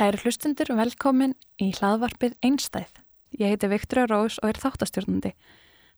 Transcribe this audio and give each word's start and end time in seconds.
Kæri 0.00 0.16
hlustundur 0.22 0.70
velkomin 0.78 1.34
í 1.60 1.66
hlaðvarpið 1.76 2.38
Einstæð. 2.40 3.02
Ég 3.36 3.50
heiti 3.52 3.68
Viktoria 3.68 4.06
Rós 4.08 4.38
og 4.40 4.48
er 4.48 4.58
þáttastjórnandi. 4.62 5.34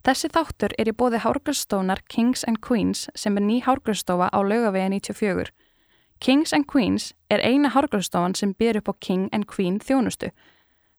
Þessi 0.02 0.30
þáttur 0.34 0.72
er 0.74 0.88
í 0.90 0.94
bóði 0.98 1.20
Hárgröðstónar 1.22 2.00
Kings 2.10 2.42
and 2.42 2.58
Queens 2.66 3.04
sem 3.14 3.36
er 3.38 3.44
ný 3.46 3.60
hárgröðstofa 3.62 4.26
á 4.34 4.38
laugavegi 4.42 4.88
94. 4.96 5.52
Kings 6.18 6.50
and 6.50 6.66
Queens 6.66 7.12
er 7.30 7.44
eina 7.46 7.70
hárgröðstofan 7.70 8.34
sem 8.34 8.56
byr 8.58 8.80
upp 8.80 8.90
á 8.90 8.94
King 8.98 9.28
and 9.30 9.46
Queen 9.46 9.76
þjónustu. 9.78 10.32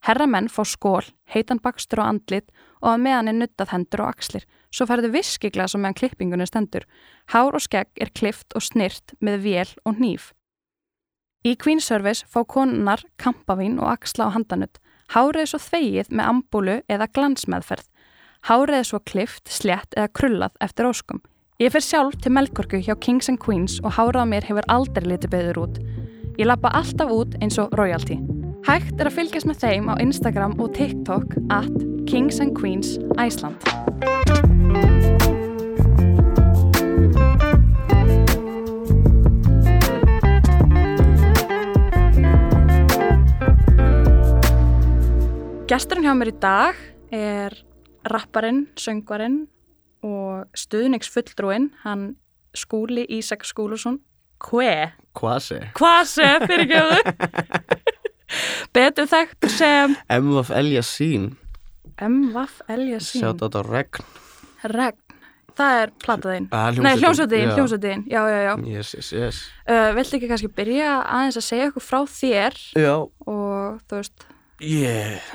Herramenn 0.08 0.48
fá 0.48 0.64
skól, 0.64 1.04
heitan 1.28 1.60
bakstur 1.60 2.00
og 2.00 2.08
andlit 2.08 2.56
og 2.80 2.94
að 2.94 3.04
meðan 3.04 3.34
er 3.34 3.36
nuttað 3.42 3.74
hendur 3.76 4.06
og 4.06 4.14
axlir. 4.14 4.48
Svo 4.72 4.88
færðu 4.88 5.12
viskiglas 5.12 5.76
og 5.76 5.84
meðan 5.84 6.00
klippingunni 6.00 6.48
stendur. 6.48 6.88
Hár 7.36 7.52
og 7.52 7.68
skegg 7.68 7.92
er 8.00 8.16
klift 8.16 8.56
og 8.56 8.64
snirt 8.64 9.12
með 9.20 9.44
vél 9.44 9.76
og 9.84 10.00
hníf. 10.00 10.32
Í 11.44 11.58
Queen 11.60 11.82
Service 11.84 12.24
fá 12.32 12.46
konunar 12.48 13.02
kampavín 13.20 13.76
og 13.82 13.90
axla 13.92 14.30
á 14.32 14.36
handanutt. 14.36 14.80
Hárið 15.12 15.50
svo 15.52 15.60
þvegið 15.60 16.14
með 16.16 16.30
ambúlu 16.32 16.76
eða 16.88 17.10
glansmeðferð. 17.12 17.90
Hárið 18.48 18.86
svo 18.88 19.00
klift, 19.04 19.52
slett 19.52 19.92
eða 19.98 20.12
krullað 20.16 20.56
eftir 20.64 20.88
óskum. 20.88 21.20
Ég 21.60 21.76
fer 21.76 21.84
sjálf 21.84 22.16
til 22.24 22.32
Melkorku 22.32 22.80
hjá 22.80 22.96
Kings 22.96 23.28
and 23.28 23.42
Queens 23.44 23.76
og 23.84 23.98
hárað 24.00 24.32
mér 24.32 24.48
hefur 24.48 24.68
aldrei 24.72 25.12
litið 25.12 25.34
beður 25.36 25.62
út. 25.66 25.82
Ég 26.40 26.48
lappa 26.48 26.72
alltaf 26.80 27.12
út 27.12 27.36
eins 27.44 27.60
og 27.60 27.76
royalty. 27.76 28.18
Hægt 28.64 28.96
er 28.96 29.12
að 29.12 29.20
fylgjast 29.20 29.50
með 29.50 29.68
þeim 29.68 29.92
á 29.92 30.00
Instagram 30.00 30.56
og 30.64 30.72
TikTok 30.80 31.36
at 31.52 31.76
Kings 32.08 32.40
and 32.40 32.56
Queens 32.56 32.96
Iceland. 33.20 33.60
Gesturinn 45.74 46.06
hjá 46.06 46.12
mér 46.14 46.30
í 46.30 46.34
dag 46.38 46.78
er 47.10 47.54
rapparinn, 48.06 48.68
söngvarinn 48.78 49.40
og 50.06 50.44
stuðningsfulltrúinn, 50.54 51.72
hann 51.82 52.12
Skúli 52.54 53.08
Ísak 53.10 53.42
Skúlusson, 53.48 53.96
Kve. 54.38 54.92
Kvasi 55.18 55.58
Kvase, 55.74 56.28
fyrirgjöðu. 56.44 57.00
Betur 58.76 59.10
þekkt 59.10 59.48
sem 59.50 59.96
MF 60.14 60.52
Eliasín 60.54 61.32
M.V.F. 61.98 62.60
Eliasín. 62.70 63.24
Sjátt 63.24 63.42
á 63.42 63.46
þetta 63.48 63.64
regn 63.66 64.06
Regn. 64.76 65.00
Það 65.58 65.80
er 65.80 65.92
plataðinn. 66.06 66.46
Ah, 66.54 66.70
Nei, 66.86 66.94
hljómsveitin, 67.02 67.48
já. 67.50 67.56
hljómsveitin. 67.58 68.06
Já, 68.14 68.22
já, 68.30 68.40
já. 68.46 68.54
Yes, 68.78 68.94
yes, 69.00 69.10
yes 69.14 69.42
Uh, 69.66 69.90
viltu 69.98 70.18
ekki 70.20 70.30
kannski 70.30 70.54
byrja 70.54 71.00
aðeins 71.02 71.42
að 71.42 71.48
segja 71.50 71.72
okkur 71.74 71.88
frá 71.88 72.00
þér 72.14 72.62
Já, 72.78 72.94
og 73.02 73.82
þú 73.90 74.00
veist, 74.04 74.26
ég 74.62 75.34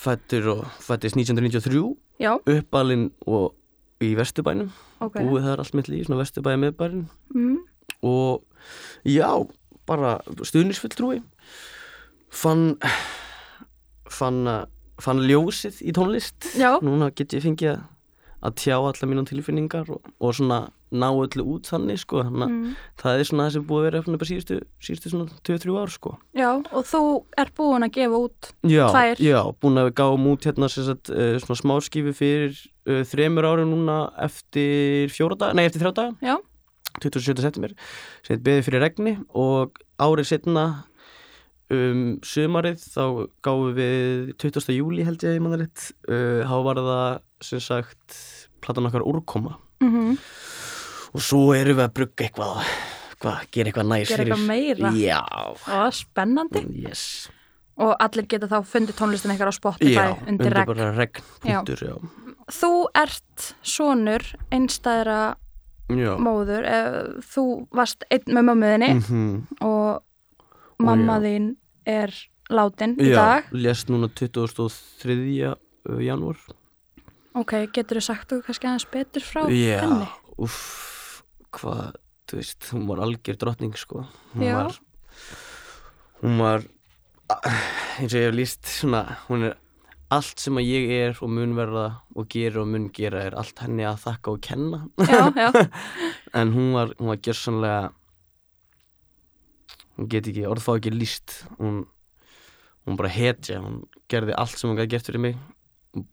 fættur 0.00 0.46
og 0.54 0.64
fættist 0.80 1.16
1993 1.16 1.96
já, 2.20 2.32
uppalinn 2.48 3.10
og 3.26 3.54
í 4.00 4.14
Vesturbænum 4.16 4.70
ok. 5.04 5.18
búið 5.20 5.44
þar 5.48 5.60
allt 5.64 5.74
mitt 5.76 5.88
líf, 5.92 6.06
svona 6.08 6.22
Vesturbæði 6.22 6.62
miðbærin 6.64 7.02
Mm, 7.34 7.58
og 8.02 8.42
já, 9.04 9.28
bara 9.86 10.14
stuðnisfulltrúi 10.40 11.20
fann 12.30 12.78
fann, 14.10 14.44
að- 14.46 14.68
fann 15.00 15.20
ljósið 15.24 15.80
í 15.86 15.92
tónlist. 15.96 16.48
Já, 16.58 16.78
núna 16.82 17.10
get 17.14 17.32
ég 17.36 17.42
fengið 17.44 17.70
að, 17.76 17.80
að 18.40 18.56
tjá 18.62 18.76
allar 18.78 19.08
mínum 19.10 19.26
tilfinningar 19.28 19.90
og, 19.92 20.12
og 20.20 20.36
svona 20.36 20.60
ná 20.90 21.06
öllu 21.12 21.44
út 21.54 21.68
þannig 21.70 22.00
sko 22.02 22.24
þannig 22.26 22.44
að 22.46 22.52
mm, 22.54 22.74
það 22.98 23.20
er 23.20 23.28
svona 23.28 23.46
það 23.46 23.54
sem 23.54 23.66
búið 23.68 23.80
að 23.80 23.86
vera 23.86 24.14
bara 24.16 24.28
síðustu, 24.30 24.58
síðustu 24.82 25.12
svona 25.12 25.40
2-3 25.46 25.76
ár 25.78 25.92
sko 25.94 26.12
já, 26.34 26.48
og 26.50 26.88
þú 26.90 27.02
er 27.38 27.52
búin 27.60 27.86
að 27.86 27.92
gefa 27.98 28.22
út, 28.26 28.50
já, 28.66 28.84
Tvær. 28.90 29.22
já, 29.22 29.38
búin 29.62 29.80
að 29.80 29.90
við 29.90 29.96
gáum 30.00 30.28
út 30.32 30.48
hérna 30.48 30.70
sagt, 30.72 31.12
uh, 31.14 31.36
svona 31.44 31.60
smáskifi 31.62 32.14
fyrir 32.16 32.56
uh, 32.90 33.02
þremur 33.06 33.50
árum 33.52 33.74
núna 33.74 34.00
eftir 34.26 35.12
fjóra 35.14 35.38
daga, 35.38 35.58
nei 35.58 35.68
eftir 35.68 35.84
þrjá 35.84 35.94
daga 36.00 36.32
já, 36.32 36.40
27. 36.98 37.38
september 37.44 37.76
sem 38.26 38.42
beðið 38.42 38.66
fyrir 38.66 38.84
regni 38.88 39.14
og 39.30 39.78
árið 40.00 40.32
setna 40.32 40.66
um 41.70 42.04
sumarið 42.26 42.82
þá 42.82 43.04
gáum 43.46 43.74
við 43.76 44.32
20. 44.42 44.72
júli 44.74 45.04
held 45.06 45.22
ég 45.26 45.40
manna 45.42 45.60
rétt 45.62 45.90
uh, 46.10 46.42
þá 46.48 46.56
var 46.66 46.80
það 46.82 47.20
sem 47.46 47.60
sagt 47.64 48.16
platan 48.60 48.88
okkar 48.90 49.04
úrkoma 49.06 49.56
mhm, 49.80 50.16
og 51.14 51.20
svo 51.24 51.52
erum 51.56 51.78
við 51.78 51.86
að 51.86 51.94
brugga 51.96 52.26
eitthvað 52.26 52.64
hvað, 53.20 53.44
gera 53.52 53.70
eitthvað 53.70 53.90
næs 53.92 54.08
Gera 54.12 54.24
eitthvað 54.24 54.46
meira? 54.48 54.90
já, 54.96 55.20
og 55.76 55.92
spennandi. 55.94 56.64
yes 56.86 57.04
Og 57.80 57.94
allir 57.96 58.26
geta 58.28 58.44
þá 58.50 58.58
fundið 58.68 58.96
tónlistin 58.98 59.30
eitthvað 59.32 59.54
á 59.54 59.56
Spotify 59.56 59.94
já, 59.94 60.16
undir 60.28 60.52
regn. 60.52 61.22
punktur, 61.40 61.80
já. 61.80 61.94
Þú 62.52 62.70
ert 62.98 63.46
sonur 63.64 64.20
einstæðra 64.52 65.20
Já. 65.88 66.10
móður, 66.20 66.66
eh, 66.68 66.98
þú 67.24 67.44
varst 67.72 68.04
einn 68.12 68.28
með 68.36 68.44
mömmuðinni 68.50 68.90
Mhm. 69.00 69.46
og 69.64 70.02
mamma 70.78 71.16
já. 71.16 71.24
þín 71.24 71.48
er 71.86 72.12
látin 72.50 72.96
í 73.00 73.10
já, 73.12 73.16
dag. 73.16 73.50
lest 73.52 73.88
núna 73.92 74.08
23. 74.08 75.54
janúar 76.04 76.38
Ok, 77.38 77.52
getur 77.72 78.00
þú 78.00 78.02
sagt 78.02 78.32
þú 78.32 78.40
kannski 78.42 78.66
aðeins 78.66 78.88
betur 78.90 79.22
frá 79.22 79.44
Já, 79.54 79.80
henni? 79.84 80.08
uff, 80.42 81.22
hvað, 81.54 81.92
þú 82.26 82.40
veist, 82.40 82.66
hún 82.74 82.88
var 82.88 83.02
algjör 83.04 83.36
drottning, 83.38 83.76
sko. 83.78 84.02
Hún 84.34 84.42
Já. 84.48 84.54
var, 84.58 84.78
hún 86.24 86.38
var, 86.42 86.64
eins 88.00 88.10
og 88.14 88.18
ég 88.18 88.26
hef 88.26 88.34
líst, 88.34 88.66
svona, 88.66 89.04
hún 89.28 89.46
er 89.46 89.54
allt 90.10 90.42
sem 90.42 90.58
að 90.58 90.66
ég 90.72 90.90
er 90.96 91.20
og 91.22 91.30
mun 91.30 91.54
verða 91.54 91.84
og 92.18 92.26
gera 92.34 92.64
og 92.64 92.66
mun 92.72 92.88
gera 92.90 93.22
er 93.28 93.36
allt 93.38 93.62
henni 93.62 93.86
að 93.86 94.02
þakka 94.08 94.34
og 94.34 94.40
kenna. 94.42 94.80
Já, 94.98 95.30
já, 95.30 95.68
en 96.40 96.50
hún 96.56 96.72
var, 96.74 96.90
hún 96.98 97.12
var 97.12 97.20
gjörsanlega, 97.22 97.92
hún 100.00 100.08
get 100.08 100.28
ekki, 100.30 100.46
orð 100.48 100.64
fá 100.64 100.72
ekki 100.78 100.92
líst, 100.94 101.42
hún, 101.58 101.82
hún 102.88 102.96
bara 102.96 103.12
hetja, 103.12 103.60
hún 103.60 103.82
gerði 104.08 104.32
allt 104.40 104.56
sem 104.56 104.70
hún 104.70 104.80
gæti 104.80 104.94
gert 104.96 105.10
fyrir 105.10 105.24
mig, 105.26 105.36
Hún 105.92 106.06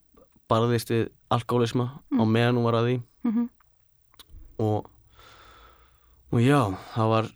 barðist 0.51 0.91
við 0.91 1.07
alkoholisma 1.31 1.87
á 2.03 2.23
meðan 2.27 2.59
hún 2.59 2.67
var 2.67 2.79
að 2.81 2.89
því. 2.89 2.97
Mhm, 3.27 3.49
og, 4.67 4.91
og 6.33 6.43
já, 6.43 6.61
það 6.93 7.11
var 7.15 7.33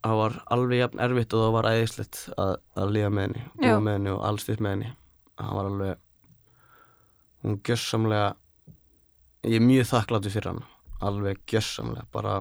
það 0.00 0.16
var 0.16 0.36
alveg 0.56 0.80
jafn 0.80 1.02
erfitt 1.04 1.34
og 1.36 1.42
það 1.44 1.56
var 1.58 1.68
æðislegt 1.74 2.20
að, 2.40 2.54
að 2.80 2.94
liða 2.96 3.10
með 3.12 3.26
henni, 3.26 3.42
búa 3.60 3.80
með 3.84 3.98
henni 3.98 4.14
og 4.14 4.22
alls 4.24 4.48
upp 4.48 4.62
með 4.64 4.76
henni. 4.76 4.92
Það 5.40 5.56
var 5.58 5.68
alveg 5.70 5.98
hún 7.40 7.60
gjörsamlega 7.64 8.28
ég 9.48 9.56
er 9.56 9.64
mjög 9.64 9.86
þakkláttur 9.88 10.34
fyrir 10.34 10.50
hann 10.50 10.64
alveg 11.00 11.38
gjörsamlega 11.48 12.06
bara 12.12 12.40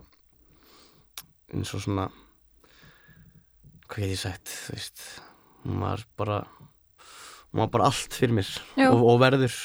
eins 1.53 1.71
og 1.75 1.83
svona 1.85 2.09
hvað 3.89 4.03
get 4.05 4.13
ég 4.13 4.21
sagt 4.21 4.55
veist, 4.69 5.03
hún 5.65 5.81
var 5.83 6.03
bara 6.19 6.39
hún 7.49 7.63
var 7.63 7.71
bara 7.73 7.89
allt 7.89 8.13
fyrir 8.13 8.35
mér 8.37 8.49
og, 8.89 9.03
og 9.13 9.19
verður 9.23 9.55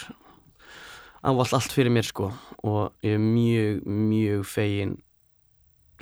ávallt 1.25 1.55
allt 1.57 1.73
fyrir 1.73 1.93
mér 1.93 2.05
sko. 2.05 2.31
Og 2.69 2.93
ég 3.05 3.15
er 3.17 3.23
mjög, 3.23 3.85
mjög 3.89 4.43
fegin 4.49 4.95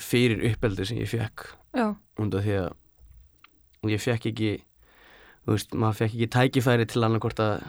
fyrir 0.03 0.41
uppeldi 0.51 0.87
sem 0.89 0.99
ég 1.03 1.11
fekk 1.11 1.45
undan 2.19 2.43
því 2.43 2.57
að 2.65 3.91
ég 3.93 4.03
fekk 4.03 4.27
ekki 4.33 4.53
þú 5.43 5.55
veist, 5.57 5.75
maður 5.75 5.99
fekk 6.01 6.15
ekki 6.17 6.31
tækifæri 6.37 6.87
til 6.91 7.03
annarkvort 7.07 7.43
að 7.43 7.63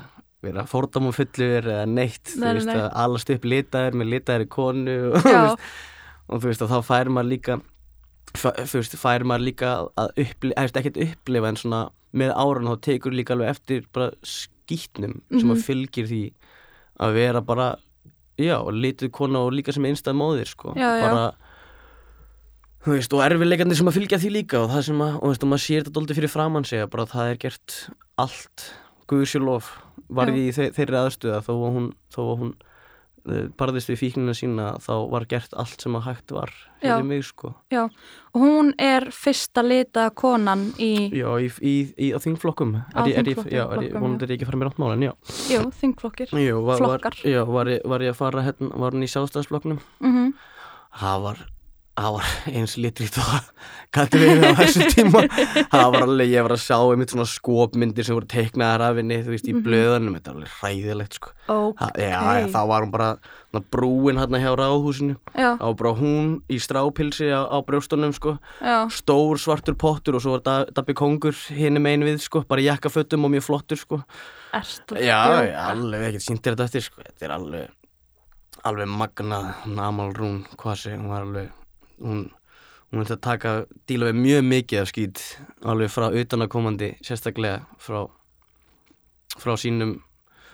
vera 0.44 0.66
fordómafullur 0.68 1.70
eða 1.72 1.86
neitt, 1.88 2.34
Nei, 2.36 2.50
þú 2.50 2.56
veist, 2.58 2.68
nei. 2.70 2.76
að 2.82 2.90
alast 3.06 3.30
upp 3.32 3.46
litaður 3.48 3.96
með 4.02 4.10
litaðri 4.12 4.48
konu 4.52 4.96
og, 5.14 5.30
og 6.28 6.42
þú 6.42 6.50
veist, 6.50 6.66
og 6.66 6.74
þá 6.74 6.80
fær 6.90 7.12
maður 7.16 7.30
líka 7.32 7.60
þú 8.34 8.80
veist, 8.80 8.96
fær 8.98 9.24
maður 9.30 9.46
líka 9.48 9.72
að 9.98 10.10
upplifa, 10.26 10.56
eða 10.58 10.82
ekkert 10.82 10.98
upplifa 11.06 11.48
en 11.54 11.60
svona 11.62 11.82
með 12.14 12.34
árun 12.38 12.70
þá 12.72 12.76
tekur 12.82 13.14
líka 13.16 13.34
alveg 13.36 13.50
eftir 13.54 13.86
bara 13.94 14.12
skýtnum 14.24 15.20
sem 15.32 15.48
Mhm. 15.48 15.52
að 15.56 15.64
fylgir 15.68 16.08
því 16.10 16.24
að 17.00 17.14
vera 17.14 17.42
bara 17.42 17.76
já, 18.38 18.58
lituð 18.72 19.12
kona 19.12 19.40
og 19.46 19.54
líka 19.54 19.74
sem 19.74 19.84
einstað 19.84 20.16
móðir 20.18 20.48
sko, 20.50 20.74
Já, 20.76 20.98
já. 20.98 21.02
bara 21.10 21.34
þú 22.84 22.92
veist, 22.98 23.14
og 23.14 23.22
erfiðleikandi 23.24 23.76
sem 23.80 23.88
að 23.88 23.98
fylgja 23.98 24.20
því 24.20 24.32
líka 24.34 24.60
og 24.64 24.70
það 24.74 24.84
sem 24.90 25.00
að, 25.06 25.14
og 25.16 25.22
þú 25.24 25.30
veist, 25.34 25.44
og 25.44 25.50
maður 25.54 25.64
sér 25.66 25.84
þetta 25.84 25.94
dóldi 25.98 26.18
fyrir 26.18 26.30
framann 26.34 26.66
sig 26.68 26.82
að 26.84 26.90
bara 26.90 27.06
það 27.06 27.30
er 27.32 27.38
gert 27.38 27.76
allt 28.18 28.66
guðsjólof 29.08 29.70
var 30.10 30.28
Já. 30.28 30.34
ég 30.36 30.50
í 30.50 30.54
þe 30.58 30.66
þeirri 30.76 31.00
aðstöða 31.00 31.40
þó 31.46 31.54
að 31.54 31.74
hún, 31.78 31.88
þó 32.14 32.20
að 32.34 32.38
hún 32.44 32.54
barðist 33.60 33.92
við 33.92 34.00
fíknina 34.02 34.34
sína 34.36 34.66
þá 34.84 34.94
var 35.14 35.26
gert 35.32 35.54
allt 35.56 35.84
sem 35.84 35.96
að 35.96 36.06
hægt 36.10 36.34
var 36.36 36.52
fyrir 36.82 37.06
mig 37.08 37.24
sko. 37.24 37.54
Já. 37.72 37.86
Og 38.34 38.42
hún 38.44 38.72
er 38.82 39.08
fyrsta 39.16 39.64
lita 39.64 40.10
konan 40.12 40.72
í, 40.82 41.10
já, 41.16 41.30
í, 41.40 41.52
í, 41.62 41.76
í, 41.96 42.10
þingflokkum. 42.20 42.76
Á 42.92 43.06
þingflokkum, 43.08 43.52
já, 43.54 43.64
hún 43.96 44.18
er 44.20 44.34
ekki 44.36 44.48
að 44.48 44.52
fara 44.52 44.60
með 44.60 44.70
ráttmála 44.70 44.98
en 44.98 45.06
já, 45.08 45.14
jú, 45.54 45.62
þingflokkir. 45.80 46.34
Flokkar. 46.34 47.22
já 47.24 47.44
var, 47.48 47.72
ég, 47.72 47.86
að 48.12 48.18
fara 48.20 48.48
hérna, 48.50 48.74
var 48.84 48.98
hún 48.98 49.08
í 49.08 49.12
sjálfstæðsflokknum 49.14 49.80
Mm 50.04 50.34
það 50.94 51.26
var 51.28 51.44
það 51.94 52.16
var 52.16 52.30
eins 52.50 52.74
litrít 52.82 53.18
og 53.22 53.26
það 53.30 53.50
gæti 53.94 54.20
verið 54.24 54.44
á 54.50 54.54
þessum 54.58 54.88
tíma 54.96 55.20
það 55.70 55.92
var 55.94 56.06
alveg, 56.08 56.32
ég 56.34 56.46
var 56.48 56.54
að 56.56 56.62
sjá 56.64 56.78
einmitt 56.90 57.12
svona 57.14 57.28
skopmyndir 57.30 58.08
sem 58.08 58.16
voru 58.18 58.30
teiknaðar 58.34 58.82
af 58.88 58.98
henni 58.98 59.20
þú 59.22 59.34
veist, 59.36 59.46
í 59.46 59.54
Mhm. 59.54 59.62
blöðunum, 59.68 60.16
þetta 60.18 60.32
er 60.32 60.38
alveg 60.40 60.56
hræðilegt 60.58 61.14
sko. 61.20 61.30
ok, 61.54 61.78
það, 61.78 61.92
já, 62.02 62.22
já, 62.40 62.48
þá 62.56 62.60
var 62.72 62.82
hún 62.88 62.92
bara 62.96 63.12
brúin 63.70 64.18
hérna 64.18 64.42
hjá 64.42 64.50
ráðhúsinu 64.58 65.16
var 65.38 65.74
bara 65.78 65.94
hún 66.02 66.32
í 66.50 66.58
strápilsi 66.58 67.30
á, 67.30 67.46
á 67.46 67.58
brjóstunum 67.62 68.14
sko, 68.18 68.40
stór 68.90 69.38
svartur 69.38 69.78
pottur 69.78 70.16
og 70.18 70.22
svo 70.26 70.32
var 70.40 70.42
da, 70.50 70.56
Dabbi 70.74 70.94
Kongur 70.98 71.38
hinum 71.54 71.86
einn 71.86 72.02
við 72.10 72.18
sko, 72.26 72.42
bara 72.50 72.62
jakkafötum 72.66 73.26
og 73.30 73.32
mjög 73.38 73.46
flottur 73.46 73.78
sko. 73.78 74.02
já, 74.50 74.62
djóka? 74.90 75.46
já, 75.46 75.62
alveg 75.70 76.10
ekkert 76.10 76.26
sýndir 76.26 76.56
þetta 76.58 76.66
eftir 76.72 76.82
sko. 76.90 77.02
þetta 77.06 77.26
er 77.30 77.38
alveg 77.38 77.70
alveg 78.66 78.88
magnað, 78.90 79.54
Namal 79.70 80.14
Rún 80.18 80.46
hvað 80.58 80.76
sé, 80.82 80.98
hún 80.98 81.10
var 81.14 81.22
alveg 81.28 81.52
hún, 82.04 82.24
hún 82.92 83.02
vildi 83.02 83.16
að 83.16 83.22
taka, 83.26 83.52
díla 83.90 84.12
við 84.12 84.20
mjög 84.22 84.44
mikið 84.52 84.82
af 84.84 84.92
skýt, 84.92 85.22
alveg 85.66 85.90
frá 85.94 86.10
utanakomandi, 86.12 86.92
sérstaklega 87.06 87.64
frá 87.82 88.04
frá 89.40 89.56
sínum 89.58 89.96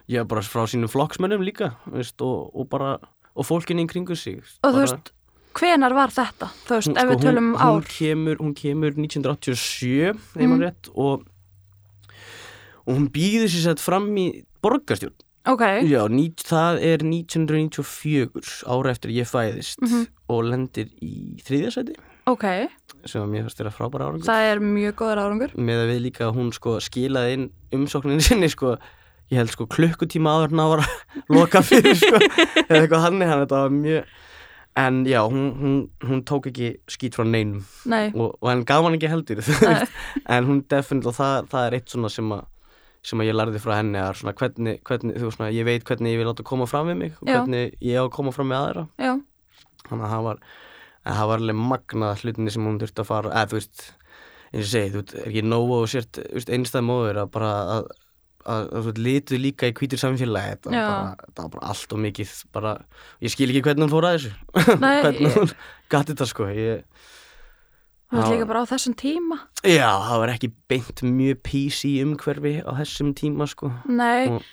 já, 0.08 0.24
bara 0.24 0.42
frá 0.46 0.64
sínum 0.70 0.88
flokksmönnum 0.92 1.42
líka 1.44 1.74
veist, 1.92 2.22
og, 2.24 2.52
og 2.56 2.70
bara, 2.72 2.94
og 3.36 3.46
fólkinni 3.48 3.84
í 3.84 3.90
kringu 3.92 4.16
sig 4.16 4.40
og 4.40 4.70
þú 4.72 4.72
bara, 4.72 4.86
veist, 4.86 5.12
hvenar 5.60 5.94
var 5.98 6.14
þetta? 6.16 6.48
Þú 6.68 6.78
veist, 6.78 6.94
ef 6.94 7.02
sko, 7.04 7.10
við 7.12 7.24
tölum 7.26 7.50
um 7.50 7.58
hún, 7.60 7.82
ár. 7.82 7.90
kemur, 7.92 8.40
hún 8.40 8.54
kemur 8.56 8.96
1987 8.96 10.16
þegar 10.32 10.46
Mm. 10.46 10.54
maður 10.54 10.66
rétt 10.70 10.90
og, 10.96 11.26
og 12.88 12.94
hún 12.96 13.10
býður 13.14 13.50
sér 13.52 13.66
sett 13.68 13.84
fram 13.84 14.08
í 14.18 14.28
borgarstjórn 14.64 15.18
ok, 15.50 15.64
Já, 15.90 16.02
ný, 16.14 16.28
það 16.46 16.80
er 16.92 17.04
1994 17.06 18.64
ára 18.70 18.92
eftir 18.94 19.12
ég 19.16 19.28
fæðist 19.30 19.82
Mhm. 19.82 20.06
og 20.30 20.44
lendir 20.46 20.88
í 21.02 21.42
þriðjasæti 21.44 21.96
ok. 22.30 22.46
Sem 23.06 23.22
að 23.24 23.30
mér 23.32 23.46
fannst 23.48 23.58
þeirra 23.58 23.72
frábæra 23.74 24.06
árangur. 24.10 24.26
Það 24.28 24.48
er 24.52 24.60
mjög 24.60 24.94
góður 25.00 25.20
árangur. 25.24 25.54
Með 25.56 25.78
að 25.84 25.90
við 25.94 26.02
líka 26.04 26.26
að 26.28 26.36
hún 26.36 26.50
sko 26.54 26.74
skilaði 26.84 27.34
inn 27.38 27.46
umsókninni 27.74 28.22
sinni 28.28 28.50
sko. 28.52 28.74
Ég 29.32 29.38
held 29.40 29.50
sko 29.54 29.66
klukkutíma 29.70 30.30
áður 30.36 30.54
að 30.60 30.70
var 30.74 30.82
að 30.84 30.90
loka 31.38 31.62
fyrir 31.64 31.96
sko. 31.96 32.20
Eða 32.20 32.82
eitthvað 32.84 33.02
hann 33.06 33.22
hann 33.22 33.46
þetta 33.46 33.62
var 33.64 33.70
mjög 33.70 34.04
en 34.80 35.00
já, 35.10 35.20
hún, 35.28 35.48
hún, 35.60 35.90
hún 36.06 36.22
tók 36.24 36.46
ekki 36.52 36.70
skít 36.88 37.16
frá 37.18 37.26
neinum. 37.26 37.64
Nei, 37.90 38.12
og, 38.14 38.38
og 38.42 38.48
hann 38.52 38.62
gaf 38.66 38.84
hann 38.86 38.96
ekki 39.00 39.10
heldur. 39.12 39.42
En 40.30 40.46
hún 40.46 40.62
definitely 40.70 41.10
og 41.10 41.16
það, 41.18 41.50
það 41.52 41.66
er 41.68 41.78
eitt 41.80 41.90
svona 41.96 42.10
sem 42.14 42.30
að 42.32 42.46
sem 43.06 43.22
að 43.24 43.30
ég 43.30 43.38
lærði 43.38 43.62
frá 43.64 43.76
henni 43.78 44.00
að 44.02 44.18
svona 44.20 44.34
hvernig, 44.36 44.80
hvernig 44.88 45.16
þú 45.20 45.28
veist 45.30 45.38
svona, 45.40 45.52
ég 45.56 45.68
veit 45.68 45.86
hvernig 45.88 46.12
ég 46.14 46.20
vil 46.20 46.28
láta 46.28 46.44
koma 46.48 46.66
fram 46.68 46.90
við 46.92 46.98
mig 47.00 47.14
og 47.22 47.30
Já. 47.30 47.38
hvernig 47.38 47.78
ég 47.86 47.96
á 47.96 48.04
að 48.04 48.12
koma 48.18 48.34
fram 48.36 48.50
með 48.52 48.60
aðra 48.66 48.84
já, 49.00 49.14
þannig 49.88 50.04
að 50.04 50.12
það 50.16 50.26
var 50.28 50.42
að 51.10 51.16
það 51.22 51.30
var 51.32 51.44
alveg 51.44 51.62
magnað 51.70 52.24
hlutinni 52.26 52.52
sem 52.54 52.68
hún 52.68 52.80
þurfti 52.82 53.04
að 53.06 53.08
fara 53.10 53.32
eða 53.32 53.50
þú 53.54 53.60
veist, 53.60 53.86
eins 54.52 54.66
og 54.66 54.72
segi, 54.74 54.92
þú 54.92 55.00
veist, 55.02 55.16
er 55.16 55.30
ekki 55.32 55.44
nógu 55.48 55.78
og 55.80 55.88
sért 55.94 56.20
einstæð 56.58 56.86
móður 56.90 57.22
að 57.24 57.32
bara 57.38 57.52
að, 57.78 57.88
að, 58.44 58.68
að 58.82 58.90
veist, 58.90 59.02
litu 59.08 59.40
líka 59.40 59.70
í 59.72 59.76
hvítur 59.80 60.02
samfélagi 60.04 60.58
þetta 60.58 60.74
var 60.74 60.76
Já. 60.76 60.88
bara, 60.90 61.32
það 61.32 61.46
var 61.46 61.54
bara 61.56 61.72
allt 61.72 61.96
og 61.96 62.04
mikið 62.04 62.36
bara, 62.60 62.76
ég 63.24 63.34
skil 63.34 63.48
ekki 63.54 63.64
hvernig 63.70 63.88
hún 63.88 63.96
fór 63.96 64.10
að 64.10 64.18
þessu 64.20 64.76
Nei, 64.84 65.00
hvernig 65.08 65.40
hún 65.40 65.56
gati 65.96 66.12
þetta 66.14 66.30
sko 66.34 66.50
ég, 66.52 66.84
veist 68.12 68.28
Já. 68.28 68.32
líka 68.34 68.48
bara 68.50 68.64
á 68.66 68.72
þessum 68.72 68.96
tíma 68.98 69.38
Já, 69.64 69.90
það 70.08 70.20
var 70.24 70.30
ekki 70.34 70.52
beint 70.72 71.02
mjög 71.06 71.42
PC 71.44 71.92
umhverfi 72.06 72.54
á 72.66 72.72
þessum 72.82 73.14
tíma 73.14 73.48
sko. 73.48 73.72
nei, 73.86 74.28
Og- 74.30 74.44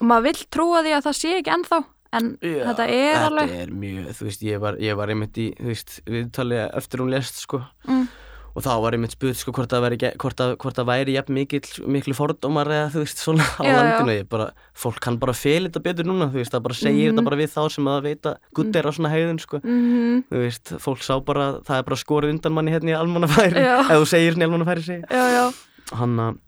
og 0.00 0.06
maður 0.06 0.22
vill 0.28 0.46
trúa 0.50 0.82
því 0.84 0.92
að 0.98 1.06
það 1.08 1.16
sé 1.20 1.34
ekki 1.40 1.54
ennþá 1.56 1.84
en 2.16 2.38
Já, 2.40 2.62
þetta 2.70 2.84
er 2.86 3.14
þetta 3.16 3.26
alveg 3.30 3.50
er 3.60 3.70
mjög, 3.74 4.06
þú 4.16 4.24
veist, 4.28 4.42
ég 4.46 4.60
var, 4.60 4.76
ég 4.78 4.96
var 4.96 5.08
einmitt 5.08 5.36
í, 5.42 5.48
þú 5.58 5.66
veist, 5.72 6.00
viðtali 6.06 6.60
eftir 6.76 6.98
hún 7.02 7.10
lest 7.10 7.34
sko. 7.42 7.62
mm, 7.88 8.06
og 8.56 8.64
þá 8.64 8.70
var 8.80 8.94
einmitt 8.96 9.12
spurt 9.12 9.36
sko 9.36 9.52
hvort 9.52 9.68
það 9.68 9.82
væri, 9.84 9.98
væri 10.88 11.14
jafn 11.16 11.36
miklu 11.92 12.14
fordómar 12.16 12.70
eða 12.72 12.86
þú 12.94 13.02
veist, 13.02 13.20
svona 13.20 13.44
á 13.44 13.60
Já, 13.60 13.68
já. 13.68 13.76
landinu 13.76 14.14
ég 14.16 14.28
bara, 14.32 14.46
fólk 14.72 15.00
kann 15.04 15.18
bara 15.20 15.34
fel 15.36 15.66
þetta 15.68 15.82
betur 15.84 16.08
núna 16.08 16.30
þú 16.32 16.40
veist, 16.40 16.54
það 16.54 16.62
bara 16.64 16.74
segir 16.78 17.10
Mhm. 17.10 17.12
þetta 17.18 17.24
bara 17.28 17.36
við 17.36 17.50
þá 17.52 17.62
sem 17.76 17.84
að 17.92 18.00
veita 18.08 18.32
gutt 18.56 18.76
er 18.80 18.88
á 18.88 18.90
svona 18.96 19.12
hegðun 19.12 19.40
sko. 19.44 19.60
mm, 19.60 20.24
þú 20.32 20.40
veist, 20.40 20.72
fólk 20.80 21.02
sá 21.04 21.14
bara, 21.24 21.60
það 21.60 21.78
er 21.78 21.82
bara 21.90 21.96
skorið 22.00 22.32
undan 22.32 22.52
manni 22.56 22.72
hérna 22.72 22.90
í 22.90 22.96
almannafæri 22.96 23.60
Já. 23.60 23.76
ef 23.92 24.00
þú 24.00 24.06
segir 24.06 24.32
hérna 24.32 24.42
í 24.42 24.48
almannafæri 24.48 25.02
já, 25.04 25.24
já 25.36 25.44
hann 26.00 26.16
að, 26.16 26.38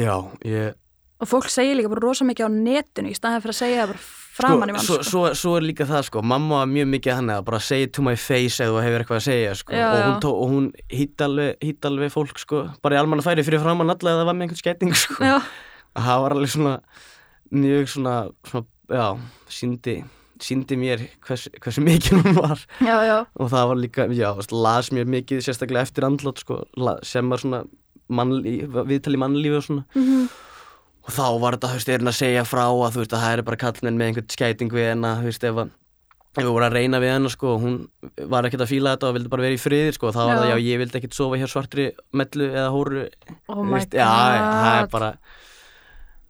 já, 0.00 0.16
ég 0.44 0.74
og 1.20 1.28
fólk 1.28 1.48
segir 1.52 1.76
líka 1.76 1.88
bara 1.92 2.00
rosa 2.08 2.24
mikið 2.24 2.48
á 2.48 2.50
netinu 2.50 3.12
í 3.12 3.14
staðan 3.14 3.40
fyrir 3.44 3.54
að 3.54 3.60
segja 3.62 3.82
það 3.84 3.92
bara 3.92 4.02
framan 4.34 4.72
í 4.72 4.74
mann 4.74 4.84
sko. 4.84 4.98
svo, 5.06 5.22
svo 5.38 5.54
er 5.58 5.66
líka 5.68 5.86
það 5.88 6.08
sko, 6.08 6.22
mamma 6.26 6.62
var 6.62 6.70
mjög 6.70 6.88
mikið 6.94 7.18
hann 7.18 7.32
að 7.34 7.44
bara 7.46 7.60
it 7.78 7.92
to 7.94 8.02
my 8.04 8.16
face 8.18 8.64
þú 8.64 8.80
hefur 8.82 9.04
eitthvað 9.04 9.20
að 9.20 9.26
segja 9.28 9.54
sko. 9.58 9.76
Já, 9.76 9.86
og 9.90 10.02
hún, 10.04 10.16
tó, 10.24 10.32
og 10.34 10.52
hún 10.52 10.66
hitt 10.90 11.24
alveg, 11.24 11.56
hitt 11.62 11.88
alveg 11.88 12.12
fólk 12.14 12.40
sko, 12.42 12.64
bara 12.82 12.96
í 12.96 13.00
almanna 13.02 13.24
færi 13.26 13.44
fyrir 13.46 13.62
framann 13.62 13.94
alla 13.94 14.10
eða 14.10 14.22
það 14.22 14.30
var 14.30 14.38
með 14.38 14.46
einhvern 14.46 14.62
skæting 14.62 14.96
sko. 14.98 15.38
það 15.94 16.24
var 16.24 16.36
alveg 16.36 16.54
svona 16.56 16.74
mjög 17.54 17.90
svona, 17.94 18.16
svona 18.48 18.98
já, 18.98 19.06
síndi, 19.60 19.96
síndi 20.42 20.78
mér 20.80 21.06
hvers, 21.26 21.46
hversu 21.60 21.84
mikið 21.84 22.24
hún 22.24 22.40
var. 22.40 22.64
Já, 22.82 22.96
já, 23.06 23.18
og 23.38 23.52
það 23.52 23.70
var 23.70 23.80
líka, 23.84 24.08
já, 24.10 24.28
las 24.50 24.90
mér 24.94 25.06
mikið 25.18 25.44
sérstaklega 25.46 25.86
eftir 25.86 26.08
andlát 26.08 26.42
sko, 26.42 26.64
sem 27.06 27.30
var 27.30 27.42
svona 27.42 27.62
viðtali 28.10 29.20
mannlífi 29.20 29.60
og 29.60 29.64
svona. 29.68 29.86
Mm 29.94 30.26
og 31.04 31.12
þá 31.12 31.24
var 31.42 31.56
þetta, 31.56 31.70
þú 31.70 31.78
veist, 31.78 31.92
er 31.92 32.02
hann 32.02 32.10
að 32.10 32.18
segja 32.18 32.44
frá 32.48 32.64
að 32.66 32.96
þú 32.96 33.02
veist, 33.02 33.14
að 33.14 33.24
það 33.24 33.36
er 33.36 33.42
bara 33.48 33.60
kallmenn 33.60 33.98
með 34.00 34.10
einhvern 34.10 34.34
skæting 34.34 34.74
við 34.74 34.90
hennar, 34.90 35.20
þú 35.20 35.30
veist, 35.30 35.46
ef 35.48 35.62
að 35.62 35.72
við 36.34 36.50
vorum 36.50 36.66
að 36.66 36.76
reyna 36.78 37.00
við 37.02 37.12
hennar, 37.14 37.34
sko, 37.34 37.54
og 37.54 37.62
hún 37.62 37.78
var 38.32 38.48
ekkert 38.48 38.64
að 38.64 38.72
fíla 38.72 38.96
þetta 38.96 39.10
og 39.10 39.16
vildi 39.18 39.32
bara 39.34 39.46
vera 39.46 39.56
í 39.56 39.62
friði, 39.62 39.94
sko, 39.94 40.10
og 40.10 40.16
þá 40.16 40.20
var 40.24 40.40
það, 40.40 40.50
já, 40.50 40.56
ég 40.64 40.82
vildi 40.82 41.00
ekkert 41.00 41.16
sofa 41.18 41.40
hjá 41.40 41.46
svartri 41.52 41.88
mellu 42.16 42.48
eða 42.50 42.68
hóru, 42.74 43.06
oh 43.52 43.60
my 43.62 43.78
veist, 43.78 43.94
já, 43.94 44.08
það 44.08 44.70
er 44.72 44.86
god. 44.88 44.94
bara 44.96 45.10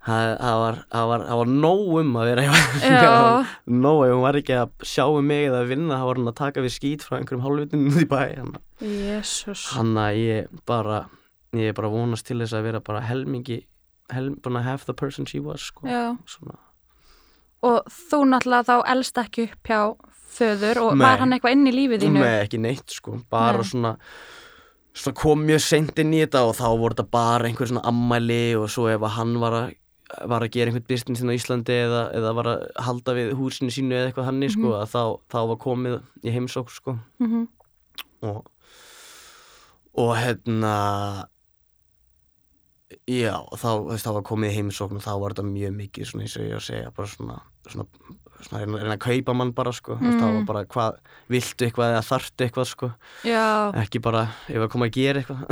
það 0.05 0.35
það 0.37 0.59
var, 0.61 0.79
það 0.93 1.09
var, 1.09 1.23
það 1.25 1.38
var 1.41 1.53
nóg 1.65 1.94
um 2.03 2.17
að 2.21 2.26
vera 2.29 2.43
nóg, 3.87 4.03
hún 4.11 4.25
var 4.26 4.41
ekki 4.43 4.56
að 4.61 4.75
sjá 4.85 5.05
um 5.09 5.31
mig 5.32 5.47
eða 5.49 5.62
að 5.62 5.71
vinna, 5.73 6.00
þá 6.03 6.09
var 6.11 6.21
hann 6.21 6.32
að 6.35 6.41
taka 6.43 6.65
við 6.67 6.75
skít 6.75 7.06
frá 7.06 7.17
einhverjum 7.17 7.47
hálfvitinu 7.47 7.94
út 7.94 8.03
í 8.03 8.09
bæ, 8.11 8.21
hann. 8.43 8.59
Að 10.05 10.19
ég 10.21 10.61
bara 10.69 11.06
ég 11.56 11.76
bara 11.76 11.88
að 11.88 11.97
vonast 11.97 12.26
til 12.29 12.41
þess 12.43 12.56
að 12.59 12.67
vera 12.69 12.82
bara 12.85 13.05
helmingi 13.06 13.62
helm, 14.14 14.37
bara 14.43 14.62
half 14.62 14.84
the 14.87 14.94
person 14.94 15.26
she 15.26 15.40
was 15.40 15.61
sko. 15.70 15.87
og 17.64 17.84
þú 17.88 18.19
náttúrulega 18.28 18.66
þá 18.69 18.82
elst 18.93 19.19
ekki 19.22 19.46
upp 19.50 19.69
hjá 19.70 19.81
föður 20.34 20.81
og 20.82 20.96
Nei. 20.99 21.05
var 21.06 21.19
hann 21.22 21.32
eitthvað 21.37 21.55
inn 21.56 21.69
í 21.70 21.72
lífið 21.75 22.02
þínu 22.05 22.20
Nei, 22.25 22.40
ekki 22.44 22.58
neitt 22.61 22.90
sko, 22.90 23.20
bara 23.31 23.61
Nei. 23.62 23.69
svona 23.70 23.94
svona 24.94 25.16
kom 25.19 25.40
mjög 25.46 25.62
seint 25.64 25.99
inn 25.99 26.12
í 26.14 26.20
þetta 26.22 26.43
og 26.49 26.55
þá 26.58 26.66
voru 26.78 26.94
þetta 26.94 27.11
bara 27.11 27.49
einhver 27.49 27.66
svona 27.70 27.82
ammæli 27.90 28.55
og 28.58 28.69
svo 28.70 28.87
ef 28.93 29.00
að 29.00 29.16
hann 29.19 29.34
var 29.43 29.52
að 29.62 29.72
var 30.30 30.44
að 30.44 30.50
gera 30.54 30.71
einhvern 30.71 30.87
business 30.87 31.23
inn 31.25 31.30
á 31.33 31.35
Íslandi 31.35 31.75
eða, 31.88 32.02
eða 32.14 32.35
var 32.37 32.47
að 32.52 32.61
halda 32.87 33.14
við 33.16 33.33
húsinu 33.35 33.73
sínu 33.75 33.97
eða 33.97 34.11
eitthvað 34.12 34.28
hannig 34.28 34.52
sko, 34.52 34.68
Mhm. 34.68 34.83
að 34.85 34.88
þá, 34.92 35.02
þá 35.33 35.38
var 35.49 35.56
komið 35.64 35.97
í 36.23 36.30
heimsók 36.37 36.71
sko 36.71 36.99
Mhm. 37.18 37.49
og 38.23 38.44
og 39.97 40.16
hérna 40.18 41.25
já, 43.11 43.35
þá, 43.61 43.69
veist, 43.89 44.07
þá 44.07 44.13
var 44.19 44.27
komið 44.29 44.55
heimsókn 44.59 44.99
og 45.01 45.05
þá 45.05 45.13
var 45.23 45.35
þetta 45.35 45.47
mjög 45.49 45.75
mikið 45.79 46.09
svona 46.11 46.27
eins 46.27 46.37
og 46.39 46.47
ég 46.47 46.59
að 46.59 46.65
segja, 46.69 46.93
bara 46.97 47.11
svona 47.11 47.41
svona, 47.71 47.87
svona 48.45 48.61
reyna, 48.63 48.81
reyna 48.83 48.97
að 48.99 49.05
kaupa 49.05 49.35
mann 49.37 49.53
bara 49.57 49.73
sko, 49.73 49.97
mm. 49.99 50.19
þá 50.21 50.25
var 50.25 50.35
Mm. 50.35 50.47
bara 50.49 50.65
hvað 50.65 50.99
viltu 51.33 51.67
eitthvað 51.67 51.93
eða 51.95 52.05
þarftu 52.09 52.45
eitthvað 52.45 52.69
sko. 52.69 52.91
Já, 53.25 53.45
ekki 53.83 54.03
bara 54.05 54.27
ef 54.49 54.61
að 54.61 54.71
koma 54.75 54.89
að 54.91 54.99
gera 54.99 55.23
eitthvað. 55.23 55.45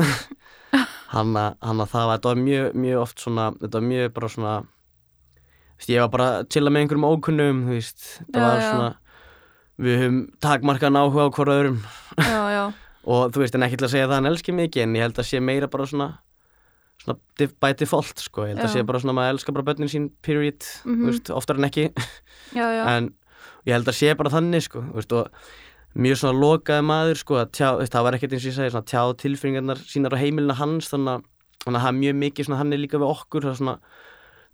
Hann 1.13 1.37
að 1.37 1.89
það 1.93 2.07
var, 2.09 2.17
þetta 2.17 2.29
var 2.31 2.41
mjög, 2.41 2.69
mjög 2.75 3.01
oft 3.03 3.21
svona, 3.21 3.51
þetta 3.61 3.79
var 3.81 3.87
mjög 3.89 4.13
bara 4.17 4.29
svona 4.33 4.55
veist, 5.77 5.91
ég 5.93 6.01
var 6.01 6.13
bara 6.13 6.29
að 6.39 6.49
chilla 6.53 6.73
með 6.73 6.85
einhverjum 6.85 7.09
ókunnum, 7.09 7.63
þú 7.69 7.77
veist, 7.77 8.05
þetta 8.23 8.41
Já, 8.41 8.47
var 8.47 8.63
svona 8.67 8.91
við 9.83 9.99
höfum 9.99 10.21
takmarkaðan 10.45 11.01
áhuga 11.01 11.27
á 11.27 11.35
hvora 11.37 11.57
öðrum. 11.59 11.79
Já, 12.17 12.43
já. 12.55 12.65
Og 13.13 13.33
þú 13.35 13.43
veist, 13.43 13.57
en 13.59 13.65
ekki 13.67 13.81
til 13.81 13.89
að 13.89 13.95
segja 13.97 14.07
það 14.09 14.19
hann 14.21 14.31
elski 14.31 14.53
mikið 14.55 14.85
en 14.85 14.93
ég 14.95 15.03
held 15.03 15.17
að 15.19 15.27
sé 15.27 15.41
meira 15.43 15.69
bara 15.73 15.89
svona 15.91 16.09
by 17.61 17.73
default, 17.75 18.19
sko 18.23 18.45
ég 18.47 18.53
held 18.55 18.63
að 18.63 18.69
Já. 18.69 18.75
sé 18.77 18.87
bara 18.87 18.99
svona, 19.03 19.15
maður 19.19 19.35
elskar 19.35 19.55
bara 19.57 19.67
börnin 19.73 19.91
sín 19.91 20.11
period, 20.23 20.61
Mhm. 20.85 21.01
þú 21.03 21.11
veist, 21.11 21.31
oftar 21.35 21.57
en 21.59 21.65
ekki 21.71 21.89
já, 22.55 22.67
já, 22.79 22.87
en 22.97 23.15
ég 23.67 23.73
held 23.75 23.87
að 23.91 23.99
sé 23.99 24.17
bara 24.17 24.31
þannig, 24.31 24.63
sko 24.69 24.83
veist, 24.95 25.13
og 25.13 25.29
mjög 25.99 26.17
svona 26.23 26.39
lokaði 26.41 26.85
maður, 26.87 27.17
sko 27.19 27.35
að 27.43 27.51
tjá, 27.53 27.69
veist, 27.79 27.93
það 27.93 28.03
var 28.07 28.13
ekkert 28.19 28.33
eins 28.33 28.47
og 28.47 28.53
ég 28.53 28.57
segi, 28.61 28.71
svona 28.71 28.87
tjá 28.87 29.03
tilfinningarnar 29.19 29.79
sínar 29.83 30.15
á 30.15 30.23
heimilina 30.23 30.55
hans, 30.55 30.89
þannig 30.89 31.19
að 31.19 31.25
þannig 31.63 31.79
að 31.79 31.87
er 31.87 31.99
mjög 32.03 32.17
mikið 32.23 32.47
svona, 32.47 32.57
hann 32.59 32.73
er 32.73 32.79
líka 32.83 32.99
við 32.99 33.11
okkur, 33.17 33.43
svona 33.55 33.79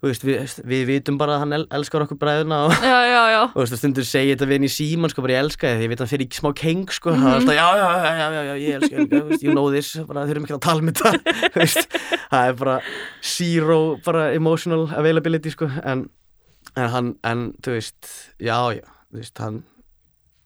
veist, 0.06 0.22
við, 0.22 0.52
við 0.70 0.82
vitum 0.86 1.16
bara 1.18 1.34
að 1.34 1.40
hann 1.42 1.52
el, 1.56 1.64
elskar 1.74 2.04
okkur 2.04 2.18
bræðuna 2.20 2.58
og 2.68 3.56
og 3.58 3.66
stundur 3.66 4.06
segi 4.06 4.30
þetta 4.34 4.46
við 4.46 4.54
henni 4.58 4.68
í 4.70 4.74
síman 4.74 5.10
sko, 5.10 5.22
bara 5.24 5.34
ég 5.34 5.42
elska 5.42 5.72
þið, 5.72 5.82
ég 5.82 5.90
veit 5.90 6.02
hann 6.04 6.10
fyrir 6.12 6.28
í 6.28 6.38
smá 6.38 6.50
keng 6.54 6.84
sko, 6.94 7.10
Mhm. 7.10 7.24
það 7.24 7.32
er 7.32 7.40
alltaf, 7.40 7.56
já, 7.58 7.66
já, 7.80 7.88
já, 8.18 8.42
já, 8.48 8.54
ég 8.62 8.76
elska 8.78 9.06
þið, 9.10 9.42
you 9.42 9.52
know 9.56 9.70
this 9.74 9.90
bara 10.06 10.26
þurfum 10.28 10.46
ekki 10.46 10.54
að 10.54 10.62
tala 10.68 10.84
um 10.84 10.90
þetta 10.92 11.12
þú 11.54 11.62
veist, 11.64 11.98
það 12.30 12.48
er 12.52 12.54
bara 12.62 12.76
zero 13.22 13.80
bara 14.06 14.26
emotional 14.38 14.86
availability 14.94 15.50
sko, 15.50 15.66
en, 15.82 16.06
en 16.76 16.88
hann, 16.94 17.10
en 17.26 17.42
þú 17.64 17.74
veist, 17.78 18.12
já, 18.38 18.58
já 18.78 18.84
þú 18.86 19.18
veist, 19.22 19.38
hann 19.42 19.62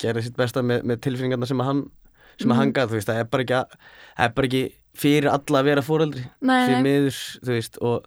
gerði 0.03 0.23
sitt 0.31 0.37
besta 0.39 0.63
með, 0.65 0.83
með 0.89 1.03
tilfinningarna 1.05 1.47
sem 1.47 1.61
hann 1.61 1.85
sem 2.41 2.49
að 2.49 2.55
Mhm. 2.57 2.61
hanga, 2.63 2.87
þú 2.89 2.97
veist, 2.97 3.09
það 3.13 3.21
er 3.21 3.29
bara 3.29 3.45
ekki 3.45 3.59
að- 3.61 3.77
það 4.17 4.25
er 4.25 4.33
bara 4.39 4.49
ekki 4.49 4.63
fyrir 4.97 5.29
alla 5.29 5.61
að 5.61 5.65
vera 5.69 5.83
fóreldri 5.85 6.25
Nei, 6.41 6.63
því 6.69 6.79
miður, 6.83 7.19
þú 7.45 7.53
veist 7.53 7.77
og 7.83 8.07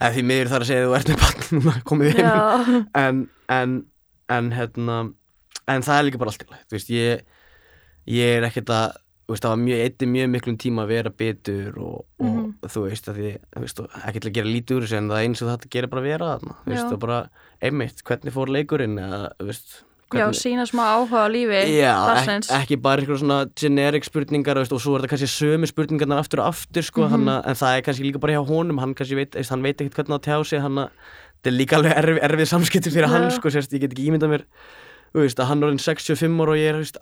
eða 0.00 0.12
því 0.16 0.26
miður 0.30 0.52
þarf 0.52 0.66
að 0.66 0.70
segja 0.70 0.82
að 0.82 0.88
þú 0.88 0.96
ert 0.98 1.12
með 1.12 1.22
barn 1.24 1.46
núna 1.58 1.76
komið 1.90 2.20
Já, 2.20 2.34
en, 3.04 3.22
en, 3.58 3.78
en 4.38 4.50
hérna 4.54 4.98
en 5.70 5.86
það 5.86 5.96
er 5.98 6.06
líka 6.08 6.20
bara 6.20 6.34
allt 6.34 6.44
þú 6.50 6.76
veist, 6.76 6.92
ég, 6.92 7.24
ég 8.10 8.36
er 8.38 8.48
ekkert 8.48 8.74
að 8.74 9.00
veist, 9.30 9.44
það 9.44 9.54
var 9.54 9.62
mjög, 9.62 9.82
eitthi 9.86 10.08
mjög 10.10 10.30
miklum 10.34 10.58
tíma 10.60 10.84
að 10.84 10.92
vera 10.92 11.12
bitur 11.22 11.78
og, 11.80 12.04
og 12.20 12.68
þú 12.74 12.84
veist, 12.88 13.08
að 13.08 13.20
því, 13.20 13.32
þú 13.54 13.64
veist, 13.64 13.80
og 13.80 13.96
ekki 14.02 14.20
til 14.20 14.30
að 14.30 14.36
gera 14.38 14.52
lítið 14.52 14.76
úr 14.76 14.86
þessu 14.86 14.98
en 14.98 15.10
það 15.12 15.24
eins 15.24 15.42
og 15.44 15.50
þetta 15.52 15.72
gerir 15.76 15.92
bara 15.92 16.04
að 16.04 16.08
vera 16.10 16.30
þarna 16.34 16.84
og 16.84 17.00
bara, 17.04 17.18
einmitt, 17.64 18.04
hvernig 18.04 18.36
fór 18.36 18.52
leikurinn 18.52 19.00
eða, 19.00 19.20
þú 19.38 19.48
veist, 19.48 19.76
já, 20.12 20.26
sína 20.36 20.66
smá 20.68 20.84
áhuga 20.94 21.24
á 21.24 21.28
lífi 21.32 21.60
Já, 21.78 21.94
ek, 22.20 22.48
ekki 22.60 22.76
bara 22.84 23.02
eitthvað 23.02 23.20
svona 23.22 23.38
generic 23.56 24.04
spurningar 24.04 24.60
veist, 24.60 24.72
og 24.76 24.80
svo 24.84 24.94
er 24.96 25.04
þetta 25.04 25.12
kannski 25.14 25.30
sömu 25.32 25.66
spurningarnar 25.70 26.20
aftur 26.22 26.42
og 26.44 26.52
aftur 26.52 26.82
sko, 26.86 27.08
Mhm. 27.08 27.24
mm 27.24 27.42
en 27.48 27.54
það 27.54 27.76
er 27.78 27.82
kannski 27.82 28.04
líka 28.06 28.20
bara 28.20 28.32
hjá 28.36 28.46
honum 28.46 28.78
hann 28.78 28.94
veit, 28.94 29.34
hann 29.50 29.62
veit 29.62 29.76
ekkert 29.80 29.94
hvernig 30.04 30.18
að 30.20 30.24
tjá 30.28 30.44
sig 30.46 30.60
hann 30.60 30.76
að 30.76 30.88
þetta 31.42 31.50
er 31.50 31.58
líka 31.58 31.76
alveg 31.76 31.96
erf, 31.96 32.22
erfið 32.30 32.48
samskipti 32.52 32.90
fyrir 32.90 33.08
hann 33.08 33.30
sko, 33.30 33.48
sérst, 33.50 33.72
ég 33.72 33.80
get 33.80 33.92
ekki 33.92 34.08
ímyndað 34.10 34.30
mér 34.34 34.44
veist, 35.14 35.38
að 35.38 35.46
hann 35.46 35.62
er 35.62 35.68
orðinn 35.68 35.82
65 35.82 36.40
ára 36.40 36.50
og 36.50 36.58
ég 36.58 36.68
er 36.72 36.78
veist, 36.80 36.98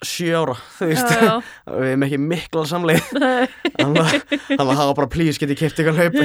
7 0.00 0.32
ára 0.32 0.56
við 0.80 1.90
erum 1.92 2.04
ekki 2.06 2.18
mikla 2.18 2.62
samleið. 2.64 3.02
Hann 3.80 3.94
var 4.66 4.76
hafa 4.78 4.94
bara 4.96 5.08
please, 5.12 5.36
get 5.38 5.50
ég 5.52 5.58
keft 5.60 5.76
eitthvað 5.76 5.98
hlaup 6.00 6.14
og 6.16 6.24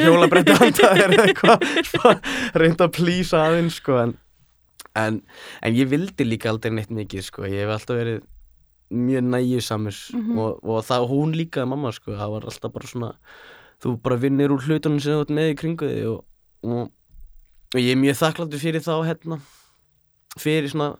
eitthvað. 1.25 1.65
Svo 1.89 2.13
reynda 2.55 2.88
að 2.88 2.94
please 2.96 3.36
aðeins 3.36 3.82
sko 3.82 3.98
en, 4.00 4.13
en, 4.96 5.22
en 5.62 5.75
ég 5.75 5.90
vildi 5.92 6.25
líka 6.28 6.50
aldrei 6.54 6.72
neitt 6.74 6.90
mikið 6.94 7.24
sko, 7.28 7.44
ég 7.50 7.66
hef 7.66 7.74
alltaf 7.75 7.98
verið 8.00 8.24
mjög 8.96 9.24
nægjusamur 9.34 9.96
Mhm. 10.14 10.38
og, 10.40 10.60
og 10.64 10.84
það 10.86 11.08
hún 11.10 11.34
líka 11.36 11.66
mamma 11.68 11.92
sko, 11.92 12.14
það 12.16 12.32
var 12.36 12.44
alltaf 12.52 12.72
bara 12.74 12.88
svona 12.88 13.12
þú 13.84 13.96
bara 14.02 14.16
vinnir 14.22 14.54
úr 14.54 14.62
hlutunum 14.64 15.02
sem 15.02 15.14
þú 15.18 15.22
ert 15.25 15.34
með 15.36 15.50
í 15.52 15.58
kringu 15.60 15.90
þig 15.90 16.06
og, 16.12 16.22
og, 16.64 16.92
og 17.75 17.80
ég 17.82 17.92
er 17.96 18.00
mjög 18.00 18.20
þakkláttur 18.22 18.62
fyrir 18.62 18.82
þá 18.86 18.94
hérna 19.10 19.40
fyrir 20.40 20.70
svona 20.72 20.94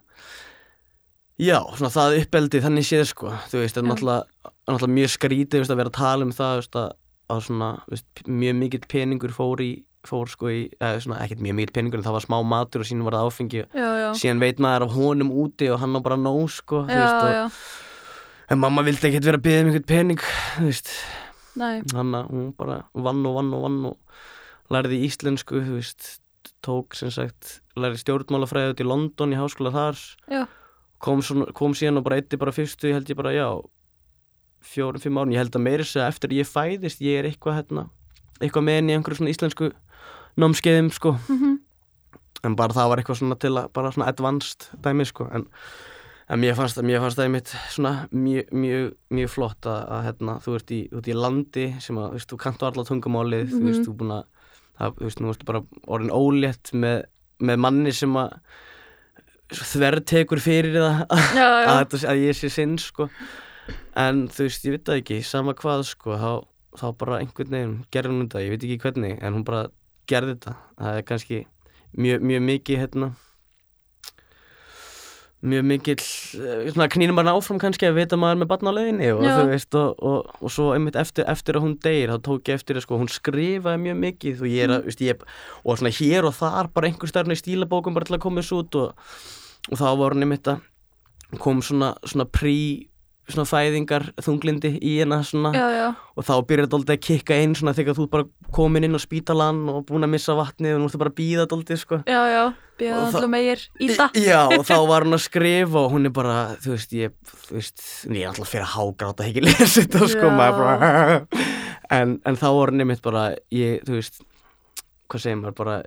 já, 1.42 1.60
svona 1.76 1.92
það 1.94 2.18
uppeldi 2.22 2.62
þannig 2.64 2.88
séð 2.88 3.06
sko, 3.12 3.32
þú 3.52 3.62
veist, 3.64 3.76
það 3.76 3.82
er 3.84 3.90
náttúrulega, 3.90 4.52
náttúrulega 4.70 4.96
mjög 4.98 5.14
skrítið 5.16 5.62
veist, 5.64 5.74
að 5.74 5.80
vera 5.82 5.92
að 5.92 5.98
tala 6.00 6.28
um 6.28 6.32
það 6.36 6.54
veist, 6.62 6.78
að, 6.80 6.92
að 7.36 7.42
svona, 7.50 7.70
veist, 7.92 8.24
mjög 8.28 8.56
mikill 8.62 8.86
peningur 8.92 9.34
fór 9.36 9.64
í 9.66 9.72
fór 10.10 10.30
sko 10.32 10.50
í, 10.52 10.60
eða 10.80 11.02
svona 11.04 11.20
ekkert 11.26 11.42
mjög 11.46 11.58
mikill 11.60 11.74
peningur 11.78 12.02
en 12.02 12.06
það 12.08 12.16
var 12.18 12.26
smá 12.26 12.38
matur 12.46 12.84
og 12.84 12.90
síðan 12.90 13.06
var 13.08 13.18
það 13.18 13.30
áfengi. 13.30 13.64
Já, 13.74 13.88
já. 14.02 14.08
síðan 14.22 14.44
veit 14.44 14.62
maður 14.64 14.86
af 14.88 14.96
honum 14.98 15.32
úti 15.44 15.70
og 15.74 15.80
hann 15.82 15.98
á 15.98 16.00
bara 16.06 16.18
nóg 16.20 16.46
sko, 16.54 16.84
þú 16.88 16.96
Já, 16.96 17.04
veist, 17.04 17.22
og, 17.22 17.36
já. 17.36 18.50
en 18.56 18.62
mamma 18.64 18.86
vildi 18.86 19.10
ekkert 19.10 19.30
vera 19.30 19.42
að 19.42 19.46
byggja 19.48 19.62
um 19.66 19.72
einhvern 19.72 19.88
pening 19.94 20.26
þú 20.26 20.68
veist, 20.70 20.92
hann 21.96 22.16
að 22.20 22.32
hún 22.34 22.50
bara 22.58 22.82
vann 22.94 23.26
og 23.26 23.38
vann 23.40 23.54
og 23.58 23.66
vann 23.66 23.80
og 23.92 24.74
lærði 24.76 25.02
íslensku, 25.08 25.62
þú 25.66 25.80
veist 25.80 26.12
tók 26.66 26.96
sem 26.98 27.12
sagt, 27.14 27.60
lærði 27.78 28.02
stjórnmálafræði 28.02 28.74
út 28.74 28.82
í 28.82 28.88
London 28.90 29.34
í 29.34 29.38
háskóla 29.38 29.72
þar. 29.74 30.02
Kom, 31.06 31.22
svona, 31.22 31.52
kom 31.54 31.74
síðan 31.78 32.00
og 32.00 32.06
bara 32.08 32.18
eitti 32.22 32.38
bara 32.42 32.54
fyrstu, 32.56 32.90
held 32.96 33.10
ég 33.12 33.18
bara, 33.20 33.34
já 33.36 33.48
fjórum, 34.66 35.02
fimm 35.02 35.20
árum, 35.22 35.34
ég 35.36 35.42
held 35.44 35.56
að 35.58 35.66
meira 35.66 35.86
eftir 35.86 36.32
að 36.32 36.40
ég 36.40 36.50
fæðist, 36.50 37.02
ég 37.06 37.20
er 37.20 37.28
eitthvað 37.30 37.60
hérna, 37.60 37.84
eitthvað 38.40 38.66
með 38.66 38.80
henni 38.80 38.94
í 38.94 38.98
einhverju 38.98 39.20
svona 39.20 39.34
íslensku 39.34 39.70
námskeiðum, 40.38 40.92
sko 40.94 41.16
Mhm. 41.30 41.60
en 42.44 42.56
bara 42.56 42.74
það 42.74 42.90
var 42.90 42.98
eitthvað 43.02 43.20
svona 43.22 43.40
til 43.40 43.52
að 43.58 43.72
bara 43.74 43.92
svona 43.92 44.08
advanced 44.12 44.68
dæmi, 44.82 45.06
sko 45.08 45.28
en, 45.34 45.48
en 46.30 46.40
mér 46.42 46.56
fannst 46.56 46.78
það, 46.78 46.86
mér 46.90 47.00
fannst 47.02 47.18
það 47.18 47.26
einmitt 47.30 47.54
svona 47.74 47.94
mjög, 48.12 48.52
mjög, 48.52 48.94
mjög 49.12 49.30
flott 49.30 49.62
að, 49.66 49.82
að 49.96 50.04
hérna, 50.10 50.36
þú 50.44 50.56
ert 50.60 50.72
í, 50.72 50.80
út 50.94 51.08
í 51.08 51.14
landi 51.16 51.66
sem 51.80 51.96
að, 51.98 52.12
veist, 52.14 52.30
þú 52.30 52.38
kannt 52.44 52.62
á 52.62 52.68
alla 52.70 52.84
tungumálið 52.84 53.50
þú 53.56 53.64
veist, 53.66 53.80
Mhm. 53.82 53.86
þú 53.86 53.92
er 53.94 54.00
búin 54.04 54.16
að 54.16 54.24
það, 54.80 54.96
þú 55.00 55.04
veist, 55.08 55.20
nú 55.22 55.30
ertu 55.34 55.46
bara 55.46 55.62
orðin 55.88 56.12
ólétt 56.12 56.72
með, 56.74 57.04
með 57.40 57.58
manni 57.60 57.92
sem 57.94 58.14
að 58.14 58.34
þvertekur 59.50 60.42
fyrir 60.42 60.74
það 60.74 61.06
Já, 61.38 61.46
já. 61.46 61.70
að, 61.70 61.80
þetta, 61.86 62.00
að 62.12 62.22
ég 62.26 62.38
sé 62.40 62.50
sinn 62.50 62.78
sko. 62.82 63.10
en 63.96 64.28
þú 64.28 64.46
veist, 64.48 64.66
ég 64.66 64.72
veit 64.76 64.86
það 64.90 65.02
ekki 65.02 65.20
sama 65.26 65.54
hvað 65.58 65.84
sko, 65.86 66.18
þá, 66.18 66.32
þá 66.80 66.86
bara 66.98 67.20
einhvern 67.22 67.50
veginn 67.54 67.76
gerði 67.94 68.12
hún 68.14 68.28
þetta, 68.28 68.44
ég 68.46 68.50
veit 68.56 68.66
ekki 68.68 68.80
hvernig 68.84 69.20
en 69.24 69.34
hún 69.38 69.46
bara 69.48 69.68
gerði 70.10 70.36
þetta. 70.38 70.56
Það 70.82 71.00
er 71.00 71.08
kannski 71.12 71.40
mjög, 71.96 72.28
mjög 72.32 72.50
mikið 72.52 72.84
hérna 72.84 73.14
mjög 75.46 75.66
mikill 75.68 76.02
eh, 76.42 76.88
knýnum 76.90 77.18
bara 77.20 77.34
áfram 77.36 77.60
kannski 77.62 77.88
að 77.88 78.00
vita 78.00 78.18
maður 78.20 78.42
með 78.42 78.50
barn 78.52 78.70
á 78.72 78.74
leiðinni 78.76 79.10
og 79.14 79.24
veist 79.52 79.78
og, 79.78 80.00
og, 80.00 80.32
og 80.42 80.54
svo 80.54 80.72
einmitt 80.74 80.98
eftir, 81.00 81.28
eftir 81.30 81.60
að 81.60 81.66
hún 81.68 81.76
deyr 81.84 82.14
þá 82.14 82.18
tók 82.26 82.50
ég 82.50 82.60
eftir 82.60 82.80
að 82.80 82.86
sko 82.88 83.00
hún 83.02 83.12
skrifaði 83.12 83.84
mjög 83.84 84.00
mikið. 84.02 84.42
Og 84.42 84.50
ég 84.50 84.66
er 84.66 84.76
að, 84.78 84.88
veist, 84.90 85.04
ég, 85.06 85.26
og 85.64 85.80
svona 85.80 85.94
hér 86.00 86.30
og 86.30 86.38
þar 86.40 86.72
bara 86.76 86.90
einhver 86.90 87.12
stærna 87.12 87.38
í 87.38 87.42
stílabókum 87.42 87.98
bara 87.98 88.10
til 88.10 88.18
að 88.18 88.24
koma 88.26 88.42
þessu 88.42 88.62
út 88.64 88.80
og, 88.82 89.06
og 89.70 89.82
þá 89.82 89.88
var 90.02 90.18
hún 90.18 90.26
einmitt 90.26 90.52
að 90.52 91.40
kom 91.42 91.62
svona, 91.66 91.94
svona 92.06 92.28
prí 92.30 92.58
svona 93.30 93.48
fæðingar 93.50 94.04
þunglindi 94.22 94.74
í 94.86 94.98
hérna 95.00 95.22
svona 95.26 95.52
Já, 95.56 95.66
já. 95.74 95.88
og 96.16 96.26
þá 96.28 96.34
byrjar 96.46 96.68
þetta 96.68 96.78
aldrei 96.80 96.96
að 96.98 97.06
kikka 97.08 97.38
inn 97.42 97.56
svona 97.58 97.74
þegar 97.78 97.98
þú 97.98 98.06
ert 98.06 98.14
bara 98.14 98.52
komin 98.54 98.86
inn 98.86 98.98
á 98.98 99.02
spítalan 99.02 99.64
og 99.72 99.80
búin 99.90 100.06
að 100.06 100.12
missa 100.14 100.36
vatnið 100.38 100.76
og 100.76 100.84
nú 100.84 100.90
ertu 100.90 101.02
bara 101.02 101.14
að 101.14 101.18
býða 101.18 101.46
þetta 101.46 101.58
aldrei 101.60 101.80
sko 101.82 102.00
Já, 102.06 102.22
já. 102.36 102.44
Býða 102.76 102.96
alltaf 103.06 103.30
meir 103.32 103.62
í 103.80 103.88
það. 103.96 104.18
Já, 104.20 104.40
og 104.52 104.66
þá 104.68 104.76
var 104.92 105.06
hún 105.08 105.16
að 105.16 105.24
skrifa 105.24 105.80
og 105.86 105.94
hún 105.96 106.10
er 106.10 106.14
bara, 106.18 106.38
þú 106.60 106.74
veist, 106.74 106.92
ég, 107.00 107.14
þú 107.48 107.56
veist, 107.56 107.84
ég 108.12 108.20
er 108.20 108.32
alltaf 108.34 108.52
fyrir 108.52 108.66
að 108.68 108.74
hágráta 108.76 109.28
ekki 109.30 109.44
lesa 109.46 109.70
þetta, 109.80 110.10
sko, 110.12 110.32
bara, 110.36 110.74
en, 111.98 112.18
en 112.28 112.40
þá 112.42 112.48
var 112.58 112.74
hún 112.74 112.84
einmitt 112.84 113.04
bara, 113.06 113.30
ég, 113.56 113.80
þú 113.88 113.96
veist, 113.96 114.20
hvað 115.08 115.24
segir 115.24 115.40
maður, 115.40 115.56
bara, 115.62 115.78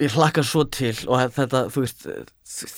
ég 0.00 0.14
hlakka 0.16 0.42
svo 0.46 0.62
til 0.72 0.94
og 1.08 1.30
þetta, 1.36 1.66
þú 1.74 1.82
veist, 1.84 2.06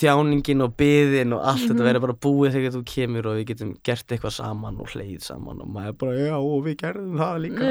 þjáningin 0.00 0.62
og 0.66 0.72
byðin 0.76 1.32
og 1.36 1.44
allt 1.52 1.62
þetta 1.68 1.78
Mhm. 1.80 1.86
verður 1.88 2.00
bara 2.06 2.16
búið 2.26 2.52
þegar 2.56 2.74
þú 2.74 2.82
kemur 2.92 3.26
og 3.30 3.36
við 3.38 3.46
getum 3.52 3.70
gert 3.86 4.06
eitthvað 4.12 4.34
saman 4.36 4.80
og 4.80 4.88
hleyð 4.92 5.22
saman 5.22 5.60
og 5.62 5.68
maður 5.72 5.96
bara, 5.98 6.12
já, 6.18 6.34
og 6.36 6.64
við 6.66 6.76
gerðum 6.82 7.16
það 7.22 7.40
líka. 7.44 7.70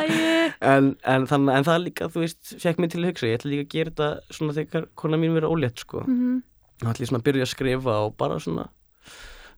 Æi. 0.00 0.52
en, 0.74 0.96
en, 1.04 1.26
þannig, 1.30 1.54
en 1.56 1.64
það 1.70 1.84
líka, 1.86 2.08
þú 2.12 2.24
veist, 2.26 2.54
fekk 2.60 2.78
mér 2.82 2.90
til 2.92 3.00
að 3.04 3.08
hugsa 3.12 3.30
ég 3.30 3.38
ætla 3.40 3.50
líka 3.54 3.64
að 3.66 3.72
gera 3.76 3.90
þetta 3.90 4.10
svona 4.36 4.56
þegar 4.58 4.86
kona 4.96 5.16
mín 5.22 5.36
verið 5.38 5.54
ólétt 5.54 5.78
sko, 5.86 6.04
Mhm. 6.06 6.42
þá 6.82 6.86
ætla 6.90 7.04
ég 7.06 7.08
svona 7.12 7.22
að 7.22 7.28
byrja 7.30 7.46
að 7.46 7.54
skrifa 7.54 7.94
og 8.06 8.16
bara 8.16 8.38
svona 8.42 8.68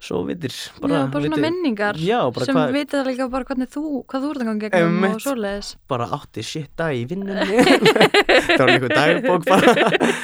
svo 0.02 0.25
vitir 0.26 0.50
Já, 0.50 0.80
bara 0.82 0.99
svona 1.23 1.37
viti- 1.37 1.42
minningar 1.44 1.94
já, 2.02 2.18
bara 2.35 2.47
sem 2.49 2.56
hvað, 2.56 2.73
vitið 2.75 2.97
það 2.99 3.06
líka 3.12 3.26
bara 3.30 3.47
hvernig 3.47 3.68
þú, 3.71 3.82
hvað 4.11 4.25
þú 4.25 4.30
ert 4.32 4.40
að 4.42 4.49
ganga 4.49 4.71
gegnum 4.73 4.97
Einmitt. 4.97 5.14
og 5.14 5.23
svoleiðis. 5.23 5.68
bara 5.92 6.09
átti 6.16 6.42
shit 6.49 6.73
dag 6.76 6.97
í 6.99 7.04
vinnunni 7.06 7.62
það 8.56 8.59
var 8.64 8.73
einhver 8.75 8.94
dagbók 8.97 9.47
bara 9.47 9.75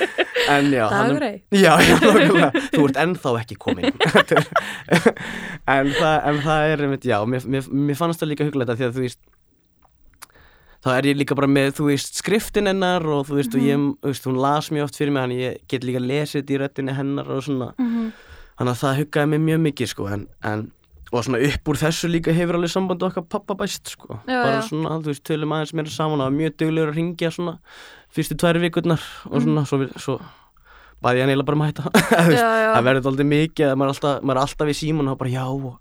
en 0.59 0.71
já, 0.75 0.85
hann- 0.91 1.13
Dagur 1.15 1.27
ei. 1.29 1.37
já, 1.55 1.73
já, 1.79 1.95
nákvæmlega. 2.03 2.51
þú 2.75 2.85
ert 2.89 3.01
ennþá 3.05 3.35
ekki 3.45 3.59
komin 3.63 3.87
er- 3.87 3.95
en, 5.79 5.91
það, 5.95 6.15
en 6.33 6.43
það 6.49 6.69
er 6.73 6.85
einmitt, 6.89 7.07
já, 7.07 7.19
mér, 7.29 7.47
mér, 7.47 7.71
mér 7.71 7.99
fannst 8.03 8.23
það 8.25 8.33
líka 8.35 8.49
huglega 8.51 8.75
því 8.79 8.89
að 8.89 8.97
þú 8.99 9.05
veist 9.07 9.21
þá 10.79 10.93
er 10.95 11.09
ég 11.11 11.17
líka 11.19 11.35
bara 11.39 11.49
með, 11.51 11.73
þú 11.79 11.89
veist, 11.91 12.19
skriftin 12.21 12.69
hennar 12.71 13.03
og 13.11 13.25
þú 13.27 13.39
veist, 13.41 13.55
og 13.59 13.65
ég, 13.67 13.87
þú 13.99 14.11
veist, 14.13 14.27
hún 14.31 14.37
las 14.43 14.69
mjög 14.75 14.87
oft 14.87 14.99
fyrir 15.01 15.11
mig, 15.15 15.23
hann 15.25 15.35
ég 15.35 15.57
get 15.71 15.83
líka 15.87 15.99
lesið 16.03 16.53
í 16.55 16.59
röttinni 16.63 16.95
hennar 16.95 17.31
og 17.35 17.43
svona, 17.47 17.73
Mhm. 17.79 18.13
Þannig 18.59 18.73
að 18.75 18.81
það 18.83 18.99
huggaði 19.03 19.31
mig 19.35 19.41
mjög 19.47 19.61
mikið, 19.69 19.91
sko, 19.95 20.09
en, 20.15 20.27
en 20.45 20.67
og 21.09 21.23
svona 21.25 21.39
upp 21.41 21.71
úr 21.73 21.79
þessu 21.81 22.09
líka 22.13 22.35
hefur 22.37 22.59
alveg 22.59 22.69
samband 22.75 23.03
okkar 23.07 23.25
pappa 23.33 23.55
bæst, 23.57 23.95
sko, 23.95 24.19
Já, 24.29 24.43
bara 24.45 24.59
svona, 24.67 24.99
þú 25.01 25.09
veist, 25.15 25.23
tölum 25.25 25.55
aðeins 25.57 25.73
meira 25.79 25.95
saman 25.95 26.21
og 26.21 26.27
var 26.29 26.35
mjög 26.37 26.59
duglegur 26.61 26.93
að 26.93 26.99
ringja 26.99 27.31
svona 27.33 27.55
fyrstu 28.13 28.37
tvær 28.43 28.59
vikurnar 28.61 29.01
og 29.31 29.41
svona, 29.47 29.65
svo, 29.71 29.79
við- 29.87 29.97
svo 30.05 30.19
baði 31.01 31.23
ég 31.23 31.29
eiginlega 31.31 31.47
bara 31.49 31.57
um 31.57 31.65
að 31.65 31.71
hætta. 31.71 31.91
Það 32.75 32.85
verður 32.91 33.09
aldrei 33.13 33.27
mikið 33.31 33.69
að 33.71 33.77
maður 33.79 33.89
er 33.89 33.95
alltaf, 33.95 34.23
maður 34.27 34.41
er 34.41 34.45
alltaf 34.45 34.73
í 34.73 34.77
síman 34.83 35.09
og 35.13 35.19
bara 35.21 35.31
já 35.33 35.45
og 35.47 35.77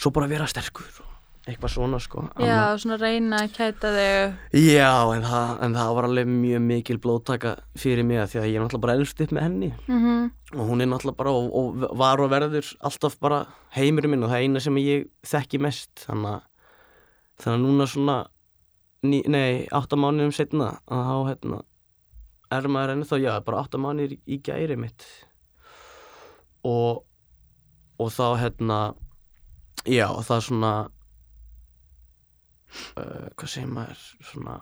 svo 0.00 0.12
bara 0.14 0.28
vera 0.30 0.46
sterkur 0.50 0.86
eitthvað 1.50 1.72
svona 1.74 1.98
sko 2.02 2.24
Já, 2.42 2.58
svona 2.80 2.98
reyna 3.00 3.42
að 3.44 3.54
kæta 3.56 3.92
þig. 3.94 4.34
já 4.56 4.90
en, 5.14 5.24
það, 5.26 5.54
en 5.66 5.78
það 5.78 5.94
var 5.98 6.08
alveg 6.08 6.30
mjög 6.34 6.62
mikil 6.66 6.98
blóttaka 7.02 7.54
fyrir 7.78 8.06
mig 8.06 8.20
að 8.22 8.32
því 8.32 8.40
að 8.40 8.48
ég 8.50 8.58
er 8.58 8.64
náttúrulega 8.64 8.86
bara 8.86 8.98
elst 8.98 9.24
upp 9.24 9.34
með 9.36 9.46
henni. 9.48 9.72
Mm 9.88 10.30
og 10.50 10.66
hún 10.66 10.82
er 10.82 10.88
náttúrulega 10.90 11.16
bara 11.20 11.30
og, 11.30 11.50
og 11.54 11.96
var 11.98 12.20
og 12.20 12.30
verður 12.32 12.66
alltaf 12.82 13.16
bara 13.22 13.44
heimurinn 13.76 14.10
minn 14.10 14.24
og 14.26 14.32
það 14.32 14.40
er 14.40 14.48
eina 14.48 14.62
sem 14.64 14.78
ég 14.82 15.04
þekki 15.30 15.60
mest. 15.62 16.06
Þannig 16.08 16.32
að 16.32 16.40
þannig 17.40 17.54
að 17.54 17.66
núna 17.66 17.86
svona 17.88 18.16
ný, 19.06 19.20
nei, 19.30 19.66
átta 19.72 19.96
mánuðum 19.96 20.34
setna 20.34 20.72
að 20.90 21.04
þá 21.06 21.14
hérna 21.30 21.60
er 22.50 22.66
maður 22.66 22.92
enni 22.96 23.06
þá, 23.06 23.14
já, 23.22 23.30
bara 23.46 23.62
átta 23.62 23.78
mánuðir 23.78 24.16
í, 24.26 24.40
gæri 24.42 24.76
mitt. 24.80 25.06
Og 26.66 27.04
og 28.00 28.08
þá 28.16 28.26
hérna 28.40 28.78
já, 29.84 30.08
það 30.24 30.44
svona 30.48 30.72
uh, 32.96 33.28
hvað 33.36 33.52
segir 33.54 33.70
maður 33.70 34.04
svona 34.32 34.58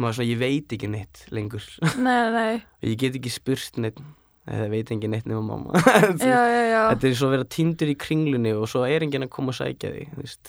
maður 0.00 0.18
svona, 0.18 0.28
ég 0.30 0.40
veit 0.40 0.74
ekki 0.74 0.90
neitt 0.90 1.24
lengur 1.34 1.64
Nei, 2.02 2.24
nei. 2.34 2.54
ég 2.90 2.98
get 3.00 3.18
ekki 3.20 3.32
spurt 3.32 3.80
neitt 3.82 3.98
Nei, 4.44 4.58
það 4.58 4.74
veit 4.74 4.90
engin 4.92 5.14
neitt 5.14 5.28
nema 5.30 5.40
mamma 5.46 5.80
Já, 6.20 6.40
já, 6.50 6.62
já. 6.68 6.80
Þetta 6.90 7.08
er 7.08 7.16
svo 7.16 7.30
að 7.30 7.34
vera 7.38 7.46
tindur 7.56 7.88
í 7.88 7.96
kringlunni 7.96 8.52
og 8.58 8.68
svo 8.68 8.84
er 8.84 9.06
enginn 9.06 9.24
að 9.24 9.32
koma 9.32 9.54
að 9.54 9.60
sækja 9.62 9.92
því 9.94 10.04
þú 10.10 10.18
veist. 10.20 10.44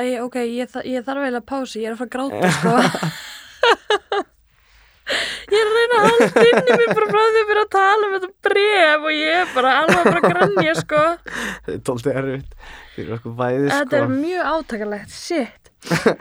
Æ, 0.00 0.02
ok, 0.22 0.36
ég, 0.46 0.70
þa 0.72 0.80
ég 0.88 1.04
þarf 1.04 1.26
eiginlega 1.26 1.48
pási, 1.50 1.82
ég 1.82 1.90
er 1.90 1.96
að 1.96 2.00
fara 2.00 2.08
að 2.08 2.14
gráta, 2.14 2.48
sko. 2.56 2.70
ég 5.50 5.58
er 5.58 5.66
að 5.68 5.74
reyna 5.76 5.98
að 5.98 6.06
halda 6.06 6.44
inn 6.46 6.60
í 6.62 6.78
mér 6.80 6.92
bara 6.94 7.08
frá 7.10 7.20
því 7.20 7.40
að 7.42 7.48
byrja 7.50 7.64
að 7.66 7.72
tala 7.74 8.06
um 8.06 8.14
þetta 8.14 8.30
bref 8.48 9.04
og 9.04 9.12
ég 9.18 9.36
er 9.42 9.52
bara 9.56 9.74
alveg 9.82 10.06
bara 10.06 10.20
að 10.22 10.28
grannja, 10.30 10.74
sko. 10.78 11.02
Þetta 11.66 11.74
er 11.74 11.82
tóltið 11.90 12.20
erfitt 12.22 12.56
fyrir 12.96 13.14
okkur 13.18 13.34
bæði 13.38 13.68
Þetta 13.70 13.86
sko. 13.96 14.02
er 14.04 14.12
mjög 14.14 14.50
átakalegt, 14.54 15.14
shit. 15.14 15.70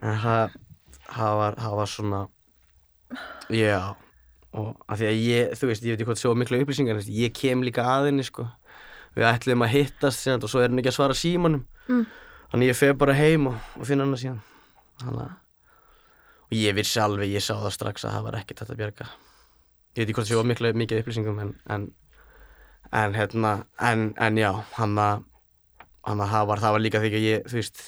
En 0.00 0.14
það, 0.22 0.54
það, 1.12 1.32
var, 1.42 1.56
það 1.60 1.74
var 1.80 1.90
svona 1.94 2.20
Já 3.52 3.80
og 4.50 4.70
af 4.90 4.98
því 4.98 5.06
að 5.06 5.18
ég, 5.22 5.50
þú 5.60 5.68
veist, 5.70 5.84
ég 5.86 5.92
veit 5.92 6.00
ekki 6.00 6.06
hvað 6.08 6.18
svo 6.22 6.30
mikla 6.34 6.58
upplýsingar, 6.64 7.00
ég 7.14 7.34
kem 7.38 7.60
líka 7.62 7.84
aðinni 7.86 8.24
sko. 8.26 8.48
við 9.14 9.26
ætlum 9.28 9.62
að 9.62 9.70
hittast 9.76 10.24
síðan, 10.24 10.42
og 10.42 10.50
svo 10.50 10.62
er 10.64 10.70
hann 10.72 10.80
ekki 10.82 10.90
að 10.92 10.96
svara 11.00 11.14
símanum 11.18 11.66
Mm. 11.90 12.04
þannig 12.52 12.68
ég 12.70 12.76
fer 12.78 12.92
bara 12.94 13.14
heim 13.18 13.48
og, 13.50 13.54
og 13.80 13.86
finna 13.88 14.04
hann 14.06 14.14
síðan 14.18 14.40
þannig 15.00 15.22
að 15.24 15.30
og 16.50 16.52
ég 16.58 16.74
vissi 16.76 17.00
alveg, 17.02 17.30
ég 17.32 17.42
sá 17.42 17.54
það 17.58 17.72
strax 17.74 18.04
að 18.06 18.12
það 18.14 18.26
var 18.28 18.36
ekkert 18.40 18.60
þetta 18.62 18.76
bjarga 18.78 19.06
ég 19.08 19.96
veit 19.98 20.04
ekki 20.04 20.14
hvort 20.18 20.28
svo 20.30 20.42
mikla 20.46 20.70
mikið 20.78 21.00
upplýsingum 21.02 21.40
en, 21.42 21.50
en, 21.74 21.86
en 22.94 23.16
hérna 23.18 23.52
en, 23.90 24.04
en 24.22 24.38
já, 24.38 24.50
hann 24.76 24.94
að 25.02 25.24
hann 26.08 26.24
að 26.24 26.32
það 26.32 26.48
var, 26.50 26.64
það 26.64 26.76
var 26.76 26.84
líka 26.86 27.02
þegar 27.04 27.26
ég, 27.26 27.44
þú 27.50 27.58
veist 27.58 27.84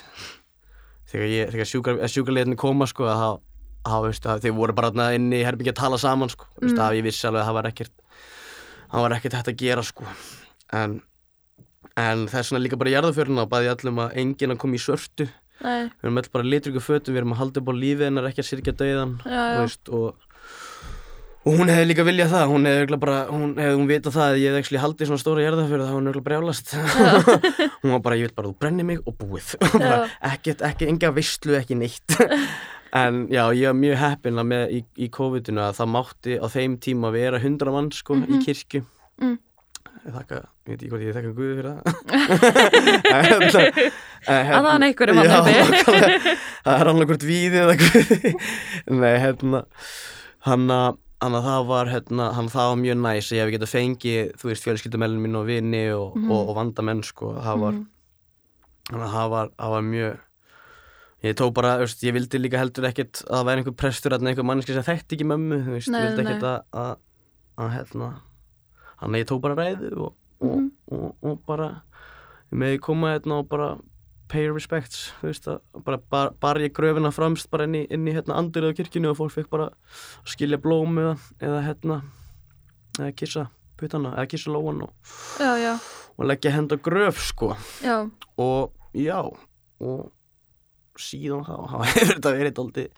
þegar 1.12 1.32
ég, 1.32 1.50
þegar 1.54 1.70
sjúkar, 1.70 2.04
sjúkarleitinni 2.12 2.60
koma 2.60 2.88
sko 2.88 3.08
að 3.08 3.22
það, 3.22 3.40
það 3.88 4.06
veist 4.08 4.28
að 4.28 4.46
þeir 4.46 4.56
voru 4.58 4.76
bara 4.76 5.08
inni 5.16 5.40
í 5.40 5.46
herbyggi 5.46 5.72
að 5.72 5.80
tala 5.80 6.00
saman 6.00 6.32
sko, 6.32 6.48
mm. 6.52 6.62
veist, 6.66 6.80
að 6.80 6.98
ég 6.98 7.06
vissi 7.08 7.28
alveg 7.28 7.42
að 7.42 7.50
það 7.50 7.58
var 7.58 7.70
ekkert 7.72 7.96
það 8.92 9.06
var 9.06 9.14
ekkert 9.16 9.38
hægt 9.38 9.52
að 9.52 9.62
gera 9.62 9.84
sko. 9.86 10.08
En, 10.76 10.98
en 12.00 12.26
það 12.30 12.40
er 12.40 12.48
svona 12.48 12.62
líka 12.64 12.78
bara 12.80 12.92
jarðaföruna 12.92 13.46
og 13.46 13.52
bæði 13.52 13.70
allum 13.72 14.02
að 14.04 14.18
enginn 14.22 14.54
að 14.54 14.60
koma 14.64 14.76
í 14.76 14.82
svörtu. 14.82 15.28
Nei, 15.62 15.86
við 15.86 16.08
erum 16.08 16.18
öll 16.18 16.30
bara 16.34 16.48
litryggu 16.48 16.82
fötum, 16.82 17.14
við 17.14 17.22
erum 17.22 17.34
að 17.36 17.42
halda 17.42 17.62
upp 17.62 17.70
á 17.70 17.74
lífið 17.78 18.06
hennar 18.08 18.28
ekki 18.28 18.42
að 18.42 18.48
sirkja 18.48 18.74
veist, 19.60 19.92
og, 19.94 20.24
og 21.42 21.56
hún 21.58 21.70
hefði 21.72 21.86
líka 21.90 22.04
viljað 22.06 22.32
það 22.36 22.50
hún 22.52 22.66
hefði 22.70 22.98
bara, 23.02 23.16
hún 23.32 23.54
hefði 23.58 23.78
hún 23.78 23.88
vitað 23.90 24.14
það 24.16 24.26
að 24.28 24.40
ég 24.42 24.52
hefði 24.52 24.62
ekki 24.62 24.82
haldið 24.82 25.08
svona 25.10 25.22
stóra 25.22 25.46
jarðaförð 25.46 25.88
þá 25.88 25.94
hún 25.96 26.10
hefði 26.10 26.22
brjálast. 26.28 26.74
Hún 27.82 27.94
var 27.96 28.02
bara, 28.04 28.18
ég 28.20 28.28
vil 28.28 28.36
bara, 28.36 28.50
þú 28.52 28.58
brennir 28.62 28.86
mig 28.86 29.00
og 29.10 29.16
búið. 29.18 29.48
Bara, 29.72 30.04
ekkert, 30.30 30.62
ekki, 30.68 30.86
enga 30.92 31.10
visslu, 31.16 31.56
ekki 31.58 31.78
neitt. 31.80 32.18
En 32.92 33.22
já, 33.32 33.46
ég 33.56 33.70
var 33.70 33.76
mjög 33.78 33.94
heppin 34.02 34.36
að 34.36 34.48
með 34.50 34.72
í, 34.76 34.78
í 35.00 35.06
COVID-unu 35.16 35.62
að 35.64 35.78
það 35.78 35.88
mátti 35.94 36.34
á 36.36 36.46
þeim 36.52 36.74
tíma 36.84 37.08
vera 37.14 37.38
hundra 37.40 37.72
mann 37.72 37.86
sko 37.96 38.18
í 38.20 38.40
kirkju. 38.44 38.82
Mm. 39.16 39.38
þakka, 40.12 40.40
ég 40.68 40.74
veit 40.74 40.82
ekki 40.82 40.90
hvort 40.92 41.06
ég 41.06 41.16
þakka 41.16 41.30
Guði 41.38 41.54
fyrir 41.56 41.70
það. 41.72 41.80
Hérna- 43.30 43.62
Að 44.28 44.50
það 44.52 44.68
er 44.74 44.84
einhverjum 44.90 45.18
manni. 45.22 45.32
nákvæmlega. 45.32 46.34
það 46.66 46.76
er 46.84 46.90
annað 46.92 47.08
hvort 47.14 47.26
víði 47.30 47.62
eða 47.62 47.78
Guði. 47.80 48.34
Nei, 49.00 49.14
hérna 49.24 49.64
hann 50.50 50.68
að 50.76 51.00
Þannig 51.22 51.38
að 51.38 51.44
það 51.46 51.66
var, 51.68 51.86
hérna, 51.92 52.24
hann 52.34 52.48
það 52.50 52.68
var 52.72 52.78
mjög 52.82 52.96
næs 52.98 53.26
að 53.30 53.36
ég 53.36 53.44
hef 53.44 53.50
getað 53.54 53.70
fengið, 53.72 54.30
þú 54.40 54.48
veist, 54.50 54.64
fjölskyldumellin 54.66 55.20
mín 55.22 55.36
og 55.38 55.44
vini 55.46 55.82
og, 55.94 56.16
Mhm. 56.16 56.30
og, 56.34 56.48
og 56.50 56.56
vandamenn, 56.56 57.02
sko, 57.06 57.28
það 57.38 57.60
var, 57.62 57.76
þannig 58.90 59.04
að 59.06 59.12
það 59.14 59.28
var, 59.30 59.48
það 59.62 59.70
var 59.76 59.82
mjög, 59.82 60.16
ég 61.22 61.34
tók 61.38 61.52
bara, 61.54 61.76
veist, 61.78 62.02
ég 62.02 62.12
vildi 62.16 62.40
líka 62.42 62.58
heldur 62.58 62.88
ekkert 62.90 63.22
að 63.22 63.36
það 63.38 63.46
væri 63.46 63.62
einhver 63.62 63.76
prestur 63.78 64.10
eða 64.16 64.28
einhver 64.32 64.48
manneski 64.50 64.74
sem 64.74 64.82
þekkti 64.82 65.14
ekki 65.18 65.28
mömmu, 65.30 65.60
þú 65.68 65.76
veist, 65.76 65.88
ég 65.94 66.08
vildi 66.08 66.24
ekkert 66.26 66.42
að, 66.42 66.58
að, 66.72 66.96
að, 67.58 67.70
hérna, 67.76 68.10
þannig 68.98 69.14
að 69.14 69.22
ég 69.22 69.30
tók 69.30 69.40
bara 69.46 69.54
ræðu 69.62 69.92
og, 70.08 70.12
Mhm. 70.42 70.70
og, 70.90 71.14
og 71.22 71.38
bara, 71.46 71.82
ég 72.50 72.58
meði 72.58 72.80
koma 72.80 73.14
hérna 73.14 73.38
og 73.38 73.48
bara 73.48 73.76
pay 74.32 74.46
your 74.46 74.56
respects, 74.56 75.10
veist, 75.20 75.44
að 75.52 75.60
bara 75.84 75.98
bar, 76.10 76.32
bar 76.40 76.60
ég 76.62 76.72
gröfina 76.76 77.10
framst 77.12 77.50
bara 77.52 77.66
inn 77.68 77.76
í, 77.76 77.82
inn 77.92 78.08
í 78.08 78.14
hérna 78.16 78.38
andurið 78.40 78.72
á 78.72 78.76
kirkjunni 78.80 79.10
og 79.10 79.18
fólk 79.20 79.34
fekk 79.36 79.50
bara 79.52 79.68
skilja 80.32 80.58
blóm 80.62 80.96
eða, 81.02 81.14
eða 81.44 81.60
hérna, 81.68 81.98
eða 82.98 83.12
kissa 83.20 83.44
puttana, 83.80 84.14
eða 84.16 84.30
kissa 84.32 84.54
lóan 84.54 84.82
og, 84.86 84.94
Já, 85.42 85.52
já, 85.60 85.74
og 86.16 86.26
leggja 86.30 86.54
henda 86.56 86.80
gröf, 86.80 87.20
sko. 87.28 87.52
Já, 87.84 87.98
og 88.40 88.72
já 88.96 89.20
og 89.82 90.10
síðan 91.00 91.44
þá 91.46 91.54
hefur 91.92 92.12
þetta 92.16 92.36
verið 92.36 92.56
dóldi 92.58 92.88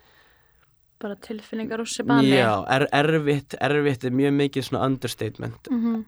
bara 1.04 1.16
tilfinningar 1.20 1.82
úr 1.82 1.90
sér 1.90 2.06
bani. 2.08 2.30
já, 2.32 2.50
er, 2.72 2.86
erfitt, 2.96 3.54
erfitt 3.60 4.06
er 4.08 4.14
mjög 4.16 4.36
mikið 4.38 4.68
svona 4.70 4.86
understatement. 4.88 5.68
Mm 5.70 6.04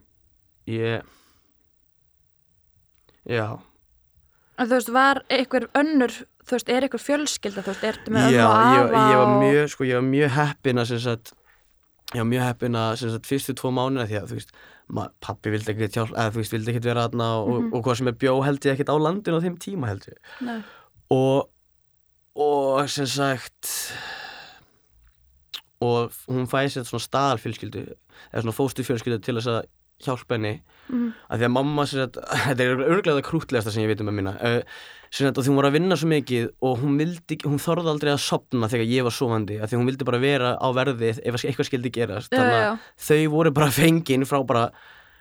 ég 0.66 1.02
já, 3.26 3.58
En 4.58 4.68
þú 4.70 4.76
veist, 4.78 4.88
var 4.94 5.20
einhver 5.30 5.66
önnur, 5.76 6.12
þú 6.46 6.54
veist, 6.56 6.68
er 6.72 6.86
einhver 6.86 7.02
fjölskylda, 7.02 7.62
þú 7.66 7.72
veist, 7.74 7.84
ertu 7.84 8.14
með 8.14 8.30
já 8.32 8.46
ömmu 8.46 8.46
og 8.46 8.54
afa 8.56 9.02
ég 9.12 9.18
var 9.20 9.26
og- 9.26 9.42
mjög 9.42 9.66
sko, 9.74 9.84
ég 9.84 9.94
var 10.00 10.06
mjög 10.10 10.30
heppin 10.38 10.78
að 10.80 10.86
sem 10.92 10.98
sagt 11.00 11.32
ég 12.14 12.20
var 12.22 12.30
mjög 12.30 12.44
heppin 12.46 12.72
að 12.80 12.96
sem 12.96 13.10
sagt 13.10 13.26
fyrstu 13.26 13.54
tvo 13.54 13.70
mánuða 13.76 14.06
því 14.08 14.16
að 14.22 14.28
þú 14.30 14.38
veist 14.38 14.52
pappi 15.20 15.50
vildi 15.50 15.72
ekkert 15.74 15.92
hjálp, 15.98 16.12
eða 16.14 16.30
þú 16.32 16.40
veist, 16.40 16.52
vildi 16.56 16.70
ekkert 16.72 16.84
vera 16.84 17.04
aðna 17.08 17.28
og, 17.42 17.48
Mhm. 17.62 17.74
og 17.74 17.82
hvað 17.84 17.96
sem 17.96 18.08
er 18.08 18.12
bjó 18.12 18.44
held 18.44 18.60
ég 18.60 18.72
ekkert 18.78 18.92
á 18.94 18.96
landinu 18.96 19.36
á 19.36 19.42
þeim 19.44 19.58
tíma 19.58 19.86
held 19.88 20.06
ég 20.06 20.18
Nei. 20.40 20.62
og 21.10 21.48
og 22.36 22.88
sem 22.88 23.06
sagt 23.06 23.92
og 25.82 26.12
hún 26.28 26.46
fæði 26.48 26.72
sér 26.72 26.84
svona 26.88 27.04
staðalfjölskyldu 27.04 27.82
eða 28.32 28.42
svona 28.42 28.56
fóstufjölskyldu 28.56 29.20
til 29.22 29.34
þess 29.36 29.46
að 29.52 29.64
hjálpa 30.04 30.36
henni 30.38 30.56
Mhm. 30.86 31.06
að 31.34 31.40
því 31.40 31.46
að 31.48 31.50
mamma 31.50 31.82
sagt, 31.90 32.16
þetta 32.46 32.62
er 32.62 32.82
örglega 32.86 33.22
krútlegasta 33.26 33.72
sem 33.74 33.82
ég 33.82 33.88
veit 33.90 34.00
um 34.04 34.10
að 34.12 34.14
minna 34.20 34.34
uh, 34.38 34.60
sagt, 35.10 35.34
og 35.34 35.42
því 35.42 35.50
hún 35.50 35.56
var 35.58 35.66
að 35.66 35.74
vinna 35.80 35.96
svo 35.98 36.06
mikið 36.12 36.44
og 36.62 36.76
hún, 36.78 36.92
vildi, 37.00 37.38
hún 37.42 37.58
þorði 37.58 37.90
aldrei 37.90 38.12
að 38.12 38.20
sopna 38.22 38.68
þegar 38.70 38.86
ég 38.92 39.02
var 39.02 39.14
sofandi 39.16 39.56
að 39.58 39.72
því 39.72 39.80
hún 39.80 39.88
vildi 39.90 40.06
bara 40.06 40.20
vera 40.22 40.52
á 40.54 40.68
verðið 40.76 41.18
ef 41.26 41.40
eitthvað 41.42 41.66
skildi 41.72 41.90
gerast 41.90 42.30
Já, 42.30 42.38
þannig 42.38 42.60
já, 42.62 42.68
að 42.70 43.08
þau 43.08 43.32
voru 43.34 43.52
bara 43.56 43.70
fengin 43.74 44.26
frá 44.30 44.38
bara 44.46 44.68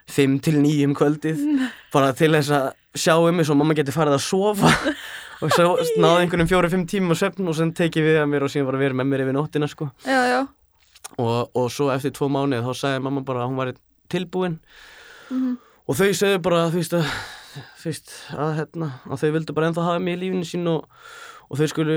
5 0.06 0.36
til 0.46 0.60
9 0.62 0.84
um 0.86 0.94
kvöldið 0.94 1.42
bara 1.96 2.12
til 2.14 2.30
þess 2.36 2.52
að 2.54 2.68
sjá 2.94 3.16
um 3.18 3.34
mig 3.34 3.48
svo 3.48 3.56
mamma 3.58 3.74
geti 3.74 3.90
farið 3.96 4.20
að 4.20 4.22
sofa 4.22 4.70
og 5.42 5.50
svo 5.50 5.72
náði 5.98 6.28
einhvernum 6.28 6.46
fjóri-fimm 6.52 6.86
tímum 6.86 7.10
á 7.10 7.16
svefn 7.18 7.50
og 7.50 7.58
sen 7.58 7.74
tekið 7.74 8.06
við 8.06 8.20
að 8.22 8.30
mér 8.30 8.46
og 8.46 8.54
síðan 8.54 8.70
bara 8.70 8.84
verið 8.84 9.00
með 9.02 9.10
mér 9.10 9.26
yfir 9.26 9.34
nóttina 9.34 9.66
sko. 9.66 9.90
já, 10.06 10.20
já. 10.30 10.40
og, 11.18 11.50
og 11.58 11.66
svo 11.74 11.90
eftir 11.90 12.14
tvo 12.14 12.30
mánuð 12.30 12.62
þá 12.70 12.72
sagði 12.84 13.02
mamma 13.02 13.26
bara 13.26 13.42
að 13.42 13.50
hún 13.50 13.58
var 13.64 13.74
tilbúin 14.12 14.58
Mhm. 15.30 15.56
og 15.88 15.96
þau 15.98 16.10
segðu 16.14 16.42
bara 16.42 16.66
þú 16.70 16.78
veist 16.78 16.92
að, 16.94 17.06
að, 18.36 18.52
hérna, 18.60 18.90
að 19.10 19.22
þau 19.22 19.30
vildu 19.34 19.54
bara 19.56 19.70
ennþá 19.70 19.86
hafa 19.88 20.02
mig 20.02 20.16
í 20.18 20.20
lífinu 20.20 20.46
sín 20.46 20.68
og, 20.70 20.84
og 21.50 21.58
þau 21.58 21.66
skulu 21.72 21.96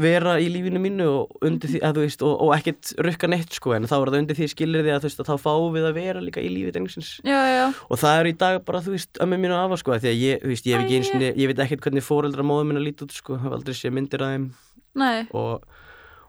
vera 0.00 0.36
í 0.40 0.46
lífinu 0.52 0.80
mínu 0.80 1.06
og, 1.10 1.34
undir 1.44 1.70
því, 1.70 1.80
að, 1.84 1.96
þú 1.98 2.04
veist, 2.04 2.22
og, 2.24 2.34
og 2.44 2.52
ekkert 2.56 2.92
rukka 3.04 3.28
neitt 3.30 3.56
sko 3.56 3.74
en 3.76 3.88
þá 3.90 3.94
var 3.98 4.12
það 4.12 4.20
undir 4.22 4.38
því 4.38 4.48
skilir 4.52 4.86
því 4.86 4.92
að, 4.94 5.06
veist, 5.08 5.22
þá 5.26 5.34
fáum 5.42 5.74
við 5.74 5.88
að 5.88 5.98
vera 5.98 6.22
líka 6.24 6.44
í 6.44 6.50
lífi 6.52 6.72
já, 7.50 7.64
og 7.90 8.00
það 8.00 8.20
er 8.20 8.30
í 8.30 8.34
dag 8.40 8.60
bara, 8.68 8.82
þú 8.86 8.94
veist, 8.94 9.20
ömmu 9.24 9.40
mínu 9.42 9.58
afa 9.58 9.78
sko, 9.80 9.96
því 10.04 10.10
að 10.12 10.22
ég, 10.22 10.46
veist, 10.52 10.68
ég 10.70 10.78
Æ, 10.78 10.80
eins 10.80 11.12
og 11.12 11.24
ég 11.42 11.50
veit 11.50 11.62
ekkert 11.66 11.84
hvernig 11.86 12.06
fóreldra 12.06 12.46
móður 12.46 12.70
mínu 12.70 12.84
líti 12.86 13.06
út 13.06 13.16
sko, 13.16 13.38
hef 13.42 13.56
aldrei 13.58 13.76
sé 13.76 13.92
myndir 13.92 14.24
nei. 14.94 15.26
og, 15.36 15.66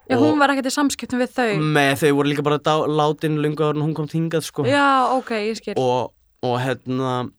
Já, 0.10 0.16
og 0.18 0.24
hún 0.26 0.40
var 0.42 0.50
ekkert 0.52 0.68
í 0.68 0.74
samskiptum 0.74 1.20
við 1.22 1.30
þau. 1.36 1.60
með 1.62 1.92
þau 2.02 2.10
voru 2.18 2.30
líka 2.32 2.44
bara 2.44 2.58
látin 2.90 3.38
lunga 3.44 3.70
en 3.72 3.82
hún 3.86 3.94
kom 3.96 4.08
þingað 4.12 4.44
sko 4.44 4.66
Já, 4.66 5.08
ok, 5.18 5.32
ég 5.52 5.56
skil. 5.62 5.74
og, 5.78 6.12
og 6.44 6.58
hérna 6.60 7.30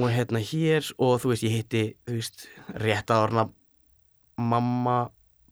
og 0.00 0.08
hérna 0.10 0.40
hér 0.40 0.86
og 0.98 1.20
þú 1.22 1.32
veist, 1.32 1.44
ég 1.44 1.52
hitti, 1.60 1.82
þú 2.08 2.16
veist, 2.18 2.46
rétt 2.80 3.10
að 3.12 3.26
orna 3.28 3.44
mamma, 4.40 4.96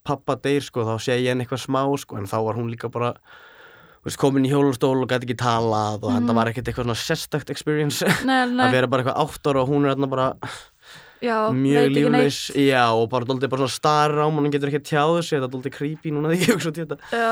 pappa 0.07 0.35
deyr 0.41 0.65
sko, 0.65 0.85
þá 0.89 0.97
sé 1.05 1.19
ég 1.21 1.31
henni 1.35 1.45
eitthvað 1.45 1.65
smá 1.67 1.83
sko, 2.01 2.17
en 2.19 2.27
þá 2.31 2.39
var 2.47 2.57
hún 2.59 2.71
líka 2.73 2.89
bara 2.93 3.13
þú 4.01 4.09
veist, 4.09 4.19
komin 4.21 4.47
í 4.49 4.51
hjólastól 4.53 5.03
og 5.05 5.09
gæti 5.13 5.29
ekki 5.29 5.37
talað 5.43 6.01
og 6.03 6.11
þetta 6.17 6.31
Mhm. 6.33 6.37
var 6.41 6.49
ekkert 6.49 6.69
eitthvað 6.73 6.89
svona 6.89 7.01
sérstakt 7.05 7.51
experience 7.53 8.01
Nei, 8.25 8.41
að 8.49 8.55
nei, 8.57 8.71
vera 8.73 8.87
bara 8.89 9.05
eitthvað 9.05 9.21
átt 9.29 9.47
ára 9.53 9.63
og 9.63 9.69
hún 9.69 9.85
er 9.85 9.95
hérna 9.95 10.09
bara 10.09 10.31
já, 11.23 11.37
mjög 11.55 11.91
líflaus 11.95 12.39
já 12.57 12.83
og 12.97 13.07
bara 13.13 13.29
dóldi 13.29 13.49
bara 13.53 13.63
svona 13.67 13.75
starra 13.77 14.25
á 14.25 14.29
mann 14.33 14.49
og 14.49 14.55
getur 14.55 14.71
ekki 14.73 14.81
að 14.83 14.89
tjáðu 14.91 15.21
sig, 15.23 15.37
þetta 15.39 15.49
er 15.49 15.55
dóldi 15.55 15.73
creepy 15.75 16.13
núna 16.15 16.33
þegar 16.33 16.49
ég 16.49 16.57
hugsa 16.57 16.73
út 16.73 16.81
í 16.81 16.85
þetta. 16.85 16.99
Já, 17.13 17.31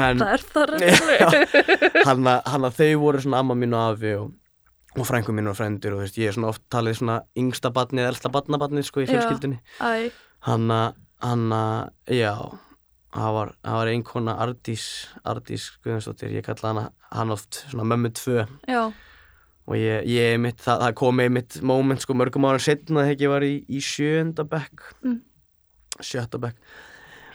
en 0.00 0.22
það 0.24 0.34
er 0.34 0.44
það 0.50 0.66
reyndlega. 0.74 2.02
hann 2.08 2.30
að, 2.32 2.42
hann 2.54 2.68
að 2.70 2.76
þau 2.80 2.90
voru 3.04 3.24
svona 3.26 3.40
amma 3.44 3.58
mín 3.58 3.76
og 3.76 3.86
afi 3.94 4.12
og, 4.20 4.28
og 4.96 5.08
frængu 5.08 5.34
mín 5.36 5.50
og 5.52 5.56
frændur 5.58 5.96
og 5.96 6.04
veist, 6.04 6.20
ég 6.20 6.30
er 6.32 6.36
svona 6.38 6.52
oft 6.54 6.64
talið 6.72 7.00
svona 7.00 7.18
yngsta 7.38 7.72
barnið 7.76 8.04
eða 8.06 8.14
elsta 8.14 8.32
barnabarnið 8.36 8.88
sko 8.88 9.04
í 9.04 9.10
fjölskyldinni 9.10 9.58
Æ, 9.84 10.08
hann 10.48 10.70
að, 10.72 10.94
hann 11.24 11.48
að, 11.52 11.90
já 12.16 12.32
það 13.16 13.32
var, 13.36 13.50
var 13.64 13.88
einkona 13.90 14.34
Ardís 14.44 14.86
Ardís 15.24 15.70
Guðjónsdóttir, 15.84 16.34
ég 16.36 16.44
kalla 16.46 16.72
hana 16.72 16.86
hann 17.16 17.30
oft 17.32 17.62
svona 17.70 17.86
mömmu 17.88 18.10
tvö. 18.16 18.42
Já, 18.68 18.82
og 19.66 19.74
ég, 19.76 20.04
ég 20.06 20.36
mitt, 20.40 20.60
það, 20.62 20.80
það 20.84 20.94
kom 21.00 21.20
einmitt 21.24 21.56
moment 21.66 22.00
sko 22.04 22.14
mörgum 22.14 22.44
ára 22.46 22.60
setna 22.62 23.02
þegar 23.08 23.24
ég 23.26 23.32
var 23.32 23.46
í, 23.46 23.54
í 23.68 23.80
sjönda 23.82 24.44
bekk 24.48 24.92
Mm. 25.02 25.20
sjötta 26.00 26.38
bekk 26.38 26.56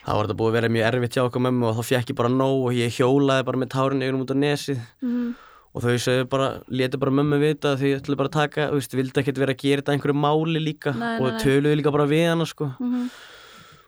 þá 0.05 0.11
var 0.17 0.25
þetta 0.27 0.37
búið 0.39 0.49
að 0.51 0.57
vera 0.59 0.69
mjög 0.73 0.87
erfitt 0.93 1.15
hjá 1.17 1.23
okkur 1.27 1.43
mömmu 1.45 1.67
og 1.69 1.75
þá 1.79 1.83
fekk 1.91 2.09
ég 2.13 2.15
bara 2.21 2.29
nóg 2.33 2.65
og 2.69 2.73
ég 2.77 2.95
hjólaði 2.97 3.45
bara 3.45 3.57
með 3.61 3.69
tárin 3.75 4.01
yfir 4.05 4.19
út 4.21 4.31
á 4.33 4.37
nesið 4.37 4.79
Mhm. 5.01 5.33
og 5.75 5.81
þau 5.83 5.95
segðu 6.03 6.29
bara, 6.29 6.47
letu 6.69 6.97
bara 6.99 7.11
mömmu 7.11 7.39
vita 7.39 7.75
þau 7.79 7.91
ætlu 7.99 8.17
bara 8.17 8.29
að 8.29 8.37
taka, 8.39 8.69
þú 8.71 8.79
veist, 8.79 8.95
vildi 8.97 9.21
ekkert 9.21 9.37
vera 9.39 9.53
að 9.53 9.61
gera 9.61 9.81
þetta 9.81 9.93
einhverju 9.95 10.17
máli 10.19 10.59
líka 10.59 10.91
Nei, 10.95 11.17
nei, 11.19 11.19
og 11.21 11.31
nei. 11.31 11.39
töluðu 11.43 11.75
líka 11.79 11.91
bara 11.91 12.07
við 12.07 12.25
hana 12.29 12.45
sko 12.45 12.71
Mhm. 12.79 13.09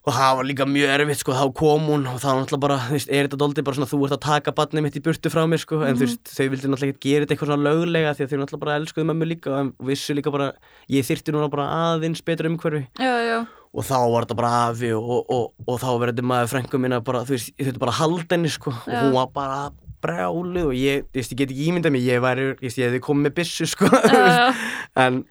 Og 0.03 0.11
það 0.11 0.37
var 0.37 0.47
líka 0.49 0.65
mjög 0.67 0.91
erfitt 0.97 1.21
sko, 1.21 1.35
þá 1.37 1.45
kom 1.55 1.85
hún 1.87 2.07
og 2.11 2.19
þá 2.19 2.29
náttúrulega 2.35 2.63
bara, 2.65 2.77
þú 2.89 2.97
veist, 2.97 3.09
er 3.11 3.27
þetta 3.27 3.39
doldið 3.39 3.67
bara 3.67 3.77
svona 3.77 3.91
þú 3.93 3.99
ert 4.03 4.15
að 4.17 4.23
taka 4.25 4.53
barnið 4.57 4.83
mitt 4.83 4.97
í 4.99 5.03
burtu 5.05 5.31
frá 5.31 5.43
mér 5.47 5.61
sko 5.63 5.79
en 5.87 5.95
þú 5.95 6.03
veist, 6.03 6.23
þau 6.27 6.47
vildi 6.51 6.71
náttúrulega 6.73 6.95
ekki 6.97 7.07
gera 7.13 7.23
þetta 7.23 7.35
eitthvað 7.37 7.51
svona 7.53 7.67
löglega 7.69 8.11
því 8.17 8.25
að 8.25 8.33
þau 8.33 8.39
náttúrulega 8.41 8.63
bara 8.65 8.77
elskuðu 8.81 9.07
mömmu 9.09 9.29
líka 9.31 9.53
og 9.61 9.87
vissu 9.87 10.17
líka 10.17 10.33
bara, 10.35 10.49
ég 10.91 11.07
þyrfti 11.07 11.35
núna 11.35 11.47
bara 11.53 11.69
aðeins 11.93 12.23
betur 12.27 12.51
umhverfi. 12.51 12.83
Já, 12.99 13.13
já, 13.23 13.39
og 13.73 13.87
þá 13.87 13.95
var 14.11 14.27
þetta 14.27 14.39
bara 14.41 14.51
afi 14.67 14.91
og, 14.93 15.07
og, 15.07 15.23
og, 15.31 15.45
og 15.71 15.79
þá 15.81 15.87
þetta 16.03 16.27
maður 16.29 16.51
frængu 16.51 16.83
mín 16.83 16.97
að 16.99 17.07
bara, 17.07 17.23
þú 17.23 17.37
veist, 17.37 17.53
ég 17.55 17.69
þurfti 17.69 17.83
bara 17.85 17.95
að 17.95 18.01
halda 18.03 18.35
henni 18.35 18.51
sko 18.51 18.75
og 18.75 18.91
Já. 18.91 18.99
hún 18.99 19.15
var 19.15 19.31
bara 19.33 19.61
brjálið 20.03 20.67
og 20.67 20.75
ég, 20.75 21.07
þú 21.07 21.21
veist, 21.21 21.31
ég 21.31 21.39
get 21.39 21.53
ekki 21.53 21.69
ímyndað 21.71 21.95
mig, 21.95 22.03
ég 22.05 22.19
væri, 22.21 22.49
ég 22.59 22.67
veist, 22.67 22.81
ég 22.83 22.91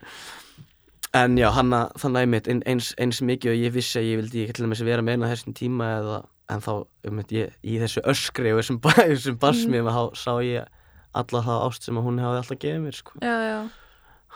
já, 1.12 1.24
en 1.24 1.38
já, 1.38 1.48
hann 1.52 1.72
að 1.76 1.96
þannig 2.02 2.26
einmitt 2.26 2.48
ein, 2.48 2.62
eins, 2.66 2.92
eins 3.00 3.20
mikið 3.24 3.52
og 3.52 3.58
ég 3.60 3.74
vissi 3.74 3.98
að 4.00 4.08
ég 4.08 4.20
vildi 4.22 4.44
ekki 4.44 4.56
til 4.58 4.66
dæmis 4.66 4.84
vera 4.86 5.04
á 5.04 5.30
þessum 5.32 5.56
tíma 5.56 5.90
eða, 5.98 6.20
en 6.52 6.64
þá, 6.64 6.72
einmitt, 7.08 7.34
ég, 7.36 7.52
í 7.62 7.78
þessu 7.82 8.04
öskri 8.12 8.52
og 8.52 8.62
þessum, 8.62 8.80
þessum 8.98 9.38
basmið 9.42 9.82
mm. 9.82 9.92
þá 9.92 10.22
sá 10.22 10.32
ég 10.46 10.70
alla 11.12 11.44
það 11.44 11.62
ást 11.68 11.86
sem 11.86 12.00
að 12.00 12.06
hún 12.08 12.20
hefði 12.22 12.40
alltaf 12.40 12.60
gefið 12.64 12.82
mér 12.86 12.98
sko 12.98 13.20
já, 13.20 13.34
já. 13.44 13.60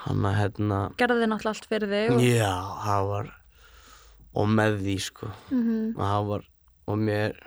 hann 0.04 0.28
að 0.28 0.38
hérna, 0.42 0.80
Gerði 1.00 1.28
náttúrulega 1.30 1.54
allt 1.54 1.68
fyrir 1.70 1.92
þig 1.92 2.14
og... 2.14 2.24
já, 2.26 2.54
það 2.84 3.10
var 3.12 3.34
og 4.36 4.50
með 4.52 4.80
því 4.84 4.96
sko 5.06 5.30
og 5.32 6.02
það 6.02 6.30
var 6.30 6.48
og 6.86 7.00
mér 7.00 7.38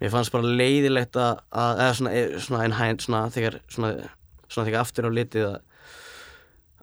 mér 0.00 0.12
fannst 0.12 0.34
bara 0.34 0.56
leiðilegt 0.58 1.16
að, 1.20 1.44
að 1.54 1.84
eða 1.84 1.96
svona, 2.00 2.16
eh, 2.18 2.34
svona 2.42 2.64
svona, 3.72 3.92
svona 4.48 4.66
þegar 4.68 4.82
aftur 4.82 5.08
á 5.08 5.10
litið 5.14 5.46
að, 5.46 5.56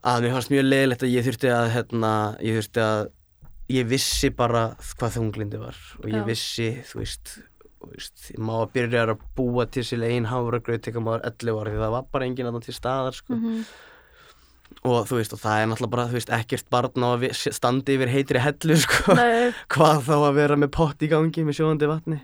að 0.04 0.26
mér 0.26 0.34
fannst 0.36 0.52
mjög 0.54 0.66
leiðilegt 0.68 1.06
að 1.08 1.14
ég 1.16 1.26
þurfti 1.28 1.52
að 1.56 1.70
hérna, 1.78 2.12
ég 2.44 2.58
þurfti 2.60 2.84
að 2.84 3.04
ég 3.74 3.88
vissi 3.88 4.30
bara 4.36 4.64
hvað 5.00 5.14
þunglindi 5.18 5.60
var 5.62 5.78
og 6.02 6.10
ég 6.12 6.20
Já. 6.20 6.26
vissi, 6.28 6.70
þú 6.90 7.00
veist 7.00 7.32
þú 7.84 7.90
veist, 7.94 8.26
má 8.40 8.54
að 8.62 8.70
byrja 8.76 9.06
að 9.08 9.24
búa 9.36 9.66
til 9.72 9.84
sér 9.88 10.04
einn 10.08 10.28
hafragraut 10.32 10.84
þegar 10.86 11.04
maður 11.04 11.26
11 11.32 11.58
ára 11.60 11.72
því 11.74 11.82
það 11.84 11.96
var 11.96 12.06
bara 12.16 12.28
enginn 12.30 12.50
að 12.52 12.62
til 12.68 12.76
staðar 12.78 13.16
sko 13.18 13.36
Mhm. 13.40 13.64
og 14.90 15.08
þú 15.08 15.18
veist, 15.20 15.34
og 15.36 15.40
það 15.40 15.62
er 15.62 15.68
náttúrulega 15.72 15.92
bara, 15.96 16.06
þú 16.12 16.18
veist, 16.18 16.32
ekkert 16.34 16.70
barn 16.74 17.04
á 17.04 17.10
að 17.14 17.26
standa 17.56 17.92
yfir 17.94 18.12
heitri 18.12 18.40
hellu 18.44 18.78
sko 18.84 19.16
hvað 19.16 20.04
þá 20.08 20.16
að 20.20 20.34
vera 20.40 20.56
með 20.60 20.72
pott 20.76 21.04
í 21.04 21.08
gangi 21.12 21.44
með 21.48 21.60
sjóðandi 21.60 21.88
vatni 21.92 22.20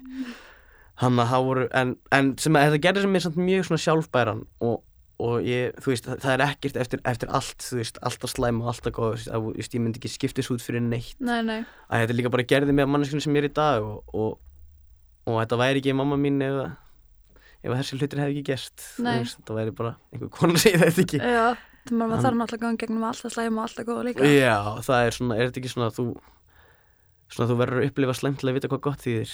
hann 1.00 1.20
að 1.24 1.30
það 1.32 1.46
voru 1.48 1.68
en, 1.80 1.96
en 2.12 2.32
sem 2.42 2.56
að 2.60 2.66
þetta 2.74 2.84
gerði 2.88 3.02
sem 3.06 3.14
mér 3.16 3.24
samt 3.28 3.38
mjög 3.40 3.68
svona 3.70 3.84
sjálfbæran 3.86 4.42
og, 4.60 4.82
og 5.20 5.46
ég, 5.48 5.74
þú 5.84 5.92
veist, 5.92 6.10
það, 6.10 6.34
er 6.34 6.44
ekkert 6.46 6.78
eftir, 6.80 7.02
eftir 7.12 7.32
allt, 7.36 7.64
þú 7.66 7.80
veist, 7.82 8.00
alltaf 8.08 8.34
slæm 8.34 8.62
og 8.64 8.70
alltaf 8.72 8.96
góð, 8.96 9.16
þú 9.26 9.40
veist, 9.52 9.74
að, 9.74 9.80
ég 9.80 9.84
myndi 9.84 10.00
ekki 10.02 10.12
skiptis 10.14 10.52
út 10.54 10.64
fyrir 10.64 10.84
neitt, 10.86 11.18
nei, 11.20 11.42
nei. 11.46 11.60
að 11.90 12.06
þetta 12.06 12.20
líka 12.20 12.34
bara 12.36 12.48
gerði 12.48 12.76
mig 12.76 12.88
að 12.88 12.94
manneskinu 12.94 13.26
sem 13.26 13.36
ég 13.36 13.44
er 13.44 13.50
í 13.50 13.56
dag 13.60 13.84
og, 13.84 14.14
og, 14.16 14.38
og 15.28 15.42
þetta 15.42 15.60
væri 15.60 15.84
ekki 15.84 15.98
mamma 16.00 16.20
mín 16.20 16.40
ef 16.46 16.62
að 16.64 16.70
ef 17.60 17.74
að 17.74 17.80
þessi 17.82 17.98
hlutir 18.00 18.22
hefði 18.24 18.38
ekki 18.38 18.48
gerst 18.54 18.86
veist, 19.04 19.40
þetta 19.42 19.58
væri 19.58 19.76
bara 19.76 19.98
einhver 20.14 20.32
kona 20.32 20.60
sem 20.62 20.78
ég 20.78 20.84
þetta 20.86 21.04
ekki 21.04 21.20
Já, 21.20 21.48
það 21.90 22.14
þarf 22.24 22.38
náttúrulega 22.40 22.56
að 22.56 22.64
ganga 22.64 22.82
gegnum 22.84 23.08
alltaf 23.10 23.34
slæm 23.34 23.58
og 23.58 23.66
alltaf 23.66 23.88
góða 23.88 24.06
líka. 24.08 24.28
Já, 24.30 24.56
það 24.86 25.06
er 25.06 25.16
svona, 25.16 25.38
er 25.38 25.50
þetta 25.50 25.62
ekki 25.62 25.72
svona 25.74 25.90
að 25.90 25.98
þú 25.98 26.06
svona 27.30 27.50
þú 27.50 27.58
verður 27.60 27.82
að 27.82 27.90
upplifa 27.90 28.16
slæmt 28.18 28.42
til 28.42 28.50
að 28.50 28.58
vita 28.58 28.70
hvað 28.72 28.84
gott 28.88 29.06
þýðir 29.06 29.34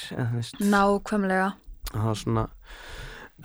Nákvæmlega. 1.95 2.57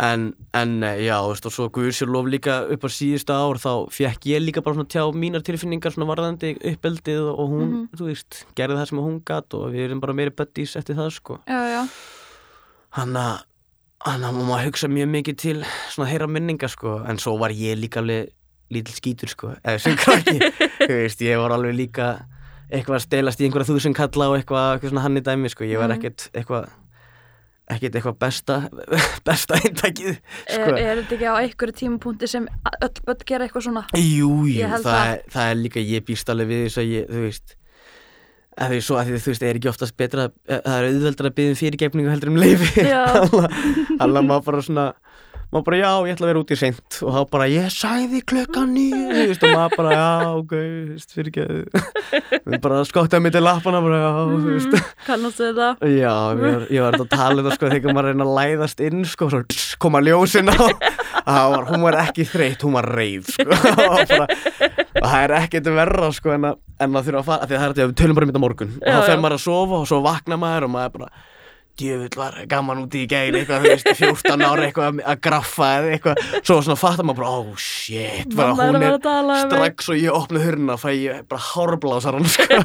En, 0.01 0.23
en 0.57 0.71
nei, 0.81 1.03
já, 1.05 1.19
þú 1.21 1.33
veist, 1.35 1.47
og 1.51 1.53
svo 1.53 1.67
Guður 1.77 1.93
sér 1.93 2.09
lof 2.15 2.29
líka 2.33 2.55
upp 2.73 2.85
á 2.85 2.89
síðustu 2.89 3.35
ár 3.37 3.59
þá 3.61 3.73
fekk 3.93 4.25
ég 4.31 4.41
líka 4.41 4.63
bara 4.65 4.79
svona 4.79 4.89
tjá 4.89 5.03
mínar 5.13 5.43
tilfinningar 5.45 5.93
svona 5.93 6.09
varðandi 6.09 6.55
uppeldið 6.73 7.21
og 7.35 7.51
hún, 7.53 7.69
Mhm. 7.69 7.99
þú 8.01 8.07
veist, 8.09 8.45
gerði 8.57 8.79
það 8.81 8.89
sem 8.89 8.99
hún 9.05 9.21
gat 9.29 9.55
og 9.55 9.69
við 9.75 9.85
erum 9.91 10.01
bara 10.01 10.15
meiri 10.17 10.31
buddies 10.33 10.77
eftir 10.81 10.97
það, 10.97 11.11
sko 11.13 11.39
Já, 11.47 11.61
já. 11.69 11.83
hann 12.97 13.13
að 13.17 13.43
hann 14.07 14.23
að 14.25 14.39
maður 14.49 14.65
hugsa 14.71 14.89
mjög 14.89 15.09
mikið 15.13 15.37
til 15.37 15.57
svona 15.93 16.09
þeirra 16.11 16.29
minningar, 16.33 16.71
sko, 16.73 17.03
en 17.05 17.19
svo 17.21 17.37
var 17.39 17.51
ég 17.53 17.77
líka 17.77 18.01
alveg 18.01 18.31
lítill 18.73 18.95
skítur, 18.97 19.29
sko 19.29 19.55
eða 19.61 19.81
sem 19.81 19.97
krakki, 20.01 20.39
þú 20.87 20.95
veist, 20.97 21.21
ég 21.21 21.37
var 21.37 21.53
alveg 21.53 21.77
líka 21.77 22.25
eitthvað 22.73 22.97
að 22.97 23.05
stelast 23.05 23.41
í 23.43 23.45
einhverja 23.49 23.69
þúsund 23.69 23.97
kalla 23.99 24.31
og 24.31 24.39
eitthvað, 24.39 24.79
eitthvað 24.79 24.93
svona 24.95 25.03
hann 25.05 25.19
í 25.19 25.21
dæmi, 25.27 25.51
sko 25.51 25.65
ég 25.69 25.77
var 25.83 25.91
Mhm. 25.91 25.99
ekkert 25.99 26.31
eitthvað 26.33 26.69
ekkert 27.71 27.97
eitthvað 28.01 28.19
besta 28.25 28.57
besta 29.29 29.59
eintækið 29.61 30.11
Er, 30.11 30.57
sko. 30.57 30.75
er 30.77 31.01
þetta 31.03 31.17
ekki 31.17 31.31
á 31.31 31.35
einhverju 31.45 31.77
tímapunkti 31.81 32.29
sem 32.31 32.49
öll 32.81 32.93
börn 33.07 33.25
gera 33.31 33.47
eitthvað 33.47 33.67
svona? 33.69 33.85
Jú, 33.97 34.33
jú, 34.51 34.67
það, 34.67 34.85
það. 34.89 35.15
er, 35.15 35.25
það 35.37 35.51
er 35.55 35.59
líka 35.65 35.87
ég 35.87 36.05
býst 36.11 36.33
alveg 36.35 36.51
við 36.53 36.63
þess 36.69 36.83
að 36.83 36.93
ég, 36.97 37.09
þú 37.11 37.25
veist 37.29 37.57
að 38.61 38.73
því 38.75 38.79
svo 38.85 38.97
að 39.01 39.07
því 39.09 39.19
þú 39.25 39.31
veist, 39.31 39.45
er 39.47 39.59
ekki 39.61 39.69
oftast 39.71 39.95
betra 39.97 40.25
að- 40.29 40.65
það 40.67 40.75
er 40.81 40.87
auðveldra 40.91 41.31
að 41.31 41.37
byggja 41.39 41.53
um 41.55 41.61
fyrirgefningu 41.61 42.11
heldur 42.13 42.33
um 42.33 42.41
leifi 42.43 42.85
Já. 42.85 43.05
alveg 44.05 44.27
maður 44.27 44.45
bara 44.51 44.65
svona 44.67 44.87
maður 45.51 45.65
bara 45.67 45.79
já, 45.81 45.91
ég 46.07 46.15
ætla 46.15 46.27
að 46.27 46.31
vera 46.31 46.41
út 46.45 46.53
í 46.55 46.59
seint. 46.59 46.99
Og 47.03 47.15
þá 47.15 47.21
bara 47.33 47.47
ég 47.51 47.71
sagði 47.75 48.21
klukkan 48.31 48.71
nýju 48.75 49.25
og 49.35 49.45
maður 49.51 49.77
bara 49.77 49.95
já, 49.97 50.09
ok, 50.39 50.55
veist, 50.93 51.15
fyrirgeðu 51.17 51.81
bara 52.65 52.83
skottaði 52.87 53.25
mig 53.25 53.35
til 53.35 53.43
lappana 53.45 53.81
bara 53.85 54.01
já, 54.05 54.11
þú 54.21 54.41
veist. 54.47 54.79
Mm, 55.01 55.07
Kannastu 55.07 55.47
þetta? 55.49 55.89
Já, 55.91 56.13
var, 56.39 56.65
ég 56.71 56.85
var 56.85 56.97
að 57.01 57.07
tala 57.11 57.41
um 57.41 57.47
það 57.49 57.55
sko 57.57 57.71
þegar 57.73 57.95
maður 57.97 58.09
reyna 58.11 58.27
að 58.27 58.35
læðast 58.37 58.83
inn 58.85 59.01
sko, 59.09 59.29
svo 59.33 59.41
tss, 59.49 59.73
koma 59.81 60.03
ljósin 60.05 60.51
á. 60.53 60.59
Það 61.25 61.47
var, 61.55 61.65
hún 61.71 61.85
var 61.87 61.97
ekki 62.05 62.27
þreytt, 62.29 62.63
hún 62.67 62.77
var 62.77 62.89
reið 62.95 63.33
sko, 63.33 63.49
og, 63.89 63.97
bara, 64.13 64.29
og 64.69 65.09
það 65.09 65.25
er 65.25 65.35
ekkert 65.41 65.73
verra 65.81 66.13
sko 66.15 66.35
en 66.37 66.47
að, 66.53 66.61
en 66.85 67.01
að 67.01 67.09
þurfa 67.09 67.23
að 67.25 67.29
fara, 67.31 67.41
að 67.49 67.55
það 67.57 67.65
er 67.65 67.75
að 67.75 67.83
við 67.83 67.97
tölum 68.03 68.21
bara 68.21 68.29
um 68.29 68.33
þetta 68.33 68.43
á 68.43 68.47
morgun. 68.47 68.73
Og 68.77 68.87
Já, 68.87 68.95
þá 68.95 69.09
fer 69.11 69.25
maður 69.25 69.39
að 69.39 69.45
sofa 69.49 69.81
og 69.81 69.91
svo 69.91 70.01
vakna 70.07 70.41
maður 70.45 70.69
og 70.69 70.75
maður 70.77 70.97
bara 70.99 71.11
djöfull 71.81 72.19
var 72.21 72.37
gaman 72.53 72.83
úti 72.85 73.03
í 73.05 73.09
gæri 73.11 73.41
eitthvað, 73.43 73.65
þú 73.65 73.73
veist, 73.75 73.93
14 74.01 74.45
ára 74.47 74.67
eitthvað 74.69 75.01
að- 75.03 75.21
graffa 75.27 75.71
eða 75.81 75.95
eitthvað, 75.97 76.25
svo 76.45 76.59
svona 76.63 76.79
fattar 76.81 77.09
maður 77.09 77.23
bara, 77.23 77.37
oh 77.41 77.55
shit, 77.57 78.35
bara 78.37 78.55
Mamma 78.55 78.67
er 78.69 78.75
hún 78.77 78.89
er 78.91 78.99
tala 79.09 79.39
um 79.41 79.51
strax 79.51 79.89
og 79.95 80.01
ég 80.05 80.19
opna 80.21 80.45
hurna 80.45 80.77
fæ 80.81 80.91
ég 80.99 81.25
bara 81.31 81.47
hárblásar 81.51 82.19
hann 82.19 82.29
sko. 82.29 82.61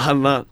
Hann 0.00 0.24
að 0.30 0.48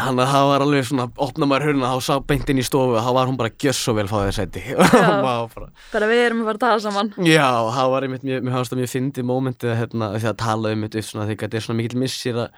hann 0.00 0.16
að 0.16 0.30
það 0.32 0.46
var 0.48 0.62
alveg 0.64 0.86
svona, 0.88 1.04
opna 1.20 1.44
maður 1.44 1.66
hurna 1.68 1.88
þá 1.92 1.98
sá 2.06 2.14
beint 2.24 2.48
inn 2.48 2.60
í 2.62 2.64
stofu 2.64 2.94
og 2.96 3.02
þá 3.04 3.10
var 3.18 3.28
hún 3.28 3.36
bara 3.36 3.50
gjöss 3.60 3.82
svo 3.84 3.92
vel 3.98 4.06
fáðið 4.08 4.70
og 4.80 4.94
maður 5.26 5.66
bara 5.92 6.08
við 6.08 6.22
erum 6.24 6.40
að 6.40 6.46
fara 6.48 6.56
að 6.56 6.62
tala 6.62 6.80
saman. 6.86 7.10
Já, 7.28 7.44
það 7.76 7.90
var 7.92 8.06
einmitt, 8.06 8.24
mjög- 8.24 8.46
mér 8.46 8.54
hafðist 8.56 8.72
að 8.76 8.80
mjög 8.80 8.92
fyndið 8.94 9.26
mómentið 9.28 9.74
hérna, 9.76 10.08
því 10.16 10.30
að 10.32 10.38
tala 10.40 10.72
um 10.72 10.86
þetta 10.86 11.02
svona, 11.10 11.26
að 11.28 11.34
þetta 11.34 11.60
er 11.60 11.66
svona 11.66 11.78
mikill 11.82 12.00
missir 12.00 12.40
að 12.46 12.48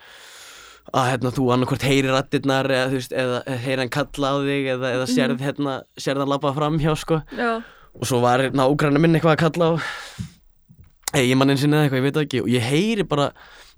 að 0.90 1.06
hérna, 1.12 1.30
þú 1.36 1.44
annarkvort 1.54 1.84
heyrir 1.86 2.10
rattirnar 2.12 2.66
eða, 2.68 2.88
veist, 2.92 3.12
eða 3.14 3.38
heyrir 3.62 3.82
hann 3.84 3.92
kalla 3.94 4.32
á 4.34 4.36
þig 4.42 4.66
eða, 4.74 4.90
eða 4.98 5.06
sérð, 5.12 5.44
hérna, 5.46 5.76
sérð 5.96 6.24
hann 6.24 6.32
labba 6.34 6.52
fram 6.56 6.78
hjá 6.82 6.92
sko. 6.98 7.20
Og 7.92 8.08
svo 8.08 8.20
var 8.24 8.42
nágrannar 8.56 9.00
minn 9.04 9.14
eitthvað 9.18 9.36
að 9.36 9.42
kalla 9.46 9.70
á 9.70 9.72
eiginmannin 11.16 11.58
sinni 11.60 11.76
eða 11.78 11.88
eitthvað, 11.88 12.00
ég 12.00 12.06
veit 12.06 12.16
það 12.16 12.24
ekki 12.26 12.40
og 12.42 12.48
ég 12.52 12.64
heyri 12.66 13.04
bara, 13.08 13.26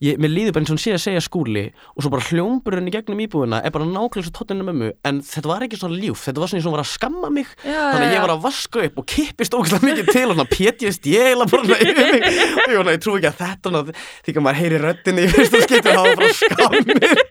ég, 0.05 0.18
mér 0.23 0.33
líður 0.33 0.55
bara 0.55 0.64
eins 0.64 0.70
og 0.70 0.77
hann 0.77 0.83
sé 0.85 0.94
að 0.94 1.03
segja 1.05 1.23
skúli 1.25 1.64
og 1.94 2.05
svo 2.05 2.12
bara 2.14 2.27
hljómburinn 2.29 2.90
í 2.90 2.94
gegnum 2.94 3.23
íbúðina 3.25 3.61
er 3.64 3.75
bara 3.75 3.88
nákvæmlega 3.88 4.29
svo 4.29 4.35
tóttinu 4.38 4.66
mömmu 4.68 4.90
en 5.11 5.20
þetta 5.27 5.51
var 5.51 5.66
ekki 5.66 5.81
svona 5.81 6.01
ljúf, 6.01 6.25
þetta 6.27 6.42
var 6.42 6.53
svona 6.53 6.61
eins 6.61 6.66
og 6.66 6.70
hún 6.70 6.77
var 6.79 6.85
að 6.85 6.90
skamma 6.92 7.31
mig. 7.35 7.55
Já, 7.64 7.79
þannig 7.92 8.09
að 8.09 8.16
ég 8.16 8.27
var 8.27 8.35
að 8.35 8.42
vaska 8.49 8.85
upp 8.88 9.01
og 9.03 9.09
kippist 9.14 9.57
ógæslega 9.59 9.90
mikið 9.90 10.11
til 10.12 10.27
og 10.27 10.35
svona 10.35 10.51
pétjast 10.55 11.09
ég 11.11 11.31
eiginlega 11.31 11.53
bara 11.55 11.79
yfir 11.85 12.12
mig. 12.14 12.29
Og 12.64 12.75
ég 12.75 12.92
ég 12.94 13.05
trú 13.05 13.16
ekki 13.18 13.31
að 13.31 13.40
þetta 13.44 13.87
því 13.94 14.35
að 14.35 14.44
maður 14.44 14.61
heyri 14.62 14.83
röddinni 14.83 15.25
í 15.25 15.33
fyrsta 15.33 15.64
skipti 15.64 15.90
og 15.90 15.97
það 15.97 16.11
var 16.11 16.20
bara 16.20 16.37
skammir. 16.42 17.25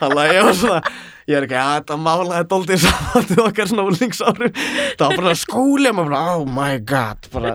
Þannig 0.00 0.24
að 0.24 0.34
ég 0.34 0.48
var 0.50 0.58
svona 0.62 0.80
ég 1.26 1.34
er 1.40 1.46
ekki 1.46 1.58
að 1.58 1.72
þetta 1.80 1.98
málaði 1.98 2.48
dóltið 2.50 2.82
saman 2.84 3.44
okkar 3.46 3.70
svona 3.70 3.86
úlingsárum 3.90 4.52
það 4.54 5.06
var 5.06 5.16
bara 5.22 5.36
skúli 5.38 5.90
og 5.90 5.96
maður 5.98 6.12
bara, 6.12 6.34
oh 6.36 6.44
my 6.46 6.76
god 6.86 7.30
bara 7.32 7.54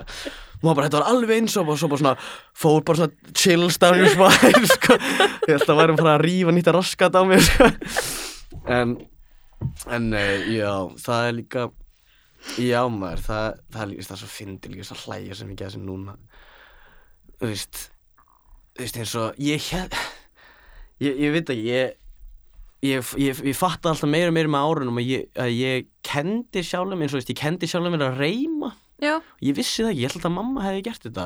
maður 0.62 0.78
bara, 0.78 0.88
þetta 0.88 1.00
var 1.00 1.12
alveg 1.12 1.42
eins 1.42 1.58
og 1.60 1.72
svo 1.74 1.90
bara 1.92 2.02
svona 2.02 2.16
fór 2.64 2.84
bara 2.88 3.02
svona 3.02 3.34
chills 3.38 3.80
down 3.82 4.02
your 4.02 4.12
spine 4.14 4.72
sko. 4.72 4.98
ég 5.48 5.56
held 5.56 5.68
að 5.68 5.82
væri 5.82 5.98
bara 6.00 6.16
að 6.18 6.26
rífa 6.26 6.56
nýtt 6.56 6.72
að 6.72 6.78
raskat 6.80 7.18
á 7.18 7.22
mér 7.28 7.46
sko. 7.46 7.70
en 8.80 8.98
en 9.94 10.12
eh, 10.18 10.50
já, 10.58 10.74
það 11.02 11.28
er 11.28 11.38
líka 11.38 11.70
já 12.58 12.82
maður, 12.90 13.24
það, 13.28 13.48
það 13.74 13.82
er 13.84 13.90
líka 13.92 14.08
það 14.08 14.16
er 14.16 14.22
svo 14.24 14.32
fyndi 14.36 14.74
líka 14.74 14.88
svo 14.90 15.00
hlæja 15.06 15.38
sem 15.38 15.54
ekki 15.54 15.66
að 15.66 15.72
þessi 15.72 15.84
núna 15.86 16.18
þú 17.38 17.52
veist 17.52 17.82
þú 18.76 18.86
veist 18.86 19.02
eins 19.02 19.16
og 19.22 19.42
ég 19.42 19.68
hér 19.70 19.98
ég, 21.06 21.18
ég 21.28 21.36
veit 21.36 21.54
ekki, 21.54 21.68
ég 21.70 21.98
ég, 22.82 23.12
ég, 23.22 23.42
ég 23.46 23.58
fatta 23.58 23.92
alltaf 23.92 24.10
meira 24.10 24.32
og 24.32 24.36
meira 24.36 24.52
með 24.52 24.70
árunum 24.70 25.02
að 25.02 25.10
ég, 25.12 25.28
að 25.38 25.52
ég 25.54 25.90
kendi 26.06 26.64
sjálfum 26.66 27.04
eins 27.04 27.14
og 27.14 27.22
ég 27.22 27.38
kendi 27.38 27.70
sjálfum 27.70 27.98
að 28.00 28.18
reyma 28.18 28.74
Já. 29.02 29.16
ég 29.42 29.56
vissi 29.58 29.84
það 29.84 29.92
ekki, 29.92 30.04
ég 30.04 30.14
held 30.14 30.28
að 30.30 30.36
mamma 30.36 30.66
hefði 30.68 30.84
gert 30.86 31.08
þetta. 31.08 31.26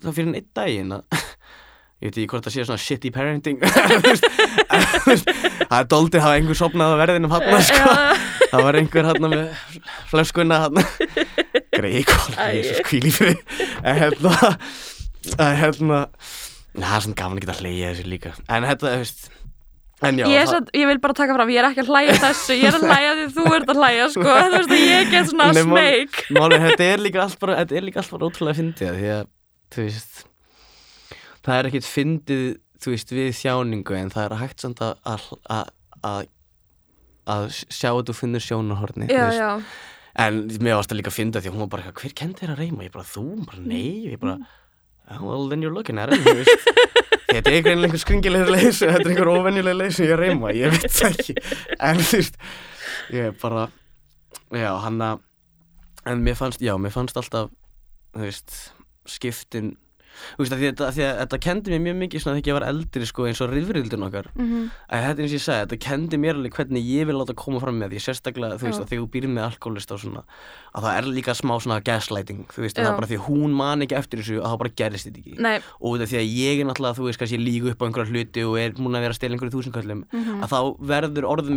Það 0.00 0.16
fyrir 0.16 0.30
en 0.30 0.38
einn 0.38 0.50
daginn 0.56 0.94
að 0.96 1.02
ég 2.04 2.08
veit 2.08 2.16
ekki 2.18 2.30
hvort 2.32 2.46
það 2.48 2.54
sé 2.54 2.64
svona 2.68 2.84
shitty 2.84 3.12
parenting. 3.14 3.58
Það 5.64 5.78
er 5.78 5.86
doldið 5.90 6.18
að 6.20 6.24
hafa 6.24 6.38
einhver 6.38 6.58
sopnað 6.58 6.94
á 6.94 7.00
verðinum 7.00 7.32
hann 7.34 7.62
sko. 7.64 7.94
það 8.50 8.64
var 8.66 8.78
einhver 8.78 9.08
hann 9.08 9.26
með 9.32 9.44
flöskuna 10.10 10.58
hann 10.64 10.80
greið 11.74 12.04
kól, 12.08 12.34
kvíl 12.86 13.08
í 13.08 13.12
fyrir 13.14 13.40
en 13.82 13.98
hérna 13.98 14.34
en 15.38 15.56
hérna 15.58 16.00
na, 16.74 16.84
það 16.84 16.96
er 16.98 17.04
svona 17.06 17.18
gaman 17.20 17.38
að 17.38 17.44
geta 17.46 17.56
hleyja 17.60 17.92
þessu 17.94 18.10
líka. 18.10 18.34
En 18.48 18.66
þetta, 18.68 18.92
þú 18.92 19.02
veist 19.04 19.26
já, 20.04 20.26
ég, 20.28 20.40
er 20.42 20.50
satt, 20.50 20.68
ég 20.76 20.88
vil 20.90 20.98
bara 21.02 21.16
taka 21.16 21.36
fram, 21.36 21.50
ég 21.54 21.60
er 21.62 21.68
ekki 21.70 21.82
að 21.84 21.90
hlæja 21.92 22.16
þessu 22.24 22.56
ég 22.58 22.68
er 22.68 22.76
að 22.78 22.84
hlæja 22.88 23.14
því 23.18 23.24
þú 23.36 23.44
ert 23.56 23.72
að 23.72 23.80
hlæja 23.80 24.08
sko. 24.14 24.26
þú 24.44 24.58
veist 24.58 24.74
að 24.74 24.84
ég 24.84 25.10
get 25.14 25.30
svona 25.30 25.48
Málið, 26.34 26.66
þetta 26.68 26.88
er 26.90 27.02
líka 27.06 27.22
allt 27.24 27.40
bara, 27.42 27.56
bara 28.12 28.28
ótrúlega 28.28 28.58
fyndið 28.60 28.90
að, 28.92 29.00
þú 29.74 29.86
það 31.44 31.58
er 31.58 31.70
ekkit 31.70 31.88
fyndið, 31.88 32.44
þú 32.84 32.94
veist, 32.94 33.14
við 33.16 33.32
þjáningu 33.40 33.98
en 33.98 34.12
það 34.14 34.28
er 34.28 34.36
hægt 34.44 34.64
samt 34.64 34.84
að 34.84 34.94
að, 35.14 35.26
að, 35.56 35.72
að, 36.12 36.30
að 37.34 37.48
sjá 37.58 37.90
þetta 37.90 38.14
og 38.14 38.18
finnur 38.20 38.44
sjónarhorni 38.44 39.08
þú 39.10 39.18
já, 39.18 39.26
já, 39.38 39.50
en 40.24 40.42
mér 40.62 40.78
varst 40.78 40.92
það 40.92 41.00
líka 41.00 41.12
að 41.12 41.18
finna 41.18 41.40
því 41.42 41.50
að 41.50 41.56
hún 41.56 41.64
var 41.66 41.72
bara, 41.76 41.94
hver 42.00 42.14
kendi 42.16 42.40
þér 42.44 42.54
að 42.54 42.60
reyma? 42.62 42.86
Ég 42.86 42.94
bara, 42.94 43.08
þú? 43.08 43.24
Bara, 43.48 43.64
nei, 43.64 43.86
ég 44.12 44.20
bara 44.22 44.36
"Oh, 44.38 44.52
well, 45.20 45.48
then 45.48 45.62
you're 45.62 45.74
looking 45.74 45.98
at 45.98 46.12
it 46.12 46.20
þetta 47.34 47.50
er 47.50 47.56
einhver 47.58 47.74
einhver 47.74 48.00
skringilegur 48.00 48.52
leys 48.54 48.80
þetta 48.82 49.00
er 49.02 49.10
einhver 49.12 49.30
óvenjuleg 49.32 49.76
leys 49.76 49.98
sem 49.98 50.08
ég 50.08 50.18
reyma 50.20 50.52
ég 50.54 50.74
veit 50.74 50.90
það 50.92 51.18
ekki. 51.18 51.36
En 51.78 52.00
þú 52.00 52.20
veist, 52.20 52.36
ég 53.14 53.30
er 53.30 53.38
bara 53.42 53.68
já, 54.54 54.70
hann 54.84 55.00
að 55.02 55.22
en 56.10 56.20
mér 56.24 56.36
fannst, 56.38 56.62
já, 56.62 56.74
mér 56.78 56.92
fannst 56.94 57.16
alltaf 57.18 57.50
þú 58.14 58.26
veist, 58.26 58.58
skiptin 59.08 59.74
veist, 60.38 60.54
að 60.54 60.60
því, 60.60 60.68
að, 60.72 60.92
því 60.96 61.04
að 61.06 61.18
þetta 61.22 61.38
kendi 61.46 61.72
mér 61.74 61.82
mjög 61.84 61.96
mikið 62.02 62.24
þegar 62.24 62.48
ég 62.48 62.56
var 62.58 62.66
eldri, 62.68 63.08
sko, 63.08 63.26
eins 63.28 63.42
og 63.44 63.50
rifrildin 63.52 64.06
okkar. 64.08 64.26
Mhm, 64.34 64.60
að 64.88 65.04
þetta 65.04 65.18
er 65.18 65.24
eins 65.24 65.34
og 65.34 65.38
ég 65.38 65.44
segi, 65.44 65.60
þetta 65.64 65.78
kendi 65.84 66.16
mér 66.20 66.34
alveg 66.38 66.52
hvernig 66.58 66.82
ég 66.88 67.02
vil 67.08 67.16
láta 67.18 67.34
koma 67.34 67.58
fram 67.60 67.76
með 67.80 67.88
því, 67.94 67.98
sérstaklega 68.04 68.58
þú 68.58 68.64
veist 68.68 68.80
Já. 68.80 68.84
að 68.84 68.88
þegar 68.90 69.02
þú 69.04 69.08
býrð 69.14 69.30
með 69.34 69.44
alkoholist 69.48 69.90
og 69.94 69.98
svona 70.00 70.22
að 70.74 70.80
það 70.82 70.94
er 70.98 71.04
líka 71.14 71.32
smá 71.38 71.54
svona 71.62 71.78
gaslighting 71.84 72.42
þú 72.50 72.60
veist, 72.64 72.76
það 72.76 72.88
er 72.90 72.96
bara 72.98 73.06
því 73.06 73.18
að 73.20 73.26
hún 73.28 73.50
man 73.54 73.84
ekki 73.84 73.94
eftir 73.94 74.18
þessu 74.18 74.40
að 74.40 74.48
það 74.50 74.58
bara 74.64 74.74
gerist 74.74 75.06
þetta 75.06 75.20
ekki. 75.22 75.34
Nei. 75.38 75.58
Og 75.78 75.94
þetta 75.94 76.10
því 76.10 76.18
að 76.18 76.28
ég 76.34 76.54
er 76.58 76.66
náttúrulega, 76.66 76.98
þú 76.98 77.04
veist, 77.06 77.20
kannski 77.20 77.38
lígu 77.38 77.70
upp 77.70 77.78
á 77.78 77.86
einhverja 77.86 78.10
hluti 78.10 78.40
og 78.42 78.54
er 78.58 78.70
múin 78.74 78.98
að 78.98 79.04
vera 79.06 79.14
að 79.14 79.20
stela 79.20 79.32
einhverju 79.36 79.54
þúsundkallum 79.54 80.02
mhm, 80.10 80.42
að 80.42 80.48
þá 80.50 80.60
verður 80.90 81.30
orðið 81.30 81.54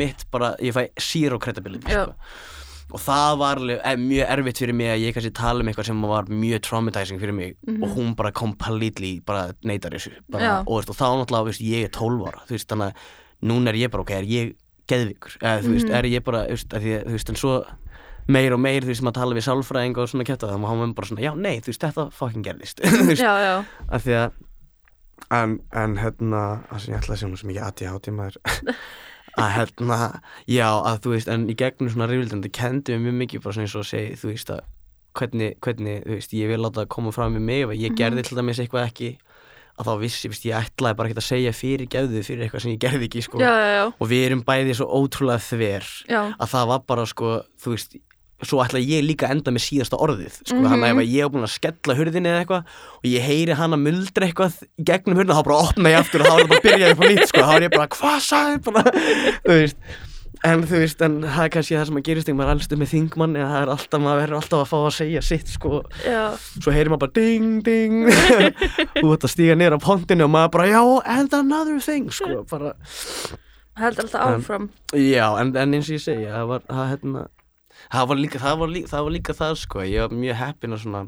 ég 2.88 2.94
og 2.96 3.02
það 3.04 3.38
var 3.42 3.58
eh, 3.76 3.96
mjög 4.00 4.30
erfitt 4.38 4.58
fyrir 4.64 4.74
mig 4.80 4.88
að 4.94 5.02
ég 5.04 5.14
kannski 5.18 5.34
tala 5.36 5.60
um 5.64 5.68
eitthvað 5.68 5.86
sem 5.90 6.02
var 6.02 6.30
mjög 6.32 6.62
traumatizing 6.64 7.20
fyrir 7.20 7.34
mig. 7.36 7.56
Mhm. 7.68 7.84
og 7.84 7.90
hún 7.98 8.16
bara 8.16 8.32
completely 8.32 9.20
bara 9.26 9.54
neytar 9.64 9.92
þessu. 9.92 10.14
Bara, 10.32 10.64
og, 10.66 10.78
veist, 10.80 10.90
og 10.90 10.96
þá 10.96 11.08
náttúrulega, 11.26 11.46
veist, 11.52 11.62
ég 11.62 11.84
er 11.84 11.90
12 11.90 12.24
ára 12.28 12.42
veist, 12.50 12.68
þannig 12.70 12.94
að 12.94 13.52
núna 13.52 13.70
er 13.70 13.76
ég 13.76 13.92
bara, 13.92 14.02
ok, 14.02 14.12
er 14.12 14.24
ég 14.24 14.56
geðvikur, 14.88 15.38
eða 15.42 15.62
þú 15.62 15.74
veist, 15.76 15.88
Mhm. 15.90 15.96
er 16.00 16.04
ég 16.08 16.24
bara 16.24 16.46
að 16.48 16.82
því, 16.82 16.94
að, 16.96 17.04
þú 17.06 17.12
veist, 17.12 17.30
en 17.30 17.36
svo 17.36 17.66
meir 18.28 18.54
og 18.54 18.60
meir, 18.60 18.82
þú 18.82 18.88
veist, 18.88 19.02
maður 19.04 19.14
tala 19.14 19.36
við 19.36 19.46
sálfræðing 19.48 19.98
og 19.98 20.08
svona 20.10 20.24
kæta 20.26 20.48
það, 20.48 20.60
maður 20.60 20.96
bara 20.96 21.08
svona, 21.08 21.22
já, 21.22 21.34
nei, 21.36 21.60
þú 21.60 21.68
veist, 21.72 21.82
þetta 21.84 22.12
fucking 22.12 22.44
gerðist, 22.44 22.80
já, 23.20 23.34
já, 23.44 23.66
að 23.92 24.02
því 24.08 24.16
að 24.24 24.32
en, 25.32 25.60
en 25.74 25.98
hérna 25.98 26.42
það 26.72 26.80
sem 26.80 26.94
ég 26.94 27.00
ætla 27.02 27.14
að 27.14 27.20
segja 27.20 27.30
nú 27.32 27.38
sem 27.38 27.50
ekki 27.52 27.64
aðtíð 27.68 27.92
hátíð 27.92 28.16
maður 28.16 28.38
að 29.38 29.52
hérna 29.58 29.98
já 30.50 30.68
að 30.70 31.00
þú 31.04 31.14
veist 31.14 31.28
en 31.34 31.46
í 31.50 31.56
gegnum 31.60 31.90
svona 31.94 32.08
rifildin 32.10 32.42
það 32.46 32.54
kendi 32.58 32.96
mér 32.98 33.06
mjög 33.08 33.18
mikið 33.22 33.44
bara 33.44 33.54
svona 33.58 33.68
eins 33.68 33.76
og 33.78 33.86
segja 33.86 34.18
þú 34.18 34.32
veist 34.34 34.50
að 34.56 34.62
hvernig, 35.18 35.56
hvernig 35.66 36.04
þú 36.06 36.16
veist 36.18 36.34
ég 36.38 36.52
vil 36.52 36.60
láta 36.62 36.82
það 36.84 36.92
koma 36.98 37.12
fram 37.16 37.34
með 37.38 37.46
mig 37.50 37.62
ef 37.66 37.70
ég 37.78 37.92
Mhm. 37.92 37.98
gerði 38.02 38.24
til 38.28 38.38
dæmis 38.38 38.60
eitthvað 38.62 38.88
ekki 38.90 39.10
að 39.78 39.86
þá 39.86 39.94
vissi, 40.02 40.28
veist, 40.30 40.46
ég 40.46 40.58
ætlaði 40.58 40.96
bara 40.98 41.10
ekki 41.10 41.18
að 41.22 41.28
segja 41.30 41.52
fyrir 41.54 41.88
gefðu 41.94 42.24
fyrir 42.26 42.44
eitthvað 42.48 42.62
sem 42.62 42.72
ég 42.74 42.80
gerði 42.82 43.06
ekki 43.08 43.22
sko. 43.24 43.38
Já, 43.38 43.52
já, 43.54 43.70
já, 43.78 43.84
og 44.02 44.08
við 44.10 44.24
erum 44.26 44.42
bæði 44.44 44.74
svo 44.74 44.88
ótrúlega 44.90 45.38
þver 45.38 45.86
að 46.42 46.48
það 46.50 46.68
var 46.68 46.80
bara 46.88 47.06
sko 47.06 47.44
þú 47.62 47.74
veist 47.76 47.96
svo 48.46 48.60
ætla 48.62 48.78
ég 48.84 49.02
líka 49.08 49.26
að 49.28 49.38
enda 49.38 49.52
með 49.56 49.64
síðasta 49.66 49.98
orðið 49.98 50.36
sko, 50.46 50.58
Mhm. 50.60 50.68
hann 50.70 50.84
að 50.86 50.92
ef 50.92 50.98
að 51.02 51.14
ég 51.14 51.24
hef 51.26 51.32
búin 51.34 51.48
að 51.48 51.56
skella 51.56 51.96
hurðinni 51.98 52.30
eða 52.30 52.42
eitthvað 52.46 52.64
og 53.02 53.08
ég 53.10 53.22
heyri 53.26 53.54
hann 53.58 53.74
að 53.74 53.82
muldra 53.88 54.28
eitthvað 54.28 54.60
gegnum 54.84 55.18
hurðina, 55.18 55.38
þá 55.40 55.44
bara 55.48 55.64
opna 55.64 55.90
ég 55.90 55.98
aftur 56.04 56.22
og 56.22 56.28
þá 56.28 56.34
er 56.34 56.44
það 56.44 56.50
bara 56.52 56.60
að 56.60 56.68
byrja 56.68 56.92
upp 56.92 57.02
á 57.02 57.06
nýtt 57.10 57.28
sko, 57.32 57.42
þá 57.48 57.56
er 57.58 57.66
ég 57.66 57.74
bara, 57.74 57.88
hvað 57.88 58.20
sagði 58.28 58.62
bara, 58.68 58.84
þú 59.48 59.58
veist 59.58 59.78
en 60.46 60.62
þú 60.70 60.78
veist, 60.78 61.02
en 61.02 61.16
það 61.26 61.44
er 61.44 61.50
kannski 61.50 61.74
það 61.80 61.86
sem 61.90 61.98
að 61.98 62.04
gerist 62.06 62.28
þegar 62.30 62.38
maður 62.38 62.50
er 62.52 62.54
alls 62.54 62.68
með 62.78 62.92
þingmann 62.94 63.34
eða 63.42 63.48
það 63.50 63.62
er 63.66 63.72
alltaf, 63.74 64.02
maður 64.06 64.20
verður 64.22 64.38
alltaf 64.38 64.60
að 64.62 64.70
fá 64.70 64.78
að 64.78 64.94
segja 65.00 65.22
sitt 65.26 65.48
sko, 65.50 65.72
já. 66.06 66.22
svo 66.62 66.72
heyrir 66.76 66.92
maður 66.94 67.02
bara 67.08 67.16
ding, 67.18 67.64
ding. 67.66 67.96
Og 69.02 69.10
þetta 69.18 69.32
stíga 69.34 69.56
niður 69.58 69.80
á 69.82 69.86
pontinu 69.88 70.28
og 70.28 70.30
maður 70.38 70.52
bara, 70.54 70.68
já, 70.70 70.84
and 71.18 71.34
another 71.34 71.80
thing 71.82 72.12
sko, 72.14 72.46
bara. 72.54 72.76
Heldur 73.82 74.06
alltaf 74.06 74.22
En- 74.30 74.38
áfram. 74.46 74.70
Já, 74.94 75.26
en, 75.42 75.56
en 75.58 75.74
eins 75.74 75.90
og 75.90 75.98
ég 75.98 76.06
segi, 76.06 76.30
það 76.30 76.48
var, 76.54 76.62
það, 76.70 76.88
hérna, 76.94 77.26
það 77.92 78.08
var, 78.12 78.18
líka, 78.22 78.40
það, 78.44 78.58
var 78.62 78.72
líka, 78.74 78.88
það 78.94 79.04
var 79.08 79.16
líka 79.18 79.34
það, 79.38 79.56
sko, 79.64 79.84
ég 79.88 80.06
var 80.08 80.16
mjög 80.18 80.40
heppinn 80.42 80.76
að 80.78 80.82
svona, 80.84 81.02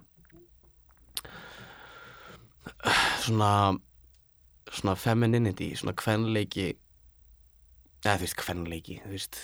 svona, 3.24 3.52
svona 4.72 4.96
femininity, 5.00 5.72
svona 5.80 5.96
kvenleiki, 5.98 6.68
eða 8.06 8.18
þú 8.20 8.26
veist, 8.28 8.38
kvenleiki, 8.39 9.00
þú 9.04 9.13
veist, 9.13 9.39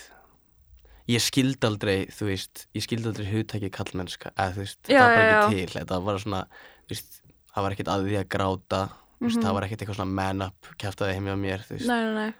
ég 1.12 1.22
skildi 1.24 1.68
aldrei, 1.70 1.98
þú 2.14 2.30
veist, 2.32 2.66
ég 2.78 2.86
skildi 2.86 3.12
aldrei 3.12 3.28
hugtæki 3.34 3.72
kallmennska, 3.76 4.32
eða 4.36 4.56
þú 4.56 4.64
veist, 4.64 4.80
Já, 4.90 5.00
það 5.00 5.06
var 5.10 5.16
bara 5.18 5.28
já, 5.28 5.40
ekki 5.42 5.60
til, 5.66 5.74
þetta 5.80 6.00
var 6.08 6.22
svona, 6.24 6.44
þú 6.86 6.96
veist, 6.96 7.20
það 7.56 7.68
var 7.68 7.76
ekkert 7.78 7.92
að 7.96 8.08
því 8.10 8.18
að 8.22 8.30
gráta, 8.38 8.82
þú 9.20 9.28
veist, 9.28 9.38
Mhm. 9.38 9.46
það 9.46 9.54
var 9.58 9.64
ekkert 9.68 9.82
eitthvað 9.86 10.00
svona 10.00 10.16
man 10.22 10.42
up, 10.48 10.72
kæftaði 10.82 11.14
heim 11.18 11.26
hjá 11.30 11.36
mér, 11.40 11.60
þú 11.68 11.78
veist, 11.78 11.88
nei, 11.88 12.02
nei, 12.06 12.14
nei. 12.14 12.34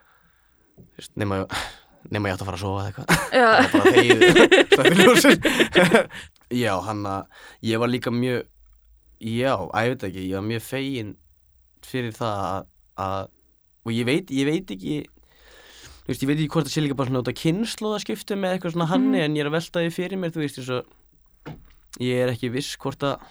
Þú 0.76 1.00
veist, 1.00 1.14
nema, 1.16 1.38
nema 2.14 2.30
ég 2.30 2.36
átt 2.36 2.44
að 2.44 2.50
fara 2.50 2.60
að 2.60 2.66
sofa 2.66 2.82
eða 2.82 2.90
eitthvað. 2.90 3.08
Já, 3.36 3.50
já, 6.66 6.74
hann 6.86 7.02
að 7.10 7.24
ég 7.66 7.82
var 7.82 7.90
líka 7.92 8.14
mjög 8.14 8.46
já, 9.20 9.54
að 9.56 9.88
ég 9.88 9.96
veit 9.96 10.08
ekki, 10.10 10.28
ég 10.30 10.38
var 10.38 10.48
mjög 10.50 10.64
fegin 10.66 11.16
fyrir 11.86 12.16
það 12.16 12.44
að, 12.46 12.70
að 13.06 13.24
og 13.86 13.94
ég 13.94 14.08
veit, 14.08 14.32
ég 14.34 14.50
veit 14.50 14.76
ekki 14.76 14.96
þú 15.06 16.12
veist, 16.12 16.22
ég 16.22 16.30
veit 16.30 16.38
ekki 16.38 16.52
hvort 16.54 16.68
það 16.68 16.76
sé 16.76 16.84
líka 16.86 16.98
bara 17.00 17.10
svona 17.10 17.24
út 17.24 17.32
af 17.32 17.40
kynnslóðaskiptum 17.42 18.42
með 18.42 18.56
eitthvað 18.56 18.76
svona 18.76 18.90
hanni 18.92 19.24
en 19.24 19.38
ég 19.38 19.46
er 19.46 19.50
að 19.50 19.58
velta 19.58 19.84
því 19.84 19.92
fyrir 19.96 20.22
mér, 20.22 20.34
þú 20.36 20.44
veist, 20.44 20.62
eins 20.62 20.72
og 20.76 22.04
ég 22.04 22.22
er 22.22 22.34
ekki 22.34 22.52
viss 22.54 22.78
hvort 22.82 23.06
að 23.06 23.28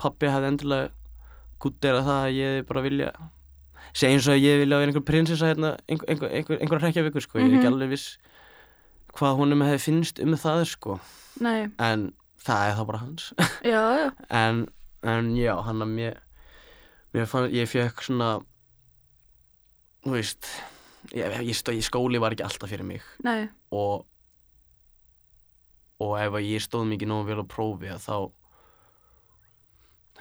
pappi 0.00 0.30
hefði 0.30 0.52
endilega 0.52 0.92
guttera 1.62 2.04
það 2.06 2.22
að 2.24 2.36
ég 2.38 2.68
bara 2.68 2.84
vilja 2.84 3.12
segja 3.98 4.14
eins 4.14 4.28
og 4.30 4.36
að 4.36 4.44
ég 4.44 4.60
vilja 4.62 4.78
á 4.78 4.82
einhver 4.86 5.04
prinsessa 5.08 5.48
hérna, 5.50 5.72
einhver, 5.90 6.06
einhver, 6.12 6.30
einhver, 6.38 6.60
einhver 6.62 6.82
hrekja 6.84 7.04
vikur 7.08 7.24
sko, 7.24 7.38
ég 7.40 7.48
er 7.48 7.56
ekki 7.58 7.66
Mhm. 7.66 7.72
alveg 7.74 7.92
viss 7.96 8.18
hvað 9.18 9.36
honum 9.40 9.64
hefði 9.66 9.80
finnst 9.88 10.20
um 10.22 10.36
það 10.38 10.64
sko. 10.70 10.98
En 11.42 12.12
það 12.44 12.64
er 12.68 12.76
þá 12.78 12.82
bara 12.86 12.98
hans. 13.02 13.32
Já, 13.66 13.82
já. 13.98 14.10
En, 14.30 14.66
en 15.02 15.32
já, 15.36 15.54
hann 15.66 15.82
að 15.82 15.92
mér 15.96 16.18
mér 17.14 17.26
fann, 17.26 17.50
ég 17.50 17.66
fekk 17.70 18.02
svona 18.04 18.38
þú 20.04 20.12
veist 20.14 20.46
ég, 21.14 21.24
ég, 21.42 21.54
stó, 21.56 21.72
ég 21.74 21.82
skóli 21.86 22.20
var 22.20 22.32
ekki 22.36 22.44
alltaf 22.46 22.70
fyrir 22.70 22.84
mig. 22.86 23.02
Nei, 23.24 23.48
og 23.72 24.06
og 26.00 26.12
ef 26.22 26.36
ég 26.44 26.62
stóð 26.62 26.86
mikið 26.92 27.08
nógu 27.10 27.26
vel 27.32 27.42
á 27.42 27.46
prófi 27.50 27.90
þá 27.98 28.30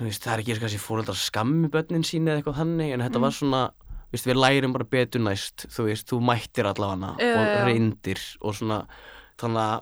veist, 0.05 0.23
það 0.23 0.33
er 0.33 0.39
ekki 0.43 0.53
og 0.55 0.59
kannski 0.61 0.79
fóreldrar 0.83 1.15
skammi 1.17 1.67
börnin 1.73 2.03
sín 2.05 2.27
eða 2.29 2.41
eitthvað 2.41 2.59
þannig 2.61 2.93
en 2.93 2.99
þetta 3.01 3.17
Mm. 3.17 3.21
var 3.21 3.31
svona, 3.31 3.61
veist, 4.13 4.25
við 4.27 4.35
lærum 4.37 4.73
bara 4.73 4.83
betur 4.85 5.21
næst 5.21 5.65
þú 5.73 5.85
veist, 5.89 6.07
þú 6.07 6.19
mættir 6.21 6.65
allavega 6.69 7.15
Já, 7.17 7.33
og 7.33 7.47
já. 7.47 7.65
reyndir 7.65 8.19
og 8.41 8.53
svona 8.53 8.85
þannig 9.37 9.63
að 9.63 9.81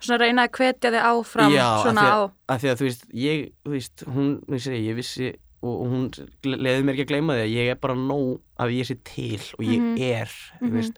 svona 0.00 0.18
reyna 0.22 0.46
að 0.46 0.52
hvetja 0.58 0.90
þig 0.94 1.02
áfram 1.10 1.52
Já, 1.52 1.66
af 1.66 1.82
svona 1.84 2.00
því 2.00 2.08
á 2.08 2.20
að 2.48 2.58
því 2.62 2.68
að 2.72 2.78
þú 2.80 2.84
veist, 2.88 3.04
ég, 3.12 3.52
þú 3.64 3.70
veist, 3.74 4.04
hún, 4.06 4.28
þú 4.46 4.50
veist, 4.56 4.66
ég 4.78 4.94
vissi 4.96 5.28
og, 5.60 5.74
og 5.74 5.86
hún 5.90 6.04
leði 6.46 6.82
mér 6.86 6.94
ekki 6.94 7.04
að 7.08 7.12
gleyma 7.12 7.34
því 7.34 7.42
að 7.44 7.54
ég 7.58 7.70
er 7.72 7.78
bara 7.82 7.94
nóg 7.98 8.40
að 8.62 8.74
ég 8.78 8.86
sé 8.86 8.96
til 9.04 9.40
og 9.58 9.64
ég 9.66 9.80
Mhm. 9.82 9.98
er, 9.98 10.30
þú 10.62 10.66
Mhm. 10.68 10.74
veist 10.78 10.96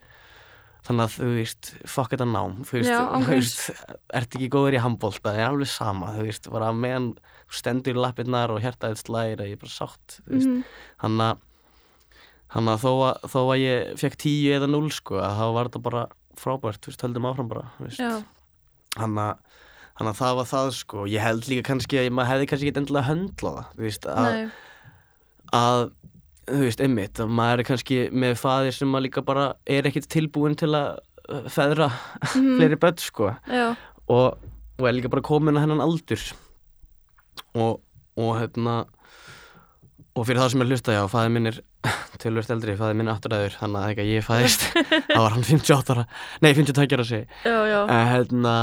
þannig 0.85 1.03
að 1.05 1.15
þú 1.17 1.31
veist, 1.37 1.73
fuck 1.85 2.09
þetta 2.11 2.25
nám 2.29 2.53
þú 2.65 2.71
veist, 2.77 2.89
Já, 2.89 3.01
þú 3.21 3.27
veist 3.27 3.71
ert 4.13 4.29
ekki 4.37 4.49
góður 4.49 4.73
í 4.77 4.81
handbólta, 4.81 5.29
það 5.33 5.37
er 5.37 5.49
alveg 5.49 5.67
sama 5.67 6.07
þú 6.15 6.21
veist, 6.25 6.49
bara 6.51 6.71
meðan 6.73 7.17
stendur 7.51 7.95
í 7.97 8.01
lappirnar 8.01 8.51
og 8.53 8.61
hjartaðið 8.63 9.01
slæðir 9.03 9.43
að 9.43 9.49
ég 9.51 9.57
er 9.57 9.61
bara 9.63 9.75
sátt 9.75 10.19
Mhm. 10.29 10.63
hann 11.03 11.21
hann 12.51 12.67
að 12.67 12.81
þó 12.83 12.91
þó 13.31 13.39
að 13.53 13.61
ég 13.63 13.93
fekk 13.99 14.17
tíu 14.19 14.51
eða 14.57 14.67
núl 14.71 14.89
sko, 14.91 15.15
að 15.23 15.37
þá 15.39 15.45
var 15.55 15.69
þetta 15.69 15.81
bara 15.83 16.07
frábært, 16.41 16.87
veist, 16.87 17.01
höldum 17.05 17.27
áfram 17.29 17.47
bara 17.51 17.69
hann 18.97 19.15
að 19.17 19.37
hann 19.99 20.07
að 20.09 20.17
það 20.17 20.35
var 20.39 20.45
það 20.49 20.71
sko 20.75 21.05
ég 21.11 21.21
held 21.21 21.47
líka 21.47 21.63
kannski 21.69 21.99
að 22.01 22.09
maður 22.15 22.31
hefði 22.31 22.47
kannski 22.51 22.67
ekki 22.71 22.81
endilega 22.81 23.07
höndla 23.11 23.51
það 23.55 23.65
þú 23.75 23.85
veist 23.85 24.07
að, 24.11 24.51
að 25.53 25.81
þú 26.51 26.59
veist 26.65 26.81
einmitt 26.83 27.21
að 27.21 27.33
maður 27.37 27.59
er 27.63 27.67
kannski 27.69 27.97
með 28.11 28.35
faðir 28.41 28.75
sem 28.75 28.89
maður 28.91 29.05
líka 29.07 29.23
bara 29.27 29.45
er 29.65 29.87
ekkit 29.91 30.07
tilbúin 30.11 30.57
til 30.59 30.71
að 30.75 30.97
uh, 31.29 31.43
feðra 31.51 31.91
Mhm. 32.35 32.57
fleiri 32.57 32.79
börn 32.81 32.97
sko. 32.99 33.29
Já, 33.47 33.75
og, 34.09 34.37
og 34.79 34.87
er 34.87 34.93
líka 34.97 35.09
bara 35.11 35.21
komin 35.21 35.55
að 35.55 35.61
hennan 35.67 35.83
aldur 35.85 36.19
og, 37.57 37.81
og 38.19 38.31
hérna 38.39 38.75
og 40.11 40.25
fyrir 40.27 40.41
það 40.41 40.53
sem 40.53 40.63
er 40.63 40.71
hlusta 40.71 40.95
já, 40.95 41.01
fæði 41.11 41.33
minn 41.35 41.51
er 41.51 41.59
tölvöld 42.21 42.53
eldri, 42.53 42.77
fæði 42.79 42.97
minn 42.99 43.11
áttræður 43.11 43.57
þannig 43.61 43.81
að 43.81 43.91
þegar 43.91 44.09
ég 44.11 44.27
fæðist 44.27 44.67
þá 45.13 45.19
var 45.19 45.35
hann 45.35 45.47
58 45.47 45.95
ára, 45.95 46.05
nei 46.43 46.51
52 46.57 46.97
ára 46.97 47.07
já. 47.71 47.79
en 47.85 48.11
hérna 48.11 48.55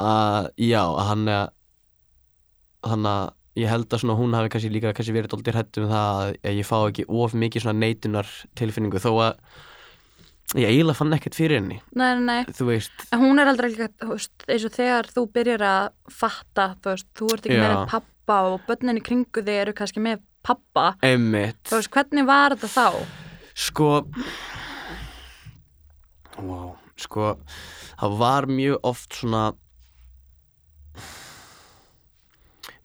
að 0.00 0.50
já, 0.60 0.82
að 0.84 1.06
hann 1.10 1.26
þannig 2.80 3.12
að 3.12 3.28
ég 3.60 3.70
held 3.70 3.90
að 3.90 4.02
svona 4.02 4.16
hún 4.18 4.36
hafi 4.36 4.52
kannski 4.52 4.70
líka 4.72 4.92
kannski 4.96 5.14
verið 5.14 5.34
dóldir 5.34 5.58
hættum 5.58 5.88
það 5.90 6.20
að 6.38 6.60
ég 6.60 6.68
fá 6.68 6.76
ekki 6.78 7.06
of 7.08 7.34
mikið 7.36 7.64
svona 7.64 7.82
neitunar 7.82 8.30
tilfinningu 8.58 9.02
þó 9.02 9.10
að 9.26 9.32
ég 10.58 10.66
eiginlega 10.66 10.98
fann 10.98 11.14
ekkert 11.14 11.36
fyrir 11.38 11.60
henni 11.60 11.76
Nei, 11.94 12.14
nei, 12.18 12.24
nei. 12.26 12.54
þú 12.56 12.66
veist, 12.72 13.04
hún 13.14 13.38
er 13.42 13.50
aldrei 13.52 13.70
veist, 13.76 14.32
eins 14.48 14.64
og 14.66 14.74
þegar 14.74 15.10
þú 15.14 15.24
byrjar 15.36 15.64
að 15.68 15.86
fatta, 16.10 16.66
þú 16.82 16.94
veist, 16.94 17.08
þú 17.20 17.28
ert 17.36 17.46
ekki 17.46 17.58
Já. 17.60 17.62
með 17.66 17.84
pappa 17.92 18.38
og 18.50 18.66
börnin 18.66 18.98
í 18.98 19.04
kringu 19.06 19.44
þig 19.46 19.60
eru 19.64 19.74
kannski 19.78 20.02
með 20.02 20.22
pappa. 20.46 20.86
einmitt 21.06 21.60
Þú 21.70 21.78
veist, 21.80 21.92
hvernig 21.94 22.26
var 22.28 22.56
þetta 22.56 22.72
þá? 22.74 22.86
Sko 23.60 23.88
wow, 26.40 26.70
sko 26.96 27.34
það 28.00 28.18
var 28.22 28.48
mjög 28.50 28.78
oft 28.90 29.18
svona 29.20 29.44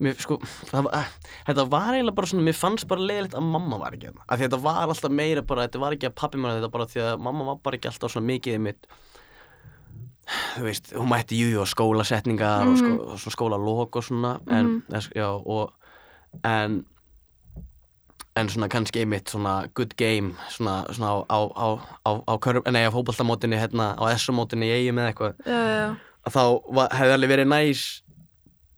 mér, 0.04 0.18
sko, 0.20 0.38
það 0.70 0.88
var, 0.90 1.12
þetta 1.48 1.66
var 1.72 1.96
eiginlega 1.96 2.18
bara 2.18 2.30
svona, 2.32 2.46
mér 2.48 2.58
fannst 2.58 2.88
bara 2.90 3.06
leiðilegt 3.06 3.38
að 3.40 3.50
mamma 3.54 3.80
var 3.82 3.96
ekki 3.96 4.10
hérna, 4.10 4.26
af 4.28 4.40
því 4.40 4.48
þetta 4.48 4.62
var 4.66 4.82
alltaf 4.84 5.14
meira 5.22 5.44
bara, 5.48 5.68
þetta 5.68 5.84
var 5.84 5.96
ekki 5.96 6.10
að 6.10 6.18
pappi 6.22 6.42
mér 6.42 6.58
þetta 6.58 6.72
bara 6.74 6.90
því 6.92 7.04
að 7.06 7.22
mamma 7.28 7.48
var 7.52 7.62
bara 7.64 7.80
ekki 7.80 7.92
alltaf 7.92 8.16
svona 8.16 8.30
mikið 8.32 8.60
mitt 8.66 8.90
þú 10.56 10.66
veist, 10.66 10.92
hún 10.98 11.12
mætti 11.12 11.40
jú 11.40 11.62
og 11.62 11.70
skólasetningar 11.70 12.66
og, 12.66 12.76
sko, 12.82 12.92
og 13.06 13.22
svona 13.22 13.38
skólalok 13.38 14.00
og 14.02 14.08
svona 14.10 14.36
en, 14.50 14.76
mm 14.90 15.08
já, 15.16 15.30
og 15.32 16.44
en 16.44 16.84
en 18.36 18.50
svona 18.52 18.68
kannski 18.68 19.00
einmitt 19.00 19.32
svona 19.32 19.70
good 19.76 19.94
game 19.96 20.34
svona, 20.52 20.84
svona 20.92 21.14
á, 21.16 21.18
á, 21.32 21.40
á, 21.56 21.68
á, 22.04 22.12
á, 22.28 22.34
á 22.36 22.92
fótboltamótinu 22.92 23.56
hérna, 23.56 23.94
á 23.96 24.04
S-mótinu 24.18 24.68
í 24.68 24.74
eigum 24.76 25.00
eða 25.00 25.14
eitthvað. 25.14 25.36
Að 26.26 26.36
þá 26.36 26.44
var, 26.76 26.90
hefði 26.92 27.14
alveg 27.16 27.32
verið 27.32 27.48
næs 27.48 27.86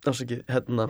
ásaki, 0.06 0.42
hérna 0.48 0.90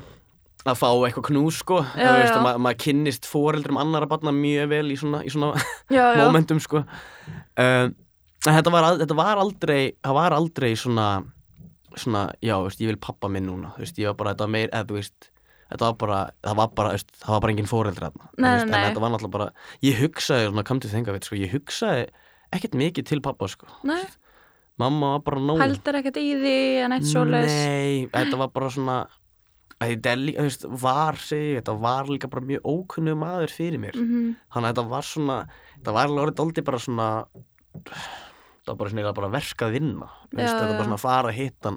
að 0.74 0.80
fá 0.82 0.90
eitthvað 1.08 1.28
knús 1.30 1.62
sko 1.64 1.80
Já, 1.98 2.10
veist, 2.18 2.36
ma 2.44 2.56
maður 2.62 2.82
kynnist 2.86 3.30
foreldrum 3.30 3.80
annara 3.82 4.10
barna 4.10 4.34
mjög 4.36 4.70
vel 4.74 4.84
í 4.94 4.98
svona, 5.00 5.24
í 5.26 5.32
svona 5.34 5.54
Já, 5.94 6.04
já. 6.18 6.26
momentum 6.26 6.62
sko 6.64 6.84
um, 6.84 7.96
þetta 8.48 8.74
var, 8.74 8.92
þetta 9.02 9.18
var 9.18 9.42
aldrei 9.42 9.82
það 10.04 10.20
var 10.20 10.38
aldrei 10.38 10.72
svona 10.80 11.08
svona, 11.98 12.28
já, 12.44 12.58
veist, 12.62 12.82
ég 12.84 12.92
vil 12.92 13.02
pappa 13.02 13.30
minn 13.32 13.48
núna 13.50 13.74
veist, 13.80 13.98
ég 14.02 14.12
var 14.12 14.20
bara, 14.20 14.36
þetta 14.36 14.48
var 14.48 14.54
meir, 14.54 14.70
eða 14.72 14.90
þú 14.90 15.00
veist 15.00 15.32
þetta 15.68 15.90
var 15.90 15.98
bara, 16.04 16.20
það 16.46 16.60
var 16.62 16.72
bara, 16.78 16.94
það 17.24 17.34
var 17.34 17.44
bara 17.44 17.56
engin 17.56 17.70
þú 17.72 17.82
Nei, 17.88 18.52
en 18.52 18.70
nei. 18.72 18.80
þetta 18.88 19.04
var 19.04 19.14
náttúrulega 19.14 19.34
bara, 19.34 19.50
ég 19.84 20.00
hugsaði 20.02 20.50
svona, 20.52 20.66
kam 20.68 20.82
til 20.84 20.92
þenga, 20.94 21.16
veit, 21.16 21.28
sko, 21.28 21.40
ég 21.40 21.54
hugsaði 21.56 22.08
ekkert 22.56 22.78
mikið 22.80 23.10
til 23.12 23.22
pappa, 23.26 23.50
sko 23.52 23.68
Nei, 23.88 24.02
mamma 24.80 25.16
var 25.18 25.24
bara 25.26 25.44
nóg 25.44 25.62
pældir 25.64 26.00
ekkert 26.02 26.20
í 26.22 26.28
því 26.38 26.58
en 26.86 26.96
eitt 26.98 27.10
svoleiðis. 27.10 27.58
Nei, 27.58 28.10
þetta 28.14 28.40
var 28.40 28.54
bara 28.54 28.72
svona 28.74 28.98
að 29.80 29.92
þetta 29.94 30.12
er 30.12 30.18
líka, 30.18 30.40
þú 30.42 30.48
veist, 30.48 30.64
var 30.82 31.16
segi, 31.22 31.50
ég, 31.54 31.60
þetta 31.62 31.76
var 31.82 32.06
líka 32.10 32.30
bara 32.34 32.46
mjög 32.50 32.62
ókunnu 32.66 33.14
maður 33.16 33.52
fyrir 33.54 33.80
mér 33.80 33.96
Mhm. 33.96 34.36
þannig 34.54 34.68
að 34.70 34.74
þetta 34.74 34.90
var 34.90 35.02
svona 35.04 35.38
þetta 35.78 35.94
var 35.94 36.08
alveg 36.08 36.24
orðið 36.26 36.40
dóldi 36.40 36.64
bara 36.66 36.80
svona 36.80 37.10
þetta 37.86 38.68
var 38.68 38.76
bara 38.76 38.90
svona 38.90 39.02
eiginlega 39.02 39.16
bara 39.22 39.30
verk 39.38 39.62
að 39.68 39.72
vinna 39.78 40.08
þú 40.32 40.38
veist, 40.38 40.54
Já, 40.54 40.58
þetta 40.58 40.68
var 40.68 40.78
bara 40.78 40.88
svona 40.88 40.98
að 40.98 41.06
fara 41.06 41.30
að 41.30 41.38
hitta 41.38 41.70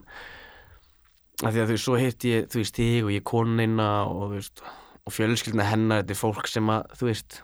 af 1.41 1.55
því 1.55 1.61
að 1.61 1.69
þú 1.69 1.75
veist, 1.75 1.85
svo 1.85 1.97
hitt 2.01 2.25
ég 2.29 2.49
þú 2.53 2.59
veist, 2.61 2.75
þig 2.81 3.05
og 3.05 3.11
ég 3.15 3.25
konina 3.25 3.89
og 4.09 4.31
veist, 4.35 4.63
og 5.07 5.13
fjölskyldina 5.17 5.65
hennar 5.71 6.03
þetta 6.03 6.11
er 6.17 6.21
fólk 6.21 6.47
sem 6.49 6.67
að, 6.73 6.83
þú 7.01 7.07
veist 7.11 7.41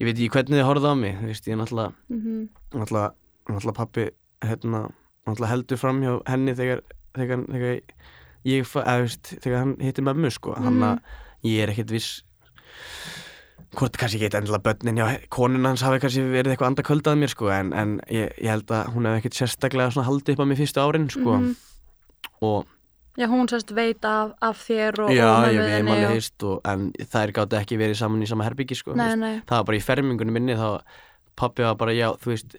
ég 0.00 0.08
veit 0.08 0.16
ekki 0.18 0.30
hvernig 0.34 0.58
þið 0.58 0.68
horfðu 0.70 0.90
á 0.90 0.94
mig 0.98 1.14
þú 1.20 1.26
veist, 1.30 1.46
ég 1.46 1.52
er 1.54 1.60
náttúrulega 1.62 1.92
Mhm. 2.10 2.48
náttúrulega, 2.74 3.12
náttúrulega 3.48 3.78
pappi 3.78 4.10
hérna, 4.42 4.80
náttúrulega 5.26 5.52
heldur 5.54 5.78
fram 5.78 6.00
hjá 6.02 6.22
henni 6.26 6.54
þegar, 6.54 6.80
þegar, 7.14 7.44
þegar 7.46 7.80
ég 8.44 8.66
eða, 8.66 9.00
veist, 9.04 9.34
þegar 9.42 9.58
hann 9.58 9.76
hitti 9.80 10.02
mömmu 10.04 10.30
sko, 10.32 10.54
hann 10.54 10.78
Mhm. 10.78 10.82
að 10.82 11.00
ég 11.44 11.62
er 11.62 11.68
ekkert 11.74 11.90
viss 11.90 12.22
hvort 13.74 13.96
kannski 13.98 14.20
ekki 14.20 14.36
endilega 14.38 14.62
börnin 14.62 14.98
já, 15.00 15.06
konun 15.34 15.64
hans 15.66 15.82
hafi 15.82 15.98
kannski 16.02 16.22
verið 16.30 16.52
eitthvað 16.54 16.70
andakvöldað 16.72 17.18
mér 17.18 17.32
sko, 17.32 17.48
en, 17.50 17.72
en 17.72 17.96
ég, 18.08 18.30
ég 18.38 18.50
held 18.52 18.70
að 18.70 18.92
hún 18.94 19.08
hefði 19.08 19.22
ekkert 19.22 19.38
sérstaklega 19.40 19.90
svona 19.94 20.06
haldið 20.08 20.36
upp 20.36 20.44
á 20.44 20.46
mig 20.46 20.58
fyrstu 20.60 20.80
árin 20.84 21.08
sko, 21.10 21.38
Mhm. 21.40 21.56
og 22.42 22.66
Já, 23.16 23.28
hún 23.30 23.46
sérst 23.46 23.70
veit 23.74 24.02
af, 24.04 24.32
af 24.42 24.58
þér 24.58 24.98
og, 25.04 25.10
já, 25.14 25.46
ég 25.46 25.54
við 25.54 25.68
þinni 25.70 25.90
alveg 25.94 26.42
og- 26.42 26.60
en 26.64 26.92
þær 26.98 27.32
gáttu 27.32 27.54
ekki 27.60 27.76
verið 27.78 27.96
saman 27.96 28.22
í 28.22 28.26
sama 28.26 28.42
herbyggi 28.44 28.74
sko, 28.76 28.94
Nei, 28.96 29.14
nei. 29.14 29.40
það 29.46 29.50
var 29.58 29.64
bara 29.64 29.78
í 29.78 29.82
fermingunum 29.82 30.32
minni 30.32 30.54
þá 30.58 30.80
pappi 31.36 31.62
var 31.62 31.74
bara, 31.76 31.92
já, 31.92 32.10
þú 32.18 32.26
veist 32.32 32.56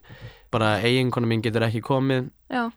bara 0.52 0.80
eiginkonu 0.80 1.28
mín 1.28 1.42
getur 1.44 1.60
ekki 1.68 1.82
komið 1.82 2.30
Já, 2.50 2.72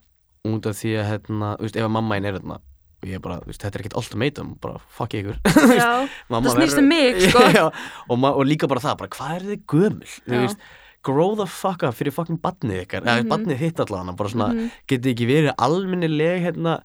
út 0.45 0.67
af 0.67 0.75
því 0.75 0.91
að 0.99 1.07
hérna, 1.07 1.57
þú 1.59 1.63
veist, 1.63 1.77
ef 1.77 1.85
að 1.85 1.91
mamma 1.91 2.15
einn 2.17 2.25
er 2.27 2.33
hérna 2.41 2.59
ég 3.07 3.21
bara, 3.23 3.39
veist, 3.47 3.63
þetta 3.63 3.79
er 3.79 3.85
ekkert 3.85 3.97
ultimatum 4.01 4.55
bara 4.61 4.81
fuck 4.91 5.15
ykkur 5.15 5.39
já. 5.79 6.09
Það 6.29 6.49
snýst 6.51 6.59
verður- 6.59 6.83
um 6.83 6.89
mig, 6.89 7.21
sko. 7.31 7.45
já, 7.55 7.65
og, 8.11 8.25
og 8.33 8.45
líka 8.49 8.67
bara 8.69 8.81
það, 8.83 8.99
bara 9.05 9.15
hvað 9.15 9.37
er 9.37 9.47
þið 9.53 9.65
gömul 9.71 10.13
veist, 10.27 10.59
grow 11.07 11.37
the 11.39 11.47
fuck 11.47 11.85
up 11.87 11.95
fyrir 11.95 12.13
fucking 12.13 12.41
badnið 12.43 12.83
ykkar, 12.89 13.07
eða 13.07 13.23
Mhm. 13.23 13.31
badnið 13.31 13.63
þitt 13.63 13.81
allan 13.87 14.17
bara 14.19 14.29
svona, 14.35 14.49
Mhm. 14.53 14.71
getið 14.91 15.13
ekki 15.15 15.27
verið 15.31 15.55
almennileg 15.59 16.43
hérna 16.49 16.81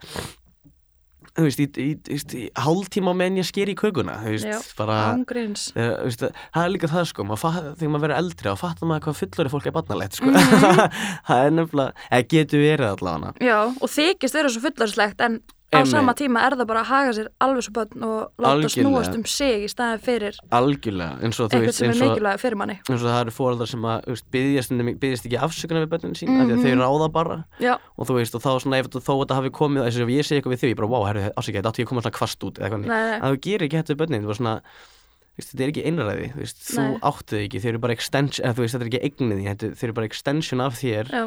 þú 1.33 1.47
veist, 1.47 1.61
í, 1.63 1.65
í, 1.81 1.85
í, 2.13 2.17
í 2.37 2.41
hálftíma 2.61 3.09
meðan 3.17 3.39
ég 3.41 3.47
sker 3.49 3.65
í 3.71 3.73
kökuna, 3.73 4.19
þú 4.21 4.33
veist, 4.35 4.45
Já, 4.45 4.59
bara 4.77 4.97
þú 5.17 6.03
veist, 6.05 6.21
það 6.53 6.61
er 6.67 6.69
líka 6.75 6.89
það 6.91 7.07
sko, 7.09 7.25
maður 7.25 7.41
fatt, 7.41 7.69
þegar 7.79 7.89
maður 7.95 8.03
verður 8.05 8.19
eldri 8.21 8.51
þá 8.51 8.59
fattar 8.61 8.89
maður 8.91 9.05
hvað 9.07 9.17
fullori 9.23 9.49
fólk 9.55 9.65
er 9.65 9.75
barnalegt 9.79 10.19
sko. 10.19 10.29
Mhm. 10.29 10.93
það 11.31 11.41
er 11.47 11.55
nefnilega, 11.57 12.05
eða 12.11 12.27
getur 12.35 12.63
verið 12.67 12.91
allavega 12.93 13.33
Já, 13.49 13.57
og 13.81 13.89
þykist 13.97 14.37
vera 14.37 14.53
svo 14.53 14.61
fullarslegt 14.67 15.25
en 15.25 15.39
á 15.73 15.79
Einmitt. 15.81 15.91
sama 15.91 16.13
tíma 16.13 16.43
er 16.45 16.55
það 16.55 16.67
bara 16.69 16.81
að 16.83 16.89
haga 16.93 17.11
sér 17.17 17.27
alveg 17.41 17.63
svo 17.65 17.73
börn 17.73 18.03
og 18.05 18.31
láta 18.45 18.69
snúast 18.69 19.15
um 19.17 19.25
sig 19.25 19.65
í 19.65 19.69
staðin 19.73 19.99
fyrir 20.05 20.37
algjörlega, 20.53 21.17
eins 21.25 21.39
og 21.41 21.49
þú 21.51 21.59
veist 21.65 21.81
er 21.81 21.87
eins 21.89 22.01
og, 22.01 22.07
mikilvæg 22.13 22.39
fyrir 22.43 22.55
manni. 22.61 22.77
eins 22.89 23.01
og 23.03 23.09
það 23.09 23.21
eru 23.25 23.33
fóreldrar 23.37 23.67
sem 23.73 23.81
að 23.89 24.05
veist, 24.13 24.25
byggjast, 24.31 24.71
byggjast 25.01 25.25
ekki 25.29 25.39
afsökunar 25.47 25.85
við 25.85 25.91
börnin 25.95 26.15
sín 26.17 26.29
mm 26.29 26.39
Mhm. 26.43 26.49
því 26.49 26.53
að 26.53 26.63
þau 26.63 26.83
ráða 26.83 27.11
bara 27.11 27.37
Já, 27.59 27.73
og 27.97 28.07
þú 28.07 28.13
veist, 28.19 28.35
og 28.35 28.41
þá 28.41 28.49
svona 28.61 28.79
ef 28.79 28.87
þó 28.93 29.13
þetta 29.23 29.35
hafi 29.41 29.49
komið 29.49 29.83
þess 29.87 29.97
að 30.03 30.13
ég 30.13 30.25
segi 30.25 30.41
eitthvað 30.41 30.53
við 30.53 30.61
þau, 30.63 30.69
ég 30.69 30.75
bara, 30.77 30.87
wow, 30.93 31.03
herru, 31.09 31.29
afsökja, 31.37 31.59
þetta 31.61 31.69
átti 31.73 31.81
ég 31.81 31.87
að 31.87 31.89
koma 31.93 32.01
svona 32.01 32.17
kvast 32.19 32.43
út 32.43 32.57
eða 32.59 32.77
nei. 32.79 33.19
að 33.19 33.29
þú 33.33 33.39
gerir 33.41 33.65
ekki 33.67 33.77
hættu 33.81 33.93
við 33.95 34.01
börnin, 34.03 34.23
þú 34.23 34.29
veist, 34.33 34.41
svona 34.43 34.55
veist, 35.33 35.49
þetta 35.49 35.63
er 35.63 35.71
ekki 35.73 35.85
einræði, 35.89 36.27
þú 36.33 36.39
veist, 36.43 36.57
þú 36.69 36.83
Nei. 36.83 36.99
áttu 37.09 37.33
þau 37.33 37.43
ekki 37.47 37.59
þau 37.63 37.69
eru 37.73 37.79
bara 37.79 37.93
extension, 37.97 38.45
eða 38.45 38.53
veist, 38.61 38.75
þetta 38.75 38.83
er 38.85 38.91
ekki 38.91 39.01
eignið 39.07 39.37
því 39.39 39.45
þetta- 39.49 39.73
þau 39.79 39.83
eru 39.87 39.93
bara 39.97 40.05
extension 40.05 40.61
af 40.61 40.73
þér 40.77 41.05
já, 41.09 41.23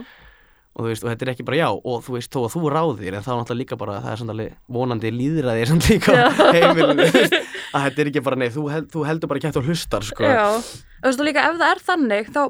og 0.76 0.84
þú 0.84 0.90
veist, 0.90 1.04
og 1.06 1.10
þetta 1.12 1.24
er 1.24 1.32
ekki 1.32 1.46
bara 1.48 1.58
já 1.58 1.68
og 1.72 2.04
þú 2.04 2.16
veist, 2.18 2.32
þó 2.34 2.42
að 2.42 2.52
þú 2.52 2.72
ráðir, 2.74 3.16
en 3.16 3.24
þá 3.24 3.30
er 3.32 3.38
náttúrulega 3.40 3.62
líka 3.62 3.78
bara 3.80 3.96
það 4.04 4.12
er 4.12 4.34
alveg 4.34 4.58
vonandi 4.76 5.12
líðræði 5.14 5.64
er 5.64 5.70
samt 5.72 5.88
líka 5.88 6.16
heimilinu, 6.52 7.08
að 7.76 7.86
þetta 7.86 8.04
er 8.04 8.12
ekki 8.12 8.24
bara 8.28 8.40
nei, 8.42 8.50
þú, 8.52 8.68
held, 8.74 8.92
þú 8.92 9.06
heldur 9.08 9.32
bara 9.32 9.44
kætt 9.46 9.58
og 9.60 9.70
hlustar 9.70 10.04
sko. 10.04 10.28
já. 10.28 10.44
Þú 11.00 11.08
veist, 11.08 11.22
og 11.22 11.28
líka 11.30 11.48
ef 11.48 11.58
það 11.62 11.72
er 11.72 11.84
þannig 11.88 12.32
þá 12.34 12.42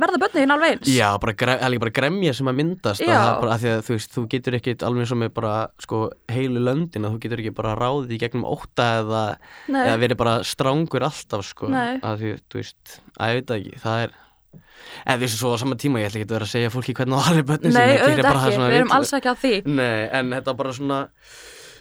verða 0.00 0.20
börnin 0.22 0.44
þín 0.44 0.54
alveg 0.54 0.74
eins. 0.74 0.90
Já, 0.94 1.08
bara, 1.20 1.34
er 1.56 1.76
bara 1.82 1.92
gremja 1.94 2.32
sem 2.36 2.48
að 2.50 2.58
myndast 2.60 3.04
að 3.04 3.10
er 3.12 3.42
bara, 3.42 3.56
að 3.56 3.66
að 3.70 3.82
þú 3.86 3.96
veist, 3.96 4.14
þú 4.14 4.24
getur 4.34 4.56
ekki 4.56 4.74
alveg 4.86 5.12
og 5.14 5.20
með 5.20 5.32
bara, 5.36 5.52
sko, 5.84 6.00
heilu 6.32 6.62
löndin 6.64 7.06
að 7.06 7.14
þú 7.14 7.22
getur 7.24 7.42
ekki 7.44 7.54
bara 7.58 7.74
ráðið 7.78 8.16
í 8.16 8.20
gegnum 8.22 8.48
ótta 8.48 8.88
eða, 9.02 9.22
eða 9.68 10.00
verið 10.00 10.20
bara 10.22 10.34
strángur 10.46 11.06
alltaf, 11.10 11.44
sko, 11.52 11.70
Nei. 11.74 12.00
að 12.00 12.24
því, 12.24 12.34
þú 12.48 12.62
veist 12.62 12.96
að 13.20 13.36
ég 14.54 14.60
eða 15.06 15.16
þú 15.16 15.20
veist, 15.24 15.38
svo 15.40 15.52
á 15.54 15.56
sama 15.62 15.76
tíma, 15.78 16.00
ég 16.02 16.10
ætla 16.10 16.20
ekki 16.20 16.28
að 16.28 16.34
vera 16.36 16.46
að 16.48 16.52
segja 16.54 16.70
fólki 16.74 16.94
hvernig 16.98 17.20
það 17.26 17.36
er 17.40 17.46
bönnin 17.50 17.72
Nei 17.76 17.98
auðvitað 17.98 18.40
ekki, 18.50 18.58
við 18.70 18.78
erum 18.80 18.94
alls 18.96 19.12
ekki 19.18 19.30
á 19.30 19.36
því. 19.42 19.52
Nei, 19.66 20.00
en 20.20 20.30
þetta 20.36 20.56
bara 20.58 20.72
svona 20.76 20.98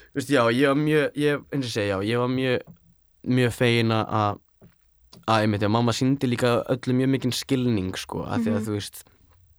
þú 0.10 0.20
veist, 0.20 0.30
já, 0.34 0.42
ég 0.54 0.68
var 0.68 0.80
mjög 0.84 1.18
ég, 1.24 1.42
eins 1.54 1.64
og 1.66 1.70
ég 1.70 1.74
segja, 1.74 1.98
já, 1.98 2.08
ég 2.12 2.22
var 2.24 2.32
mjög 2.36 2.60
mjög 3.40 3.52
fegin 3.58 3.92
að 3.96 4.06
að, 5.30 5.42
einmitt, 5.44 5.62
já, 5.62 5.70
mamma 5.70 5.94
síndi 5.94 6.30
líka 6.30 6.56
öllu 6.74 6.94
mjög 6.98 7.10
mikinn 7.16 7.34
skilning, 7.36 7.92
sko, 7.98 8.24
af 8.26 8.40
því 8.42 8.50
að 8.54 8.60
Mhm. 8.60 8.66
þú 8.66 8.78
veist 8.78 9.04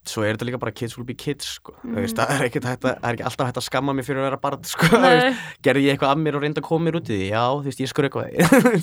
svo 0.08 0.22
er 0.24 0.32
þetta 0.34 0.46
líka 0.48 0.58
bara 0.62 0.72
kids 0.72 0.96
will 0.96 1.04
be 1.04 1.12
kids, 1.14 1.44
sko. 1.58 1.74
Þú 1.84 1.94
veist, 2.00 2.16
Mhm. 2.16 2.24
það 2.24 2.30
er 2.30 2.40
hægt 2.44 2.56
að, 2.64 2.78
það 2.80 3.04
er 3.04 3.14
ekki 3.18 3.24
alltaf 3.28 3.46
hægt 3.50 3.58
að 3.60 3.66
skamma 3.66 3.92
mig 3.94 4.04
fyrir 4.06 4.20
að 4.22 4.26
vera 4.30 4.38
barn, 4.40 4.62
sko, 4.64 4.86
gerði 5.64 5.82
ég 5.84 5.92
eitthvað 5.98 6.14
að 6.14 6.22
mér 6.24 6.36
og 6.38 6.42
reynda 6.42 6.60
að 6.62 6.68
koma 6.70 6.84
mér 6.88 6.96
út 7.00 7.10
í 7.12 7.18
því, 7.20 7.28
já, 7.30 7.42
þú 7.52 7.68
veist, 7.68 7.80
ég 7.84 7.90
skur 7.92 8.08
eitthvað 8.08 8.24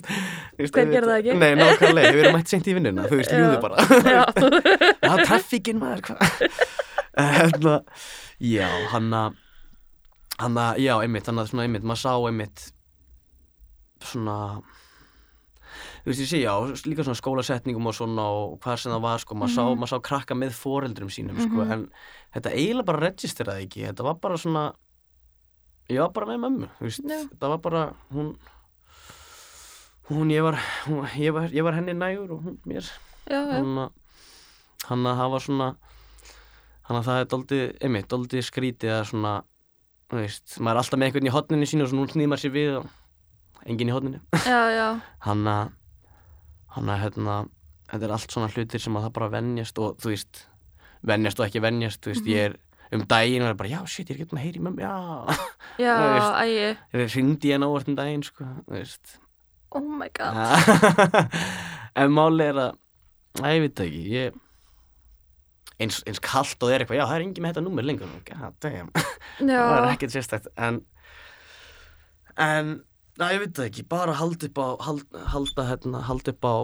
Hver 0.57 0.91
gerði 0.93 1.09
það 1.09 1.17
ekki? 1.17 1.35
Nei, 1.41 1.55
nákvæmlega, 1.57 2.13
við 2.13 2.21
erum 2.23 2.37
mætt 2.37 2.47
seint 2.53 2.67
í 2.69 2.75
vinnuna, 2.77 3.07
þú 3.09 3.17
veist, 3.17 3.33
ljúðu 3.33 3.61
bara. 3.61 3.75
Já, 4.17 4.23
Já, 5.01 5.25
traffíkin 5.25 5.81
maður, 5.81 6.15
Hérna, 7.17 7.75
já, 8.39 8.67
hann 8.93 9.09
að 9.17 9.35
hann 10.37 10.53
að, 10.61 10.77
já, 10.85 10.93
einmitt, 11.01 11.25
hann 11.25 11.41
að 11.41 11.47
svona 11.49 11.63
einmitt, 11.65 11.81
maður 11.81 12.03
sá 12.03 12.11
einmitt 12.29 12.67
svona 14.05 14.35
þú 16.07 16.11
veist, 16.13 16.21
ég 16.23 16.29
sé, 16.31 16.39
já, 16.39 16.53
líka 16.87 17.03
svona 17.03 17.19
skólasetningum 17.19 17.87
og 17.91 17.95
svona 17.97 18.23
og 18.31 18.59
hvað 18.63 18.77
sem 18.79 18.91
það 18.93 19.01
var, 19.03 19.19
sko, 19.19 19.35
maður, 19.35 19.55
sá, 19.57 19.63
Mhm. 19.67 19.87
sá 19.91 19.97
krakka 20.01 20.35
með 20.39 20.53
foreldrum 20.55 21.09
sínum, 21.11 21.35
sko, 21.35 21.65
Mhm. 21.65 21.71
en 21.71 21.89
þetta 22.33 22.53
eiginlega 22.55 22.85
bara 22.85 23.09
registeraði 23.11 23.67
ekki, 23.67 23.87
þetta 23.91 24.03
var 24.07 24.13
bara 24.15 24.37
svona 24.37 24.73
ég 25.89 25.99
var 25.99 26.09
bara 26.11 26.25
með 26.27 26.39
mömmu, 26.45 26.69
þú 26.79 26.83
veist, 26.87 27.03
Já. 27.03 27.27
þetta 27.27 27.49
var 27.49 27.57
bara, 27.57 27.93
hún 28.13 28.37
hún, 30.09 30.29
ég 30.31 30.41
var, 30.43 30.55
hún, 30.87 31.05
ég 31.19 31.33
var, 31.33 31.49
ég 31.51 31.63
var 31.63 31.73
henni 31.73 31.93
nægur 31.93 32.31
og 32.31 32.43
hún 32.43 32.57
mér 32.65 32.87
hann 34.87 35.03
að 35.03 35.17
það 35.19 35.31
var 35.31 35.39
svona 35.43 35.75
hann 36.87 36.97
að 37.01 37.07
það 37.09 37.19
er 37.21 37.25
doldið, 37.33 37.63
einmitt, 37.83 38.07
doldið 38.07 38.45
skrítið 38.47 38.93
að 38.95 39.09
svona, 39.11 39.33
þú 40.09 40.21
veist 40.21 40.59
maður 40.63 40.77
er 40.77 40.81
alltaf 40.83 40.99
með 41.01 41.07
einhvern 41.09 41.27
í 41.27 41.35
hotninu 41.35 41.67
sínu 41.67 41.83
og 41.83 41.89
svo 41.91 41.97
nú 41.99 42.07
snýð 42.07 42.29
maður 42.31 42.43
sér 42.45 42.53
við 42.55 42.77
og 42.77 42.87
enginn 43.67 43.91
í 43.91 44.19
já, 44.47 45.01
hann 45.19 45.43
að 45.57 45.71
hann 46.78 46.93
að 46.93 47.01
hérna 47.03 47.36
þetta 47.91 48.07
er 48.07 48.13
allt 48.17 48.34
svona 48.34 48.49
hlutir 48.53 48.84
sem 48.84 48.95
að 48.99 49.05
það 49.07 49.13
bara 49.17 49.30
venjast 49.36 49.82
og 49.84 49.97
þú 50.03 50.13
veist, 50.13 50.41
venjast 51.07 51.39
og 51.41 51.45
ekki 51.49 51.61
venjast 51.63 52.01
þú 52.03 52.13
veist, 52.13 52.25
Mhm. 52.25 52.34
ég 52.34 52.47
er 52.47 52.57
um 52.95 53.03
daginn 53.03 53.43
og 53.43 53.49
er 53.51 53.57
bara, 53.59 53.69
já, 53.69 53.80
shit, 53.88 54.07
ég 54.09 54.15
er 54.15 54.23
getum 54.23 54.38
að 54.39 54.43
heyri 54.47 54.59
mömmu, 54.63 54.80
já. 54.80 54.95
Já, 55.80 55.93
veist. 56.15 56.36
ægi, 56.41 56.78
ég 57.03 57.13
hringdi 57.15 57.51
ég 57.51 57.59
návart 57.59 57.88
um 57.91 57.95
daginn, 57.99 58.23
sko 58.23 58.45
oh 59.75 59.84
my 59.84 60.07
god, 60.15 60.36
en 61.99 62.11
máli 62.15 62.45
er 62.47 62.59
að 62.63 62.78
að 63.43 63.51
ég 63.53 63.61
veit 63.65 63.75
það 63.75 63.88
ekki, 63.89 64.03
ég 64.15 64.38
eins, 65.84 65.99
eins 66.07 66.21
kallt 66.23 66.63
og 66.63 66.71
er 66.71 66.82
eitthvað, 66.86 66.97
já, 67.01 67.05
það 67.05 67.15
er 67.19 67.25
engin 67.28 67.43
með 67.43 67.51
þetta 67.53 67.65
númer 67.67 67.86
lengur 67.86 68.13
god 68.25 68.55
damn, 68.63 68.88
það 69.43 69.51
er 69.51 69.84
já, 69.84 69.91
ekkert 69.91 70.15
sérstætt 70.15 70.47
en 70.57 70.80
en, 72.38 72.71
na, 73.18 73.32
ég 73.34 73.39
veit 73.43 73.53
það 73.57 73.70
ekki. 73.72 73.84
Bara 73.89 74.13
halda 74.20 74.47
upp 74.49 74.57
á 74.61 74.68
hald, 74.88 75.05
halda, 75.34 75.65
hérna, 75.72 76.01
halda 76.07 76.34
upp 76.36 76.45
á 76.47 76.55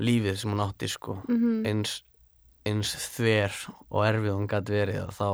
lífið 0.00 0.36
sem 0.40 0.50
hún 0.52 0.62
átti, 0.64 0.88
sko. 0.90 1.18
Mhm, 1.28 1.64
eins, 1.70 2.02
eins 2.66 2.94
þver 3.16 3.54
og 3.90 4.04
erfið 4.04 4.34
hún 4.36 4.48
gæti 4.50 4.74
verið 4.76 5.00
að 5.06 5.14
þá 5.16 5.28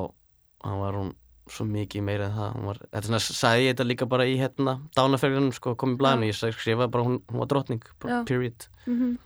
hann 0.67 0.81
var 0.81 0.93
hún 1.01 1.15
svo 1.49 1.65
mikið 1.67 2.03
meira 2.03 2.27
en 2.27 2.37
það. 2.37 2.63
Var, 2.67 2.79
þetta 2.93 3.07
svona, 3.07 3.21
sagði 3.23 3.67
ég 3.67 3.75
þetta 3.77 3.87
líka 3.91 4.09
bara 4.11 4.25
í 4.27 4.37
hérna 4.39 4.77
dánaferðunum, 4.97 5.53
sko, 5.55 5.75
kom 5.79 5.95
í 5.95 5.99
blæðinu 6.01 6.31
ég 6.31 6.39
sagði, 6.39 6.57
skrifaði 6.59 6.91
bara, 6.91 7.05
hún, 7.05 7.21
hún 7.31 7.39
var 7.43 7.47
drottning, 7.53 7.83
bara, 8.03 8.13
Já. 8.21 8.25
period. 8.27 8.69
Mhm, 8.87 9.19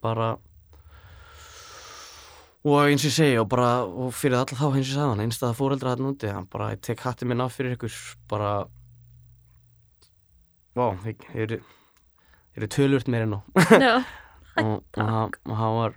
bara 0.00 0.36
og 2.64 2.78
eins 2.88 3.04
og 3.04 3.10
ég 3.10 3.16
segi 3.18 3.36
og 3.40 3.48
bara, 3.52 3.84
og 3.84 4.12
fyrir 4.16 4.38
alla 4.40 4.56
þá 4.56 4.64
eins 4.70 4.76
og 4.76 4.80
ég 4.80 4.94
sagði 4.94 5.10
hann 5.12 5.24
einstæða 5.26 5.56
fóreldra 5.58 5.92
hann 5.92 6.08
úti, 6.08 6.30
hann 6.32 6.46
bara 6.52 6.70
ég 6.72 6.80
tek 6.80 7.00
hattin 7.04 7.28
minn 7.28 7.42
af 7.44 7.52
fyrir 7.56 7.76
ykkur, 7.76 7.92
bara 8.30 8.52
vá, 10.74 10.86
þeir 11.04 11.58
eru 12.54 12.68
tölvört 12.70 13.10
meira 13.10 13.28
nú. 13.30 13.40
Og, 14.54 14.84
hann 14.94 15.32
var 15.50 15.96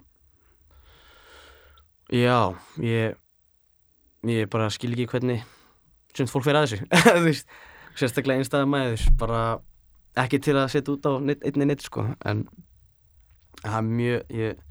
já, 2.10 2.56
ég 2.82 3.18
ég 4.28 4.50
bara 4.50 4.70
skil 4.74 4.96
ekki 4.96 5.08
hvernig 5.12 5.44
sem 6.18 6.30
fólk 6.30 6.48
fyrir 6.48 6.64
að 6.64 6.72
þessu. 6.74 7.44
Sérstaklega 7.98 8.42
einstæða 8.42 8.70
mæður 8.70 9.04
bara 9.20 9.42
ekki 10.18 10.40
til 10.42 10.56
að 10.58 10.72
setja 10.74 10.96
út 10.96 11.06
á 11.06 11.12
einni 11.22 11.68
neitt 11.70 11.86
sko. 11.86 12.08
En 12.26 12.46
það 13.62 13.78
er 13.78 13.88
mjög 13.92 14.34
ég 14.38 14.64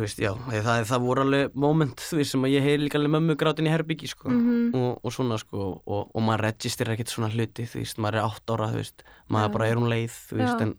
veist, 0.00 0.18
já, 0.18 0.32
það, 0.34 0.84
það 0.90 1.00
voru 1.04 1.22
alveg 1.24 1.54
moment, 1.54 1.96
þú 1.96 2.16
veist, 2.18 2.30
sem 2.34 2.42
að 2.42 2.52
ég 2.54 2.62
heyri 2.62 2.82
líka 2.84 2.98
alveg 2.98 3.12
mömmu 3.14 3.36
grátin 3.36 3.66
í 3.66 3.70
herbyggi, 3.72 4.08
sko. 4.08 4.28
Mhm, 4.30 4.74
og, 4.74 5.00
og 5.04 5.12
svona, 5.12 5.38
sko, 5.38 5.82
og, 5.86 6.10
og 6.14 6.22
maður 6.22 6.44
registrir 6.48 6.90
ekkert 6.94 7.08
svona 7.12 7.30
hluti, 7.32 7.64
þú 7.66 7.78
veist, 7.82 7.98
maður 7.98 8.14
er 8.20 8.24
átt 8.28 8.50
ára, 8.50 8.70
þú 8.72 8.80
veist 8.82 9.02
maður 9.28 9.48
Já. 9.48 9.52
bara 9.52 9.68
er 9.68 9.76
hún 9.76 9.88
leið, 9.92 10.18
þú 10.30 10.36
veist, 10.40 10.58
Já. 10.58 10.62
en 10.62 10.74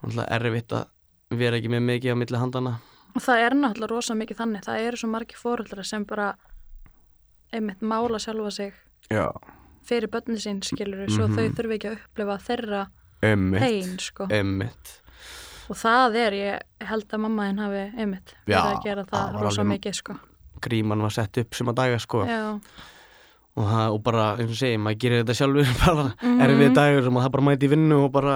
náttúrulega 0.00 0.28
erfitt 0.40 0.72
að 0.72 0.86
vera 1.40 1.56
ekki 1.60 1.68
með 1.70 1.82
mikið 1.90 2.12
á 2.12 2.16
milli 2.16 2.38
handana 2.40 2.78
og 3.14 3.20
það 3.22 3.40
er 3.46 3.54
náttúrulega 3.58 3.90
rosa 3.90 4.14
mikið 4.14 4.36
þannig, 4.38 4.62
það 4.64 4.86
eru 4.86 4.96
svo 4.96 5.08
margir 5.10 5.36
fóreldrar 5.38 5.84
sem 5.86 6.04
bara 6.06 6.34
einmitt 7.52 7.80
mála 7.82 8.18
sjálfa 8.22 8.50
sig 8.54 8.72
Já, 9.10 9.26
fyrir 9.86 10.08
börni 10.08 10.38
sín 10.38 10.60
skilur 10.62 11.08
svo 11.10 11.26
Mhm. 11.28 11.36
þau 11.36 11.54
þurfi 11.58 11.74
ekki 11.78 11.88
að 11.90 11.98
upplifa 11.98 12.38
þeirra 12.46 12.86
pein 13.20 13.98
sko. 13.98 14.26
Emmitt 14.30 14.99
og 15.70 15.78
það 15.78 16.16
er, 16.26 16.36
ég 16.40 16.86
held 16.90 17.06
að 17.14 17.22
mamma 17.24 17.46
þinn 17.48 17.60
hafi 17.64 17.82
einmitt 18.02 18.32
verið 18.48 18.70
að 18.74 18.80
gera 18.84 19.04
það 19.10 19.36
rosa 19.44 19.64
mikið 19.70 19.94
sko. 20.00 20.16
Gríman 20.60 21.00
var 21.06 21.14
sett 21.14 21.38
upp 21.40 21.54
sem 21.56 21.70
að 21.70 21.78
daga, 21.78 22.00
sko. 22.02 22.24
Og, 23.58 23.66
það, 23.66 23.86
og 23.94 24.00
bara, 24.06 24.24
eins 24.38 24.50
og 24.54 24.58
segi, 24.60 24.78
maður 24.80 24.98
gerir 25.04 25.22
þetta 25.24 25.36
sjálfur 25.40 25.70
bara 25.84 26.04
Mhm. 26.22 26.42
erfið 26.46 26.74
dagur 26.76 27.06
sem 27.06 27.16
að 27.18 27.24
það 27.26 27.32
bara 27.36 27.46
mæti 27.48 27.66
í 27.66 27.70
vinnu 27.72 27.96
og 28.04 28.12
bara, 28.14 28.34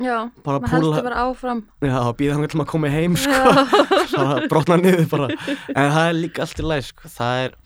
já, 0.00 0.16
bara 0.46 0.60
maður 0.62 0.72
heldur 0.76 1.02
bara 1.08 1.24
áfram. 1.26 1.60
Já, 1.84 1.98
býða 2.20 2.32
hann 2.36 2.48
til 2.48 2.58
maður 2.60 2.66
að 2.66 2.72
koma 2.72 2.92
heim, 2.94 3.16
sko. 3.16 3.40
Brotna 4.50 4.78
niður 4.80 5.08
bara. 5.12 5.28
En 5.74 5.90
það 5.92 6.08
er 6.08 6.16
líka 6.22 6.44
allt 6.46 6.60
í 6.62 6.66
læg 6.66 6.86
sko. 6.88 7.08
það 7.18 7.42
er 7.46 7.56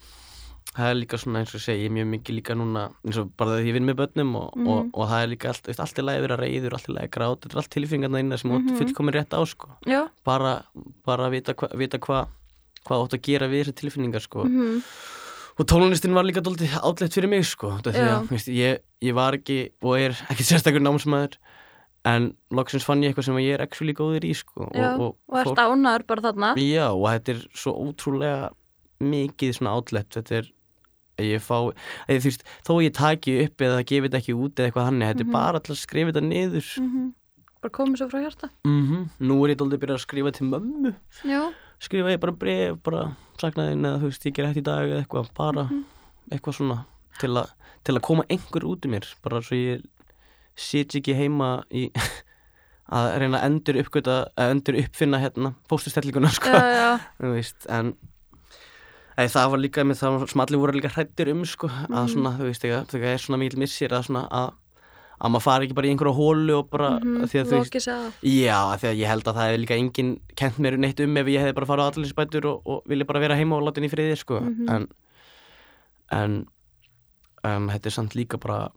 það 0.76 0.90
er 0.90 0.98
líka 1.00 1.18
svona 1.18 1.40
eins 1.42 1.54
og 1.54 1.60
segi, 1.64 1.82
ég 1.82 1.90
er 1.90 1.94
mjög 1.96 2.08
mikið 2.14 2.36
líka 2.38 2.54
núna 2.54 2.82
eins 3.04 3.16
og 3.18 3.30
bara 3.36 3.56
þegar 3.58 3.66
ég 3.70 3.74
vinn 3.74 3.86
með 3.90 3.96
börnum 4.00 4.34
og, 4.38 4.50
Mhm. 4.56 4.68
og, 4.70 4.90
og 4.94 5.08
það 5.10 5.22
er 5.24 5.28
líka 5.32 5.48
allt, 5.50 5.66
veist, 5.66 5.80
allt 5.80 5.98
í 5.98 6.02
lagi 6.06 6.18
að 6.20 6.26
vera 6.28 6.36
reyður 6.36 6.72
allt 6.76 6.88
í 6.88 6.94
lagi 6.94 7.08
að 7.08 7.14
gráta, 7.16 7.40
þetta 7.48 7.54
er 7.56 7.62
allt 7.62 7.70
tilfingarna 7.74 8.18
innan 8.20 8.38
sem 8.38 8.50
mm 8.50 8.56
Mhm. 8.60 8.68
-hmm. 8.70 8.78
fullkomin 8.78 9.14
rétt 9.14 9.34
á 9.34 9.40
sko. 9.46 9.68
já, 9.86 10.08
bara, 10.24 10.62
bara 11.04 11.26
að 11.26 11.30
vita 11.30 11.54
hvað 11.54 11.76
vita 11.76 11.98
hva, 11.98 12.28
hvað 12.86 13.02
átt 13.04 13.14
að 13.18 13.22
gera 13.22 13.48
við 13.48 13.64
þessi 13.64 13.74
tilfinningar 13.80 14.20
sko. 14.22 14.44
mhm, 14.44 14.82
og 15.58 15.66
tónlistin 15.66 16.14
var 16.14 16.24
líka 16.24 16.40
dóldi 16.40 16.66
átlegt 16.68 17.12
fyrir 17.12 17.28
mig 17.28 17.44
sko. 17.44 17.70
Því 17.82 17.92
að, 17.92 18.28
veist, 18.30 18.46
ég, 18.48 18.78
ég 19.02 19.12
var 19.14 19.32
ekki 19.34 19.70
og 19.82 19.98
er 19.98 20.10
ekki 20.30 20.44
sérstakur 20.46 20.80
námsmaður 20.80 21.34
en 22.04 22.32
loksins 22.50 22.84
fann 22.84 23.02
ég 23.02 23.12
eitthvað 23.12 23.24
sem 23.24 23.34
ég 23.36 23.54
er 23.54 23.60
actually 23.60 23.92
góður 23.92 24.22
í 24.24 24.32
sko. 24.34 24.70
já 24.72 24.96
og, 24.98 25.16
og 25.28 25.38
ert 25.46 25.58
ánæður 25.58 26.06
bara 26.06 26.20
þarna 26.22 26.54
Já, 26.56 26.88
og 26.94 27.04
þetta 27.10 27.28
er 27.34 27.46
svo 27.52 27.72
ótrúlega 27.74 28.50
mikið 29.00 29.52
svona 29.58 29.74
átlegt 29.76 30.10
þetta 30.16 30.32
er 30.38 30.50
að 31.20 31.28
ég 31.30 31.44
fá 31.44 31.56
að 31.60 32.10
þú 32.10 32.26
veist, 32.30 32.44
þó 32.66 32.72
ég 32.84 32.92
taki 32.96 33.34
upp 33.44 33.64
eða 33.68 33.80
gefi 33.86 34.08
þetta 34.08 34.20
ekki 34.22 34.36
út 34.36 34.54
eða 34.60 34.68
eitthvað 34.70 34.88
hann 34.90 35.00
þetta 35.04 35.24
er 35.26 35.32
bara 35.36 35.60
alltaf 35.60 35.74
að 35.76 35.80
skrifa 35.84 36.12
þetta 36.12 36.24
niður. 36.26 36.70
Mhm, 36.80 37.08
bara 37.60 37.74
komið 37.76 38.00
svo 38.00 38.08
frá 38.10 38.20
hjarta. 38.24 38.50
Mm 38.64 39.02
nú 39.20 39.38
er 39.44 39.52
ég 39.54 39.58
dóldi 39.60 39.76
að 39.76 39.82
byrja 39.84 39.98
að 40.00 40.04
skrifa 40.06 40.32
til 40.32 40.46
mömmu. 40.50 40.94
Já, 41.28 41.40
skrifa 41.80 42.14
ég 42.16 42.20
bara 42.20 42.32
bref, 42.32 42.78
bara 42.82 43.04
saknaðin 43.40 43.84
eða 43.88 44.00
þú 44.00 44.08
veist, 44.10 44.26
ég 44.26 44.34
ger 44.40 44.50
í 44.56 44.62
dag 44.64 44.88
eða 44.88 45.04
eitthvað 45.04 45.30
bara 45.36 45.64
Mhm. 45.68 45.84
eitthvað 46.32 46.54
svona 46.56 46.84
til, 47.20 47.36
a, 47.36 47.44
til 47.84 47.94
að 47.96 48.02
koma 48.02 48.24
einhver 48.30 48.64
út 48.64 48.84
um 48.86 48.92
mér 48.92 49.04
bara 49.22 49.40
svo 49.44 49.56
ég 49.56 49.84
sit 50.56 50.88
ekki 50.94 51.14
heima 51.16 51.62
í 51.70 51.90
að 52.90 53.18
reyna 53.20 53.38
að 53.38 53.44
endur 53.46 53.76
uppgöta 53.84 54.14
að 54.36 54.50
endur 54.54 54.78
uppfinna 54.80 55.20
hérna 55.22 55.54
póstustellinguna 55.70 56.30
sko. 56.34 56.50
En 57.68 57.94
Æ, 59.18 59.26
það 59.28 59.50
var 59.52 59.58
líka 59.60 59.84
með 59.84 59.98
það 60.00 60.28
sem 60.30 60.40
allir 60.44 60.60
voru 60.62 60.72
líka 60.78 60.90
hrættir 60.94 61.30
um 61.32 61.44
sko, 61.44 61.68
að 61.68 61.88
Mhm. 61.90 62.08
svona, 62.14 62.30
þú 62.38 62.44
veist, 62.48 62.62
þegar 62.62 62.86
þegar 62.86 63.14
er 63.14 63.18
svona 63.18 63.38
mikil 63.42 63.58
missir 63.58 63.88
að 63.90 64.04
svona 64.06 64.22
að, 64.30 64.52
að 65.20 65.30
maður 65.34 65.42
fari 65.44 65.66
ekki 65.66 65.74
bara 65.76 65.86
í 65.86 65.90
einhverja 65.92 66.16
hólu 66.16 66.54
og 66.58 66.70
bara, 66.70 66.90
mhm, 67.00 67.26
því 67.28 67.40
að 67.40 67.50
þú 67.50 67.58
veist 67.60 67.74
já, 68.22 68.58
því 68.80 68.86
að 68.90 68.98
ég 69.02 69.06
held 69.10 69.24
að 69.24 69.34
það 69.34 69.46
hefði 69.50 69.60
líka 69.64 69.78
enginn 69.80 70.12
kent 70.36 70.56
mér 70.58 70.78
neitt 70.78 71.00
um 71.04 71.16
ef 71.16 71.26
ég 71.26 71.40
hefði 71.44 71.54
bara 71.58 71.66
farið 71.66 71.84
á 71.84 71.88
allinsbætur 71.90 72.44
og, 72.46 72.62
og 72.66 72.82
vilja 72.88 73.04
bara 73.06 73.20
vera 73.20 73.36
heima 73.36 73.56
og 73.58 73.62
láta 73.66 73.76
henni 73.80 73.90
í 73.90 73.94
friði 73.94 74.16
sko, 74.16 74.40
Mhm. 74.40 74.68
en 74.70 74.88
en 76.12 76.46
en 77.44 77.68
þetta 77.68 77.86
er 77.86 77.90
samt 77.90 78.14
líka 78.14 78.38
bara 78.40 78.70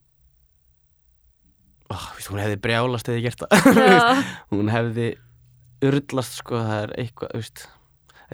oh, 1.92 2.06
veist, 2.16 2.30
hún 2.32 2.40
hefði 2.42 2.60
brjálast 2.64 3.10
eða 3.12 3.24
gert 3.26 3.44
það. 3.44 4.24
Hún 4.54 4.70
hefði 4.74 5.08
urlast 5.84 6.38
sko, 6.40 6.56
það 6.64 6.84
er 6.84 6.94
eitthvað, 7.04 7.34
þú 7.34 7.42
veist 7.44 7.64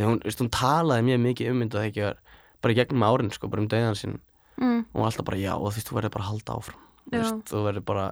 hún, 0.07 0.19
veist, 0.23 0.39
hún 0.39 0.51
talaði 0.53 1.07
mjög 1.09 1.19
mikið 1.25 1.51
um 1.51 1.63
þetta 1.65 1.83
þegar 1.85 2.19
bara 2.63 2.73
í 2.73 2.77
gegnum 2.79 3.05
árin 3.07 3.31
sko, 3.35 3.49
bara 3.51 3.63
um 3.63 3.69
döðan 3.71 3.99
sinn. 3.99 4.17
Mm, 4.59 4.81
og 4.83 4.95
hún 4.95 5.03
var 5.03 5.09
alltaf 5.11 5.27
bara 5.27 5.39
já 5.39 5.53
og 5.55 5.67
þú 5.67 5.75
veist, 5.75 5.89
þú 5.89 5.97
verður 5.97 6.15
bara 6.15 6.25
að 6.25 6.31
halda 6.33 6.57
áfram. 6.59 6.81
Þú 7.09 7.15
veist, 7.15 7.39
þú 7.49 7.57
verður 7.67 7.85
bara 7.89 8.05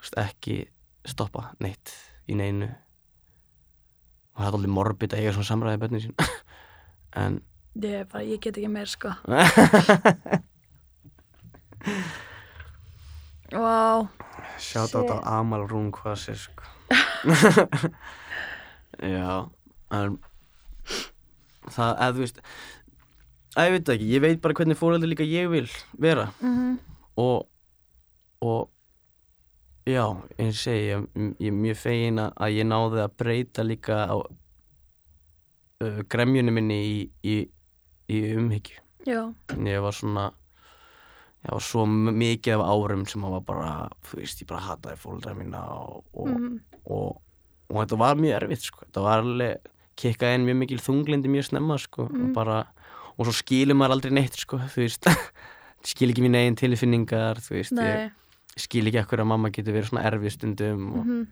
veist, 0.00 0.18
ekki 0.22 0.56
stoppa 1.06 1.42
neitt 1.62 1.94
í 2.26 2.38
neinu. 2.38 2.68
Og 4.36 4.42
það 4.42 4.48
er 4.50 4.58
alveg 4.58 4.74
morbid 4.76 5.14
að 5.14 5.20
eiga 5.22 5.34
svona 5.36 5.50
samræði 5.50 5.82
bönnin 5.84 6.04
sín. 6.08 6.16
En 7.16 7.38
ég, 7.80 8.02
er 8.02 8.08
bara, 8.12 8.24
ég 8.28 8.36
get 8.44 8.58
ekki 8.60 8.68
meir 8.68 8.90
sko. 8.92 9.08
Vá, 13.56 14.04
sjátt 14.60 14.92
á 14.92 15.00
þetta 15.00 15.16
Amal 15.32 15.64
Rún 15.70 15.88
hvað 15.94 16.16
sér 16.20 16.36
sko. 16.42 16.64
Já 19.16 19.48
en 19.96 20.18
það, 21.72 21.92
eða 21.96 22.12
þú 22.14 22.24
veist 22.24 22.40
að 23.56 23.66
ég 23.66 23.74
veit 23.76 23.92
ekki, 23.94 24.08
ég 24.12 24.24
veit 24.24 24.40
bara 24.44 24.56
hvernig 24.58 24.78
fóreldur 24.78 25.10
líka 25.10 25.26
ég 25.26 25.50
vil 25.52 25.68
vera. 25.98 26.30
Mhm, 26.40 26.78
og 27.16 27.46
og 28.44 28.68
já, 29.88 30.04
eins 30.38 30.58
og 30.58 30.62
segi 30.66 30.90
ég, 30.92 31.06
ég 31.40 31.48
er 31.48 31.56
mjög 31.56 31.78
fegin 31.80 32.18
að 32.20 32.56
ég 32.58 32.66
náði 32.68 33.00
að 33.04 33.14
breyta 33.16 33.64
líka 33.64 34.02
á 34.12 34.16
uh, 35.82 36.00
gremjunni 36.08 36.52
minni 36.52 36.80
í, 36.84 36.98
í, 37.24 37.36
í 38.12 38.18
umhyggju. 38.36 38.82
Ég 39.56 39.80
var 39.80 39.94
svona 39.96 40.26
ég 41.46 41.52
var 41.54 41.62
svo 41.62 41.84
mikið 41.86 42.58
af 42.58 42.66
árum 42.74 43.06
sem 43.06 43.24
að 43.24 43.36
var 43.38 43.44
bara, 43.46 43.70
þú 44.08 44.18
veist, 44.20 44.42
ég 44.42 44.48
bara 44.50 44.64
hataði 44.66 44.98
fólkdra 44.98 45.34
mína 45.38 45.62
og, 45.78 46.02
og, 46.12 46.28
mhm, 46.32 46.56
og, 46.90 47.20
og 47.70 47.80
þetta 47.80 48.00
var 48.02 48.20
mjög 48.20 48.36
erfitt 48.40 48.66
sko. 48.66 48.84
þetta 48.84 49.04
var 49.06 49.22
alveg 49.24 49.72
kikkaði 49.96 50.38
inn 50.40 50.46
mjög 50.48 50.58
mikil 50.62 50.78
þunglindi 50.84 51.30
mjög 51.32 51.48
snemma 51.50 51.78
sko. 51.80 52.06
Mm. 52.10 52.28
og 52.28 52.34
bara, 52.36 52.58
og 53.16 53.26
svo 53.28 53.34
skilur 53.40 53.78
maður 53.78 53.96
aldrei 53.96 54.12
neitt 54.18 54.36
sko, 54.38 54.58
þú 54.72 54.84
veist. 54.84 55.08
Skil 55.86 56.10
ekki 56.10 56.22
mín 56.24 56.34
eigin 56.34 56.56
tilfinningar 56.58 57.38
þú 57.38 57.52
veist, 57.60 57.76
ég, 57.78 58.10
skil 58.58 58.88
ekki 58.90 58.98
ekkur 59.04 59.20
að 59.22 59.28
mamma 59.30 59.52
getur 59.54 59.76
verið 59.76 59.92
svona 59.92 60.02
erfið 60.08 60.32
stundum 60.34 60.86
og, 60.92 61.04
Mhm. 61.06 61.26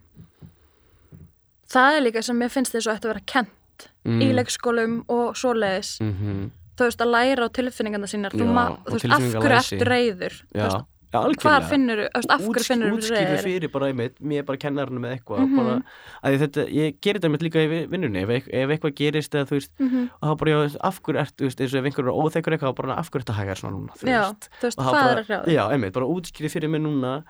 Það 1.75 1.97
er 1.97 2.03
líka 2.05 2.23
sem 2.23 2.43
ég 2.45 2.53
finnst 2.53 2.75
þess 2.75 2.87
að 2.87 2.99
þetta 2.99 3.09
vera 3.11 3.23
kent 3.27 3.87
mm, 4.07 4.21
í 4.23 4.27
leikskólum 4.37 4.93
og 5.11 5.33
svoleiðis. 5.41 5.97
Mhm, 6.05 6.45
þú 6.79 6.87
veist 6.87 7.03
að 7.03 7.11
læra 7.15 7.47
á 7.47 7.55
tilfinningarna 7.57 8.11
sínar 8.11 8.35
þú, 8.37 8.45
Já, 8.47 8.67
og 8.69 8.85
þú 8.87 8.95
veist 8.95 9.15
af 9.17 9.25
hverju 9.43 9.59
ertu 9.59 9.89
reyður 9.89 10.37
þú 10.53 10.61
veist, 10.61 10.87
já, 11.15 11.21
algjörlega. 11.25 11.69
finnur 11.71 12.01
af 12.15 12.25
hverju 12.43 12.65
finnur 12.67 12.91
þú 12.99 13.11
reyður 13.15 13.43
fyrir 13.45 13.71
bara 13.73 13.87
einmitt, 13.93 14.17
mér 14.21 14.45
bara 14.49 14.59
kennarinn 14.59 14.99
með 15.05 15.12
eitthvað 15.19 15.45
Mhm. 15.45 15.57
bara, 15.57 15.77
að 16.25 16.39
þetta, 16.43 16.65
ég 16.75 16.99
gerir 17.01 17.21
þetta 17.21 17.29
einmitt 17.31 17.45
líka 17.47 17.62
í 17.65 17.69
vi- 17.71 17.87
vinnunni. 17.87 18.23
Ef, 18.25 18.49
ef 18.49 18.69
eitthvað 18.75 18.95
gerist 18.99 19.33
eða 19.35 19.47
þú 19.49 19.55
veist 19.59 19.71
mm 19.79 19.89
-hmm. 19.91 20.11
og 20.21 20.29
þá 20.29 20.39
bara, 20.39 20.51
já, 20.51 20.77
af 20.81 21.01
hverju 21.03 21.21
ert, 21.21 21.37
þú 21.37 21.45
veist, 21.49 21.61
eins 21.61 21.75
og 21.75 21.79
ef 21.79 21.85
einhver 21.85 22.05
er 22.09 22.19
óþekkur 22.19 22.53
eitthvað, 22.59 22.75
bara 22.75 22.95
af 22.99 23.11
hverju 23.11 23.25
þetta 23.25 23.39
hægar 23.39 23.57
svona 23.57 23.77
núna, 23.79 23.93
þú 23.97 24.05
já, 24.11 24.21
veist. 24.21 24.49
þú 24.61 24.65
veist 24.67 24.79
hvað 24.79 24.93
bara, 24.93 25.11
er 25.11 25.23
að 25.23 25.27
hrjáða 25.27 25.47
Já, 25.55 25.71
einmitt, 25.73 25.93
bara 25.93 26.07
útskýri 26.07 26.51
fyrir 26.51 26.69
mig 26.71 26.81
núna. 26.83 27.23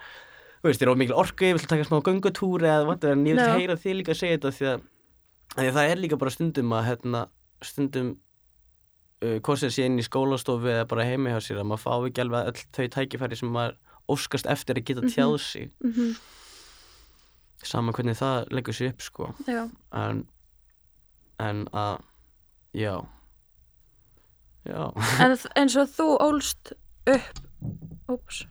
Þú 0.64 0.68
veist, 0.70 0.80
þér 0.80 0.87
er 0.87 0.91
of 0.93 0.99
mikil 0.99 1.14
orku, 1.14 1.45
ég 1.45 1.53
vil 1.53 1.66
taka 1.68 1.85
smá 1.85 2.01
göngutúr 2.01 2.61
eða 2.64 2.87
what, 2.87 3.05
en 3.05 3.24
ég 3.26 3.37
vil 3.37 3.45
Já. 3.45 3.59
heyra 3.59 3.76
þig 3.76 3.95
líka 4.01 4.12
að 4.12 4.20
segja 4.22 4.39
þetta 4.39 4.53
því 4.57 4.66
að, 4.72 4.80
að 5.59 5.72
það 5.76 5.91
er 5.91 5.97
líka 5.97 6.16
bara 6.18 6.30
stundum 6.30 6.70
að 6.72 6.85
hérna, 6.89 7.26
stundum 7.61 8.16
uh, 9.23 9.39
hvort 9.41 9.59
sem 9.59 9.71
sé 9.71 9.85
inn 9.87 9.99
í 9.99 10.05
skólastofu 10.07 10.67
eða 10.73 10.87
bara 10.91 11.05
heimi 11.05 11.31
hjá 11.31 11.41
sér 11.41 11.61
að 11.62 11.69
maður 11.71 11.85
fá 11.85 11.93
ekki 12.09 12.21
alveg 12.25 12.47
öll 12.51 12.62
þau 12.77 12.89
tækifæri 12.97 13.37
sem 13.37 13.49
maður 13.55 13.77
óskast 14.09 14.47
eftir 14.47 14.77
að 14.81 14.85
geta 14.85 15.01
Mhm. 15.03 15.11
tjáð 15.15 15.39
sig 15.41 15.71
mm 15.85 15.93
-hmm. 15.93 16.17
sama 17.65 17.93
hvernig 17.93 18.17
það 18.17 18.49
leggur 18.53 18.75
sér 18.75 18.89
upp 18.93 19.01
sko 19.03 19.35
en, 19.93 20.27
en 21.41 21.67
að 21.73 22.01
já 22.75 23.05
já 24.67 24.93
en 25.21 25.37
eins 25.57 25.77
og 25.77 25.89
þú 25.89 26.09
ólst 26.21 26.73
upp 27.07 27.39
úps 28.09 28.47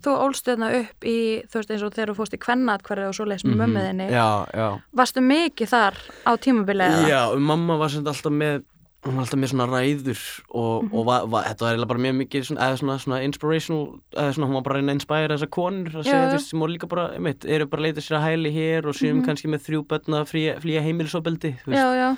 þú 0.00 0.14
ólst 0.24 0.44
þarna 0.48 0.68
upp 0.80 1.04
í 1.04 1.42
þú 1.48 1.54
veist 1.54 1.70
eins 1.70 1.82
og 1.82 1.92
þegar 1.94 2.08
þú 2.12 2.16
fórst 2.16 2.34
í 2.34 2.38
kvennatkvarði 2.38 3.08
og 3.08 3.14
svoleiðis 3.14 3.44
með 3.44 3.54
Mhm. 3.54 3.60
mömmuðinni 3.62 4.10
já, 4.10 4.46
já 4.54 4.80
varstu 4.92 5.20
mikið 5.20 5.68
þar 5.68 5.94
á 6.26 6.32
tímabili 6.36 6.84
eða? 6.84 7.08
Já, 7.08 7.38
mamma 7.38 7.76
var 7.78 7.88
sem 7.88 8.04
alltaf 8.06 8.32
með 8.32 8.64
hún 9.00 9.14
var 9.16 9.24
alltaf 9.24 9.38
með 9.40 9.50
svona 9.52 9.66
ræður 9.70 10.18
og, 10.50 10.82
Mhm. 10.84 10.92
og 10.94 11.04
var, 11.06 11.26
var, 11.32 11.44
þetta 11.48 11.60
var 11.64 11.70
eiginlega 11.72 11.88
bara 11.88 12.02
mjög 12.04 12.16
mikið 12.20 12.42
svona, 12.50 12.60
eða 12.68 12.78
svona, 12.80 12.96
svona 13.00 13.20
inspirational 13.24 13.86
eða 14.12 14.34
svona 14.36 14.46
hún 14.50 14.54
var 14.58 14.62
bara 14.66 14.74
að 14.74 14.80
reyna 14.82 14.92
að 14.92 14.98
inspire 15.00 15.28
þessar 15.36 15.50
konur 15.56 15.94
að 15.96 16.04
segja 16.04 16.38
sem 16.40 16.60
voru 16.60 16.72
líka 16.76 16.88
bara, 16.88 17.06
einmitt, 17.16 17.44
eru 17.48 17.66
bara 17.66 17.80
að 17.82 17.86
leita 17.88 18.04
sér 18.04 18.18
að 18.18 18.26
hæli 18.28 18.52
hér 18.52 18.86
og 18.86 18.94
sem 18.94 19.16
Mhm. 19.16 19.24
kannski 19.26 19.48
með 19.48 19.64
þrjú 19.64 19.86
börn 19.86 20.20
að 20.20 20.28
flýja, 20.60 20.82
heimilisofbeldi 20.84 21.52
þú 21.64 21.66
veist, 21.72 21.80
já, 21.80 21.94
já, 21.96 22.16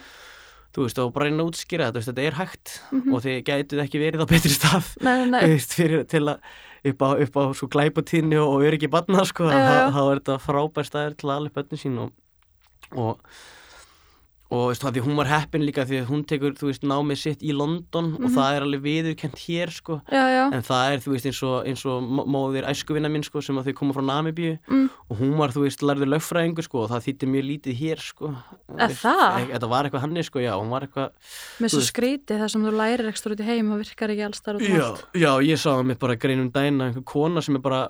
þú 0.74 0.82
veist, 0.82 0.98
og 0.98 1.12
bara 1.14 1.24
reyna 1.30 1.42
að 1.44 1.50
útskýra 1.52 1.92
þetta, 1.92 2.02
þetta 2.12 2.26
er 2.26 2.32
hægt 2.32 2.80
Mhm. 2.90 3.14
og 3.14 3.22
þið 3.22 3.44
gætið 3.44 3.82
ekki 3.84 3.98
verið 4.02 4.20
á 4.22 4.26
betri 4.26 4.50
stað 4.50 4.86
nei, 5.02 5.24
nei, 5.30 5.40
veist, 5.54 5.70
fyrir, 5.78 6.04
til 6.08 6.24
að 6.26 6.38
upp 6.84 6.98
á, 6.98 7.08
upp 7.22 7.34
á 7.38 7.42
svo 7.54 7.68
glæpatíðni 7.70 8.34
og 8.42 8.58
öryggi 8.66 8.90
barna 8.90 9.22
sko, 9.24 9.44
þá, 9.46 9.94
er 10.10 10.18
þetta 10.18 10.40
frábær 10.42 10.82
staðir 10.82 11.14
til 11.14 11.30
að 11.30 11.36
alveg 11.38 11.52
börnin 11.54 11.78
sín 11.78 11.98
og, 12.02 12.10
og 12.98 13.18
og 14.52 14.66
veist, 14.68 14.82
því 14.84 15.00
hún 15.06 15.16
var 15.16 15.30
heppin 15.30 15.62
líka 15.64 15.86
því 15.88 16.02
að 16.02 16.10
hún 16.12 16.22
tekur 16.28 16.52
veist, 16.60 16.82
námið 16.84 17.16
sitt 17.22 17.40
í 17.42 17.54
London 17.56 18.10
og 18.18 18.26
Mhm. 18.28 18.34
það 18.36 18.56
er 18.56 18.62
alveg 18.66 18.82
viðurkent 18.84 19.38
hér 19.46 19.70
sko. 19.72 20.00
já, 20.12 20.24
já, 20.28 20.44
en 20.52 20.62
það 20.62 20.92
er 20.92 20.98
veist 21.10 21.26
eins 21.30 21.42
og, 21.42 21.64
eins 21.66 21.86
og 21.86 22.02
mó- 22.04 22.26
móðir 22.28 22.68
æskuvinna 22.68 23.10
minn 23.10 23.22
sko, 23.24 23.40
sem 23.40 23.56
að 23.56 23.70
þau 23.70 23.74
koma 23.80 23.94
frá 23.94 24.02
Namibíu 24.04 24.58
Mm. 24.68 24.90
og 25.10 25.16
hún 25.18 25.36
var 25.38 25.48
lærður 25.80 26.12
lögfræðingu 26.12 26.62
sko, 26.62 26.82
og 26.84 26.90
það 26.90 27.04
þýtti 27.06 27.26
mjög 27.32 27.44
lítið 27.48 27.74
hér 27.80 27.98
sko. 27.98 28.34
Þetta 28.76 29.68
var 29.68 29.84
eitthvað 29.88 30.00
hannig 30.04 30.24
sko, 30.28 30.38
eitthvað 30.82 31.10
með 31.60 31.70
svo 31.72 31.80
skríti 31.86 32.36
þar 32.38 32.50
sem 32.50 32.62
þú 32.64 32.72
lærir 32.76 33.08
ekstra 33.08 33.32
út 33.34 33.40
í 33.40 33.44
heim 33.48 33.72
og 33.72 33.80
virkar 33.82 34.10
ekki 34.12 34.24
alls 34.26 34.40
þar 34.44 34.58
út 34.60 34.68
um 34.68 34.76
já, 34.76 34.88
já, 35.14 35.32
ég 35.48 35.58
sá 35.60 35.70
það 35.78 35.86
mitt 35.86 35.98
bara 35.98 36.16
greinum 36.16 36.50
dæna 36.52 36.90
einhver 36.92 37.04
kona 37.04 37.40
sem 37.42 37.56
er 37.56 37.60
bara 37.64 37.88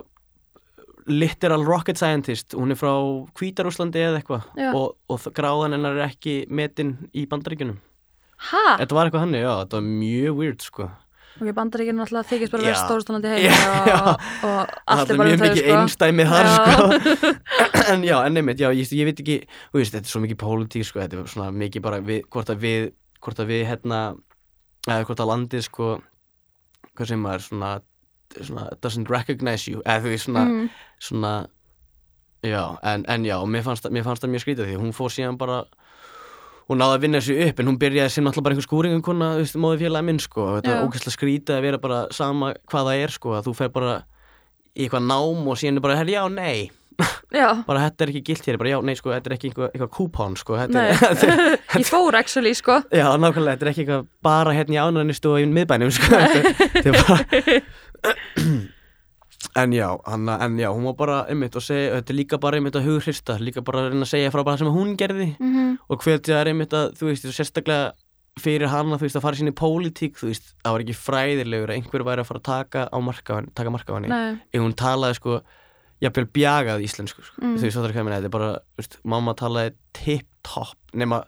literal 1.06 1.64
rocket 1.66 1.98
scientist. 2.00 2.54
Hún 2.58 2.74
er 2.74 2.78
frá 2.78 2.92
Hvítarúslandi 3.38 4.02
eða 4.02 4.20
eitthvað. 4.20 4.50
Og, 4.72 4.92
og 5.10 5.30
gráðan 5.36 5.76
hennar 5.78 5.98
er 5.98 6.10
ekki 6.10 6.42
metin 6.50 6.96
í 7.14 7.26
bandaríkjunum. 7.30 7.80
Ha? 8.50 8.62
þetta 8.80 8.96
var 8.96 9.06
eitthvað 9.06 9.22
hannig, 9.22 9.44
já, 9.44 9.52
þetta 9.60 9.78
var 9.78 9.84
mjög 9.86 10.38
weird 10.40 10.64
sko. 10.64 10.86
Ok, 11.32 11.48
bandaríkinn 11.56 12.02
alltaf 12.02 12.28
þykist 12.28 12.52
bara 12.52 12.64
Já. 12.64 12.72
verið 12.72 12.80
stórstólandi 12.82 13.30
heim 13.32 13.52
og, 13.52 14.24
og 14.44 14.48
það 14.50 14.72
allt 14.94 15.12
er 15.12 15.14
er 15.14 15.20
bara 15.20 15.28
mjög 15.28 15.36
um 15.36 15.42
þau 15.42 15.46
mikið 15.46 15.62
sko. 15.62 15.76
einstæmi 15.78 16.26
þar 16.28 16.48
Já. 16.48 16.56
sko. 16.58 17.30
En 17.92 18.04
já, 18.06 18.16
en 18.26 18.36
nefnir, 18.36 18.58
já, 18.60 18.68
ég, 18.76 18.90
ég 18.98 19.08
veit 19.08 19.22
ekki 19.22 19.36
veist, 19.74 19.94
þetta 19.94 20.02
er 20.02 20.12
svo 20.12 20.22
mikið 20.26 20.40
pólitík 20.42 20.86
sko, 20.86 21.00
þetta 21.02 21.22
er 21.22 21.30
svona 21.32 21.54
mikið 21.62 21.84
bara 21.86 22.02
við, 22.04 22.20
hvort 22.34 22.52
að 22.52 22.60
við 22.66 22.90
hvort 23.22 23.40
að 23.42 23.52
við 23.54 23.64
hérna 23.70 24.00
eða 24.90 25.06
hvort 25.08 25.22
að 25.22 25.30
landið 25.32 25.64
sko 25.68 25.88
hvað 26.92 27.12
sem 27.12 27.22
maður 27.22 27.46
svona, 27.46 27.72
svona 28.40 28.68
doesn't 28.84 29.10
recognize 29.12 29.70
you 29.70 29.82
eða 29.84 30.08
veist 30.08 30.28
svona, 30.28 30.46
mm. 30.48 30.70
svona 31.02 31.34
já, 32.42 32.64
en, 32.82 33.06
en 33.08 33.24
já, 33.28 33.36
mér 33.46 33.64
fannst, 33.66 33.88
mér 33.90 34.06
fannst 34.06 34.24
það 34.24 34.34
mjög 34.34 34.44
skrítið 34.46 34.70
því 34.70 34.80
hún 34.82 34.96
fór 34.96 35.14
síðan 35.14 35.38
bara 35.40 35.62
hún 36.70 36.80
náði 36.80 36.96
að 36.96 37.04
vinna 37.04 37.20
þessu 37.22 37.36
upp 37.48 37.60
en 37.60 37.70
hún 37.70 37.80
byrjaði 37.80 38.14
sem 38.14 38.24
náttúrulega 38.24 38.46
bara 38.46 38.56
einhver 38.56 38.68
skúringum 38.68 39.02
þú 39.04 39.42
veist, 39.42 39.58
móði 39.60 39.82
félagi 39.82 40.08
minn 40.08 40.22
sko 40.22 40.46
þetta 40.56 40.76
var 40.76 40.86
ógæslega 40.86 41.16
skrítið 41.16 41.56
að 41.56 41.66
vera 41.66 41.82
bara 41.82 42.04
sama 42.14 42.52
hvað 42.70 42.88
það 42.88 43.02
er 43.06 43.16
sko 43.16 43.34
að 43.38 43.48
þú 43.48 43.56
fer 43.58 43.74
bara 43.74 43.96
í 44.72 44.86
eitthvað 44.86 45.10
nám 45.10 45.50
og 45.52 45.58
síðan 45.60 45.80
er 45.80 45.84
bara, 45.84 45.98
herri, 46.00 46.16
já, 46.16 46.22
nei. 46.32 46.70
Já, 47.32 47.48
bara 47.64 47.86
þetta 47.86 48.04
er 48.04 48.10
ekki 48.12 48.20
gilt 48.28 48.46
hér, 48.46 48.58
bara 48.60 48.70
já, 48.74 48.76
nei, 48.84 48.92
sko, 48.98 49.10
þetta 49.14 49.30
er 49.30 49.34
ekki 49.38 49.48
eitthvað, 49.50 49.86
kúpán, 49.94 50.34
sko 50.36 50.58
er, 50.60 50.72
er, 50.76 51.54
ég 51.80 51.88
fór 51.88 52.18
actually 52.18 52.52
sko. 52.54 52.76
Já, 52.92 53.06
nákvæmlega, 53.16 53.56
þetta 53.56 53.64
er 53.66 53.70
ekki 53.72 53.84
eitthvað 53.86 54.04
bara 54.28 54.52
hérna 54.56 54.76
í 54.76 54.80
ánæðanistu 54.82 55.32
og 55.32 55.40
í 55.40 55.46
miðbænum, 55.48 55.92
sko 55.96 56.10
þetta, 56.12 56.68
þetta 56.76 56.92
er 56.92 56.98
bara 57.00 57.56
en 59.56 59.72
já, 59.74 59.88
hann, 60.06 60.28
en 60.28 60.58
já, 60.58 60.70
hún 60.70 60.84
var 60.84 60.94
bara 60.96 61.18
einmitt 61.28 61.56
og 61.58 61.64
segja, 61.64 61.98
þetta 61.98 62.14
er 62.14 62.18
líka 62.18 62.38
bara 62.40 62.58
einmitt 62.58 62.78
að 62.78 62.86
hughrista 62.88 63.36
líka 63.42 63.64
bara 63.64 63.84
að 63.84 63.92
reyna 63.92 64.06
að 64.06 64.12
segja 64.14 64.30
frá 64.32 64.42
bara 64.42 64.56
það 64.56 64.64
sem 64.64 64.76
hún 64.76 64.94
gerði. 65.00 65.28
Mm 65.40 65.76
og 65.92 66.00
hvetja 66.00 66.34
það 66.34 66.40
er 66.40 66.50
einmitt 66.52 66.74
að, 66.76 66.92
þú 66.98 67.08
veist, 67.10 67.26
sérstaklega 67.36 67.92
fyrir 68.40 68.70
hana, 68.72 68.96
þú 68.96 69.06
veist, 69.06 69.16
að 69.18 69.24
fara 69.26 69.36
sín 69.36 69.50
í 69.50 69.56
pólitík, 69.56 70.14
þú 70.20 70.30
veist, 70.30 70.54
það 70.62 70.76
var 70.76 70.84
ekki 70.84 70.96
fræðilegur 70.96 71.72
að 71.72 71.78
einhver 71.80 72.04
væri 72.06 72.22
að 72.22 72.28
fara 72.30 72.40
að 72.40 72.46
taka 72.48 72.84
á 72.88 72.98
marka 73.04 73.34
á 73.34 73.36
henni, 73.40 73.52
taka 73.58 73.74
marka 73.74 73.92
á 73.92 73.98
nei, 74.00 74.38
ef 74.48 74.62
hún 74.62 74.76
talaði 74.78 75.18
sko 75.18 75.40
jafnvel 76.02 76.28
bjagað 76.38 76.86
íslensku 76.86 77.24
sko. 77.26 77.36
Mm. 77.42 77.58
þú 77.58 77.66
veist 77.66 77.76
það 77.76 77.88
er 77.90 77.96
ég 77.98 78.06
meina, 78.08 78.20
þetta 78.22 78.30
er 78.30 78.36
bara 78.38 78.52
veist, 78.80 78.96
mamma 79.04 79.36
talaði 79.38 79.74
tip-top 79.98 80.96
nema 80.96 81.22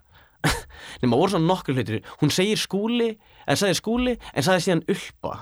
nema 1.02 1.18
voru 1.20 1.34
svona 1.34 1.48
nokkur 1.48 1.76
hlutir. 1.76 2.00
Hún 2.20 2.32
segir 2.32 2.60
skúli, 2.60 3.14
en 3.48 3.60
sagði 3.60 3.80
skúli 3.80 4.16
en 4.32 4.44
sagði 4.46 4.64
síðan 4.66 4.86
ulpa 4.92 5.36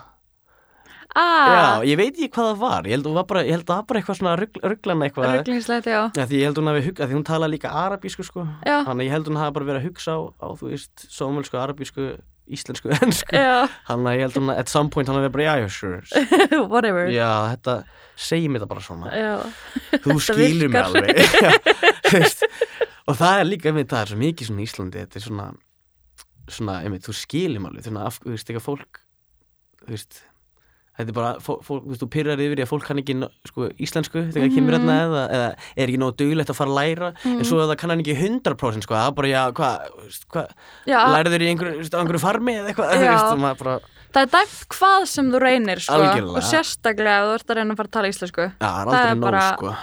ah, 1.19 1.53
já, 1.53 1.65
ég 1.91 1.99
veit 2.01 2.13
ekki 2.15 2.31
hvað 2.35 2.51
það 2.51 2.61
var. 2.63 2.89
Ég 2.89 2.97
held, 2.97 3.09
hún 3.09 3.21
bara, 3.29 3.45
að 3.45 3.63
það 3.63 3.73
var 3.75 3.87
bara 3.91 4.03
eitthvað 4.03 4.19
svona 4.21 4.35
rugl, 4.41 4.63
rugglan 4.73 5.07
eitthvað. 5.07 5.33
Rugglingslegt, 5.39 5.89
já. 5.93 6.01
Ja, 6.17 6.27
því 6.27 6.41
ég 6.41 6.49
held 6.49 6.61
hún 6.61 6.71
hafi 6.73 6.85
hugga, 6.89 7.09
því 7.09 7.19
hún 7.19 7.27
talaði 7.29 7.57
líka 7.57 7.73
arabísku 7.83 8.27
sko. 8.27 8.45
Já, 8.67 8.77
þannig 8.89 9.09
ég 9.09 9.17
held 9.17 9.31
hún 9.31 9.41
hafi 9.41 9.57
bara 9.59 9.69
verið 9.71 9.83
að 9.83 9.89
hugsa 9.91 10.17
á, 10.17 10.21
á 10.41 10.47
þú 10.61 10.71
veist, 10.73 11.07
sómölsku, 11.13 11.59
arabísku 11.61 12.07
íslensku, 12.53 12.91
ennsku 13.03 13.39
þannig 13.87 14.09
að 14.11 14.17
ég 14.17 14.25
held 14.27 14.39
hún 14.41 14.53
að 14.53 14.63
at 14.63 14.73
some 14.73 14.91
point 14.93 15.09
hann 15.09 15.21
hafi 15.21 15.31
bara, 15.35 15.57
já, 15.63 15.69
sure 15.71 16.03
whatever. 16.73 17.11
Já, 17.13 17.29
þetta, 17.55 17.77
segjum 18.29 18.59
þetta 18.59 18.71
bara 18.73 18.85
svona. 18.87 19.13
Já, 19.15 19.35
þú 20.05 20.19
skilur 20.29 20.73
mig 20.73 20.89
virkar. 20.97 21.61
alveg. 21.63 22.35
Og 23.11 23.17
það 23.19 23.39
er 23.39 23.49
líka 23.49 23.71
einmitt, 23.71 23.91
það 23.91 24.05
er 24.05 24.13
svo 24.13 24.19
mikið 24.21 24.49
svona 24.51 24.63
í 24.63 24.67
Íslandi 24.69 25.01
þetta 25.03 25.19
er 25.19 25.25
svona, 25.27 25.47
svona 26.59 26.77
einmitt, 26.87 27.07
þú 27.07 27.15
skilur 27.19 27.63
mig 27.63 27.73
alveg. 27.73 27.89
Að 28.03 28.21
þú 28.21 28.35
veist, 28.35 28.51
eitthvað 28.53 28.67
fólk 28.69 29.03
þú 29.83 29.97
veist 29.97 30.21
þetta 30.99 31.09
er 31.09 31.17
bara, 31.17 31.31
fólk, 31.41 31.63
þú 31.67 31.77
veist, 31.89 32.03
þú 32.03 32.09
pyrrar 32.13 32.41
yfir 32.45 32.61
í 32.61 32.65
að 32.67 32.69
fólk 32.73 32.85
kann 32.85 32.99
ekki 33.01 33.15
sko, 33.49 33.69
íslensku 33.81 34.19
þegar 34.29 34.43
það 34.45 34.57
kemur 34.57 34.75
Mhm. 34.77 34.83
hérna 34.83 34.97
eða, 35.07 35.23
eða 35.37 35.47
er 35.77 35.87
ekki 35.89 36.01
nóg 36.03 36.17
duglegt 36.21 36.51
að 36.53 36.59
fara 36.59 36.71
að 36.71 36.79
læra 36.81 37.09
en 37.25 37.45
svo 37.49 37.57
að 37.63 37.71
það 37.73 37.79
kann 37.81 37.91
hann 37.91 38.03
ekki 38.05 38.17
100% 38.19 38.83
sko, 38.85 38.95
það 38.95 39.09
er 39.09 39.17
bara, 39.21 39.29
já, 39.33 39.43
hvað, 39.53 39.79
þú 40.29 40.45
já. 40.87 41.01
lærður 41.17 41.41
í 41.43 41.49
einhverju, 41.53 41.89
þú 41.89 41.99
einhverju 42.03 42.21
farmi 42.27 42.53
eða 42.61 42.69
eitthvað, 42.75 42.93
þú 42.93 43.09
veist, 43.09 43.33
og 43.33 43.43
maður 43.47 43.59
bara 43.65 43.79
það 44.13 44.23
er 44.23 44.31
dæmt 44.37 44.69
hvað 44.77 45.07
sem 45.09 45.33
þú 45.33 45.39
reynir 45.41 45.81
sko, 45.81 45.95
Algjörlega. 45.97 46.37
og 46.37 46.43
sérstaklega 46.45 47.17
ef 47.17 47.25
þú 47.25 47.35
ert 47.41 47.49
að 47.49 47.57
reyna 47.57 47.73
að 47.73 47.77
fara 47.81 47.89
að 47.89 47.97
tala 47.97 48.09
íslensku. 48.13 48.45
Já, 48.61 48.69
það 48.69 48.77
er 48.77 48.93
aldrei 48.93 49.15
nóg, 49.17 49.25
bara- 49.25 49.57
sko 49.57 49.77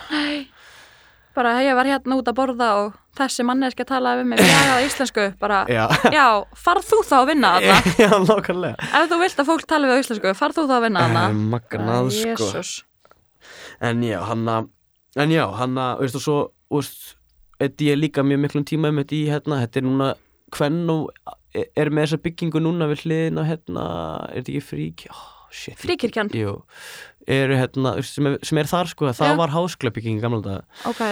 bara 1.37 1.53
ég 1.63 1.77
var 1.77 1.87
hérna 1.89 2.17
út 2.19 2.29
að 2.29 2.37
borða 2.39 2.69
og 2.81 2.97
þessi 3.19 3.45
manneski 3.47 3.83
að 3.85 3.91
tala 3.91 4.15
við 4.19 4.29
mig 4.31 4.41
bjagaði 4.41 4.87
íslensku 4.87 5.25
bara, 5.41 5.61
já, 5.77 5.83
já, 6.13 6.25
farð 6.57 6.87
þú 6.89 6.99
þá 7.07 7.15
að 7.19 7.27
vinna 7.31 7.53
þarna? 7.55 7.93
Já, 8.03 8.11
nákvæmlega. 8.25 8.89
Ef 8.99 9.09
þú 9.11 9.19
vilt 9.23 9.43
að 9.43 9.49
fólk 9.51 9.67
tala 9.69 9.89
við 9.89 9.99
á 9.99 10.01
íslensku, 10.03 10.35
farð 10.39 10.59
þú 10.59 10.65
þá 10.69 10.75
að 10.77 10.85
vinna 10.87 11.05
þarna? 11.05 11.23
Eh, 11.27 11.41
magnað, 11.53 12.11
sko. 12.15 12.49
Jesús. 12.49 12.73
En 13.89 14.03
já, 14.03 14.19
hann 14.27 14.45
að, 14.51 14.69
en 15.23 15.33
já, 15.35 15.45
hann 15.59 15.79
að, 15.79 16.03
veist 16.03 16.17
þú 16.17 16.23
svo, 16.25 16.37
veist, 16.75 17.11
þetta 17.59 17.89
ég 17.89 17.99
líka 17.99 18.25
mjög 18.25 18.43
miklum 18.45 18.67
tíma 18.67 18.91
um 18.93 19.01
þetta 19.03 19.17
í, 19.17 19.23
hérna, 19.31 19.61
þetta 19.65 19.81
er 19.81 19.87
núna, 19.87 20.13
hvern 20.55 20.81
og 20.93 21.35
er 21.53 21.91
með 21.93 22.05
þessa 22.05 22.23
byggingu 22.25 22.61
núna 22.63 22.87
við 22.91 23.05
hliðin 23.05 23.41
og 23.41 23.47
hérna, 23.49 23.85
er 24.29 24.41
þetta 24.41 24.53
ekki 24.53 24.65
frík, 24.65 25.05
oh, 25.13 25.25
shit. 25.51 25.77
Fríkirkjan, 25.81 26.31
Jú, 26.35 26.59
eru 27.29 27.59
hérna, 27.59 27.93
sem, 28.05 28.31
er, 28.31 28.39
sem 28.45 28.61
er 28.61 28.69
þar 28.69 28.89
sko, 28.91 29.11
það 29.11 29.33
Já. 29.33 29.37
var 29.39 29.53
hásklebygging 29.53 30.19
í 30.19 30.23
gamla 30.23 30.41
dag 30.45 30.89
ok 30.89 31.03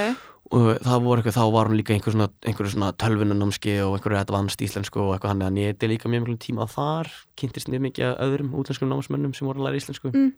og 0.47 0.67
það 0.79 1.03
voru 1.03 1.21
eitthvað, 1.21 1.35
þá 1.35 1.53
var 1.57 1.69
hún 1.69 1.79
líka 1.79 1.93
einhver 1.95 2.13
svona, 2.15 2.27
einhver 2.47 2.69
svona 2.71 2.91
tölvunanámski 3.01 3.73
og 3.83 3.97
einhverju 3.97 4.19
advanced 4.21 4.61
íslensku 4.63 5.01
og 5.03 5.15
eitthvað 5.15 5.33
hann, 5.33 5.41
en 5.49 5.57
ég 5.59 5.73
þetta 5.73 5.89
líka 5.91 6.11
mjög 6.11 6.23
miklum 6.23 6.37
tíma 6.43 6.67
þar, 6.71 7.09
kynntist 7.39 7.71
mjög 7.71 7.83
mikið 7.87 8.05
af 8.07 8.21
öðrum 8.23 8.53
útlenskum 8.55 8.91
námsmönnum 8.91 9.33
sem 9.35 9.49
voru 9.49 9.59
að 9.59 9.67
læra 9.67 9.81
íslensku. 9.81 10.13
Mm. 10.13 10.29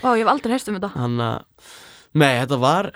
Vá, 0.00 0.08
ég 0.16 0.22
hef 0.24 0.30
aldrei 0.32 0.54
heyrst 0.54 0.70
um 0.72 0.78
þetta 0.78 0.92
hann 0.94 1.20
að, 1.20 1.68
nei, 2.16 2.32
þetta 2.40 2.60
var 2.64 2.90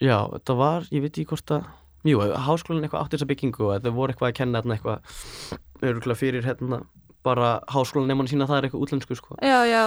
já, 0.00 0.16
þetta 0.32 0.56
var, 0.62 0.88
ég 0.88 1.04
veit 1.04 1.12
ekki 1.12 1.28
hvort 1.34 1.54
að 1.58 1.68
jú, 2.08 2.24
háskólan 2.48 2.86
eitthvað 2.86 3.04
átti 3.04 3.18
þessa 3.18 3.28
byggingu 3.28 3.66
og 3.66 3.74
þetta 3.76 3.94
voru 3.96 4.14
eitthvað 4.14 4.32
að 4.32 4.38
kenna 4.40 4.64
eitthvað 4.64 6.16
fyrir 6.20 6.48
hérna 6.48 6.82
bara 7.26 7.58
háskólan 7.68 8.08
nefnum 8.08 8.28
sína 8.30 8.48
það 8.48 8.58
er 8.58 8.68
eitthvað 8.68 8.84
útlensku 8.86 9.16
sko 9.18 9.36
Já, 9.44 9.60
já, 9.68 9.82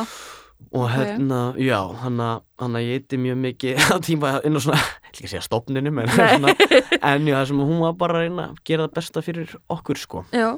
og 0.72 0.89
hérna, 0.93 1.39
já, 1.59 1.80
hann 2.03 2.20
að 2.24 2.43
að 2.64 2.78
ég 2.86 3.01
eitti 3.01 3.18
mjög 3.20 3.39
mikið. 3.43 3.82
Á 3.93 3.97
tíma 4.03 4.34
inn 4.47 4.55
á 4.55 4.61
svona, 4.64 4.80
ég 4.80 5.09
ætla 5.09 5.11
ekki 5.14 5.26
að 5.28 5.34
segja 5.34 5.45
stofninu 5.47 5.91
en, 5.91 6.11
svona, 6.14 6.53
en 6.99 7.28
já, 7.28 7.36
það 7.36 7.47
sem 7.51 7.64
hún 7.68 7.82
var 7.84 7.97
bara 7.99 8.20
að 8.20 8.24
reyna 8.28 8.45
að 8.51 8.61
gera 8.70 8.86
það 8.88 8.93
besta 8.99 9.24
fyrir 9.26 9.57
okkur 9.76 9.99
sko. 9.99 10.24
Já 10.34 10.53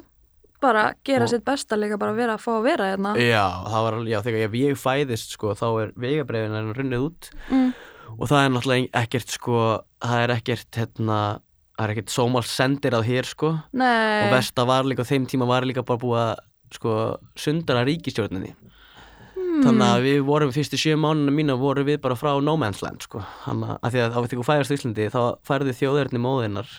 Bara 0.64 0.94
gera 1.06 1.26
Og- 1.26 1.30
sitt 1.30 1.44
besta 1.46 1.76
líka 1.78 1.98
bara 2.00 2.14
að 2.14 2.20
vera 2.22 2.36
að 2.38 2.42
fá 2.46 2.52
að 2.56 2.64
vera 2.64 2.86
hérna. 2.94 3.12
Já, 3.20 3.44
það 3.70 3.84
var 3.86 3.98
já, 4.08 4.18
þegar 4.24 4.46
ef 4.46 4.54
ég 4.58 4.78
fæðist 4.80 5.34
sko, 5.36 5.52
þá 5.54 5.66
er 5.84 5.92
vegabreiðin 6.00 6.56
er 6.58 6.70
runnið 6.80 7.04
út. 7.10 7.30
Mm. 7.52 7.74
og 8.16 8.30
það 8.32 8.40
er 8.46 8.52
náttúrulega 8.54 9.02
ekkert 9.02 9.34
sko, 9.36 9.58
það 10.06 10.22
er 10.24 10.34
ekkert 10.38 10.80
hérna, 10.80 11.18
það 11.76 11.86
er 11.86 11.94
ekkert 11.96 12.14
sómál 12.14 12.46
sendir 12.48 12.96
að 12.96 13.08
hér 13.10 13.28
sko. 13.28 13.52
Og 13.60 13.80
Nei, 13.82 14.30
versta 14.32 14.66
var 14.66 14.88
líka 14.88 15.04
þeim 15.04 15.28
tíma 15.28 15.48
var 15.50 15.68
líka 15.68 15.84
bara 15.86 16.00
búið 16.00 16.22
að 16.24 16.36
sko 16.80 16.94
sundara 17.36 17.84
ríkistjórninni. 17.86 18.54
Þannig 19.64 19.86
að 19.88 20.04
við 20.06 20.20
vorum 20.28 20.52
fyrstu 20.56 20.78
sjö 20.82 20.96
mánuna 21.00 21.32
mína 21.32 21.56
vorum 21.60 21.86
við 21.88 22.02
bara 22.04 22.16
frá 22.20 22.34
no 22.44 22.58
man's 22.58 22.82
land 22.84 23.02
sko. 23.06 23.22
Þannig 23.46 23.72
að 23.80 23.94
því 23.96 24.02
að 24.04 24.12
þá 24.12 24.20
þegar 24.20 24.36
þú 24.42 24.46
færast 24.50 24.72
í 24.74 24.78
Íslandi 24.80 25.08
þá 25.14 25.22
færði 25.48 25.76
þjóðverðni 25.80 26.22
móðinnar 26.26 26.70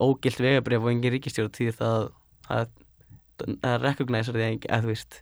ógilt 0.00 0.42
vegabrif 0.42 0.82
og 0.82 0.90
engin 0.92 1.14
ríkistjórn 1.14 1.54
því 1.54 1.70
það 1.78 2.08
það 2.48 2.68
það 3.62 3.80
recognizar 3.86 4.34
því 4.34 4.46
eða 4.66 4.82
þú 4.82 4.92
veist. 4.92 5.20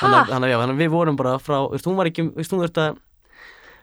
Þannig 0.00 0.18
að- 0.20 0.34
að 0.54 0.70
að 0.70 0.76
við 0.84 0.90
vorum 0.94 1.16
bara 1.18 1.38
frá, 1.42 1.56
þú 1.66 1.72
veist, 1.74 2.50
þú 2.52 2.60
þurfti 2.62 2.84
að 2.84 2.98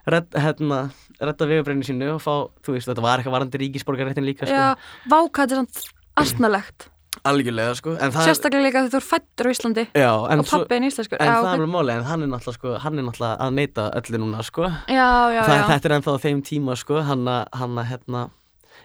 redda, 0.08 0.40
hérna, 0.40 0.78
redda 1.20 1.48
vegabrifinu 1.50 1.84
sínu 1.84 2.14
og 2.16 2.22
fá, 2.24 2.36
þú 2.64 2.78
veist, 2.78 2.88
þetta 2.88 3.04
var 3.04 3.20
eitthvað 3.20 3.36
varandi 3.36 3.60
ríkisborgarréttin 3.60 4.24
líka, 4.24 4.48
sko, 4.48 4.56
Já, 4.56 4.76
vákætt 5.12 5.52
er 5.52 5.60
samt 5.60 5.82
astnalegt 6.16 6.88
algjörlega, 7.28 7.76
sko, 7.78 7.96
Sérstaklega 7.98 8.64
líka 8.64 8.82
þegar 8.86 8.94
þú 8.94 9.00
er 9.00 9.06
fættur 9.08 9.50
á 9.50 9.52
Íslandi 9.54 9.86
já, 9.90 10.12
en 10.32 10.42
og 10.42 10.48
svo, 10.48 10.60
pappi 10.62 10.78
er 10.78 10.88
íslenskur 10.88 11.20
en 11.22 11.30
já, 11.30 11.34
það 11.34 11.48
er 11.50 11.54
alveg 11.56 11.72
máli, 11.74 11.94
en 11.96 12.08
hann 12.08 12.26
er 12.26 12.32
náttúrulega, 12.32 12.58
sko, 12.60 12.74
hann 12.84 13.00
er 13.02 13.08
náttúrulega 13.08 13.46
að 13.46 13.54
neyta 13.58 13.86
öllu 14.00 14.22
núna, 14.22 14.44
sko, 14.46 14.70
já, 14.92 15.10
já, 15.34 15.42
það, 15.48 15.64
þetta 15.72 15.90
er 15.90 15.96
ennþá 15.98 16.16
þeim 16.26 16.42
tíma, 16.50 16.78
sko, 16.80 17.02
hann 17.08 17.32
að, 17.32 17.44
hann 17.62 17.84
hérna, 17.92 18.24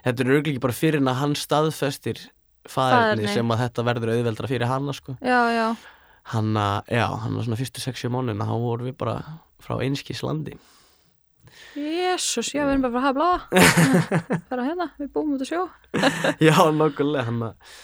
þetta 0.07 0.25
er 0.25 0.35
örglíki 0.39 0.65
bara 0.65 0.79
fyrir 0.79 1.03
en 1.03 1.13
að 1.13 1.21
hann 1.23 1.37
staðfestir 1.39 2.25
faðirni 2.71 3.27
Faðerni. 3.27 3.33
sem 3.37 3.55
að 3.55 3.65
þetta 3.67 3.87
verður 3.91 4.15
auðveldra 4.17 4.53
fyrir 4.53 4.71
hanna, 4.71 4.97
sko, 4.97 5.17
já, 5.21 5.41
já. 5.53 5.67
hann 6.35 6.53
að, 6.57 6.93
já, 6.99 7.07
hann 7.25 7.39
að 7.39 7.49
svona 7.49 7.63
fyrstu 7.63 7.85
6-7 7.85 8.13
mánuðina, 8.17 8.49
þá 8.49 8.57
vorum 8.67 8.91
við 8.91 9.01
bara 9.03 9.19
frá 9.63 9.77
einskíslandi. 9.83 10.57
Jésús, 11.77 12.51
já, 12.53 12.65
við 12.65 12.75
erum 12.75 12.85
bara 12.85 12.99
að 12.99 13.05
hafa 13.05 13.15
bláða 13.17 14.41
Færa 14.49 14.65
hérna, 14.67 14.87
við 15.01 15.09
búum 15.15 15.35
út 15.37 15.45
að 15.45 15.51
sjó. 15.53 15.63
Já, 16.41 16.57
nokkulega 16.73 17.27
hann 17.29 17.43
að 17.47 17.75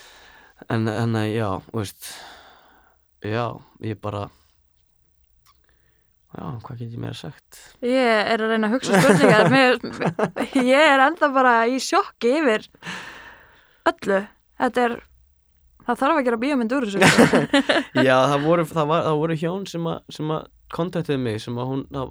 en, 0.66 0.88
en 0.90 1.16
að, 1.18 1.28
já, 1.36 1.48
veist 1.74 2.10
já, 3.24 3.44
ég 3.84 4.00
bara 4.02 4.28
já, 6.34 6.44
hvað 6.64 6.80
get 6.80 6.94
ég 6.94 7.02
meira 7.02 7.16
sagt? 7.16 7.60
Ég 7.84 8.32
er 8.34 8.42
að 8.42 8.54
reyna 8.54 8.70
að 8.70 8.76
hugsa 8.76 9.02
spurningar. 9.02 9.50
Mér, 9.54 9.78
Ég 10.66 10.94
er 10.94 11.04
enda 11.06 11.30
bara 11.34 11.54
í 11.70 11.78
sjokki 11.82 12.34
yfir 12.40 12.66
öllu. 13.88 14.24
Þetta 14.58 14.88
er 14.88 14.98
Það 15.88 15.96
þarf 16.02 16.18
að 16.18 16.26
gera 16.26 16.38
bíómynd 16.42 16.72
úr 16.76 16.84
þessu. 16.84 16.98
Já, 18.08 18.16
það 18.28 18.42
voru, 18.44 18.64
það 18.68 18.88
var, 18.90 19.04
það 19.06 19.20
voru 19.22 19.36
hjón 19.40 19.62
sem 19.72 19.86
að, 19.88 20.42
kontaktiði 20.74 21.22
mig 21.22 21.38
sem 21.40 21.56
að 21.56 21.70
hún, 21.70 21.84
að, 21.96 22.10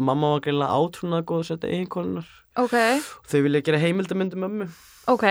mamma 0.00 0.30
var 0.32 0.40
greinlega 0.46 0.78
átrúnað 0.78 1.26
góð 1.28 1.42
að 1.42 1.48
setja 1.50 1.72
eiginkonunar 1.74 2.30
Ok, 2.58 2.72
þau 3.28 3.42
vilja 3.44 3.60
gera 3.68 3.82
heimildamöndu 3.82 4.40
mömmu. 4.40 4.70
Ok 5.12 5.26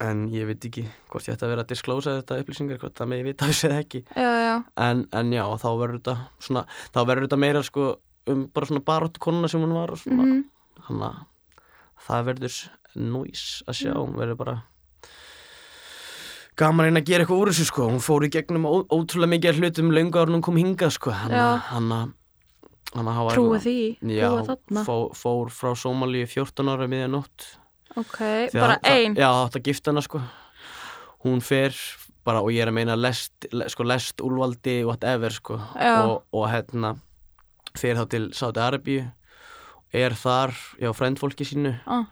en 0.00 0.24
ég 0.32 0.46
veit 0.48 0.64
ekki 0.70 0.86
hvort 1.12 1.28
ég 1.28 1.36
ætti 1.36 1.44
að 1.46 1.52
vera 1.52 1.66
að 1.66 1.74
disclósa 1.74 2.16
þetta 2.20 2.40
upplýsingar, 2.42 2.80
hvort 2.80 2.96
það 2.96 3.10
með 3.12 3.20
ég 3.22 3.28
vita 3.28 3.50
þessu 3.50 3.68
eða 3.68 3.82
ekki. 3.84 4.04
Já, 4.16 4.30
já, 4.46 4.54
en, 4.88 5.04
en 5.12 5.32
já, 5.36 5.44
þá 5.62 5.68
verður 5.82 5.98
þetta 6.00 6.16
svona, 6.48 6.64
þá 6.94 7.00
verður 7.10 7.28
þetta 7.28 7.40
meira 7.44 7.62
sko 7.66 7.90
um 8.32 8.42
bara 8.54 8.66
svona 8.70 8.84
baróttu 8.86 9.20
konuna 9.22 9.50
sem 9.50 9.62
hún 9.62 9.74
var 9.76 9.92
og 9.92 9.98
svona. 10.02 10.24
Mm 10.24 10.42
þannig 10.86 11.08
að 11.08 11.20
það 12.02 12.28
verður 12.28 12.58
núis 13.12 13.44
að 13.68 13.78
sjá, 13.78 13.92
hún 13.96 14.16
verður 14.18 14.38
bara 14.40 14.56
gaman 16.58 16.88
reyna 16.88 17.00
að 17.02 17.08
gera 17.08 17.24
eitthvað 17.24 17.42
úr 17.42 17.52
þessu 17.52 17.68
sko, 17.70 17.86
hún 17.88 18.02
fór 18.04 18.26
í 18.26 18.32
gegnum 18.32 18.66
ó, 18.68 18.74
ótrúlega 18.92 19.32
mikið 19.36 19.62
hlutum 19.62 19.94
löngu 19.94 20.20
ára 20.20 20.34
hún 20.34 20.44
kom 20.44 20.58
hingað 20.60 20.96
sko, 20.98 21.14
hann 21.16 21.32
að 21.36 21.54
hann 21.70 21.94
að 21.96 22.12
hann 22.92 23.08
að 23.08 23.18
hafa 23.20 23.34
Trúi 23.38 23.60
því, 23.62 23.76
já, 24.12 24.26
trúi 24.28 24.46
þarna. 24.50 24.84
fó, 24.84 24.96
fór 25.16 25.52
frá 25.54 25.72
Sómalíu 25.78 26.28
14 26.28 26.72
ára 26.74 26.88
miðja 26.90 27.08
nótt 27.08 27.46
Ok, 27.96 28.18
Því 28.52 28.60
bara 28.60 28.78
að- 28.78 28.90
ein? 28.90 29.14
Já, 29.14 29.28
það 29.28 29.44
átt 29.46 29.56
að 29.60 29.66
gifta 29.68 29.90
hana 29.92 30.02
sko. 30.02 30.20
Hún 31.24 31.42
fer 31.44 31.74
bara 32.24 32.40
og 32.42 32.50
ég 32.54 32.62
er 32.62 32.68
að 32.70 32.74
meina 32.78 32.96
lest, 32.96 33.32
le, 33.52 33.68
sko, 33.68 33.84
lest 33.84 34.16
úlvaldi 34.22 34.84
whatever 34.86 35.30
sko. 35.30 35.58
Og, 35.76 36.22
og 36.32 36.48
hérna 36.50 36.96
fer 37.76 37.96
þá 37.96 38.08
til 38.08 38.30
Sáti 38.30 38.60
Arabíu 38.62 39.12
er 39.92 40.10
þar, 40.16 40.54
já, 40.80 40.88
frendfólki 40.96 41.44
sínu. 41.44 41.74
Ah, 41.86 42.04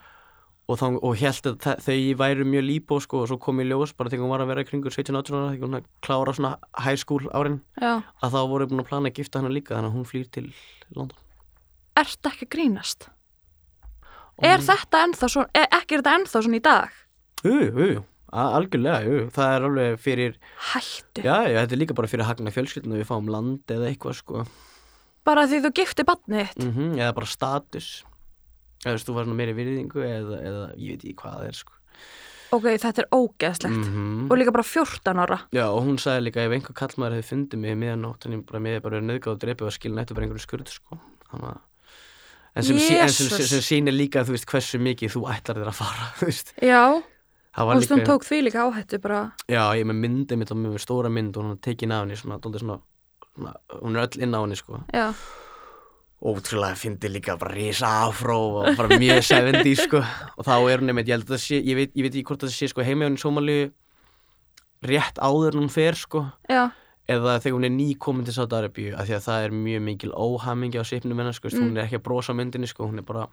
og, 0.69 0.79
þá, 0.79 0.87
og 1.03 1.17
held 1.19 1.49
að 1.51 1.81
þau 1.83 1.97
væru 2.21 2.45
mjög 2.47 2.65
líbó 2.69 3.01
sko 3.03 3.23
og 3.25 3.29
svo 3.31 3.39
kom 3.43 3.59
í 3.63 3.67
ljós 3.67 3.95
bara 3.97 4.11
þegar 4.13 4.23
hún 4.27 4.31
var 4.35 4.45
að 4.45 4.51
vera 4.53 4.63
í 4.63 4.69
kringur 4.69 4.95
17-18 4.95 5.35
ára 5.35 5.49
þegar 5.55 5.67
hún 5.67 5.79
að 5.81 5.87
klára 6.07 6.35
svona 6.37 6.53
high 6.85 6.99
school 7.01 7.25
árin 7.35 7.61
Já, 7.81 8.03
að 8.23 8.37
þá 8.37 8.41
voru 8.53 8.69
búin 8.71 8.85
að 8.85 8.91
plana 8.93 9.11
að 9.11 9.17
gifta 9.19 9.41
hana 9.41 9.51
líka 9.51 9.75
þannig 9.75 9.91
að 9.91 9.97
hún 9.99 10.07
flýr 10.07 10.29
til 10.31 10.53
London. 10.95 11.19
Ert 11.99 12.31
ekki 12.31 12.47
að 12.47 12.53
grínast 12.55 13.09
Er 14.41 14.63
þetta 14.65 15.03
ennþá 15.05 15.29
svona, 15.29 15.51
er, 15.53 15.67
ekki 15.77 15.97
er 15.97 16.01
þetta 16.03 16.15
ennþá 16.17 16.41
svona 16.47 16.57
í 16.57 16.63
dag? 16.65 16.97
Jú, 17.45 17.57
jú, 17.61 17.89
jú, 17.91 18.03
algjörlega, 18.41 19.01
jú, 19.05 19.19
það 19.37 19.55
er 19.57 19.67
alveg 19.69 19.99
fyrir 20.01 20.39
Hættu, 20.71 21.25
Já, 21.27 21.35
já, 21.45 21.59
þetta 21.61 21.77
er 21.77 21.81
líka 21.83 21.97
bara 21.99 22.09
fyrir 22.11 22.25
að 22.25 22.31
hagna 22.31 22.55
fjölskyldinu 22.55 23.01
við 23.01 23.09
fáum 23.11 23.29
land 23.33 23.75
eða 23.75 23.91
eitthvað 23.91 24.17
sko. 24.21 24.45
Bara 25.29 25.45
því 25.51 25.61
þú 25.67 25.73
gifti 25.77 26.07
badnið 26.09 26.49
þitt? 26.49 26.65
Mm 26.65 26.97
eða 26.97 27.13
bara 27.21 27.29
status. 27.29 27.91
Eða 28.81 28.95
þú 28.95 28.97
veist, 28.97 29.09
þú 29.11 29.17
var 29.19 29.29
svona 29.29 29.41
meiri 29.43 29.57
virðingu 29.61 30.05
eða, 30.09 30.41
eða 30.41 30.67
ég 30.81 30.95
veit 30.95 31.05
ekki 31.05 31.17
hvað 31.21 31.37
það 31.37 31.49
er 31.51 31.59
sko. 31.61 31.77
Ok, 32.51 32.65
þetta 32.83 33.03
er 33.05 33.11
ógeðslegt. 33.15 33.91
Mm 33.93 34.31
Og 34.31 34.39
líka 34.41 34.55
bara 34.57 34.67
14 34.67 35.21
ára. 35.27 35.41
Já, 35.55 35.67
og 35.69 35.85
hún 35.85 36.01
sagði 36.01 36.31
líka 36.31 36.47
ef 36.47 36.55
einhver 36.57 36.79
kallmaður 36.81 37.19
hefði 37.19 37.29
fundið 37.29 37.61
mig 37.67 37.77
miðanótt 37.85 38.25
en 38.27 38.39
ég 38.39 38.47
bara 38.49 38.63
með 38.65 38.81
bara 38.89 39.03
nöðgáð 39.05 39.37
og 39.37 39.43
dreipið 39.45 39.69
og 39.69 39.77
skilin 39.77 40.01
eftir 40.03 40.17
bara 40.17 40.27
einhverju 40.27 40.47
skurð 40.49 40.73
sko. 40.73 40.99
Þannig 41.29 41.53
að 41.53 41.61
En 42.57 42.67
sem, 42.67 42.79
sí, 42.83 42.97
en 42.99 43.13
sem, 43.15 43.31
sem, 43.47 43.63
sýnir 43.63 43.95
líka, 43.95 44.25
þú 44.27 44.35
veist, 44.35 44.49
hversu 44.51 44.81
mikið 44.83 45.13
þú 45.15 45.25
ætlar 45.31 45.61
þér 45.61 45.71
að 45.71 45.77
fara, 45.79 46.09
þú 46.19 46.31
veist. 46.31 46.55
Já, 46.67 46.83
og 46.91 47.69
var 47.71 47.83
stund 47.85 48.03
líka, 48.03 48.09
tók 48.11 48.27
því 48.27 48.41
líka 48.49 48.65
áhættu 48.67 48.99
bara. 49.03 49.21
Já, 49.51 49.63
ég 49.79 49.87
með 49.87 50.01
myndið 50.05 50.41
mitt 50.41 50.55
og 50.55 50.59
með 50.65 50.81
stóra 50.83 51.13
mynd 51.13 51.39
og 51.39 51.47
hún 51.47 51.55
er 51.55 51.61
tekin 51.67 51.95
af 51.95 52.03
henni, 52.05 52.19
svona, 52.19 52.41
svona, 52.43 52.81
svona, 53.39 53.55
hún 53.79 53.95
er 53.95 54.09
öll 54.09 54.27
inn 54.27 54.35
á 54.35 54.41
henni, 54.43 54.59
sko. 54.59 54.83
Já, 54.91 55.07
ótrúlega 56.21 56.77
fyndi 56.77 57.09
líka 57.09 57.39
bara 57.41 57.55
risa 57.55 57.91
afró 58.05 58.41
og 58.61 58.75
bara 58.77 58.99
mjög 59.01 59.23
70 59.25 59.87
sko. 59.87 60.03
Og 60.37 60.45
þá 60.45 60.55
er 60.59 60.83
hún 60.83 60.93
einmitt, 60.93 61.09
ég 61.09 61.17
held 61.17 61.31
að 61.31 61.37
það 61.37 61.45
sé 61.47 61.61
ég 61.63 61.79
veit, 61.79 61.95
ekki 61.97 62.27
hvort 62.29 62.45
það 62.45 62.57
sé 62.59 62.69
sko 62.69 62.85
í 62.85 63.15
Sómalíu 63.23 63.71
rétt 64.85 65.21
áður 65.21 65.57
en 65.57 65.63
hún 65.65 65.73
fer 65.73 65.97
sko. 65.97 66.27
Já, 66.49 66.71
eða 67.11 67.37
þegar 67.43 67.57
hún 67.57 67.67
er 67.69 67.75
nýkomin 67.75 68.27
til 68.29 68.35
Sátt 68.37 68.55
Arabíu 68.57 68.95
af 68.95 69.09
því 69.09 69.17
að 69.17 69.27
það 69.27 69.47
er 69.47 69.57
mjög 69.67 69.85
mikil 69.89 70.11
óhamingi 70.15 70.81
á 70.81 70.85
svipnum 70.87 71.23
hennar 71.23 71.37
sko, 71.37 71.51
mm. 71.51 71.65
hún 71.65 71.79
er 71.79 71.87
ekki 71.87 72.01
að 72.01 72.07
brosa 72.07 72.35
á 72.35 72.39
myndinni 72.39 72.71
sko, 72.71 72.87
hún 72.91 73.03
er 73.03 73.07
bara, 73.09 73.27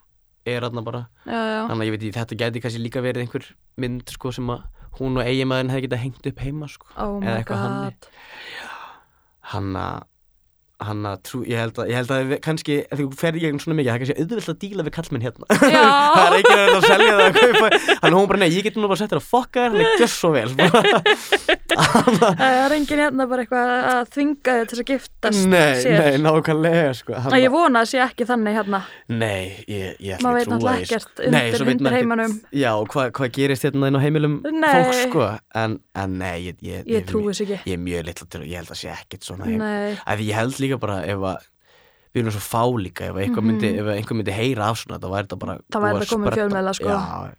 er 0.47 0.67
aðna 0.67 0.83
bara. 0.85 1.03
Já, 1.27 1.37
já. 1.37 1.61
Þannig 1.69 1.83
að 1.83 1.89
ég 1.89 1.95
veit 1.95 2.03
ekki, 2.03 2.17
þetta 2.17 2.39
gæti 2.41 2.63
kannski 2.65 2.83
líka 2.83 3.05
verið 3.05 3.25
einhver 3.25 3.49
mynd 3.83 4.13
sko 4.15 4.33
sem 4.35 4.53
að 4.53 4.65
hún 4.97 5.19
og 5.21 5.29
eiginmaðurinn 5.29 5.73
hefði 5.73 5.87
getað 5.87 6.03
hengt 6.05 6.29
upp 6.31 6.39
heima 6.41 6.69
sko 6.71 6.87
Oh 6.97 7.17
Eða 7.21 7.35
eitthvað 7.41 7.65
god. 7.67 8.07
Hann 9.53 9.75
að 9.79 10.05
hann 10.77 11.05
að 11.09 11.21
trú, 11.25 11.39
ég 11.47 11.57
held 11.57 11.79
að, 11.81 11.87
ég 11.89 11.97
held 11.97 12.11
að 12.13 12.31
kannski, 12.45 12.75
ef 12.85 12.99
þú 12.99 13.05
fer 13.17 13.37
í 13.37 13.41
gegnum 13.41 13.61
svona 13.63 13.77
mikið, 13.79 13.87
það 13.89 13.95
er 13.95 14.01
kannski 14.03 14.17
auðvitað 14.21 14.51
að 14.53 14.59
díla 14.61 14.83
við 14.85 14.93
kallmenn 14.97 15.25
hérna. 15.25 15.45
Það 16.17 16.25
er 16.27 16.35
ekki 16.37 16.53
að 16.57 16.85
selja 16.85 17.13
það 17.17 17.23
að 17.25 17.37
kaupa. 17.37 17.67
Hann 18.03 18.17
hún 18.17 18.27
bara, 18.29 18.41
nei, 18.43 18.49
ég 18.53 18.67
get 18.67 18.77
nú 18.77 18.89
bara 18.91 18.99
sett 19.01 19.09
þér 19.13 19.21
að 19.21 19.29
fokka 19.31 19.63
þér 19.63 19.71
hann 19.73 19.81
er 19.81 19.89
gjöss 19.97 20.17
svo 20.21 20.29
vel. 20.35 20.51
Það 22.37 22.41
er 22.47 22.75
enginn 22.77 23.01
hérna 23.01 23.27
bara 23.29 23.43
eitthvað 23.43 23.71
að 23.91 24.11
þvinga 24.13 24.53
þig 24.57 24.69
til 24.71 24.77
að 24.77 24.87
giftast 24.91 25.41
nei, 25.49 25.73
sér. 25.81 25.97
nei, 25.97 26.19
nákvæmlega 26.23 26.93
sko, 26.97 27.17
hann, 27.25 27.37
ég 27.41 27.51
vona 27.53 27.83
að 27.83 27.91
sé 27.91 28.01
ekki 28.05 28.27
þannig 28.29 28.57
hérna. 28.57 28.79
Nei, 29.11 29.41
ég, 29.69 29.97
ég 30.03 30.17
ætla 30.17 30.33
ekki 30.37 30.51
trúa 30.53 30.75
sko. 30.85 31.25
undir- 31.27 31.67
undir 31.73 31.97
heimanum. 31.97 32.37
já, 32.53 32.71
hvað 32.93 33.11
hva 33.17 33.29
gerist 33.33 33.65
hérna 33.67 33.89
inn 33.91 33.97
á 33.97 34.01
heimilum 34.01 34.37
Nei. 34.47 34.69
fólks 34.71 35.01
sko? 35.09 35.27
En, 35.57 35.77
en 35.97 36.17
nei, 36.21 36.37
ég, 36.47 36.61
ég, 36.65 36.87
Ég 36.87 37.05
trúi 37.09 37.33
er 40.67 40.73
líka 40.73 40.79
bara 40.79 40.97
ef 41.05 41.17
að 41.31 41.47
við 42.15 42.21
erum 42.23 42.31
svo 42.31 42.41
fá 42.41 42.63
líka 42.81 43.07
ef 43.11 43.15
einhver 43.21 43.43
myndi, 43.45 43.71
ef 43.79 43.85
einhver 43.93 44.15
myndi 44.17 44.31
heyra 44.33 44.69
af 44.71 44.77
svona 44.81 44.99
þá 44.99 45.07
væri 45.11 45.27
þetta 45.27 45.39
bara 45.39 45.55
Mhm. 45.57 45.63
Það 45.71 45.81
væri 45.81 45.93
búið 45.93 45.97
að 45.97 46.05
þetta 46.05 46.15
komið 46.15 46.37
fjölmiðla, 46.37 46.73
sko. 46.73 46.89
já, 46.89 47.33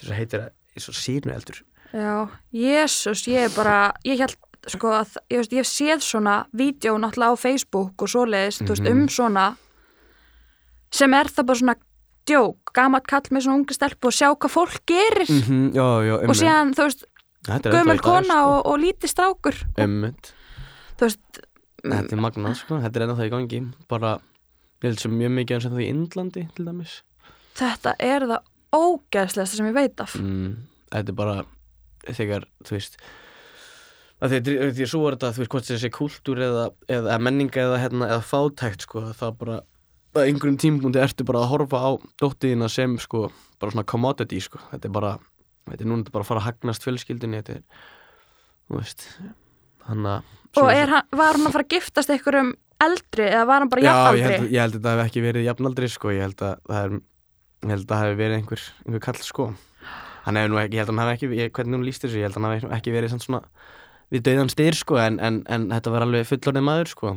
þess 0.00 0.10
að 0.10 0.16
heitir 0.16 0.40
það 0.40 0.50
svo 0.86 0.92
sínu 0.92 1.34
eldur 1.34 1.62
já, 1.92 2.28
jésús, 2.52 3.26
ég 3.28 3.44
er 3.44 3.52
bara 3.56 3.92
Ég 4.04 4.18
held 4.18 4.36
sko, 4.66 4.88
að, 4.90 5.16
ég, 5.30 5.38
veist, 5.38 5.52
ég 5.52 5.62
hef 5.62 5.66
séð 5.70 6.00
svona 6.02 6.46
vídeo 6.52 6.96
náttúrulega 6.98 7.32
á 7.32 7.38
Facebook 7.38 8.02
og 8.02 8.08
svoleiðis, 8.08 8.58
þú 8.62 8.68
veist, 8.74 8.82
Mhm. 8.82 8.92
um 9.02 9.08
svona 9.08 9.56
sem 10.90 11.12
er 11.14 11.24
það 11.30 11.46
bara 11.46 11.58
svona 11.60 11.76
djók, 12.26 12.72
gamalt 12.74 13.06
kall 13.06 13.28
með 13.30 13.44
svona 13.46 13.60
unga 13.60 13.74
stelpu 13.76 14.08
og 14.10 14.12
sjá 14.16 14.28
hvað 14.34 14.50
fólk 14.56 14.80
gerir 14.86 15.28
Mhm, 15.30 15.72
Já, 15.74 15.86
já, 16.02 16.14
og 16.28 16.34
síðan, 16.34 16.74
þú 16.74 16.82
veist, 16.88 17.04
er 17.66 17.72
gömul 17.72 18.00
kona 18.02 18.24
sko. 18.24 18.50
og, 18.50 18.66
og 18.66 18.78
og, 18.80 19.78
Einmitt. 19.78 20.32
þú 20.98 21.06
veist, 21.06 21.40
Þetta 21.92 22.16
er 22.16 22.22
magnað, 22.24 22.56
sko, 22.60 22.80
þetta 22.82 23.00
er 23.00 23.04
ennþá 23.06 23.26
í 23.28 23.32
gangi. 23.34 23.60
Bara, 23.90 24.14
ég 24.82 24.88
held 24.90 25.02
sem 25.02 25.14
mjög 25.16 25.34
mikið 25.40 25.56
eins 25.58 25.68
og 25.68 25.76
það 25.76 25.84
í 25.84 25.90
Indlandi, 25.92 26.46
til 26.56 26.66
dæmis. 26.68 26.96
Þetta 27.56 27.94
er 28.02 28.26
það 28.30 28.50
ógeðslegasta 28.76 29.60
sem 29.60 29.70
ég 29.70 29.76
veit 29.76 30.02
af. 30.04 30.16
Mm, 30.20 30.56
Þetta 30.92 31.12
er 31.12 31.18
bara 31.18 31.36
þegar, 32.16 32.44
þú 32.66 32.76
veist 32.76 32.98
því, 34.16 34.56
að 34.64 34.82
svo 34.88 35.02
er 35.08 35.16
þetta, 35.16 35.32
þú 35.36 35.42
veist, 35.42 35.52
hvort 35.52 35.68
þessi 35.68 35.90
kúltúr 35.92 36.42
eða, 36.46 36.66
eða 36.88 37.16
menninga 37.20 37.64
eða, 37.66 37.80
hérna, 37.82 38.10
eða 38.14 38.24
fátækt, 38.24 38.86
sko, 38.86 39.02
það 39.16 39.34
bara 39.42 39.56
að 40.16 40.30
einhverjum 40.30 40.60
tímpúndi 40.62 41.00
ertu 41.02 41.26
bara 41.28 41.42
að 41.42 41.50
horfa 41.50 41.80
á 41.84 41.90
dóttiðina 42.22 42.70
sem, 42.72 42.94
sko, 43.02 43.26
bara 43.60 43.74
svona 43.74 43.84
commodity, 43.88 44.38
sko, 44.40 44.62
þetta 44.70 44.88
er 44.88 44.94
bara 44.94 45.10
þetta 45.66 45.82
er 45.82 45.90
núna 45.90 46.12
bara 46.14 46.24
að 46.24 46.30
fara 46.30 46.42
að 46.42 46.48
hagnast 46.48 46.86
fjölskyldinni 46.86 47.42
þetta 47.42 47.58
er, 47.58 47.82
þú 48.70 48.78
veist 48.80 49.04
hann 49.88 50.06
að 50.12 50.32
og 50.56 50.70
er, 50.72 50.88
hann- 50.88 51.10
var 51.20 51.36
hann 51.36 51.46
að 51.50 51.52
fara 51.58 51.64
að 51.66 51.74
giftast 51.76 52.10
einhverjum 52.14 52.54
eldri 52.86 53.26
eða 53.28 53.46
var 53.48 53.60
hann 53.64 53.68
bara 53.72 53.82
Já, 53.82 53.86
ég 53.86 53.96
jafnaldri? 53.96 54.36
held, 54.36 54.50
ég 54.52 54.60
held 54.64 54.74
að 54.74 54.80
þetta 54.80 54.94
hef 54.96 55.06
ekki 55.10 55.22
verið 55.26 55.46
jafnaldri, 55.50 55.88
sko, 55.92 56.12
ég 56.16 56.24
held 56.26 56.42
að 56.46 56.56
það 56.70 56.82
er 56.86 56.96
ég 56.96 57.70
held 57.72 57.84
að 57.86 57.92
það 57.92 58.04
hef 58.06 58.18
verið 58.20 58.36
einhver, 58.40 58.62
einhver 58.86 59.04
kall, 59.06 59.20
sko. 59.26 59.46
Hann 60.26 60.36
hefur 60.40 60.50
nú 60.52 60.58
ekki, 60.62 60.76
ég 60.76 60.82
held 60.84 60.90
að 60.92 60.98
hann 60.98 61.08
hef 61.10 61.16
ekki 61.16 61.30
ég, 61.40 61.52
hvernig 61.56 61.76
hún 61.78 61.86
líst 61.86 62.02
þessu, 62.04 62.18
ég 62.20 62.26
held 62.28 62.36
að 62.36 62.46
hann 62.46 62.56
hef 62.56 62.76
ekki 62.80 62.94
verið 62.96 63.14
svona 63.16 63.42
við 64.14 64.22
döðan 64.28 64.50
styr, 64.52 64.76
sko, 64.78 64.98
en, 65.02 65.16
en, 65.20 65.40
en 65.50 65.68
þetta 65.72 65.92
var 65.94 66.04
alveg 66.06 66.26
fullorðið 66.30 66.66
maður, 66.66 66.90
sko. 66.94 67.14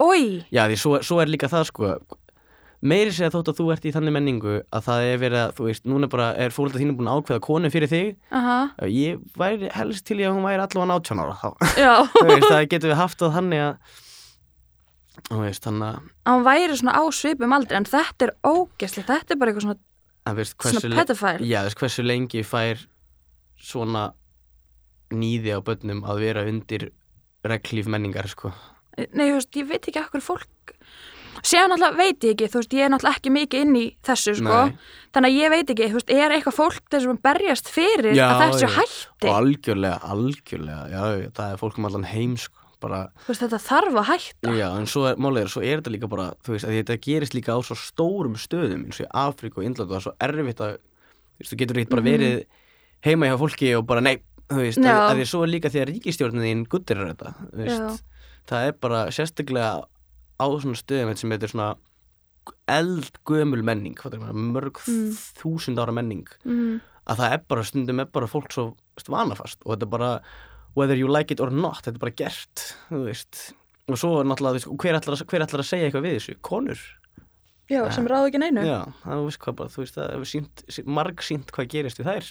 Ói, 0.00 0.44
Já, 0.50 0.64
því 0.70 0.76
svo, 0.80 0.94
svo 1.04 1.20
er 1.20 1.28
líka 1.30 1.48
það, 1.52 1.66
sko 1.68 1.90
meiri 2.80 3.12
segja 3.12 3.28
þótt 3.34 3.50
að 3.52 3.58
þú 3.60 3.64
ert 3.74 3.84
í 3.84 3.92
þannig 3.92 4.14
menningu 4.16 4.52
að 4.72 4.84
það 4.86 5.06
er 5.08 5.18
verið 5.20 5.40
að, 5.44 5.50
þú 5.58 5.66
veist, 5.68 5.84
núna 5.90 6.08
bara 6.12 6.28
er 6.40 6.54
fólkið 6.54 6.80
þínu 6.80 6.94
búin 6.96 7.10
að 7.12 7.18
ákveða 7.20 7.42
konu 7.44 7.70
fyrir 7.74 7.90
þig. 7.92 8.12
Aha, 8.32 8.58
ég 8.88 9.18
væri 9.36 9.68
helst 9.74 10.06
til 10.08 10.16
í 10.22 10.24
að 10.28 10.36
hún 10.38 10.46
væri 10.48 10.64
allavega 10.64 10.96
18 10.96 11.20
ára 11.20 11.34
þá, 11.40 11.48
þú 12.14 12.28
veist, 12.30 12.48
það 12.48 12.64
getur 12.72 12.92
við 12.94 13.00
haft 13.02 13.20
það 13.20 13.34
þannig 13.36 13.64
að 13.66 13.98
þú 15.28 15.42
veist, 15.42 15.66
þannig 15.66 15.86
að 15.90 16.08
hann 16.30 16.46
væri 16.48 16.78
svona 16.80 16.96
á 16.96 17.02
svipum 17.12 17.52
aldrei 17.58 17.76
en 17.80 17.88
þetta 17.90 18.28
er 18.28 18.34
ógeðslegt, 18.48 19.10
þetta 19.10 19.34
er 19.36 19.40
bara 19.42 19.52
eitthvað 19.52 19.66
svona, 19.66 19.80
að 20.30 20.40
veist, 20.40 20.56
svona 20.64 20.92
le- 20.94 21.00
pedophile. 21.02 21.50
Já, 21.50 21.60
veist, 21.66 21.80
hversu 21.82 22.06
lengi 22.06 22.44
fær 22.46 22.86
svona 23.60 24.06
nýði 25.12 25.52
á 25.52 25.60
börnum 25.66 26.04
að 26.08 26.22
vera 26.24 26.46
undir 26.48 26.88
reglíf 27.44 27.88
menningar, 27.90 28.28
sko? 28.30 28.52
Nei, 28.96 29.26
þú 29.30 29.34
veist, 29.36 29.52
ég 29.60 29.68
veit 29.68 29.84
ekki 29.90 30.00
akkur 30.00 30.24
fólk 30.24 30.74
Sér 31.42 31.68
náttúrulega 31.70 31.96
veit 31.96 32.24
ég 32.26 32.34
ekki, 32.34 32.48
þú 32.52 32.60
veist, 32.60 32.74
ég 32.76 32.84
er 32.84 32.90
náttúrulega 32.92 33.16
ekki 33.20 33.30
mikið 33.34 33.62
inn 33.64 33.76
í 33.80 33.84
þessu, 34.06 34.34
sko 34.40 34.58
Nei. 34.68 34.74
Þannig 35.14 35.30
að 35.30 35.38
ég 35.40 35.50
veit 35.54 35.70
ekki, 35.74 35.88
þú 35.90 35.98
veist, 36.00 36.10
er 36.14 36.34
eitthvað 36.36 36.56
fólk 36.60 36.80
þessum 36.92 37.14
að 37.16 37.20
berjast 37.26 37.70
fyrir 37.72 38.14
Já, 38.14 38.26
að 38.30 38.42
þessu 38.44 38.66
já. 38.66 38.72
hætti 38.76 39.28
og 39.30 39.36
algjörlega, 39.40 39.98
algjörlega 40.14 40.82
já, 40.92 41.02
já, 41.24 41.30
það 41.40 41.52
er 41.54 41.60
fólk 41.64 41.78
um 41.80 41.88
allan 41.90 42.04
heim, 42.10 42.36
sko 42.36 42.56
bara, 42.80 43.00
Þú 43.26 43.32
veist, 43.32 43.42
þetta 43.44 43.58
þarf 43.60 43.96
að 44.00 44.06
hætta 44.08 44.52
já, 44.56 44.66
en 44.80 44.86
svo 44.88 45.02
er, 45.10 45.18
er, 45.42 45.48
svo 45.52 45.60
er 45.64 45.80
þetta 45.82 45.92
líka 45.92 46.08
bara, 46.08 46.28
þú 46.44 46.54
veist, 46.54 46.68
þetta 46.70 46.96
gerist 47.04 47.34
líka 47.36 47.52
á 47.52 47.60
svo 47.60 47.76
stórum 47.76 48.36
stöðum, 48.40 48.86
eins 48.88 49.00
og 49.02 49.04
í 49.04 49.10
Afríku 49.20 49.60
og 49.60 49.66
Indland 49.68 49.90
og 49.90 49.96
það 49.96 50.00
er 50.00 50.06
svo 50.06 50.14
erfitt 50.28 50.62
að, 50.64 50.78
þú 50.80 51.42
veist, 51.44 51.52
þú 51.52 51.58
getur 51.60 51.80
ekki 51.82 51.90
bara 51.92 52.02
Mhm. 52.02 52.10
verið 52.10 52.44
heima 53.04 53.28
hjá 53.28 53.36
fólki 53.42 53.72
og 53.76 53.84
bara, 53.86 54.00
nei, 54.00 54.16
þú 54.48 54.56
veist, 54.64 54.80
Já. 54.80 54.92
að, 54.96 55.10
að 55.10 55.16
því 55.20 55.26
svo 55.28 55.42
líka 55.46 55.68
því 55.72 55.80
að 55.82 55.90
ríkistjórnin 55.92 56.64
guttir 56.72 56.96
þetta, 57.04 57.34
þú 57.52 57.64
veist, 57.66 58.02
það 58.48 58.66
er 58.70 58.72
bara 58.80 59.04
sérstaklega 59.12 59.84
á 60.40 60.46
svona 60.56 60.78
stöðum 60.80 61.16
sem 61.20 61.30
þetta 61.36 61.48
er 61.48 61.52
svona 61.54 61.70
eldgömul 62.70 63.62
menning, 63.62 63.96
mörg 64.32 64.80
Mm. 64.86 65.10
þúsund 65.38 65.78
ára 65.78 65.92
menning, 65.92 66.26
mm, 66.44 66.80
að 67.06 67.16
það 67.20 67.32
er 67.34 67.42
bara 67.48 67.62
stundum 67.64 68.00
er 68.00 68.06
bara 68.06 68.26
fólk 68.26 68.50
svo 68.52 68.76
vanafast 69.08 69.58
og 69.64 69.76
þetta 69.76 69.82
er 69.86 69.90
bara 69.92 70.20
whether 70.76 70.96
you 70.96 71.08
like 71.08 71.30
it 71.30 71.40
or 71.40 71.50
not, 71.50 71.82
þetta 71.84 71.96
er 71.98 72.04
bara 72.06 72.16
gert 72.16 72.64
þú 72.88 73.04
veist, 73.06 73.52
og 73.88 73.98
svo 73.98 74.20
er 74.20 74.24
náttúrulega 74.24 74.56
veist, 74.58 74.70
hver, 74.80 74.98
ætlar 74.98 75.16
að, 75.18 75.26
hver 75.26 75.44
ætlar 75.46 75.60
að 75.64 75.70
segja 75.70 75.90
eitthvað 75.90 76.06
við 76.06 76.16
þessu, 76.18 76.36
konur. 76.40 76.80
Já, 77.70 77.84
sem 77.92 78.06
ráð 78.06 78.26
ekki 78.30 78.40
neinu. 78.42 78.64
Já, 78.66 78.80
það 79.04 79.24
veist 79.28 79.38
hvað 79.44 79.56
bara, 79.60 79.68
þú 79.70 79.82
veist, 79.84 79.94
það 79.94 80.26
hefur 80.26 80.90
marg 80.90 81.22
sínt 81.22 81.52
hvað 81.54 81.68
gerist 81.70 82.00
við 82.00 82.08
þær 82.10 82.30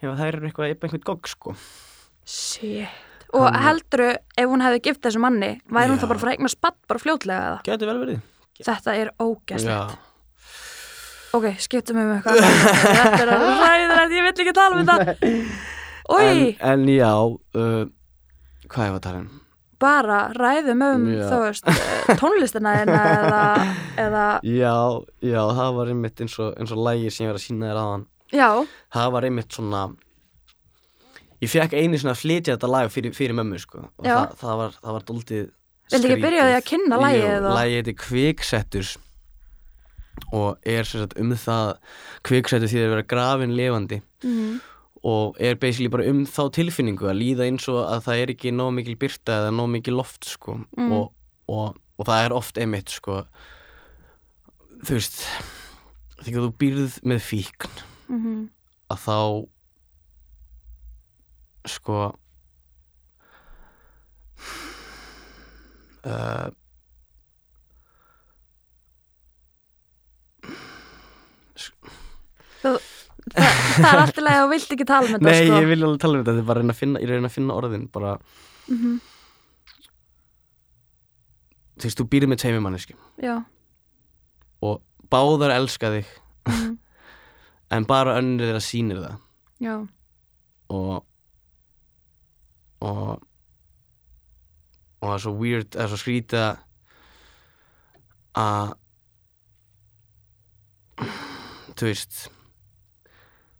ef 0.00 0.18
þær 0.22 0.34
eru 0.38 0.46
eitthvað, 0.48 0.72
eitthvað 0.72 1.04
gogg 1.04 1.28
sko. 1.28 1.54
Shit 2.24 3.09
Og 3.32 3.44
Hann- 3.46 3.62
heldurðu, 3.62 4.14
ef 4.36 4.46
hún 4.50 4.62
hefði 4.64 4.80
gift 4.82 5.02
þessu 5.06 5.20
manni 5.22 5.50
væri 5.70 5.92
hún 5.92 5.98
þá 6.02 6.06
bara 6.08 6.16
að 6.18 6.22
fara 6.24 6.32
að 6.32 6.38
eigna 6.38 6.48
spatt 6.50 6.78
bara 6.90 6.98
fljótlega 7.02 7.42
eða? 7.50 7.58
gæti 7.68 7.86
vel 7.86 7.98
verið. 8.02 8.22
Þetta 8.60 8.94
er 9.00 9.10
ógeðslegt. 9.22 9.92
Já, 9.94 10.06
Ok, 11.30 11.44
skiptum 11.62 11.96
um 12.02 12.08
eitthvað. 12.16 12.40
Þetta 12.42 13.20
er 13.22 13.30
ræðilegt, 13.30 14.14
ég 14.16 14.24
vill 14.26 14.32
ekki 14.34 14.54
tala 14.56 14.74
um 14.74 14.88
þetta 14.88 15.14
Új, 16.10 16.26
en, 16.26 16.40
en 16.72 16.88
já 16.90 17.12
uh, 17.14 17.84
hvað 18.66 18.88
er 18.88 18.96
að 18.96 19.04
tala 19.04 19.20
um? 19.22 19.28
Bara 19.80 20.16
ræðum 20.36 20.82
um, 20.84 21.04
Já. 21.14 21.22
þú 21.30 21.38
veist, 21.44 21.68
eh, 21.70 22.10
tónlistina 22.20 22.72
eina 22.82 22.98
eða, 23.14 23.44
eða, 24.02 24.24
já, 24.44 24.74
já, 25.24 25.38
það 25.56 25.70
var 25.78 25.92
einmitt 25.94 26.20
eins 26.26 26.34
og, 26.42 26.50
eins 26.60 26.74
og 26.74 26.82
lægi 26.84 27.12
sem 27.14 27.24
ég 27.24 27.30
var 27.30 27.38
að 27.38 27.44
sína 27.46 27.70
þér 27.70 27.78
aðan 27.84 28.04
já, 28.34 28.48
það 28.98 29.14
var 29.14 29.28
einmitt 29.30 29.56
svona 29.56 29.84
ég 31.40 31.52
fekk 31.52 31.76
einu 31.76 32.00
svona 32.00 32.14
að 32.16 32.22
flytja 32.22 32.56
þetta 32.56 32.70
lag 32.70 32.90
fyrir, 32.92 33.14
fyrir 33.16 33.36
mömmu 33.38 33.60
sko. 33.62 33.84
Og 34.00 34.08
það, 34.08 34.34
það 34.40 34.60
var, 34.62 34.76
það 34.80 34.96
var 34.96 35.06
dóltið 35.10 35.46
Viltu 35.90 36.06
ekki 36.06 36.22
byrja 36.22 36.42
á 36.42 36.46
því 36.46 36.56
að 36.56 36.66
kynna 36.68 36.98
lagið 37.02 37.28
eða? 37.28 37.52
Lagið 37.56 37.80
heiti 37.80 37.94
Kviksettur. 37.98 38.90
Og 40.36 40.68
er 40.68 40.86
sem 40.86 41.02
sagt 41.02 41.16
um 41.18 41.32
það 41.34 41.70
kviksettur 42.28 42.70
því 42.70 42.82
að 42.84 42.92
vera 42.92 43.06
grafin 43.10 43.54
lifandi. 43.58 43.98
Mm, 44.22 44.60
og 45.10 45.40
er 45.40 45.56
basically 45.58 45.90
bara 45.90 46.06
um 46.10 46.20
þá 46.28 46.42
tilfinningu 46.54 47.08
að 47.10 47.18
líða 47.22 47.48
eins 47.48 47.66
og 47.72 47.80
að 47.82 48.04
það 48.06 48.22
er 48.22 48.32
ekki 48.34 48.52
nóg 48.54 48.74
mikil 48.76 48.98
byrta 49.00 49.38
eða 49.40 49.54
nóg 49.56 49.72
mikil 49.72 49.96
loft 49.96 50.28
sko. 50.28 50.60
Mm. 50.76 50.92
og, 50.92 51.08
og, 51.50 51.80
og 51.96 52.06
það 52.06 52.26
er 52.26 52.36
oft 52.36 52.60
einmitt 52.60 52.92
sko 52.92 53.22
þú 54.84 54.96
veist 54.96 55.22
þegar 56.20 56.44
þú 56.46 56.50
býrð 56.60 56.98
með 57.08 57.24
fíkn 57.24 57.80
mm, 58.12 58.42
að 58.92 59.02
þá 59.06 59.18
sko 61.68 61.96
uh, 66.04 66.48
það, 72.62 72.78
það 73.34 73.88
er 73.90 74.02
alltaf 74.02 74.22
leið 74.24 74.42
og 74.44 74.50
vilt 74.54 74.74
ekki 74.74 74.86
tala 74.88 75.06
um 75.06 75.14
þetta 75.14 75.26
Nei, 75.30 75.40
sko. 75.46 75.60
ég 75.60 75.68
vil 75.70 75.80
alveg 75.86 76.02
tala 76.02 76.18
um 76.18 76.22
þetta, 76.22 76.34
þetta 76.36 76.42
er 76.44 76.48
bara 76.50 76.60
að 76.60 76.64
reyna 76.64 76.74
að 76.76 76.80
finna, 76.80 77.02
reyna 77.12 77.30
að 77.30 77.36
finna 77.36 77.56
orðin 77.60 77.86
bara, 77.94 78.14
Mhm, 78.70 78.98
þú 81.80 81.88
veist, 81.88 81.98
þú 81.98 82.04
býrð 82.12 82.30
með 82.30 82.38
tveimur 82.44 82.62
manneski 82.66 82.94
Já, 83.24 83.36
og 84.62 84.82
báðar 85.10 85.54
elska 85.56 85.90
þig 85.96 86.10
mhm, 86.46 86.74
en 87.70 87.86
bara 87.88 88.16
önnur 88.20 88.46
þeirra 88.46 88.62
sýnir 88.62 89.00
það. 89.02 89.16
Já, 89.62 89.74
og 90.70 91.04
og 92.80 93.20
og 95.00 95.08
það 95.08 95.14
er 95.14 95.22
svo 95.24 95.32
weird, 95.40 95.70
það 95.72 95.82
er 95.86 95.90
svo 95.94 95.98
skrítið 96.02 96.44
að 98.40 98.74
þú 101.80 101.88
veist 101.88 102.18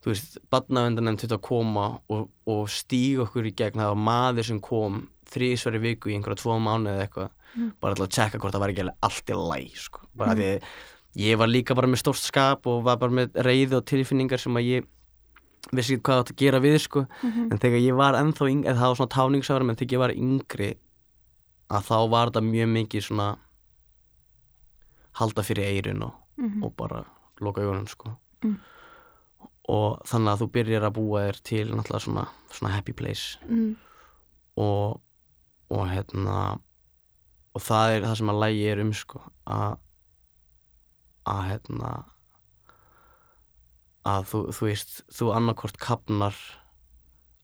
þú 0.01 0.12
veist, 0.12 0.39
badnavendanemnd 0.53 1.23
þetta 1.25 1.37
að 1.39 1.45
koma 1.49 1.87
og, 2.12 2.29
og 2.49 2.62
stíga 2.73 3.25
okkur 3.27 3.49
í 3.51 3.55
gegn 3.57 3.81
það 3.81 3.93
var 3.95 4.03
maður 4.11 4.49
sem 4.51 4.61
kom 4.64 5.03
þrísverri 5.31 5.81
viku 5.83 6.11
í 6.11 6.16
einhverja 6.16 6.43
tvo 6.43 6.57
mánuði 6.62 6.97
eða 6.97 7.07
eitthvað 7.09 7.37
Mm. 7.51 7.73
bara 7.83 7.97
til 7.99 8.05
að 8.05 8.12
tjekka 8.14 8.39
hvort 8.39 8.55
það 8.55 8.62
var 8.62 8.71
ekki 8.71 8.83
alveg 8.85 8.99
allt 9.03 9.31
í 9.33 9.35
læg 9.35 9.71
sko. 9.83 10.01
bara 10.14 10.35
því 10.39 10.45
að 10.53 10.66
ég 11.18 11.39
var 11.41 11.49
líka 11.51 11.75
bara 11.75 11.89
með 11.91 11.99
stórt 11.99 12.21
skap 12.23 12.68
og 12.71 12.85
var 12.87 13.01
bara 13.01 13.11
með 13.11 13.41
reyði 13.43 13.75
og 13.75 13.89
tilfinningar 13.91 14.39
sem 14.39 14.55
að 14.55 14.68
ég 14.68 14.87
vissi 15.72 15.96
ekki 15.96 16.04
hvað 16.08 16.22
átt 16.22 16.32
að 16.32 16.40
gera 16.42 16.61
við 16.64 16.78
sko. 16.84 17.04
Mhm, 17.22 17.52
en 17.52 17.58
þegar 17.62 17.84
ég 17.84 17.96
var 17.96 18.18
ennþá 18.18 18.48
yngri, 18.50 18.74
það 18.74 18.88
var 18.88 18.98
svona 19.00 19.14
táningsárum 19.16 19.70
en 19.70 19.76
þegar 19.76 19.92
ég 19.96 20.02
var 20.04 20.14
yngri 20.16 20.70
að 21.70 21.86
þá 21.86 21.96
var 22.11 22.30
þetta 22.30 22.44
mjög 22.48 22.68
mikið 22.74 23.06
svona 23.06 23.28
halda 25.20 25.42
fyrir 25.46 25.68
eirun 25.70 26.02
og, 26.06 26.14
mhm, 26.38 26.64
og 26.64 26.76
bara 26.76 27.04
loka 27.40 27.62
augunum 27.62 27.88
sko. 27.88 28.16
Mm. 28.42 28.56
og 29.70 30.00
þannig 30.08 30.32
að 30.32 30.40
þú 30.40 30.46
byrjar 30.50 30.84
að 30.88 30.94
búa 30.96 31.20
þér 31.28 31.36
til 31.44 31.66
náttúrulega 31.68 32.00
svona, 32.02 32.22
svona 32.50 32.72
happy 32.74 32.92
place. 32.92 33.38
Mhm, 33.46 33.76
og, 34.56 35.00
og 35.70 35.84
hérna 35.86 36.58
og 37.54 37.62
það 37.62 37.94
er 37.96 38.06
það 38.06 38.16
sem 38.16 38.32
að 38.32 38.40
lægi 38.40 38.64
er 38.70 38.80
um 38.80 38.92
sko 38.96 39.20
að 39.46 39.78
að 41.30 41.42
hérna 41.50 41.90
að 44.09 44.24
þú, 44.30 44.38
þú 44.57 44.66
veist 44.70 44.92
þú 45.12 45.30
annarkort 45.36 45.76
kapnar 45.78 46.36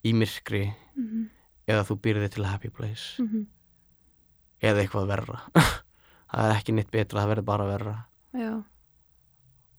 í 0.06 0.12
myrkri 0.16 0.64
mhm, 0.96 1.26
eða 1.68 1.84
þú 1.88 1.96
býrði 2.00 2.28
til 2.36 2.44
happy 2.48 2.68
place. 2.70 3.16
Mm 3.22 3.46
eða 4.64 4.80
eitthvað 4.86 5.06
verra. 5.10 5.40
Það 6.32 6.46
er 6.48 6.54
ekki 6.56 6.72
neitt 6.72 6.88
betra, 6.90 7.20
það 7.20 7.28
verður 7.28 7.44
bara 7.46 7.66
verra. 7.68 7.92
Já, 8.34 8.54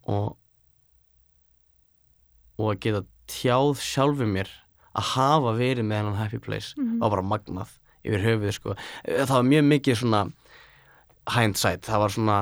og 0.08 0.38
og 2.58 2.70
að 2.72 2.80
geta 2.86 3.02
tjáð 3.30 3.82
sjálfur 3.84 4.30
mér 4.32 4.52
að 4.98 5.10
hafa 5.16 5.52
verið 5.58 5.86
með 5.90 6.00
hennan 6.02 6.20
happy 6.22 6.40
place 6.42 6.74
Mhm. 6.78 7.00
var 7.02 7.10
bara 7.10 7.22
magnað 7.26 7.74
yfir 8.06 8.24
höfuð 8.24 8.54
sko. 8.54 8.76
það 9.06 9.30
var 9.34 9.44
mjög 9.44 9.66
mikið 9.74 9.96
svona 9.98 10.22
hindsight, 11.36 11.82
það 11.86 12.00
var 12.00 12.10
svona 12.10 12.38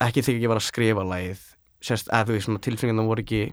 ekki 0.00 0.22
þegar 0.26 0.42
ég 0.42 0.48
var 0.48 0.56
að 0.60 0.68
skrifa 0.68 1.04
lagið 1.06 1.40
sérst, 1.80 2.08
að 2.12 2.26
þú 2.26 2.32
veist, 2.36 2.46
svona 2.46 2.60
tilfengjum 2.66 3.06
voru 3.06 3.22
ekki 3.22 3.52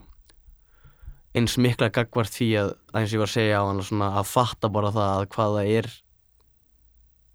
eins 1.34 1.56
mikla 1.58 1.88
gagvart 1.90 2.30
því 2.30 2.48
að, 2.60 2.68
að 2.92 3.00
eins 3.00 3.10
og 3.10 3.16
ég 3.16 3.22
var 3.24 3.30
að 3.30 3.36
segja 3.36 3.60
á 3.60 3.64
hann 3.66 3.82
svona, 3.82 4.08
að 4.20 4.28
fatta 4.30 4.68
bara 4.70 4.90
það 4.94 5.12
að 5.18 5.28
hvað 5.34 5.56
það 5.58 5.70
er 5.78 5.88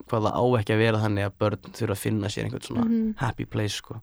hvað 0.10 0.24
það 0.26 0.38
á 0.40 0.44
ekki 0.60 0.74
að 0.74 0.80
vera 0.84 1.02
þannig 1.04 1.26
að 1.28 1.36
börn 1.44 1.74
þurfa 1.78 1.96
að 1.98 2.04
finna 2.04 2.30
sér 2.34 2.46
einhvern 2.48 2.66
svona 2.66 2.86
Mhm. 2.88 3.10
happy 3.20 3.46
place 3.46 3.76
sko. 3.78 4.00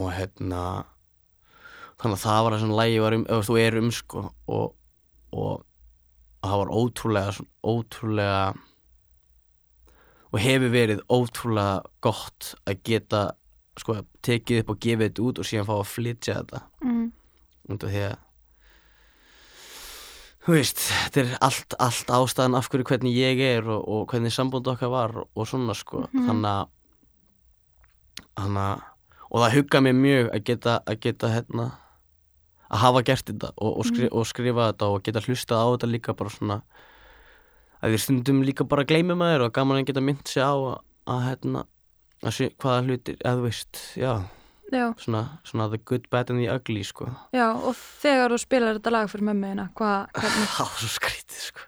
Og 0.00 0.08
hérna 0.16 0.62
þannig 2.00 2.16
að 2.16 2.24
það 2.24 2.42
var 2.46 2.52
það 2.56 2.60
sem 2.64 2.74
lægi 2.80 3.00
var 3.04 3.14
um, 3.18 3.24
þú 3.28 3.58
er 3.60 3.76
um 3.78 3.90
sko 3.92 4.22
og, 4.48 4.74
og 5.36 5.64
það 6.42 6.56
var 6.62 6.72
ótrúlega 6.80 7.32
svona- 7.36 7.54
ótrúlega 7.74 8.54
og 10.32 10.38
hefur 10.40 10.70
verið 10.72 11.00
ótrúlega 11.10 11.80
gott 12.00 12.54
að 12.66 12.82
geta 12.86 13.22
sko 13.80 14.00
tekið 14.22 14.62
upp 14.62 14.70
og 14.74 14.80
gefið 14.84 15.06
þetta 15.08 15.24
út 15.28 15.38
og 15.42 15.48
síðan 15.48 15.66
fá 15.68 15.74
að 15.78 15.88
flytja 15.94 16.34
þetta. 16.40 16.62
Mm 16.84 17.12
út 17.70 17.86
af 17.86 17.94
því 17.94 18.02
að 18.08 18.18
þú 20.40 20.56
veist, 20.56 20.82
þetta 20.88 21.22
er 21.22 21.32
allt, 21.46 21.76
allt 21.78 22.12
ástæðan 22.16 22.56
af 22.58 22.68
hverju 22.72 22.88
hvernig 22.90 23.16
ég 23.16 23.42
er 23.44 23.66
og, 23.68 23.82
og 23.84 24.06
hvernig 24.12 24.32
sambund 24.34 24.70
okkar 24.72 24.92
var 24.92 25.16
og 25.22 25.48
svona 25.48 25.76
sko. 25.76 26.06
Mhm. 26.08 26.28
þannig 26.28 26.50
að 26.54 26.68
þannig 28.40 28.64
að 28.64 28.86
og 29.30 29.44
það 29.44 29.54
hugga 29.54 29.80
mér 29.84 29.94
mjög 29.94 30.30
að 30.34 30.44
geta 30.48 30.76
að 30.90 31.00
geta 31.04 31.30
hérna 31.30 31.66
að 32.70 32.82
hafa 32.84 33.02
gert 33.06 33.26
þetta 33.26 33.50
og, 33.56 33.70
og, 33.70 33.84
skri, 33.86 34.08
og 34.10 34.26
skrifa 34.26 34.70
þetta 34.70 34.88
og 34.90 35.04
geta 35.06 35.22
hlustað 35.26 35.62
á 35.62 35.66
þetta 35.74 35.90
líka 35.90 36.14
bara 36.18 36.34
svona 36.34 36.56
að 37.80 37.94
við 37.94 38.02
stundum 38.04 38.42
líka 38.46 38.66
bara 38.68 38.82
að 38.82 38.90
þér 39.34 39.46
og 39.46 39.54
gaman 39.54 39.80
að 39.80 39.86
geta 39.90 40.04
mynd 40.04 40.26
sig 40.28 40.42
á 40.42 40.54
að, 40.54 40.80
að 41.06 41.22
hérna 41.28 41.64
að 42.20 42.36
sé 42.36 42.50
hvaða 42.60 42.84
hlutir, 42.84 43.16
eða 43.24 43.38
þú 43.38 43.46
veist, 43.46 43.80
já, 43.96 44.12
svona, 44.70 45.22
svona 45.44 45.66
the 45.72 45.78
good, 45.78 46.06
bad 46.10 46.30
and 46.30 46.40
the 46.42 46.48
ugly 46.52 46.82
sko. 46.86 47.08
Já, 47.34 47.48
og 47.54 47.74
þegar 48.02 48.30
þú 48.34 48.38
spilar 48.42 48.78
þetta 48.78 48.92
lag 48.94 49.10
fyrir 49.10 49.26
mömmuðina, 49.30 49.68
hvað, 49.74 50.06
það 50.56 50.60
var 50.60 50.78
svo 50.84 50.90
skrítið 50.94 51.40
sko. 51.48 51.66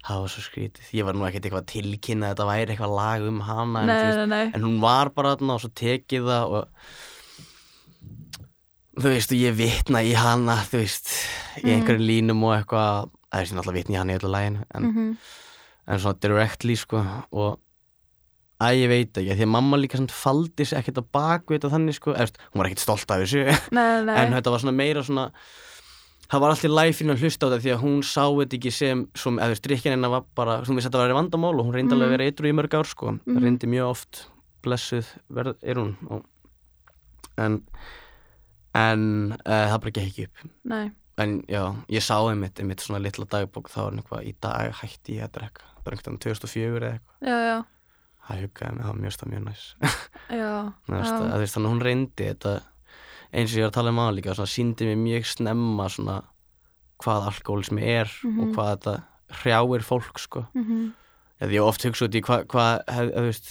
Það 0.00 0.20
var 0.24 0.32
svo 0.32 0.42
skrítið. 0.42 0.90
Ég 0.96 1.04
var 1.06 1.14
nú 1.14 1.26
ekkert 1.28 1.44
eitthvað 1.46 1.62
að 1.64 1.70
tilkynna 1.74 2.30
þetta 2.32 2.46
væri 2.48 2.72
eitthvað 2.74 2.94
lag 2.96 3.26
um 3.28 3.40
hana 3.46 3.82
en, 3.84 3.90
nei, 3.92 4.00
veist, 4.04 4.18
nei, 4.18 4.26
nei, 4.32 4.52
en 4.56 4.64
hún 4.66 4.78
var 4.82 5.10
bara 5.14 5.34
þarna 5.36 5.56
og 5.58 5.64
svo 5.64 5.70
tekið 5.80 6.28
það 6.30 6.54
og 6.56 6.64
þú 9.00 9.12
veist 9.14 9.32
og 9.34 9.40
ég 9.40 9.54
vitna 9.58 10.02
í 10.04 10.12
hana 10.18 10.56
þú 10.68 10.80
veist 10.82 11.10
í 11.60 11.64
Mhm. 11.64 11.72
einhverjum 11.76 12.06
línum 12.08 12.42
og 12.44 12.54
eitthvað. 12.58 13.10
Það 13.30 13.40
er 13.40 13.46
sem 13.46 13.58
alltaf 13.60 13.74
vitna 13.76 13.94
í 13.94 13.98
hana 14.00 14.12
í 14.12 14.18
öllu 14.18 14.30
læginu 14.34 14.64
en, 14.74 14.82
mm 14.92 15.16
en 15.90 15.98
svona 15.98 16.18
directly 16.22 16.76
sko 16.76 16.98
og 17.32 17.58
að 18.60 18.76
ég 18.82 18.88
veit 18.92 19.16
ekki 19.20 19.34
því 19.38 19.46
að 19.46 19.52
mamma 19.56 19.76
líka 19.80 19.96
samt 20.00 20.12
faldi 20.12 20.64
sig 20.68 20.78
ekkert 20.78 21.00
á 21.00 21.04
bakvita 21.16 21.70
þannig 21.72 21.96
sko. 21.96 22.12
Eftir, 22.14 22.42
hún 22.52 22.60
var 22.62 22.68
ekkert 22.70 22.84
stolt 22.84 23.10
af 23.10 23.22
þessu. 23.24 23.44
Nei, 23.72 24.02
nei, 24.04 24.16
en 24.20 24.32
þetta 24.36 24.50
var 24.54 24.60
svona 24.64 24.76
meira 24.76 25.02
svona 25.06 25.30
það 26.30 26.40
var 26.44 26.52
alltaf 26.54 26.70
læfinn 26.70 27.10
að 27.10 27.22
hlusta 27.24 27.46
á 27.46 27.50
þetta 27.50 27.62
því 27.64 27.70
að 27.74 27.80
hún 27.82 28.02
sá 28.06 28.22
þetta 28.30 28.54
ekki 28.60 28.70
sem, 28.70 29.00
sem 29.18 29.38
eða 29.42 29.56
strikkin 29.58 29.94
hennar 29.96 30.12
var 30.12 30.26
bara, 30.38 30.58
hún 30.62 30.76
vissi 30.78 30.86
að 30.86 30.92
þetta 30.92 31.00
var 31.08 31.16
vandamál 31.18 31.56
og 31.58 31.64
hún 31.66 31.74
reyndi 31.74 31.96
alveg 31.96 32.06
að 32.06 32.10
Mhm. 32.12 32.18
vera 32.18 32.28
eitru 32.30 32.46
í 32.50 32.54
mörg 32.54 32.76
ár 32.78 32.86
sko, 32.86 33.14
Mhm. 33.26 33.40
reyndi 33.42 33.66
mjög 33.66 33.88
oft 33.90 34.20
blessuð 34.62 35.08
verð, 35.32 35.56
er 35.64 35.74
hún. 35.80 35.96
Og, 36.10 36.22
en 37.38 37.62
en 38.74 39.32
uh, 39.46 39.66
það 39.72 39.80
bara 39.82 39.94
gekk 39.96 40.18
upp. 40.28 40.44
Nei, 40.70 40.84
en 41.18 41.32
já, 41.50 41.64
ég 41.90 42.04
sá 42.06 42.14
einmitt, 42.30 42.60
einmitt 42.62 42.84
svona 42.84 43.00
litla 43.02 43.26
dagbók 43.26 43.66
þá 43.72 43.76
var 43.82 43.90
hann 43.90 44.02
eitthvað, 44.02 44.28
í 44.30 44.34
dag 44.40 44.72
hætti 44.84 45.16
ég 45.18 45.26
að 45.26 45.32
drekka. 45.40 45.66
Bara 45.82 45.96
einhvern 45.96 46.18
veginn 46.20 46.22
2004 46.22 46.78
eða 46.78 46.92
eitthvað. 46.94 47.26
Já, 47.26 47.38
já, 47.50 47.58
það 48.30 48.42
huggaði 48.46 48.74
mig, 48.76 48.82
það 48.84 48.90
var 48.90 49.00
mjög 49.04 49.14
stað 49.16 49.30
mjög 49.34 49.44
næs 49.48 49.64
að, 50.90 51.46
þannig 51.50 51.66
að 51.66 51.70
hún 51.70 51.82
reyndi 51.84 52.28
þetta 52.30 52.54
eins 53.30 53.52
og 53.52 53.58
ég 53.60 53.64
var 53.66 53.70
að 53.70 53.76
tala 53.78 53.92
um 53.94 54.00
aða 54.02 54.16
líka 54.18 54.34
svona, 54.34 54.50
síndi 54.50 54.86
mér 54.88 55.00
mjög 55.04 55.26
snemma 55.30 55.88
svona, 55.94 56.16
hvað 57.02 57.28
alkoholismi 57.30 57.82
er 57.86 58.10
og 58.24 58.30
Mhm. 58.30 58.54
hvað 58.56 58.70
þetta 58.74 58.94
hrjáir 59.40 59.84
fólk 59.86 60.18
sko. 60.18 60.46
mhm, 60.54 60.92
eða 61.40 61.50
ég 61.54 61.60
hef 61.60 61.68
oft 61.70 61.84
hugsað 61.86 62.08
út 62.08 62.16
í 62.18 62.22
hvað 62.26 62.46
hva, 62.50 62.64
hef, 62.90 63.12
þú 63.14 63.26
veist 63.28 63.50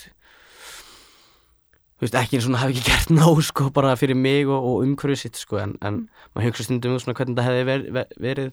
þú 2.00 2.06
veist, 2.06 2.14
ekki 2.16 2.36
eins 2.38 2.46
og 2.48 2.56
hafi 2.60 2.74
ekki 2.76 2.86
gert 2.88 3.10
nóg 3.18 3.40
sko, 3.44 3.70
bara 3.76 3.96
fyrir 4.00 4.16
mig 4.16 4.48
og, 4.48 4.60
og 4.64 4.84
umhverfið 4.86 5.18
sitt 5.24 5.36
sko, 5.40 5.58
en, 5.60 5.76
en 5.84 5.94
Mm. 6.00 6.08
maður 6.36 6.46
hugsa 6.50 6.64
stundum 6.68 6.92
um 6.96 7.00
svona, 7.02 7.16
hvernig 7.18 7.36
þetta 7.36 7.48
hefði 7.48 7.64
ver, 7.68 7.82
ver, 7.96 8.06
verið 8.20 8.52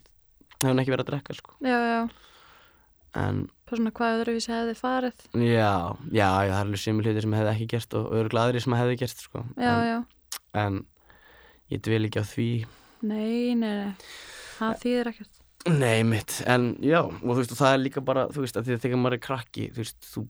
hefði 0.58 0.72
hún 0.74 0.82
ekki 0.82 0.92
verið 0.96 1.06
að 1.06 1.12
drekka 1.12 1.36
sko. 1.38 1.54
já, 1.62 1.78
já, 1.78 2.00
en 3.18 3.40
bara 3.68 3.80
svona 3.82 3.92
hvað 3.98 4.20
öðruvísi 4.22 4.52
hefði 4.54 4.76
farið, 4.80 5.24
já, 5.34 5.72
já, 6.14 6.28
já, 6.28 6.28
það 6.38 6.52
er 6.52 6.60
alveg 6.62 6.82
sem 6.84 7.00
hluti 7.02 7.24
sem 7.26 7.34
hefði 7.38 7.52
ekki 7.56 7.68
gert 7.74 7.98
og 8.00 8.12
öðru 8.16 8.32
gladri 8.36 8.62
sem 8.64 8.76
hefði 8.78 9.00
gert 9.02 9.24
sko. 9.26 9.44
já, 9.58 9.74
en, 9.74 9.88
já, 9.90 9.98
en 10.64 10.80
ég 11.74 11.82
dvel 11.88 12.06
ekki 12.08 12.22
á 12.24 12.26
því. 12.32 12.48
Nei, 13.02 13.56
nei, 13.56 13.74
nei, 13.82 13.94
það 14.60 14.80
þýðir 14.86 15.12
ekkert, 15.14 15.34
Nei, 15.68 16.04
mitt, 16.08 16.38
en 16.48 16.78
já, 16.80 17.02
og 17.04 17.20
þú 17.34 17.36
veist, 17.42 17.52
og 17.52 17.58
það 17.60 17.74
er 17.76 17.82
líka 17.84 18.02
bara, 18.08 18.28
þú 18.32 18.46
veist, 18.46 18.56
að 18.56 18.70
því 18.70 18.76
að 18.78 18.84
þegar 18.86 19.00
maður 19.04 19.16
er 19.18 19.24
krakki, 19.26 19.66
þú 19.76 19.82
veist, 19.84 19.98
þú 20.14 20.22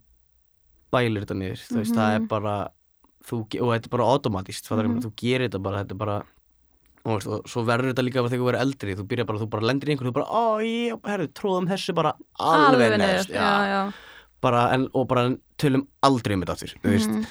bælir 0.95 1.25
þetta 1.27 1.37
niður, 1.37 1.61
þú 1.67 1.77
veist, 1.77 1.93
það 1.99 2.15
er 2.15 2.19
Mhm. 2.23 2.27
bara, 2.31 2.55
þú, 3.27 3.37
og 3.61 3.69
þetta 3.75 3.85
er 3.85 3.93
bara 3.93 4.07
automatist, 4.07 4.65
mm 4.71 4.87
Mhm. 4.87 5.01
þú 5.03 5.11
gerir 5.21 5.45
þetta 5.49 5.61
bara, 5.61 5.83
þetta 5.83 5.91
er 5.93 6.01
bara, 6.01 6.17
og, 7.07 7.25
svo 7.47 7.63
verður 7.67 7.93
þetta 7.93 8.05
líka 8.05 8.23
þegar 8.25 8.33
þú 8.35 8.47
verður 8.49 8.63
eldri, 8.65 8.95
þú 8.97 9.07
byrjar 9.11 9.29
bara, 9.29 9.41
þú 9.41 9.49
bara 9.55 9.69
lendir 9.69 9.89
í 9.89 9.95
einhverju, 9.95 10.11
þú 10.11 10.17
bara, 10.19 10.29
ó, 10.29 10.45
ég, 10.65 11.01
herru, 11.07 11.27
tróðum 11.39 11.69
þessu 11.71 11.95
bara 11.97 12.13
alveg 12.43 12.95
en, 14.75 14.87
og 14.93 15.09
bara 15.09 15.27
tölum 15.59 15.87
aldrei 16.05 16.37
um 16.37 16.45
þetta 16.45 16.57
aftur, 16.57 16.73
þú 16.83 16.93
veist, 16.93 17.11
mhm, 17.11 17.27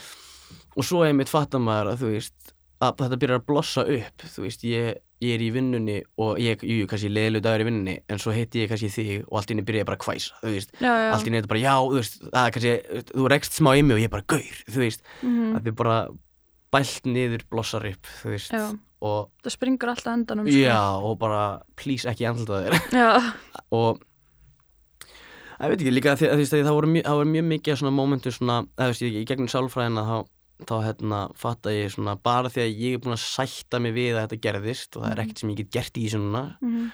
og 0.76 0.86
svo 0.86 1.02
einmitt 1.06 1.32
fattar 1.32 1.62
maður 1.62 1.92
að 1.94 2.04
þú 2.04 2.12
veist 2.14 2.54
að 2.84 3.02
þetta 3.04 3.18
byrjar 3.22 3.40
að 3.40 3.46
blossa 3.48 3.84
upp 3.96 4.24
þú 4.34 4.42
veist, 4.44 4.64
ég, 4.68 4.98
ég 5.24 5.36
er 5.36 5.44
í 5.46 5.48
vinnunni 5.54 6.00
og 6.20 6.40
ég, 6.42 6.60
jú, 6.66 6.88
kannski 6.90 7.08
leiðilegu 7.08 7.46
dagur 7.46 7.64
í 7.64 7.68
vinnunni 7.70 7.94
en 8.12 8.20
svo 8.20 8.34
heiti 8.36 8.64
ég 8.64 8.72
kannski 8.72 8.90
þig 8.92 9.14
og 9.24 9.38
allt 9.40 9.48
í 9.48 9.54
henni 9.54 9.64
byrja 9.70 9.86
bara 9.88 9.96
að 9.96 10.10
hvæsa 10.10 10.36
þú 10.42 10.52
veist, 10.52 10.74
já, 10.76 10.90
já, 10.90 11.08
allt 11.14 11.24
í 11.24 11.30
henni 11.30 11.40
er 11.40 11.46
þetta 11.46 11.52
bara 11.54 11.62
já, 11.64 11.76
þú 11.86 11.96
veist 12.02 12.18
það 12.26 12.42
er 12.42 12.54
kannski, 12.56 13.04
þú 13.14 13.30
rekst 13.32 13.56
smá 13.56 13.70
í 13.72 13.86
mig 13.86 13.96
og 13.96 14.02
ég 14.02 14.10
er 14.10 14.14
bara 14.18 14.28
gaur, 14.34 14.60
þú 14.68 14.82
veist, 14.84 15.08
mhm, 15.22 15.56
að 15.56 15.70
þið 15.70 15.78
bara 15.80 15.96
bælt 16.76 17.08
niður 17.08 17.46
blossar 17.52 17.86
upp, 17.88 18.10
þú 18.20 18.34
veist. 18.34 18.52
Já, 18.52 18.66
og 19.04 19.30
það 19.44 19.52
springur 19.56 19.90
alltaf 19.92 20.12
endanum, 20.16 20.46
sko. 20.48 20.60
já, 20.64 20.78
og 21.04 21.18
bara 21.20 21.42
please 21.76 22.08
ekki 22.08 22.26
andlita 22.30 22.62
þér. 22.64 22.78
Og 23.76 24.00
ég 25.56 25.70
veit 25.72 25.80
ekki 25.80 25.92
líka 25.94 26.14
því 26.20 26.30
að 26.32 26.42
það 26.52 26.72
voru, 26.76 26.90
mjög, 26.94 27.20
mjög 27.32 27.46
mikið 27.52 27.78
svona 27.80 27.94
momentu 27.96 28.32
svona, 28.34 28.58
eða 28.76 28.92
veist, 28.92 29.04
í 29.08 29.22
gegnum 29.28 29.48
sálfræðina 29.52 30.04
þá, 30.08 30.16
þá 30.68 30.74
hérna 30.84 31.20
fatta 31.36 31.72
ég 31.72 31.92
svona 31.94 32.16
bara 32.20 32.50
því 32.52 32.62
að 32.66 32.76
ég 32.84 32.96
er 32.98 33.02
búin 33.04 33.16
að 33.16 33.24
sætta 33.24 33.80
mig 33.80 33.94
við 33.96 34.14
að 34.18 34.26
þetta 34.26 34.40
gerðist 34.48 34.96
og 34.96 35.04
það 35.04 35.10
er 35.10 35.16
Mhm. 35.16 35.24
ekkert 35.26 35.38
sem 35.42 35.50
ég 35.52 35.56
get 35.62 35.70
gert 35.76 35.96
í 36.00 36.04
þessu 36.06 36.20
núna 36.20 36.42
mhm, 36.60 36.86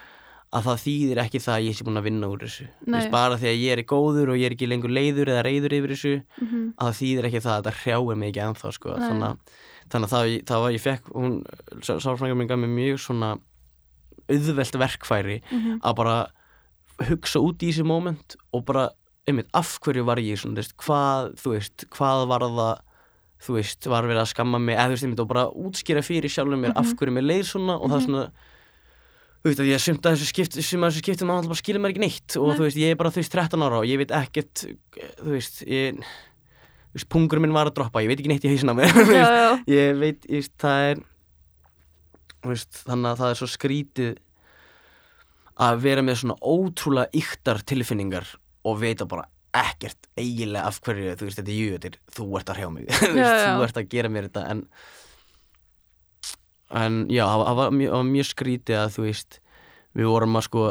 að 0.52 0.64
það 0.68 0.80
þýðir 0.84 1.20
ekki 1.24 1.40
það 1.42 1.54
að 1.58 1.66
ég 1.66 1.76
sé 1.78 1.84
búin 1.88 1.98
að 2.02 2.06
vinna 2.08 2.28
úr 2.28 2.38
þessu. 2.44 2.66
Veist, 2.86 3.10
bara 3.10 3.36
því 3.40 3.48
að 3.50 3.60
ég 3.62 3.72
er 3.78 3.82
góður 3.88 4.28
og 4.34 4.36
ég 4.42 4.46
er 4.50 4.54
ekki 4.56 4.68
lengur 4.68 4.90
leiður 4.92 5.30
eða 5.32 5.44
reyður 5.46 5.76
yfir 5.78 5.94
þessu 5.96 6.14
mhm, 6.42 6.64
að 6.78 6.90
það 6.90 6.98
þýðir 7.02 7.28
ekki 7.30 7.40
það 7.46 7.54
að 7.54 7.62
þetta 7.62 7.76
hrjáir 7.82 8.16
mig 8.22 8.28
ekki 8.32 8.42
ennþá 8.46 8.72
sko. 8.78 8.96
Þannig 9.00 9.28
að, 9.30 9.36
þannig 9.92 10.08
að 10.08 10.14
það, 10.16 10.34
það 10.48 10.62
var 10.64 10.74
ég 10.76 10.82
fekk 10.86 11.10
hún, 11.14 11.34
sálfræðingar 11.84 12.38
minn 12.40 12.48
gaf 12.50 12.60
mér 12.62 12.72
mjög 12.76 13.00
svona 13.04 13.32
auðvelt 14.32 14.78
verkfæri 14.80 15.38
mhm, 15.50 15.80
að 15.82 15.96
bara 15.98 16.16
hugsa 17.08 17.40
út 17.42 17.62
í 17.64 17.70
þessi 17.72 17.84
moment 17.88 18.36
og 18.54 18.64
bara, 18.68 18.86
einmitt, 19.28 19.48
af 19.56 19.74
hverju 19.82 20.04
var 20.06 20.20
ég 20.22 20.38
svona, 20.40 20.54
þú 20.56 20.62
veist, 20.62 20.76
hvað, 20.84 21.32
þú 21.42 21.54
veist, 21.56 21.84
hvað 21.96 22.24
var 22.30 22.46
það 22.46 22.72
þú 23.42 23.56
veist, 23.56 23.86
var 23.90 24.06
verið 24.06 24.22
að 24.22 24.30
skamma 24.30 24.58
mig 24.62 24.76
eða 24.78 24.86
þú 24.92 24.94
veist, 24.94 25.04
einmitt, 25.08 25.22
og 25.24 25.30
bara 25.32 25.44
útskýra 25.50 26.02
fyrir 26.06 26.30
sjálfum 26.30 26.60
mér 26.62 26.76
af 26.78 26.86
Mhm. 26.86 26.96
hverju 27.00 27.14
mér 27.16 27.26
leið 27.26 27.44
svona 27.50 27.74
og 27.80 27.90
það 27.90 27.96
Mhm. 27.96 28.02
er 28.02 28.06
svona 28.06 28.26
þú 29.42 29.48
veist, 29.50 29.60
að 29.60 29.70
ég 29.72 29.80
sumt 29.82 30.02
að 30.06 30.12
þessu 30.14 30.28
skipt 30.30 30.52
sem 30.62 30.80
að 30.80 30.90
þessu 30.92 31.02
skiptum 31.02 31.26
maður 31.32 31.48
bara 31.50 31.58
skilur 31.62 31.80
mér 31.82 31.90
ekki 31.90 32.04
neitt 32.04 32.36
og 32.38 32.46
Nei. 32.48 32.56
þú 32.56 32.62
veist, 32.62 32.76
ég 32.78 32.90
er 32.92 32.94
bara, 32.94 33.10
þú 33.10 33.18
veist, 33.18 33.32
13 33.34 33.62
ára 33.66 33.78
og 33.82 33.86
ég 33.90 33.98
veit 33.98 34.12
ekkert 34.14 34.62
þú 35.18 35.30
veist, 35.34 35.62
ég 35.66 35.98
veist, 36.96 37.08
pungur 37.12 37.40
minn 37.42 37.54
var 37.54 37.70
að 37.70 37.76
droppa, 37.78 38.02
ég 38.04 38.10
veit 38.12 38.20
ekki 38.20 38.32
neitt 38.32 38.44
í 38.46 38.52
hausinn 38.52 38.72
á 38.72 38.76
mér 38.76 38.92
ég 39.78 39.98
veit, 40.00 40.26
ég 40.28 40.42
veist, 40.42 40.54
það 40.62 40.86
er 40.90 41.02
veist, 42.48 42.82
þannig 42.86 43.10
að 43.12 43.20
það 43.22 43.34
er 43.34 43.40
svo 43.42 43.50
skrítið 43.52 44.14
að 45.62 45.82
vera 45.84 46.02
með 46.04 46.18
svona 46.22 46.38
ótrúlega 46.42 47.22
yktar 47.22 47.60
tilfinningar 47.68 48.26
og 48.66 48.80
veita 48.80 49.06
bara 49.08 49.28
ekkert 49.52 50.08
eiginlega 50.16 50.64
af 50.70 50.78
hverju, 50.80 51.12
þú 51.20 51.28
veist, 51.28 51.38
þetta 51.42 51.52
er 51.52 51.58
jú, 51.60 51.72
þetta 51.76 51.90
er 51.90 51.98
þú 52.16 52.26
ert 52.38 52.50
að 52.52 52.58
hrjá 52.60 52.68
mig, 52.72 52.86
Já, 53.20 53.28
já. 53.28 53.46
þú 53.52 53.66
ert 53.66 53.80
að 53.82 53.88
gera 53.92 54.12
mér 54.12 54.28
þetta 54.30 54.44
en 54.54 54.62
en 56.72 56.94
já, 57.12 57.26
það 57.28 57.42
var, 57.42 57.56
var, 57.58 57.74
mjög, 57.76 57.96
mjög 58.08 58.28
skrítið 58.30 58.78
að 58.80 58.94
þú 58.94 59.02
veist 59.04 59.38
við 59.96 60.08
vorum 60.08 60.38
að 60.38 60.46
sko 60.46 60.64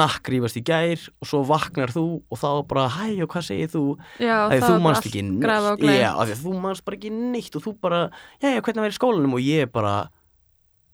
nakkrífast 0.00 0.58
í 0.60 0.62
gær 0.66 1.02
og 1.20 1.28
svo 1.28 1.42
vaknar 1.48 1.92
þú 1.92 2.04
og 2.32 2.40
þá 2.40 2.48
bara 2.70 2.86
hæ 2.96 3.08
og 3.24 3.30
hvað 3.34 3.46
segir 3.50 3.72
þú? 3.72 3.84
Já, 4.22 4.36
það 4.52 4.66
þú 4.66 4.90
allt 4.90 5.08
ekki 5.10 5.24
og 5.26 5.84
neitt. 5.84 6.00
Já, 6.00 6.10
þú 6.42 6.54
manst 6.64 6.86
bara 6.86 6.98
ekki 7.00 7.12
neitt 7.14 7.58
og 7.58 7.66
þú 7.66 7.74
bara, 7.84 8.02
já, 8.40 8.48
já, 8.54 8.60
hvernig 8.60 8.88
í 8.94 8.98
skólanum? 8.98 9.36
Og 9.36 9.44
ég 9.44 9.72
bara 9.74 9.94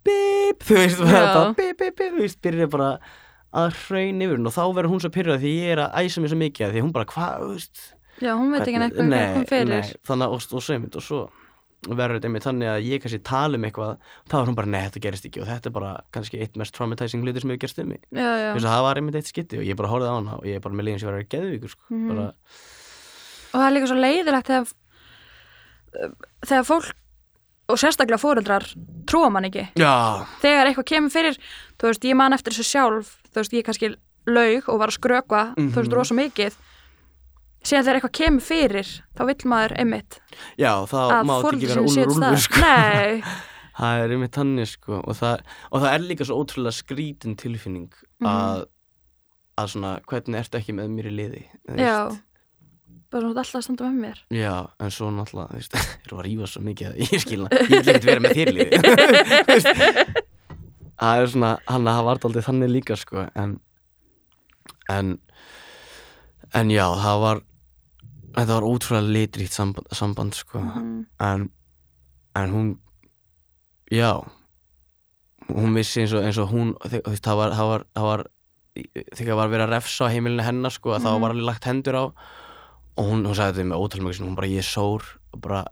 bíp, 0.03 0.63
þú 0.67 0.79
veist, 0.81 1.03
bara, 1.07 1.49
bíp, 1.55 1.79
bíp, 1.79 1.97
bíp, 1.99 2.15
þú 2.17 2.25
veist, 2.25 2.41
byrja 2.43 2.71
bara 2.73 2.93
að 3.53 3.75
hraun 3.85 4.23
yfir 4.25 4.39
hún 4.39 4.49
og 4.49 4.55
þá 4.57 4.63
verður 4.73 4.95
hún 4.95 5.03
svo 5.05 5.11
pyrrað 5.13 5.43
því 5.43 5.57
ég 5.59 5.75
er 5.75 5.83
að 5.85 5.99
æsa 6.01 6.23
mig 6.23 6.33
svo 6.33 6.39
mikið 6.41 6.73
því 6.73 6.87
hún 6.87 6.95
bara, 6.95 7.09
hvað, 7.13 7.59
Já, 8.23 8.35
hún 8.37 8.53
veit 8.53 8.67
ekki 8.67 8.81
neitt 8.81 8.97
hvað 8.97 9.09
nei, 9.09 9.23
hún 9.37 9.47
fyrir. 9.49 9.71
nei, 9.73 9.95
þannig 10.07 10.35
og, 10.37 10.45
og 10.57 10.67
einmitt 10.73 10.99
og 10.99 11.05
svo 11.05 11.21
verður 11.89 12.19
þetta 12.21 12.29
einmitt 12.31 12.45
þannig 12.47 12.69
að 12.71 12.85
ég 12.87 13.01
kannski 13.03 13.19
tala 13.27 13.59
um 13.59 13.65
eitthvað 13.67 13.97
þá 14.31 14.35
er 14.39 14.47
hún 14.47 14.55
bara, 14.59 14.71
nei, 14.71 14.83
þetta 14.87 15.01
gerist 15.03 15.25
ekki 15.27 15.41
og 15.43 15.49
þetta 15.49 15.67
er 15.67 15.75
bara 15.75 15.93
kannski 16.15 16.39
eitt 16.45 16.57
mest 16.61 16.75
traumatizing 16.77 17.25
hluti 17.25 17.41
sem 17.43 17.51
hefur 17.51 17.63
gerst 17.65 17.79
um 17.83 17.89
mig 17.91 18.01
Já, 18.15 18.29
já, 18.39 18.53
Þess 18.55 18.67
að 18.69 18.75
það 18.77 18.85
var 18.87 19.01
einmitt 19.01 19.19
eitt 19.19 19.31
skytti 19.33 19.59
og 19.59 19.65
ég 19.67 19.77
bara 19.81 19.91
horfði 19.91 20.13
á 20.13 20.15
hana 20.15 20.37
og 20.39 20.47
ég 20.47 20.55
er 20.61 20.63
bara 20.63 20.75
með 20.79 20.87
liðin 20.87 21.01
sem 21.03 21.11
verður 21.11 21.25
að 21.27 21.33
geðvíkur 21.35 21.73
sko. 21.75 21.83
Mhm. 21.91 22.09
bara, 22.13 22.29
og 23.53 23.57
það 23.59 23.67
er 23.67 23.75
líka 23.77 23.91
svo 23.91 23.99
leiðilegt 23.99 24.53
þegar 24.53 24.73
þegar 26.47 26.67
fólk 26.71 26.93
og 27.73 27.79
sérstaklega 27.81 28.21
fóreldrar 28.21 28.65
trúa 29.09 29.29
mann 29.33 29.47
ekki 29.49 29.67
já, 29.79 29.93
þegar 30.43 30.71
eitthvað 30.71 30.89
kemur 30.93 31.13
fyrir 31.15 31.37
þú 31.81 31.91
veist, 31.91 32.07
ég 32.09 32.17
man 32.19 32.33
eftir 32.37 32.53
þessu 32.57 32.69
sjálf 32.69 33.13
þú 33.33 33.41
veist, 33.43 33.55
ég 33.59 33.67
kannski 33.67 33.93
laug 34.29 34.69
og 34.71 34.79
var 34.83 34.93
að 34.93 34.99
skrökva 34.99 35.43
þú 35.57 35.69
veist, 35.75 35.89
Mhm. 35.91 35.97
rosa 35.99 36.15
mikið 36.15 36.57
síðan 37.63 37.85
þegar 37.87 37.99
eitthvað 38.01 38.15
kemur 38.19 38.45
fyrir 38.47 38.91
þá 39.17 39.23
vill 39.31 39.49
maður 39.53 39.75
einmitt 39.83 40.19
já, 40.59 40.73
þá 40.91 40.99
að 41.03 41.25
má 41.29 41.35
ekki 41.41 41.69
vera 41.71 41.85
úlfur 41.87 42.15
staðar. 42.17 42.43
sko. 42.47 42.61
Nei, 42.67 43.23
það 43.79 44.03
er 44.05 44.15
einmitt 44.17 44.37
þannig 44.41 44.69
sko. 44.73 44.99
og, 45.03 45.15
það, 45.21 45.47
og 45.71 45.85
það 45.85 45.95
er 45.95 46.05
líka 46.11 46.27
svo 46.29 46.41
ótrúlega 46.43 46.77
skrítin 46.83 47.37
tilfinning 47.41 47.89
Mhm. 48.23 48.29
að, 48.31 48.61
að 49.59 49.73
svona, 49.73 49.95
hvernig 50.07 50.39
ertu 50.45 50.59
ekki 50.61 50.75
með 50.79 50.93
mér 50.95 51.09
í 51.11 51.15
liði 51.17 51.41
já 51.75 51.97
veist. 52.09 52.21
bara 53.11 53.27
þú 53.27 53.31
ert 53.33 53.41
alltaf 53.43 53.59
að 53.59 53.65
standa 53.67 53.89
með 53.91 53.99
mér 54.07 54.21
Já, 54.39 54.53
en 54.81 54.91
svo 54.95 55.09
náttúrulega, 55.11 55.49
þú 55.51 55.59
veist, 55.59 55.75
eru 56.07 56.19
að 56.21 56.25
rífa 56.29 56.47
svo 56.53 56.63
mikið 56.69 56.87
að 56.93 57.01
ég 57.03 57.25
skilna, 57.25 57.49
ég 57.53 57.73
vil 57.73 57.81
ekkert 57.83 58.07
vera 58.11 58.23
með 58.23 58.37
þér 58.39 58.53
veist. 59.51 60.23
Það 61.03 61.19
er 61.25 61.31
svona, 61.33 61.51
hann 61.67 61.89
að 61.91 61.97
það 61.99 62.07
var 62.07 62.21
aldrei 62.29 62.45
þannig 62.47 62.71
líka, 62.77 62.97
sko, 63.01 63.25
en 63.35 63.57
en 64.93 65.13
en 66.55 66.71
já, 66.71 66.85
það 67.01 67.21
var 67.27 67.41
þetta 68.35 68.55
var 68.57 68.63
ótrúlega 68.69 69.13
litrikt 69.13 69.53
samband, 69.53 69.87
samband 69.93 70.35
sko, 70.35 70.59
Mhm. 70.61 71.07
en 71.21 71.51
en 72.37 72.51
hún 72.53 72.79
já 73.91 74.23
hún 75.49 75.75
vissi 75.75 76.01
eins 76.01 76.13
og, 76.15 76.23
eins 76.25 76.39
og 76.39 76.49
hún 76.51 76.75
það 76.81 77.37
var, 77.37 77.51
það 77.53 77.69
var, 77.69 77.85
það 77.95 78.03
var 78.03 78.27
þegar 79.17 79.37
var 79.37 79.49
verið 79.53 79.67
að 79.67 79.73
refsa 79.75 80.05
á 80.09 80.13
heimilinu 80.13 80.43
hennar 80.43 80.71
sko, 80.73 80.91
að 80.95 81.03
þá 81.05 81.11
Mhm. 81.13 81.21
var 81.21 81.31
alveg 81.31 81.45
lagt 81.45 81.65
hendur 81.65 81.95
á 81.95 82.05
og 82.97 83.05
hún, 83.05 83.25
hún 83.27 83.35
sagði 83.35 83.53
þetta 83.61 83.69
með 83.69 84.01
mjög 84.01 84.21
hún 84.27 84.35
bara 84.37 84.47
ég 84.49 84.59
er 84.59 84.63
sór 84.63 85.03
bara 85.37 85.65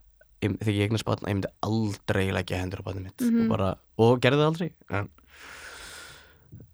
ég, 0.42 0.58
þegar 0.58 0.74
ég 0.74 0.82
eignast 0.90 1.04
batna, 1.04 1.28
ég 1.28 1.34
myndi 1.36 1.52
aldrei 1.62 2.30
leggja 2.32 2.58
hendur 2.60 2.80
á 2.80 2.84
batnið 2.84 3.02
mitt 3.04 3.20
Mhm. 3.20 3.42
og 3.42 3.48
bara, 3.48 3.76
og 3.98 4.20
gerði 4.20 4.36
það 4.40 4.52
aldrei 4.52 4.72
en 4.90 5.08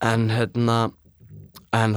en 0.00 0.28
hérna 0.30 0.92
en 1.72 1.94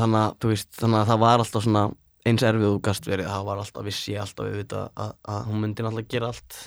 þannig 0.82 1.02
að 1.04 1.10
það 1.10 1.20
var 1.20 1.40
alltaf 1.40 1.64
svona 1.64 1.84
eins 2.30 2.46
erfið 2.46 2.70
og 2.74 2.84
gast 2.86 3.08
verið, 3.10 3.30
það 3.32 3.48
var 3.50 3.64
alltaf 3.64 3.88
vissi 3.88 4.14
ég 4.16 4.24
alltaf 4.24 4.46
auðvitað 4.50 4.92
að, 5.06 5.16
að 5.34 5.50
hún 5.50 5.64
myndi 5.64 5.86
náttúrulega 5.86 6.14
gera 6.16 6.32
allt. 6.34 6.60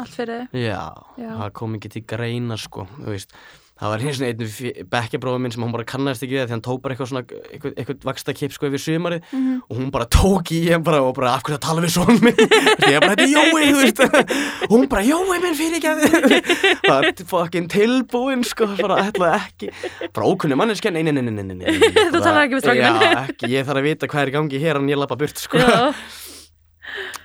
Allt 0.00 0.14
fyrir 0.14 0.44
þig? 0.52 0.60
Já, 0.68 0.82
Já. 1.18 1.30
það 1.40 1.52
kom 1.60 1.76
ekki 1.78 1.92
til 1.96 2.04
greina 2.14 2.58
sko, 2.60 2.86
þú 3.00 3.08
veist 3.14 3.34
Það 3.80 3.88
var 3.94 4.02
eins 4.04 4.18
og 4.20 4.26
einn 4.28 4.88
bekkjabrófi 4.92 5.40
minn 5.40 5.52
sem 5.54 5.62
hún 5.64 5.70
bara 5.72 5.86
kannast 5.88 6.20
ekki 6.26 6.34
við 6.36 6.42
því 6.50 6.52
hann 6.52 6.62
tók 6.66 6.82
bara 6.84 6.92
eitthvað 6.92 7.08
svona 7.08 7.22
eitthvað, 7.24 7.72
eitthvað 7.80 8.02
vaksta 8.10 8.34
kip 8.36 8.52
sko 8.52 8.68
yfir 8.68 8.82
sumarið. 8.84 9.22
Mhm. 9.32 9.54
og 9.70 9.78
hún 9.78 9.88
bara 9.94 10.06
tók 10.12 10.52
í 10.52 10.58
hann 10.68 10.84
bara 10.84 11.00
og 11.00 11.14
bara 11.16 11.30
af 11.32 11.42
hverju 11.46 11.56
að 11.56 11.62
tala 11.64 11.80
við 11.84 11.94
svona 11.94 12.16
minn? 12.20 12.36
Því 12.36 12.90
ég 12.92 13.00
bara 13.00 13.14
þetta 13.14 13.24
er 13.24 13.32
Jói, 13.32 13.62
þú 13.70 13.80
veist. 13.80 14.02
Og 14.68 14.74
hún 14.74 14.84
bara 14.92 15.04
Jói 15.08 15.40
minn 15.46 15.56
fyrir 15.56 15.78
ekki 15.80 15.88
það 16.84 17.08
er 17.08 17.24
fucking 17.32 17.70
tilbúin 17.72 18.44
sko 18.44 18.68
bara 18.82 19.00
ætlaði 19.06 19.40
ekki. 19.40 19.72
Bara 20.12 20.28
ókunni 20.28 20.60
manneskja, 20.60 20.92
nei, 20.92 21.00
nei, 21.08 21.12
nei, 21.16 21.24
nei, 21.30 21.40
nei, 21.40 21.56
nei, 21.64 21.78
Þú 22.12 22.20
talar 22.20 22.44
ekki 22.44 22.60
strákinn 22.60 22.84
minn. 22.98 23.06
Já, 23.08 23.24
ekki, 23.30 23.50
ég 23.56 23.64
þarf 23.64 23.80
að 23.80 23.88
vita 23.88 24.10
hvað 24.12 24.26
er 24.26 24.32
í 24.34 24.36
gangi 24.36 24.60
hér 24.60 24.80
en 24.82 24.92
ég 24.92 25.00
lappa 25.00 25.16
burt 25.20 25.40
sko. 25.40 25.56
Já, 25.56 25.94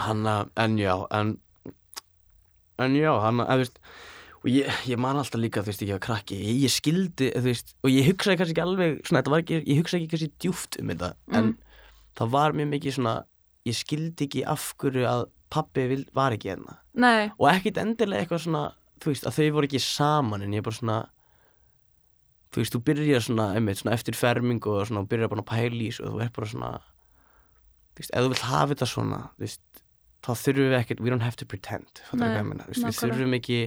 hann 0.08 0.24
að, 0.30 0.49
en 0.64 0.80
já, 0.80 0.95
en 1.20 1.36
en 2.80 2.95
já, 2.99 3.12
hann 3.24 3.43
að, 3.43 3.51
þú 3.51 3.64
veist 3.66 3.80
og 4.46 4.50
ég, 4.54 4.70
ég 4.91 5.00
man 5.02 5.18
alltaf 5.18 5.41
líka, 5.41 5.64
þú 5.66 5.72
veist, 5.74 5.82
ég 5.88 5.96
var 5.98 6.04
krakki 6.06 6.38
ég, 6.38 6.60
ég 6.68 6.74
skildi, 6.74 7.32
þú 7.34 7.43
veist, 7.50 7.74
og 7.82 7.89
ég 7.89 8.06
hugsaði 8.12 8.38
kannski 8.39 8.54
ekki 8.56 8.64
alveg, 8.66 9.00
svona, 9.08 9.22
þetta 9.24 9.34
var 9.34 9.41
ekki, 9.46 9.60
ég 9.66 9.80
hugsaði 9.82 10.04
ekki 10.04 10.12
kannski 10.14 10.32
djúft 10.46 10.78
um 10.82 10.91
þetta, 10.93 11.10
en 11.34 11.46
Mm. 11.50 11.56
það 12.20 12.30
var 12.38 12.54
mjög 12.60 12.70
mikið 12.76 12.93
svona, 13.00 13.16
ég 13.66 13.76
skildi 13.80 14.28
ekki 14.30 14.43
af 14.48 14.68
hverju 14.78 15.06
að 15.10 15.24
pappi 15.50 15.88
vil, 15.89 16.06
var 16.14 16.32
ekki 16.38 16.52
hérna. 16.54 16.78
Nei, 16.93 17.32
og 17.39 17.50
ekkit 17.52 17.78
endilega 17.82 18.24
eitthvað 18.26 18.43
svona 18.46 18.64
þú 19.02 19.12
veist, 19.12 19.26
að 19.28 19.36
þau 19.39 19.52
voru 19.58 19.68
ekki 19.68 19.82
saman 19.84 20.41
en 20.46 20.54
ég 20.54 20.64
bara 20.64 20.76
svona 20.78 21.00
þú 22.54 22.62
veist, 22.62 22.76
þú 22.76 22.82
byrjar 22.88 23.24
svona, 23.26 23.48
einmitt, 23.58 23.82
svona 23.82 23.96
eftir 23.98 24.16
fermingu 24.16 24.72
og 24.80 24.86
svona, 24.88 25.04
byrjar 25.10 25.32
bara 25.34 25.43
að 25.43 25.50
pæla 25.50 25.82
í 25.82 25.89
þessu 25.89 26.06
og 26.08 26.14
þú 26.16 26.22
er 26.24 26.30
bara 26.38 26.48
svona 26.54 26.70
þú 27.96 28.00
veist, 28.04 28.14
ef 28.16 28.24
þú 28.24 28.30
vilt 28.32 28.46
hafa 28.52 28.70
þetta 28.74 28.88
svona 28.93 29.20
þú 29.36 29.43
veist, 29.46 29.62
þá 30.26 30.32
þurfum 30.41 30.70
við 30.72 30.78
ekkert 30.80 31.04
we 31.04 31.12
don't 31.14 31.26
have 31.26 31.36
to 31.41 31.46
pretend, 31.46 32.02
Nei, 32.14 32.32
við 32.72 32.96
þurfum 33.02 33.36
ekki 33.41 33.60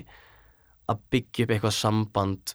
að 0.89 1.03
byggja 1.13 1.45
upp 1.47 1.53
eitthvað 1.55 1.77
samband 1.77 2.55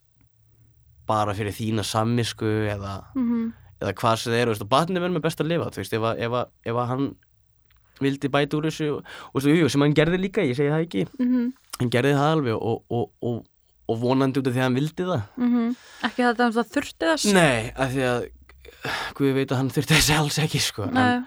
bara 1.10 1.36
fyrir 1.38 1.56
þína 1.56 1.84
sammisku 1.86 2.50
eða, 2.72 2.96
mhm, 3.18 3.52
eða 3.82 3.94
hvað 4.00 4.20
sem 4.22 4.34
það 4.34 4.40
er, 4.40 4.52
veist, 4.54 4.66
og 4.66 4.72
batnið 4.72 5.04
verður 5.04 5.16
með 5.18 5.26
best 5.28 5.44
að 5.44 5.50
lifa 5.52 5.72
veist, 5.76 5.96
ef 5.98 6.08
að, 6.10 6.22
ef 6.28 6.38
að, 6.40 6.54
ef 6.72 6.80
að 6.84 6.92
hann 6.94 7.08
vildi 8.04 8.32
bæta 8.34 8.58
úr 8.58 8.70
þessu 8.70 8.88
og, 9.00 9.48
jú, 9.48 9.70
sem 9.70 9.84
hann 9.86 9.98
gerði 9.98 10.22
líka, 10.24 10.46
ég 10.46 10.58
segi 10.58 10.72
það 10.74 10.86
ekki. 10.88 11.04
Mhm, 11.20 11.50
hann 11.80 11.92
gerði 11.94 12.14
það 12.18 12.32
alveg 12.38 12.56
og, 12.72 12.80
og, 12.90 13.12
og, 13.22 13.44
og 13.92 14.00
vonandi 14.02 14.40
út 14.42 14.48
af 14.50 14.56
því 14.56 14.64
að 14.64 14.68
hann 14.68 14.80
vildi 14.80 15.10
það. 15.12 15.28
Mhm. 15.38 15.76
Ekki 16.10 16.26
þetta 16.26 16.48
að 16.48 16.58
það 16.58 16.72
þurfti 16.78 17.12
þess? 17.12 17.28
Nei, 17.36 17.60
af 17.76 17.94
því 17.94 18.08
að 18.10 18.32
Guð 19.16 19.38
veit 19.38 19.52
að 19.54 19.60
hann 19.62 19.72
þurfti 19.72 19.96
þessi 19.96 20.16
alls 20.18 20.38
ekki 20.44 20.60
sko. 20.60 20.88
en, 20.92 21.26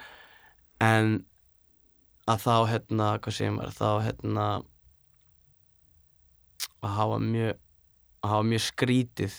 en 0.85 1.13
að 2.29 2.43
þá 2.43 2.55
hérna, 2.73 3.11
hvað 3.23 3.37
segir 3.37 3.55
maður 3.55 3.77
þá 3.79 3.91
hérna 4.05 4.47
að 6.87 6.97
hafa 7.01 7.19
mjög 7.27 7.53
að 8.27 8.33
hafa 8.33 8.47
mjög 8.53 8.65
skrítið. 8.71 9.37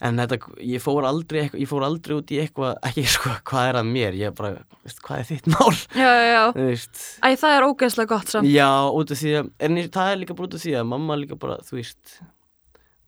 En 0.00 0.16
þetta, 0.16 0.36
ég 0.64 0.80
fór 0.80 1.04
aldrei 1.04 1.42
ég 1.60 1.68
fór 1.68 1.84
aldrei 1.84 2.14
út 2.16 2.30
í 2.32 2.38
eitthvað, 2.40 2.78
ekki 2.88 3.02
sko 3.12 3.34
hvað 3.50 3.66
er 3.68 3.78
að 3.82 3.88
mér, 3.92 4.14
ég 4.16 4.32
bara, 4.38 4.54
veist, 4.86 5.02
hvað 5.04 5.18
er 5.20 5.26
þitt 5.28 5.48
mál? 5.52 5.74
Já, 5.92 6.08
já, 6.08 6.26
já. 6.30 6.44
Þú 6.56 6.66
veist. 6.70 7.00
Æ, 7.20 7.28
það 7.42 7.56
er 7.58 7.66
ógeðslega 7.68 8.12
gott 8.14 8.32
samt. 8.32 8.48
Já, 8.48 8.70
út 8.96 9.12
af 9.12 9.20
því 9.20 9.34
að, 9.42 9.50
en 9.66 9.80
það 9.92 10.12
er 10.14 10.20
líka 10.22 10.36
bara 10.38 10.48
út 10.48 10.56
af 10.56 10.62
því 10.64 10.72
að 10.80 10.88
mamma 10.94 11.18
líka 11.20 11.36
bara, 11.42 11.58
þú 11.68 11.76
veist 11.76 12.14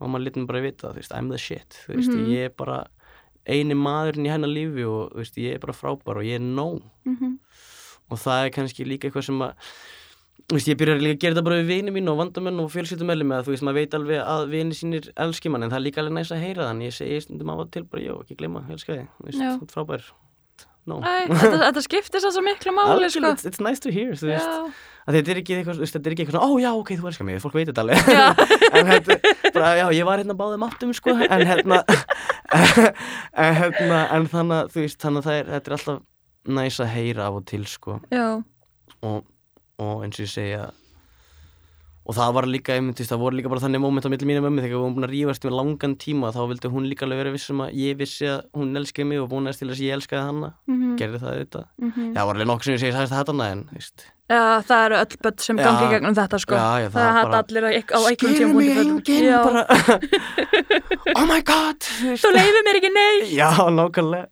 mamma 0.03 0.19
mér 0.21 0.47
bara 0.51 0.61
vita, 0.67 0.91
þú 0.93 0.99
veist, 1.01 1.15
I'm 1.17 1.31
the 1.33 1.39
shit 1.39 1.79
þú 1.87 1.95
veist, 1.97 2.13
Mhm. 2.13 2.29
ég 2.35 2.45
er 2.51 2.53
bara 2.59 2.87
eini 3.47 3.75
maðurinn 3.75 4.27
í 4.27 4.31
hennar 4.31 4.51
lífi 4.53 4.85
og 4.85 5.13
þú 5.15 5.23
veist, 5.23 5.37
ég 5.41 5.55
er 5.55 5.59
bara 5.65 5.73
frábær 5.73 6.21
og 6.21 6.25
ég 6.29 6.35
er 6.37 6.45
nóg. 6.45 6.83
Mhm, 7.07 7.39
og 8.11 8.19
það 8.19 8.47
er 8.47 8.51
kannski 8.51 8.85
líka 8.87 9.09
eitthvað 9.09 9.25
sem 9.25 9.39
að 9.39 9.55
þú 10.43 10.59
veist, 10.59 10.69
ég 10.69 10.79
byrjar 10.81 11.01
líka 11.01 11.17
að 11.17 11.23
gera 11.23 11.37
þetta 11.37 11.47
bara 11.47 11.61
við 11.61 11.71
vini 11.71 11.95
mín 11.95 12.11
og 12.13 12.19
vandamenn 12.19 12.61
og 12.61 12.73
fjölskyldumæli 12.75 13.29
með 13.29 13.39
að 13.39 13.47
þú 13.47 13.55
veist, 13.55 13.67
maður 13.69 13.79
veit 13.81 13.95
alveg 13.99 14.25
að 14.35 14.43
vini 14.53 14.77
sínir 14.77 15.09
elski 15.27 15.53
mann 15.53 15.65
en 15.67 15.73
það 15.73 15.81
er 15.81 15.87
líka 15.87 16.03
alveg 16.03 16.19
næst 16.19 16.35
að 16.35 16.45
heyra 16.45 16.67
þann 16.69 16.83
ég 16.85 16.97
segi 16.97 17.23
stundum 17.25 17.55
af 17.55 17.63
og 17.65 17.71
til 17.73 17.87
bara, 17.89 18.05
já, 18.05 18.13
ekki 18.21 18.37
gleyma, 18.41 18.67
elska 18.75 18.99
þig. 18.99 19.09
Þú 19.17 19.29
veist, 19.29 19.41
þú 19.43 19.67
ert 19.69 19.75
frábær. 19.79 20.13
No. 20.83 20.97
Þetta, 20.99 21.83
skiptir 21.85 22.23
svo 22.25 22.43
miklu 22.43 22.73
máli 22.75 23.07
sko. 23.13 23.29
it's, 23.31 23.47
it's 23.47 23.61
nice 23.63 23.79
to 23.85 23.93
hear, 23.95 24.17
þú 24.19 24.33
veist. 24.33 24.81
Þetta 25.07 25.31
er 25.31 25.39
ekki 25.41 25.55
eitthvað, 25.61 25.83
þetta 25.87 26.09
er 26.09 26.15
ekki 26.15 26.25
eitthvað 26.25 26.37
svona, 26.37 26.49
ó 26.51 26.63
já, 26.63 26.71
ok, 26.75 26.91
þú 26.99 27.11
elskar 27.11 27.29
mig, 27.29 27.39
fólk 27.43 27.55
veit 27.59 27.69
þetta 27.71 27.85
alveg. 27.85 28.09
En 28.79 28.89
þetta, 28.91 29.17
bara, 29.55 29.71
já, 29.79 29.85
ég 29.95 30.09
var 30.09 30.23
hérna 30.23 30.37
báðum 30.39 30.67
áttum, 30.67 30.95
sko, 30.97 31.15
en 31.23 31.45
hérna 31.47 31.83
en 33.45 33.59
hérna, 33.61 34.01
en 34.17 34.27
þannig 34.33 34.73
þú 34.75 34.83
veist, 34.83 34.99
þannig 35.03 35.23
að 35.23 35.29
það 35.29 35.39
er, 35.39 35.51
þetta 35.53 35.71
er 35.71 35.77
alltaf 35.79 36.03
næs 36.59 36.81
að 36.83 36.93
heyra 36.97 37.29
af 37.29 37.39
og 37.39 37.47
til, 37.53 37.63
sko. 37.71 37.99
Já, 38.11 38.27
og, 39.07 39.23
og 39.79 40.05
eins 40.05 40.19
og 40.19 40.27
ég 40.27 40.33
segja 40.33 40.71
og 42.03 42.17
það 42.17 42.33
var 42.35 42.49
líka, 42.51 42.77
þú 42.83 42.95
veist, 42.99 43.11
það 43.13 43.21
voru 43.23 43.39
líka 43.39 43.51
bara 43.53 43.63
þannig 43.63 43.83
moment 43.83 44.07
á 44.07 44.11
milli 44.11 44.27
mínu 44.27 44.43
mömmu. 44.43 44.63
Þegar 44.65 44.75
við 44.75 44.81
vorum 44.83 44.97
búin 44.97 45.07
að 45.07 45.13
rífast 45.15 45.45
með 45.47 45.55
langan 45.59 45.93
tíma 46.03 46.33
þá 46.35 46.41
vildi 46.51 46.71
hún 46.73 46.89
líka 46.91 47.07
alveg 47.07 47.21
vera 47.23 47.35
vissum 47.35 47.63
að 47.63 47.77
ég 47.79 48.01
vissi 48.01 48.27
að 48.27 48.41
hún 48.59 48.81
elskaði 48.81 49.07
mig 49.13 49.23
og 49.23 49.29
vonaðist 49.31 49.63
til 49.63 49.69
þess 49.71 49.79
að 49.79 49.87
ég 49.87 49.95
elskaði 49.99 50.25
hana. 50.27 50.51
Mhm, 50.67 50.97
gerði 50.99 51.23
það 51.23 51.37
auðvitað 51.37 51.69
mhm. 51.79 52.09
Já, 52.11 52.19
var 52.19 52.35
alveg 52.35 52.51
nokkuð 52.51 52.67
sem 52.67 52.75
ég 52.75 52.83
segi 52.83 52.97
sæðist 52.97 53.17
þetta 53.21 53.47
en, 53.47 53.63
þú 53.71 53.79
veist. 53.79 54.07
Já, 54.33 54.43
það 54.65 54.83
eru 54.87 54.97
öll 54.97 55.17
börn 55.23 55.41
sem 55.45 55.59
gangi 55.61 55.89
gegnum 55.93 56.15
þetta 56.17 56.39
sko. 56.41 56.57
Já, 56.57 56.69
já, 56.83 56.89
það 56.91 57.09
það 57.13 57.23
bara- 57.23 57.41
allir 57.43 57.63
á, 57.63 57.71
á 57.71 58.01
einhvern 58.09 58.35
Skilur 58.35 58.55
mig 58.57 58.71
enginn 58.83 59.27
bara 59.45 59.63
Oh 61.19 61.27
my 61.29 61.41
god 61.45 61.91
þú 62.17 62.31
leifir 62.33 62.63
mér 62.67 62.79
ekki 62.81 62.93
neitt. 62.97 63.35
Já, 63.37 63.51
nákvæmlega. 63.77 64.27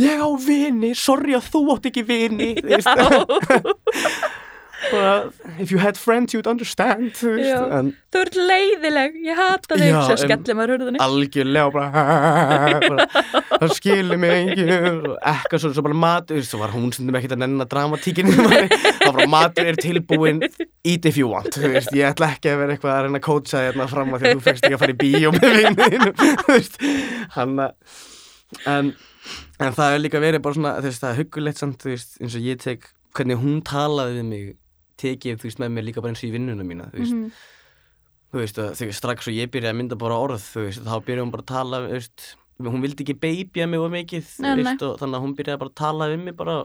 Ég 0.00 0.18
á 0.24 0.28
vini, 0.42 0.94
sorry 0.96 1.36
að 1.36 1.50
þú 1.52 1.66
átt 1.76 1.90
ekki 1.92 2.06
vini. 2.08 2.54
bara, 4.90 5.30
if 5.62 5.70
you 5.70 5.78
had 5.78 5.96
friends 6.00 6.34
you'd 6.34 6.48
understand 6.50 7.12
þú 7.18 7.36
Þú 8.12 8.20
ert 8.20 8.34
leiðileg, 8.36 9.14
ég 9.24 9.38
hata 9.38 9.76
þig 9.80 9.92
Svo 9.94 10.16
skellir 10.20 10.56
maður 10.58 10.72
hurðinni. 10.74 11.00
algjörlega 11.00 11.70
bara, 11.72 13.06
það 13.52 13.74
skilur 13.78 14.20
mig 14.20 14.34
enginn. 14.36 14.72
Og 15.08 15.14
eitthvað 15.32 15.62
svo, 15.64 15.70
svo 15.76 15.84
bara 15.86 15.98
matur 16.02 16.42
svo 16.46 16.60
var 16.60 16.74
hún 16.74 16.90
stundum 16.92 17.16
ekkert 17.20 17.36
að 17.36 17.42
nenna 17.44 17.66
dramatíkinu 17.70 18.34
það 18.36 19.06
var 19.06 19.16
bara 19.18 19.28
matur 19.32 19.70
er 19.72 19.78
tilbúin 19.80 20.42
eat 20.84 21.06
if 21.08 21.16
you 21.20 21.30
want, 21.30 21.52
þú 21.56 21.72
veist, 21.76 21.92
ég 21.96 22.08
ætla 22.10 22.32
ekki 22.36 22.52
að 22.52 22.60
vera 22.64 22.76
eitthvað 22.76 22.96
að 22.96 23.04
reyna 23.06 23.20
að 23.22 23.26
kótsa 23.28 23.62
þérna 23.68 23.88
fram 23.92 24.12
að 24.16 24.24
því 24.24 24.30
að 24.32 24.34
þú 24.40 24.44
fegst 24.48 24.66
ekki 24.66 24.76
að 24.78 24.82
fara 24.84 24.96
í 24.96 25.00
bíó 25.02 25.32
með 25.36 25.58
vinnu 25.60 26.14
þú 26.42 26.48
veist, 26.56 26.80
hann 27.36 27.54
að 27.68 28.00
en, 28.68 28.90
en 29.62 29.76
það 29.78 29.94
er 29.96 30.02
líka 30.04 30.20
verið 30.22 30.42
bara 30.44 30.58
svona, 30.58 30.74
þú 30.82 30.90
veist, 30.90 31.04
það 31.04 31.12
er 31.14 31.20
huggulegt 31.22 31.62
samt, 31.62 31.78
þú 31.84 31.94
veist, 31.94 32.18
eins 32.20 32.36
og 32.36 32.48
ég 32.50 32.60
tek 32.64 32.90
hvernig 33.16 33.40
hún 33.42 33.62
talaði 33.68 34.18
við 34.20 34.28
mig 34.32 34.44
tekið, 35.00 35.38
þú 35.40 35.48
veist, 35.48 35.58
með 35.62 35.72
mér 35.76 35.86
líka 35.88 36.02
bara 36.04 36.12
eins 36.14 36.22
og 36.24 36.28
í 36.30 36.34
vinnuna 36.36 36.64
mína, 36.66 36.90
þú 36.92 36.98
veist, 37.00 37.12
Mhm. 37.16 37.32
þú 38.32 38.38
veist, 38.42 38.58
að 38.58 38.70
þegar 38.80 38.94
strax 39.00 39.28
og 39.28 39.34
ég 39.34 39.50
byrjaði 39.52 39.72
að 39.72 39.80
mynda 39.80 39.98
bara 39.98 40.14
orð, 40.26 40.40
þú 40.52 40.66
veist, 40.68 40.82
þá 40.84 40.94
byrjaði 41.04 41.24
hún 41.26 41.30
bara 41.36 41.42
að 41.42 41.52
tala, 41.54 41.80
þú 41.88 41.92
veist, 41.98 42.26
hún 42.62 42.82
vildi 42.84 43.02
ekki 43.04 43.18
beibja 43.20 43.66
mig 43.68 43.80
of 43.80 43.90
mikið, 43.90 44.28
þú 44.38 44.56
veist, 44.62 44.82
og 44.82 44.98
þannig 45.00 45.16
að 45.18 45.24
hún 45.26 45.36
byrjaði 45.36 45.58
bara 45.64 45.70
að 45.70 45.74
tala 45.82 46.08
við 46.12 46.22
mig 46.24 46.36
bara. 46.36 46.58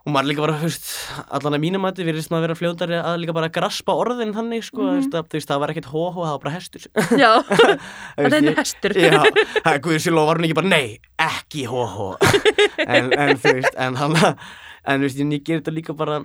Og 0.00 0.14
maður 0.14 0.30
líka 0.30 0.40
bara, 0.40 0.54
þú 0.56 0.64
veist, 0.64 0.86
allan 1.28 1.52
að 1.58 1.60
mínum 1.60 1.82
mati 1.84 2.04
virðist 2.08 2.30
maður 2.32 2.46
vera 2.46 2.54
fljótari 2.56 2.96
að 3.04 3.18
líka 3.20 3.34
bara 3.36 3.50
graspa 3.52 3.92
orðin 3.92 4.32
þannig, 4.32 4.64
sko, 4.64 4.86
veist, 4.96 5.12
að, 5.12 5.26
þú 5.28 5.36
veist, 5.36 5.48
það 5.50 5.60
var 5.60 5.72
ekkert 5.74 5.90
hóhó, 5.92 6.24
það 6.24 6.32
var 6.32 6.40
bara 6.40 6.54
hestur. 6.56 6.86
Já, 7.20 7.32
það 8.16 8.36
er 8.48 8.54
hestur. 8.56 8.94
Já, 8.96 9.20
það 9.60 9.74
er 9.74 9.82
Guður 9.84 10.00
Silva 10.00 10.24
var 10.24 10.40
hún 10.40 10.48
ekki 10.48 10.56
bara, 10.56 10.72
nei, 10.72 10.98
ekki 11.20 11.66
hóhó 11.68 12.16
en, 12.96 13.12
en 13.12 13.36
þú 13.36 13.52
veist, 13.60 13.76
en 13.76 14.00
hann 14.00 14.16
en 14.16 15.02
þú 15.02 15.04
veist, 15.04 15.20
ég 15.20 15.44
gerir 15.44 15.60
þetta 15.60 15.76
líka 15.76 15.92
bara 16.00 16.22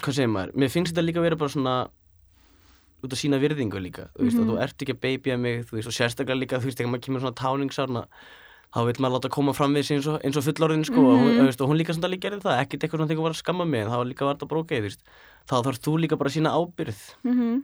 hvað 0.00 0.14
segir 0.18 0.28
maður 0.32 0.52
mér 0.54 0.70
finnst 0.74 0.92
þetta 0.94 1.04
líka 1.06 1.18
að 1.20 1.26
vera 1.28 1.36
bara 1.36 1.54
svona 1.54 1.76
út 3.04 3.12
að 3.14 3.20
sína 3.20 3.38
virðingu 3.38 3.78
líka 3.78 4.08
þú 4.16 4.24
veist, 4.26 4.36
Mhm. 4.38 4.42
að 4.44 4.50
þú 4.50 4.62
ert 4.62 4.78
ekki 4.82 4.94
að 4.94 5.00
beibja 5.00 5.38
mig, 5.38 5.64
þú 5.66 5.72
veist, 5.78 5.86
og 5.88 5.94
sérstaklega 5.94 6.38
líka 6.42 6.58
þú 6.58 6.64
veist, 6.66 6.78
þegar 6.78 6.90
maður 6.92 7.04
kemur 7.06 7.20
svona 7.22 7.38
táningsárna 7.42 8.02
þá 8.74 8.78
vil 8.84 8.94
maður 9.00 9.14
láta 9.16 9.30
koma 9.30 9.52
fram 9.54 9.72
við 9.74 9.84
sig 9.86 9.96
eins 9.98 10.06
og, 10.08 10.20
eins 10.22 10.36
og 10.36 10.42
fullorðin 10.44 10.84
sko, 10.84 10.98
og, 11.00 11.18
hún, 11.22 11.28
Mhm. 11.30 11.38
þú 11.40 11.44
veist, 11.48 11.60
og 11.62 11.68
hún 11.70 11.78
líka 11.78 11.94
samt 11.94 12.04
alveg 12.04 12.20
gerði 12.20 12.42
það, 12.42 12.58
ekkert 12.66 12.80
eitthvað 12.82 12.98
svona 12.98 13.08
þegar 13.08 13.18
hún 13.22 13.28
var 13.28 13.32
að 13.32 13.42
skamma 13.42 13.64
mig 13.66 13.80
en 13.80 13.88
það 13.88 13.96
var 13.96 14.06
líka 14.10 14.24
þetta 14.34 14.48
bara 14.48 14.60
ok, 14.60 14.68
þú 14.68 14.82
veist 14.82 15.02
þá 15.48 15.54
þarf 15.64 15.78
þú 15.78 15.92
líka 16.02 16.18
bara 16.18 16.28
að 16.30 16.36
sína 16.36 16.50
ábyrð 16.52 17.00
Mhm. 17.24 17.62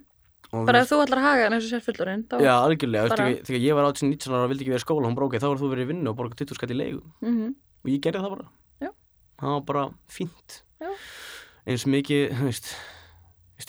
og, 0.55 0.61
þú 0.63 0.67
Bara 0.67 0.79
veist, 0.79 0.93
ef 0.93 0.97
þú 0.97 1.03
ætlar 1.05 1.19
að 1.19 1.27
haga 1.29 1.43
hann 1.45 1.53
eins 1.53 1.67
og 1.67 1.73
sér 1.75 1.83
fullorinn 1.85 2.25
þá... 2.29 2.41
Já, 2.41 2.55
algjörlega, 2.63 3.09
bara- 3.09 3.17
bara... 3.17 3.43
þegar 3.43 3.61
ég 3.61 3.75
var 3.75 3.85
18-19 3.93 4.33
ára 4.33 4.45
og 4.45 4.51
vildi 4.51 4.63
ekki 4.65 4.73
vera 4.73 4.79
í 4.79 4.87
skóla, 4.87 5.07
hún 5.11 5.19
ok, 5.19 5.35
þá 5.35 5.49
var 5.51 5.59
þú 5.59 5.69
verið 5.75 5.85
í 5.85 5.91
vinnu 5.93 6.09
og 6.09 6.17
borga 6.17 6.35
20 6.39 6.55
skatt 6.55 6.71
í 6.71 6.77
leigu 6.79 7.03
Mhm. 7.23 7.49
og 7.85 7.91
ég 7.91 8.01
gerði 8.01 8.23
það 8.23 8.31
bara 8.31 8.47
Já. 8.81 8.89
það 9.41 9.51
var 9.51 9.61
bara 9.61 9.91
fínt 10.09 10.63
Já. 10.81 10.89
Eins 11.65 11.87
mikið, 11.89 12.35
þú 12.39 12.49
veist 12.51 12.75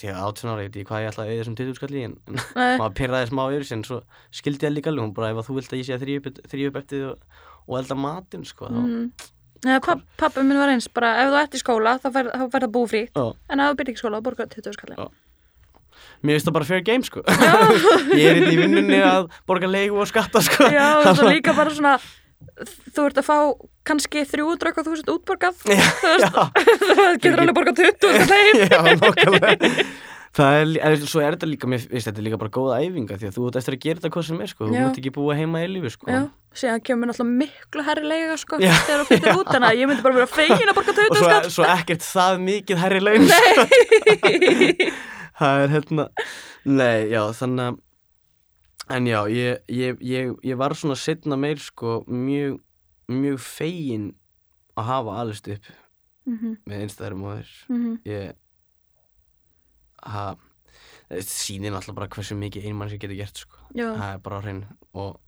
ég 0.03 0.17
18 0.17 0.49
ára, 0.51 0.63
ég 0.65 0.71
veit 0.71 0.79
ekki 0.79 0.89
hvað 0.89 1.03
ég 1.03 1.11
ætla 1.11 1.23
að 1.23 1.29
eða 1.31 1.41
þessum 1.41 1.57
20 1.59 1.77
skall 1.77 1.95
í 1.95 2.03
en 2.03 2.15
maður 2.81 2.95
pyrraði 2.99 3.29
smá 3.29 3.43
sig 3.53 3.75
en 3.77 3.85
svo 3.87 3.99
skildi 4.35 4.67
ég 4.67 4.73
líka 4.75 4.91
alveg, 4.91 5.05
hún 5.05 5.13
bara 5.15 5.31
ef 5.31 5.47
þú 5.47 5.57
vilt 5.59 5.71
að 5.71 5.79
ég 5.79 5.87
sé 5.87 5.95
að 5.95 6.03
þrýja 6.05 6.71
upp, 6.71 6.79
eftir 6.81 7.05
og, 7.11 7.43
og 7.69 7.77
elda 7.79 7.97
matinn, 7.99 8.45
sko 8.47 8.69
þá, 8.69 8.81
mhm. 8.81 9.31
Nei, 9.65 9.77
papp, 9.81 10.01
pappi 10.19 10.43
minn 10.45 10.59
var 10.59 10.69
eins, 10.73 10.89
bara 10.93 11.13
ef 11.23 11.31
þú 11.31 11.37
ert 11.39 11.55
í 11.55 11.61
skóla 11.61 11.95
þá 12.03 12.09
fær, 12.11 12.27
þá 12.33 12.43
fær 12.53 12.65
það 12.65 12.73
búið 12.75 12.91
frí 12.91 13.03
Já. 13.07 13.23
en 13.49 13.63
ef 13.63 13.71
þú 13.71 13.77
byrja 13.79 13.93
ekki 13.93 14.01
skóla 14.03 14.19
þá 14.19 14.25
borgar 14.27 14.51
20 14.51 14.75
skallin 14.75 14.99
Já. 14.99 15.07
mér 16.21 16.35
finnst 16.35 16.49
það 16.49 16.57
bara 16.57 16.69
fair 16.69 16.83
game, 16.89 17.07
sko 17.07 17.23
ég 18.19 18.27
er 18.27 18.35
hérna 18.35 18.51
í 18.51 18.59
vinnunni 18.59 18.99
að 19.05 19.31
borga 19.47 19.71
leigu 19.71 20.01
og 20.03 20.11
skatta, 20.11 20.43
sko 20.45 20.67
Já, 20.69 20.85
og 20.99 21.09
svo 21.15 21.31
líka 21.33 21.55
bara 21.57 21.73
svona 21.73 21.95
þú 22.95 23.05
ert 23.09 23.21
að 23.21 23.27
fá 23.27 23.37
kannski 23.85 24.25
300 24.25 24.71
eitthvað 24.71 24.89
þúsund 24.89 25.13
útborgað 25.15 25.55
þú 25.61 25.69
veist, 25.71 26.27
það 26.33 27.15
getur 27.23 27.39
alveg 27.45 27.55
borgað 27.59 27.85
20 27.85 28.27
skallin 28.27 28.65
Já, 28.65 28.79
nokkulega 28.99 29.85
Það 30.35 30.57
er, 30.59 30.71
en 30.83 31.03
svo 31.07 31.21
er 31.23 31.35
þetta 31.37 31.47
líka, 31.47 31.67
mér 31.71 31.79
finnst 31.79 32.09
þetta 32.09 32.19
er 32.19 32.25
líka 32.25 32.37
bara 32.41 32.51
góða 32.51 32.79
æfinga 32.83 33.15
því 33.21 33.27
að 33.29 33.35
þú 33.37 33.43
ert 33.47 33.57
eftir 33.61 33.75
að 33.77 33.83
gera 33.85 34.01
þetta 34.01 34.09
hvað 34.11 34.25
sem 34.27 34.41
er 34.43 34.49
sko, 34.51 34.65
þú 34.67 34.73
mútt 34.75 34.97
ekki 34.99 35.11
búa 35.15 35.37
heima 35.37 35.61
í 35.63 35.69
lífi 35.71 35.91
sko. 35.93 36.09
Já, 36.11 36.17
síðan 36.59 36.81
kemur 36.89 37.07
náttúrulega 37.07 37.37
miklu 37.39 37.85
herri 37.87 38.09
leiga 38.11 38.35
sko, 38.41 38.59
Já, 38.59 38.73
þegar 38.81 38.99
þú 38.99 39.07
fyrir 39.13 39.39
út 39.39 39.51
þannig 39.53 39.69
að 39.69 39.79
ég 39.79 39.89
myndi 39.93 40.03
bara 40.03 40.17
vera 40.19 40.27
fegin 40.33 40.73
að 40.73 40.75
borga 40.81 40.91
og 40.91 40.99
20 40.99 41.07
svo, 41.15 41.29
skall 41.29 41.53
svo 41.55 41.69
ekkert 41.71 42.03
það 42.09 42.43
mikið 42.49 42.83
herri 42.83 42.99
laun 43.05 43.31
sko. 43.31 43.63
það 45.39 45.63
er 45.63 45.73
hérna 45.77 46.09
nei, 46.67 46.99
já, 47.15 47.21
þannig 47.39 47.69
að 47.69 47.79
en 48.89 49.07
já, 49.09 49.19
ég, 49.31 49.63
ég, 49.71 50.01
ég, 50.01 50.35
ég 50.45 50.57
var 50.59 50.75
svona 50.77 50.97
setna 50.99 51.37
meir 51.39 51.57
sko 51.61 52.03
mjög, 52.07 52.59
mjög 53.09 53.39
fegin 53.41 54.11
að 54.75 54.89
hafa 54.91 55.19
alveg 55.23 55.57
upp 55.57 55.73
Mhm, 56.25 56.55
með 56.65 56.79
einstæðari 56.81 57.17
móðir 57.21 57.49
mhm. 57.69 57.97
ég 58.09 58.31
ha, 60.09 60.23
það 61.05 61.27
sýnir 61.29 61.73
náttúrulega 61.73 61.99
bara 61.99 62.07
hversu 62.15 62.37
mikið 62.39 62.65
einmann 62.69 62.89
sem 62.89 63.01
getur 63.01 63.19
gert 63.19 63.41
sko. 63.43 63.59
Já, 63.77 63.91
það 63.93 64.07
er 64.07 64.23
bara 64.25 64.39
á 64.41 64.43
hreinu. 64.45 64.71
Og 64.97 65.19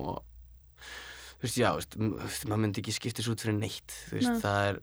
og 0.00 0.24
þú 1.36 1.44
veist, 1.44 1.58
já, 1.60 1.68
þú 1.76 2.08
veist, 2.16 2.46
maður 2.48 2.62
myndi 2.64 2.82
ekki 2.82 2.96
skiptis 2.96 3.28
út 3.30 3.44
fyrir 3.44 3.58
neitt 3.58 3.94
þú 4.08 4.16
veist, 4.16 4.32
Nei. 4.32 4.40
það 4.42 4.70
er 4.70 4.80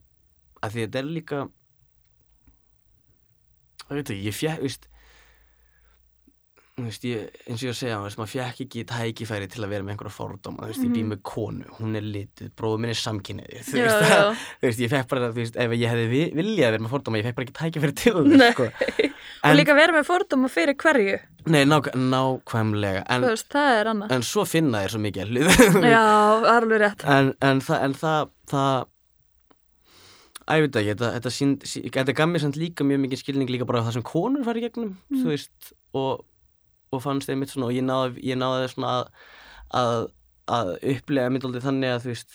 að 0.61 0.75
því 0.75 0.85
þetta 0.85 1.01
er 1.01 1.09
líka 1.09 1.41
það 3.81 3.97
veit 3.97 4.13
ekki, 4.13 4.27
ég 4.29 4.37
fjæk, 4.37 4.61
þú 4.61 4.69
veist 4.69 4.87
veist, 6.87 7.03
ég, 7.05 7.29
eins 7.47 7.61
og 7.63 7.67
ég 7.69 7.75
segja, 7.77 7.97
veist, 8.03 8.17
maður 8.19 8.31
fjæk 8.33 8.61
ekki 8.65 8.83
tækifæri 8.89 9.47
til 9.51 9.63
að 9.65 9.69
vera 9.73 9.83
með 9.87 9.93
einhverja 9.95 10.13
fordóma, 10.15 10.67
veist, 10.69 10.83
ég 10.85 10.91
bý 10.93 11.01
Mhm. 11.03 11.09
með 11.13 11.21
konu, 11.23 11.65
hún 11.79 11.95
er 11.99 12.01
litið, 12.01 12.51
bróður 12.57 12.79
minn 12.83 12.93
er 12.93 12.99
samkynniði, 13.01 13.61
ég 14.85 14.89
fekk 14.93 15.07
bara, 15.09 15.29
ef 15.31 15.71
ég 15.75 15.87
hefði 15.91 16.07
vi- 16.09 16.31
viljað 16.37 16.71
vera 16.75 16.83
með 16.85 16.93
fordóma, 16.95 17.17
ég 17.21 17.25
fekk 17.29 17.35
bara 17.35 17.47
ekki 17.47 17.57
tækifæri 17.61 17.95
til 17.95 18.13
þess, 18.13 18.53
sko. 18.53 18.69
Og 19.41 19.55
líka 19.57 19.73
vera 19.75 19.93
með 19.97 20.05
fordóma 20.09 20.49
fyrir 20.53 20.75
hverju 20.77 21.19
Nei, 21.49 21.63
ná, 21.65 21.79
nákvæmlega, 21.81 23.01
en, 23.09 23.23
það 23.49 23.69
er 23.79 23.87
annað 23.89 24.11
en 24.13 24.21
svo 24.21 24.43
finna 24.45 24.83
þér 24.83 24.91
svo 24.93 24.99
mikið 25.01 25.31
hluta. 25.31 25.81
Já, 25.89 26.01
það 26.45 26.49
alveg 26.55 26.81
rétt 26.83 27.05
en, 27.09 27.31
en 27.41 27.61
það, 27.65 27.79
en 27.87 27.93
það, 27.97 28.29
það, 28.51 28.85
að 30.51 30.59
ég 30.59 30.65
veit 30.67 30.77
ekki, 30.81 30.91
þetta, 30.91 31.09
þetta, 31.15 31.91
þetta 31.97 32.15
gaf 32.17 32.29
mér 32.31 32.43
samt 32.43 32.57
líka 32.61 32.85
mjög 32.87 33.01
mikið 33.05 33.21
skilning 33.23 33.49
líka 33.53 33.65
bara 33.69 33.81
á 33.81 33.85
það 33.87 33.97
sem 33.97 34.05
konur 34.11 34.45
fari 34.47 34.61
í 34.61 34.65
gegnum, 34.67 34.93
Mm. 35.09 35.21
þú 35.23 35.31
veist, 35.31 35.71
og, 35.97 36.25
og 36.91 36.99
fannst 37.03 37.29
þeim 37.29 37.39
mitt 37.43 37.51
svona, 37.53 37.69
og 37.69 37.75
ég 37.75 37.85
náði, 37.87 38.23
ég 38.27 38.39
náði 38.39 38.65
svona 38.73 38.89
að, 38.99 39.11
að, 39.79 40.01
að 40.51 40.71
upplega 40.93 41.31
mitt 41.31 41.45
aldrei 41.47 41.63
þannig 41.63 41.93
að, 41.95 42.01
þú 42.03 42.11
veist, 42.11 42.33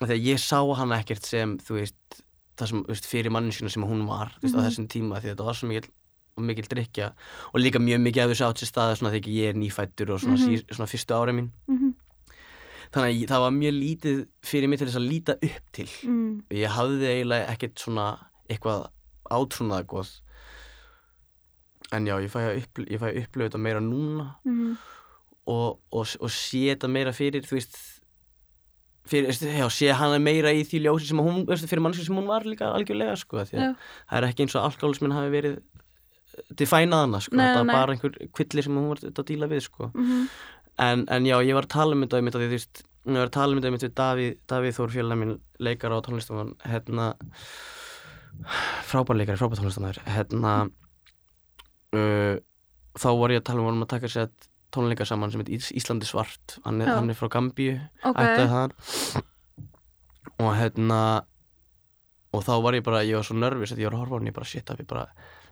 þegar 0.00 0.18
ég 0.26 0.40
sá 0.42 0.58
hana 0.80 0.98
ekkert 1.02 1.28
sem, 1.28 1.52
þú 1.62 1.76
veist, 1.78 2.18
það 2.58 2.72
sem, 2.72 2.80
þú 2.88 2.94
veist, 2.96 3.06
fyrir 3.12 3.34
manninsina 3.34 3.70
sem 3.70 3.86
hún 3.86 4.02
var, 4.10 4.32
þú 4.40 4.48
veist, 4.48 4.58
á 4.58 4.60
Mhm. 4.60 4.66
þessum 4.66 4.88
tíma, 4.90 5.20
því 5.22 5.30
þetta 5.30 5.46
var 5.46 5.54
svo 5.60 5.68
mikil, 5.70 5.92
og 6.38 6.42
mikil 6.48 6.66
drikja, 6.70 7.12
og 7.54 7.60
líka 7.62 7.78
mjög 7.82 8.02
mikið 8.02 8.22
að 8.24 8.32
þessu 8.34 8.50
sér 8.58 8.70
staða 8.72 8.96
svona 8.98 9.12
þegar 9.14 9.30
ég 9.38 9.48
er 9.48 9.54
nýfættur 9.62 10.10
og 10.14 10.20
svona, 10.22 10.38
Mhm. 10.38 10.46
sí, 10.46 10.64
svona 10.74 10.90
fyrstu 10.90 11.14
ára 11.14 11.32
mín 11.34 11.50
Mhm, 11.68 11.94
þannig 12.92 13.22
að 13.22 13.28
það 13.30 13.40
var 13.46 13.50
mjög 13.50 13.74
lítið 13.78 14.26
fyrir 14.42 14.68
mig 14.68 14.78
til 14.78 14.88
þess 14.88 14.96
að 14.98 15.08
líta 15.08 15.32
upp 15.38 15.72
til 15.72 15.86
mm, 15.86 16.42
ég 16.50 16.68
hafði 16.68 17.06
eiginlega 17.14 17.46
ekkert 17.54 17.78
svona 17.78 18.18
eitthvað 18.50 18.88
átrúnaða 19.30 19.84
góð 19.86 20.20
en 21.96 22.08
já, 22.08 22.14
ég 22.20 22.32
fæ 22.32 22.40
að, 22.44 22.64
fæ 23.00 23.06
að 23.08 23.20
upplöfa 23.22 23.48
þetta 23.48 23.60
meira 23.64 23.80
núna. 23.84 24.26
Mhm, 24.48 24.74
og, 25.48 25.78
og, 25.96 26.10
og 26.20 26.32
sé 26.34 26.66
þetta 26.74 26.90
meira 26.92 27.14
fyrir 27.16 27.46
þú 27.48 27.56
veist 27.56 27.78
fyrir, 29.08 29.32
já, 29.32 29.64
sé 29.72 29.94
hana 29.96 30.18
meira 30.20 30.52
í 30.52 30.60
því 30.68 30.82
ljósi 30.84 31.08
sem 31.08 31.22
hún, 31.24 31.46
fyrir 31.48 31.80
mannski 31.84 32.04
sem 32.04 32.18
hún 32.18 32.28
var 32.28 32.44
líka 32.44 32.68
algjörlega 32.74 33.14
sko, 33.16 33.40
því 33.48 33.56
að 33.62 33.70
það 34.10 34.18
er 34.18 34.26
ekki 34.28 34.44
eins 34.44 34.56
og 34.58 34.66
alkoholismin 34.68 35.14
hafi 35.16 35.32
verið 35.32 35.56
defænað 36.58 37.06
hana, 37.06 37.22
sko, 37.24 37.38
Nei, 37.38 37.46
þetta 37.46 37.62
var 37.64 37.72
bara 37.72 37.96
einhver 37.96 38.18
kvilli 38.36 38.64
sem 38.66 38.76
hún 38.76 38.90
var 38.92 39.00
að 39.08 39.24
díla 39.30 39.48
við, 39.50 39.64
sko. 39.64 39.88
Mhm, 39.94 40.28
en, 40.84 41.06
en 41.16 41.30
já, 41.30 41.36
ég 41.48 41.56
var 41.56 41.66
að 41.66 41.74
tala 41.78 41.96
um 41.96 42.04
þetta 42.04 42.20
því, 42.20 42.34
þú 42.36 42.52
veist, 42.52 42.82
ég 43.08 43.16
var 43.16 43.30
að 43.30 43.34
tala 43.38 43.56
um 43.56 43.62
þetta 43.62 43.72
við 43.88 43.96
Davíð, 44.02 44.36
Davíð 44.52 44.76
Þór 44.76 44.94
félag 44.98 45.20
minn 45.22 45.34
leikara 45.64 45.96
og 45.98 46.04
tónlistamann 46.06 46.52
hérna 46.68 47.08
frábær 48.88 49.18
leikari, 49.18 49.40
frábær 49.40 49.62
tónlistamæður 49.62 50.02
hérna 50.12 50.52
uh, 51.96 52.36
þá 52.98 53.08
var 53.20 53.30
ég 53.34 53.40
að 53.42 53.46
tala 53.48 53.62
um 53.62 53.68
vorum 53.70 53.84
að 53.86 53.92
taka 53.94 54.10
sér 54.12 54.28
tónleika 54.74 55.06
saman 55.08 55.30
sem 55.32 55.40
heit 55.40 55.48
Ís 55.56 55.70
Íslandi 55.72 56.04
svart. 56.08 56.58
Hann 56.64 56.80
er, 56.84 56.90
hann 56.92 57.08
er 57.08 57.16
frá 57.16 57.28
Gambíu 57.32 57.78
Ok, 58.04 58.18
ættaði 58.20 58.48
þaðan 58.52 59.24
og 60.38 60.52
hérna 60.54 61.00
og 62.36 62.44
þá 62.44 62.52
var 62.62 62.76
ég 62.76 62.84
bara, 62.84 63.00
ég 63.08 63.16
var 63.16 63.24
svo 63.26 63.34
nervus 63.38 63.72
að 63.72 63.80
ég 63.82 63.88
var 63.88 63.96
að 63.96 64.02
horfa 64.04 64.14
á 64.14 64.18
hann, 64.20 64.28
ég 64.28 64.36
bara 64.36 64.46
shit 64.50 64.68
að 64.70 64.82
við 64.82 64.88
bara 64.90 65.06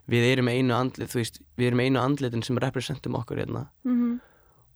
við 0.06 0.26
erum 0.28 0.50
einu 0.52 0.74
andlit, 0.76 1.10
þú 1.10 1.18
veist, 1.18 1.40
við 1.58 1.70
erum 1.70 1.80
einu 1.82 1.98
andlitin 1.98 2.44
sem 2.46 2.58
representum 2.62 3.16
okkur 3.18 3.40
hérna. 3.42 3.64
Mhm, 3.88 4.12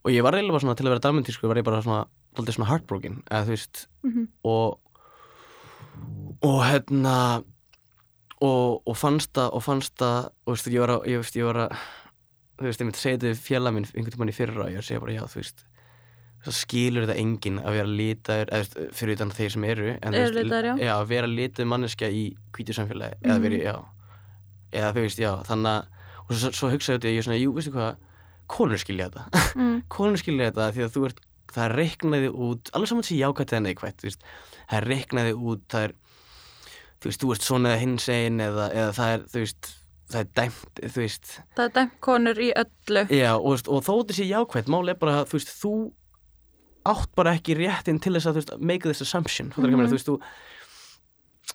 og 0.03 0.11
ég 0.11 0.25
var 0.25 0.33
reyna 0.35 0.51
bara 0.51 0.63
svona 0.65 0.75
til 0.75 0.87
að 0.89 0.95
vera 0.95 1.03
dramatísku 1.05 1.47
var 1.47 1.59
ég 1.61 1.67
bara 1.67 1.79
svona, 1.85 2.01
dálítið 2.35 2.57
svona 2.57 2.69
heartbroken 2.71 3.21
eða 3.29 3.45
þú 3.45 3.53
veist. 3.55 3.85
Mhm, 4.03 4.27
og 4.43 4.79
og 6.41 6.59
hérna 6.65 7.15
og, 8.41 8.81
og 8.89 8.95
fannst 8.97 9.33
það 9.37 9.49
og 9.57 9.63
fannst 9.65 9.97
það 10.01 10.29
og 10.45 10.55
veist, 10.55 10.69
ég 10.73 10.81
var 10.83 10.95
að, 10.97 11.03
ég 11.11 11.21
veist, 11.21 11.35
ég 11.37 11.45
var 11.49 11.59
að 11.67 11.75
þú 12.61 12.67
veist, 12.67 12.81
ég 12.81 12.87
myndi 12.89 13.01
segja 13.01 13.19
þetta 13.21 13.41
fjalla 13.45 13.71
minn 13.75 13.85
einhvern 13.91 14.15
tímann 14.15 14.31
í 14.33 14.37
fyrra 14.37 14.65
og 14.65 14.71
ég 14.71 14.79
var 14.79 14.83
að 14.85 14.89
segja 14.89 15.03
bara 15.05 15.15
já, 15.17 15.23
þú 15.33 15.41
veist 15.41 15.63
það 16.41 16.55
skilur 16.57 17.05
þetta 17.05 17.19
enginn 17.21 17.59
að 17.61 17.75
vera 17.77 17.89
litaður 18.01 18.51
eða 18.57 18.69
þú 18.73 18.85
fyrir 18.97 19.17
utan 19.19 19.33
þeir 19.37 19.51
sem 19.53 19.65
eru 19.69 19.89
en, 19.93 20.13
þú 20.15 20.21
Eru 20.21 20.25
veist, 20.25 20.37
litaðir, 20.41 20.69
já. 20.71 20.85
já, 20.87 20.93
að 20.97 21.09
vera 21.11 21.27
lituð 21.29 21.67
manneskja 21.69 22.09
í 22.09 22.23
hvítu 22.57 22.73
samfélagi 22.77 23.19
eða 23.21 23.35
Mhm. 23.35 23.43
verið, 23.45 23.61
já 23.67 23.75
eða 24.81 24.93
þú 24.95 25.03
veist, 25.05 25.19
já, 25.21 25.31
þannig 25.45 25.71
að 25.75 25.85
og 26.31 26.37
svo, 26.39 26.51
svo 26.55 26.69
hugsaði 26.71 26.97
þetta, 26.97 27.11
ég 27.11 27.17
er 27.21 27.27
svona, 27.27 27.41
jú, 27.41 27.51
veistu 27.53 27.73
hvað 27.75 27.95
konur 28.51 28.81
skilja 28.81 29.09
þetta, 29.11 29.43
mm, 29.59 29.77
konur 29.97 30.17
skilja 30.21 30.49
þetta 30.49 30.69
því 30.73 30.85
að 30.87 30.93
þú 30.95 31.05
ert, 31.09 31.19
það 31.51 31.65
er 31.67 31.75
reiknaði 31.81 32.29
út 32.47 32.69
alveg 32.73 32.89
saman 32.89 33.03
sem 33.05 33.17
jákvæmt 33.19 33.53
eða 33.53 33.63
neikvætt 33.67 33.97
þú 34.01 34.07
veist, 34.09 34.25
það 34.71 34.77
er 34.81 34.87
reiknaði 34.95 35.33
út, 35.37 35.63
það 35.71 35.85
er 35.89 35.93
þú 37.01 37.09
veist, 37.09 37.23
þú 37.23 37.31
ert 37.35 37.45
svona 37.45 37.77
hins 37.81 38.09
einn 38.11 38.43
eða, 38.43 38.67
eða 38.73 38.91
það 38.97 39.15
er, 39.15 39.25
þú 39.31 39.43
veist, 39.43 39.71
það 40.11 40.21
er 40.21 40.29
dæmt, 40.37 40.83
þú 40.83 41.01
veist 41.01 41.33
það 41.57 41.63
er 41.65 41.73
dæmt 41.79 41.97
konur 42.05 42.41
í 42.41 42.51
öllu 42.61 43.03
Já, 43.09 43.31
og, 43.37 43.49
veist, 43.55 43.71
og 43.71 43.83
þó 43.87 43.91
þetta 43.93 44.17
sé 44.17 44.29
jákvæmt, 44.29 44.71
mál 44.71 44.93
er 44.93 45.01
bara 45.01 45.19
að 45.21 45.31
þú 45.31 45.39
veist, 45.39 45.53
þú 45.61 45.73
átt 46.91 47.11
bara 47.17 47.35
ekki 47.37 47.57
réttin 47.59 48.01
til 48.01 48.15
þess 48.15 48.29
að, 48.29 48.37
þú 48.37 48.41
veist, 48.41 48.55
make 48.71 48.87
this 48.87 49.03
assumption, 49.05 49.53
mm. 49.55 49.63
-hmm. 49.63 49.87
þú 49.87 49.97
veist, 49.97 50.09
þú, 50.09 50.17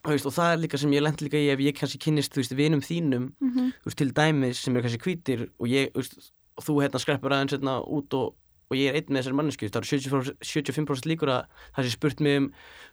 og 0.06 0.34
það 0.34 0.52
er 0.52 0.62
líka 0.62 0.78
sem 0.78 0.92
ég 0.92 1.02
lent 1.02 1.22
líka 1.22 1.38
í 1.38 1.50
ef 1.50 1.60
ég 1.60 1.78
kannski 1.78 1.98
kynnist, 1.98 2.32
þú 2.34 2.42
veist, 2.42 2.56
vinum 2.56 2.80
þínum, 2.80 3.32
mm 3.40 3.72
þú 3.82 3.90
veist, 3.90 3.98
til 3.98 4.12
dæmis 4.12 4.58
sem 4.62 4.76
eru 4.76 4.82
kannski 4.82 5.02
hvítir 5.02 5.48
og 5.58 5.66
ég, 5.68 5.90
veist, 5.94 6.32
og 6.56 6.64
þú 6.64 6.82
hérna 6.82 6.98
skreppur 6.98 7.32
aðeins 7.32 7.52
hérna 7.52 7.80
út 7.82 8.14
og, 8.14 8.34
og 8.66 8.74
ég 8.74 8.88
er 8.90 8.96
einn 8.98 9.12
með 9.14 9.20
þessari 9.22 9.36
mannesku, 9.38 9.68
það 9.70 9.76
eru 9.78 9.88
75%, 10.00 10.38
75 10.42 11.06
líkur 11.06 11.30
að 11.30 11.44
það 11.76 11.84
sé 11.86 11.90
spurt 11.94 12.22
mig 12.26 12.38
um 12.40 12.48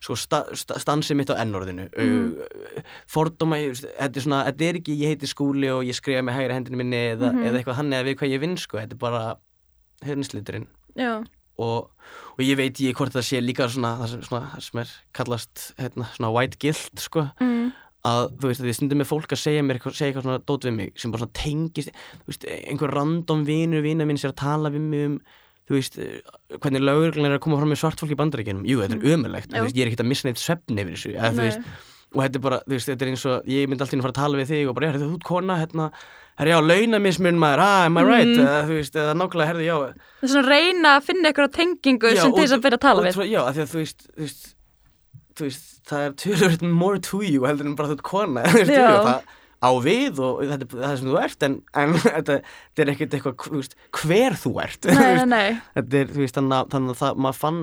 sko 0.06 0.18
sta, 0.22 0.41
sta, 0.54 0.78
stansið 0.84 1.18
mitt 1.18 1.32
á 1.34 1.41
ennorðinu 1.41 1.88
uh, 1.90 2.84
fordóma, 3.10 3.58
þetta 3.74 4.20
er 4.22 4.26
svona, 4.28 4.41
þetta 4.52 4.68
er 4.70 4.80
ekki 4.82 4.98
ég 5.02 5.16
heiti 5.16 5.30
skúli 5.32 5.72
og 5.74 5.82
ég 5.88 5.98
skrifa 5.98 6.22
með 6.28 6.38
hægri 6.38 6.58
hendinu 6.60 6.78
minni 6.84 7.00
eða, 7.16 7.32
Mhm. 7.34 7.48
eða 7.50 7.58
eitthvað 7.64 7.80
hann 7.80 7.94
eða 7.98 8.08
við 8.10 8.18
hvað 8.22 8.34
ég 8.36 8.44
vinn 8.45 8.58
sko, 8.62 8.78
þetta 8.84 8.94
er 8.94 9.02
bara 9.02 9.24
hérnisliturinn 10.06 10.68
já, 11.00 11.24
og, 11.58 11.90
og 12.38 12.41
ég 12.44 12.58
veit 12.60 12.80
ég 12.84 12.94
hvort 12.98 13.14
það 13.14 13.26
sé 13.30 13.41
líka 13.41 13.68
svona 13.72 13.95
það 14.04 14.16
svona, 14.28 14.45
það 14.54 14.66
sem 14.68 14.80
er 14.84 14.94
kallast 15.14 15.64
hérna, 15.80 16.08
svona 16.18 16.32
white 16.34 16.58
guilt 16.62 17.02
sko. 17.02 17.28
Mm, 17.41 17.72
að 18.04 18.24
þú 18.41 18.50
veist 18.50 18.62
að 18.62 18.68
ég 18.70 18.76
stundum 18.78 19.00
með 19.00 19.08
fólk 19.14 19.32
að 19.32 19.40
segja 19.40 19.64
mér 19.64 19.78
segja 19.86 20.10
eitthvað 20.12 20.26
svona 20.28 20.41
dót 20.44 20.66
við 20.68 20.74
mig 20.76 20.90
sem 21.00 21.14
bara 21.14 21.24
svona 21.24 21.38
tengist 21.40 21.94
veist, 22.28 22.44
einhver 22.68 22.91
random 22.91 23.45
vinur 23.48 23.82
vina 23.86 24.04
minn 24.06 24.20
sér 24.20 24.34
að 24.34 24.41
tala 24.44 24.70
við 24.74 24.84
mig 24.91 25.06
um 25.08 25.16
þú 25.69 25.77
veist, 25.77 25.98
eh, 25.99 26.19
hvernig 26.57 26.84
lögurglan 26.84 27.30
er 27.30 27.38
að 27.38 27.44
koma 27.45 27.60
fram 27.61 27.72
með 27.72 27.81
svartfólk 27.84 28.11
í 28.11 28.19
bandaríkjunum, 28.19 28.65
jú, 28.68 28.81
þetta 28.84 28.99
er 28.99 29.15
ömulegt 29.15 29.53
þú 29.53 29.64
veist, 29.64 29.77
ég 29.77 29.85
er 29.85 29.91
ekkert 29.91 30.03
að 30.06 30.11
missa 30.11 30.27
neitt 30.27 30.41
svefn 30.41 30.81
yfir 30.84 30.98
þessu. 30.98 31.14
Eða, 31.14 31.31
þú 31.31 31.45
veist, 31.48 31.69
og 32.14 32.19
þetta 32.23 32.35
er 32.40 32.44
bara, 32.48 32.60
þú 32.68 32.76
veist, 32.76 32.90
þetta 32.91 33.06
er 33.07 33.14
eins 33.14 33.26
og 33.26 33.48
ég 33.53 33.69
myndi 33.69 33.85
alltaf 33.85 33.98
að 33.98 34.06
fara 34.06 34.14
að 34.14 34.22
tala 34.22 34.41
við 34.41 34.52
þig 34.53 34.69
og 34.69 34.76
bara, 34.77 34.91
þú 34.99 35.10
ert 35.14 35.27
kona, 35.30 35.57
hérna 35.61 35.88
herri, 36.40 36.53
já, 36.53 36.60
launamismun 36.65 37.40
maður, 37.41 37.64
ah, 37.64 37.85
am 37.88 37.98
I 37.98 38.03
right? 38.03 38.34
Mhm. 38.34 38.44
eða, 38.48 38.64
þú 38.68 38.77
veist, 38.80 38.98
eða 38.98 39.14
nákvæmlega, 39.19 39.48
herri, 39.52 39.68
já. 39.68 39.76
Það 39.77 40.27
er 40.27 40.34
svona 40.34 40.49
reyna 40.49 40.95
að 40.98 41.06
finna 41.10 41.30
eitthvað 41.30 41.53
tengingu 41.57 42.11
Já, 42.14 42.22
sem 42.22 42.34
þess 42.34 42.56
að 42.57 42.64
byrja 42.65 42.80
að 42.80 42.85
tala 42.88 42.99
og 42.99 43.07
við. 43.07 43.30
Já, 43.30 43.41
af 43.44 43.56
því 43.56 43.64
að 43.64 43.72
þú 43.73 43.80
veist, 43.84 44.07
þú 44.10 44.23
veist, 44.23 44.48
þú 45.34 45.48
veist 45.48 45.69
það 45.90 46.06
er 46.07 46.18
tölvöld 46.23 46.61
more 46.72 46.99
to 46.99 47.22
you 47.22 47.45
heldur 47.48 47.69
en 47.69 47.76
bara 47.77 47.91
þú 47.91 47.98
ert 47.98 48.06
kona. 48.07 48.44
Þú 48.49 48.64
veist, 48.64 49.34
á 49.64 49.72
við 49.84 50.19
og 50.23 50.41
þetta 50.44 50.65
er 50.68 50.81
það 50.84 50.98
sem 50.99 51.07
þú 51.14 51.19
ert 51.23 51.45
en, 51.48 51.56
en 51.84 51.94
þetta, 52.03 52.35
þetta 52.44 52.84
er 52.84 52.91
ekkert 52.94 53.15
eitthvað 53.19 53.48
þú 53.48 53.61
veist, 53.61 53.77
hver 54.02 54.35
þú 54.44 54.52
ert. 54.65 54.90
Nei, 54.99 55.23
nei, 55.31 55.48
þetta 55.77 56.03
er, 56.03 56.11
þú 56.11 56.26
veist, 56.26 56.38
þannig 56.41 56.60
að, 56.60 56.69
þannig 56.76 56.94
að 56.98 57.02
það, 57.06 57.23
maður 57.27 57.40
fann 57.45 57.61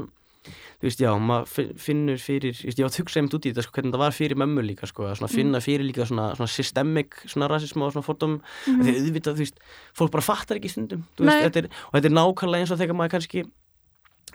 þú 0.81 0.89
veist, 0.89 1.01
já, 1.05 1.11
maður 1.21 1.49
fi- 1.53 1.67
finnur 1.85 2.21
fyrir 2.25 2.55
veist, 2.57 2.79
ég 2.81 2.87
var 2.87 2.89
að 2.95 2.99
hugsa 3.03 3.21
einmitt 3.21 3.35
út 3.37 3.45
í 3.45 3.51
þetta, 3.53 3.65
sko, 3.67 3.75
hvernig 3.77 3.93
það 3.93 4.01
var 4.07 4.15
fyrir 4.17 4.39
mömmu 4.41 4.63
líka, 4.65 4.89
sko, 4.89 5.05
að 5.11 5.19
svona 5.21 5.29
finna 5.35 5.61
fyrir 5.61 5.85
líka 5.85 6.07
svona, 6.09 6.31
svona 6.39 6.49
systemic, 6.55 7.19
svona 7.29 7.51
rasism 7.53 7.85
og 7.85 7.93
svona 7.93 8.07
fordóm. 8.07 8.39
Mm. 8.65 8.81
því 8.87 8.95
auðvitað, 9.03 9.37
þú 9.37 9.45
veist, 9.45 9.61
fólk 10.01 10.15
bara 10.17 10.25
fattar 10.25 10.57
ekki 10.57 10.73
stundum, 10.73 11.03
veist, 11.21 11.45
þetta 11.51 11.67
er, 11.67 11.69
og 11.91 11.99
þetta 11.99 12.09
er 12.09 12.17
nákvæmlega 12.17 12.65
eins 12.65 12.73
og 12.73 12.81
þegar 12.81 12.97
maður 13.03 13.13
kannski 13.19 13.45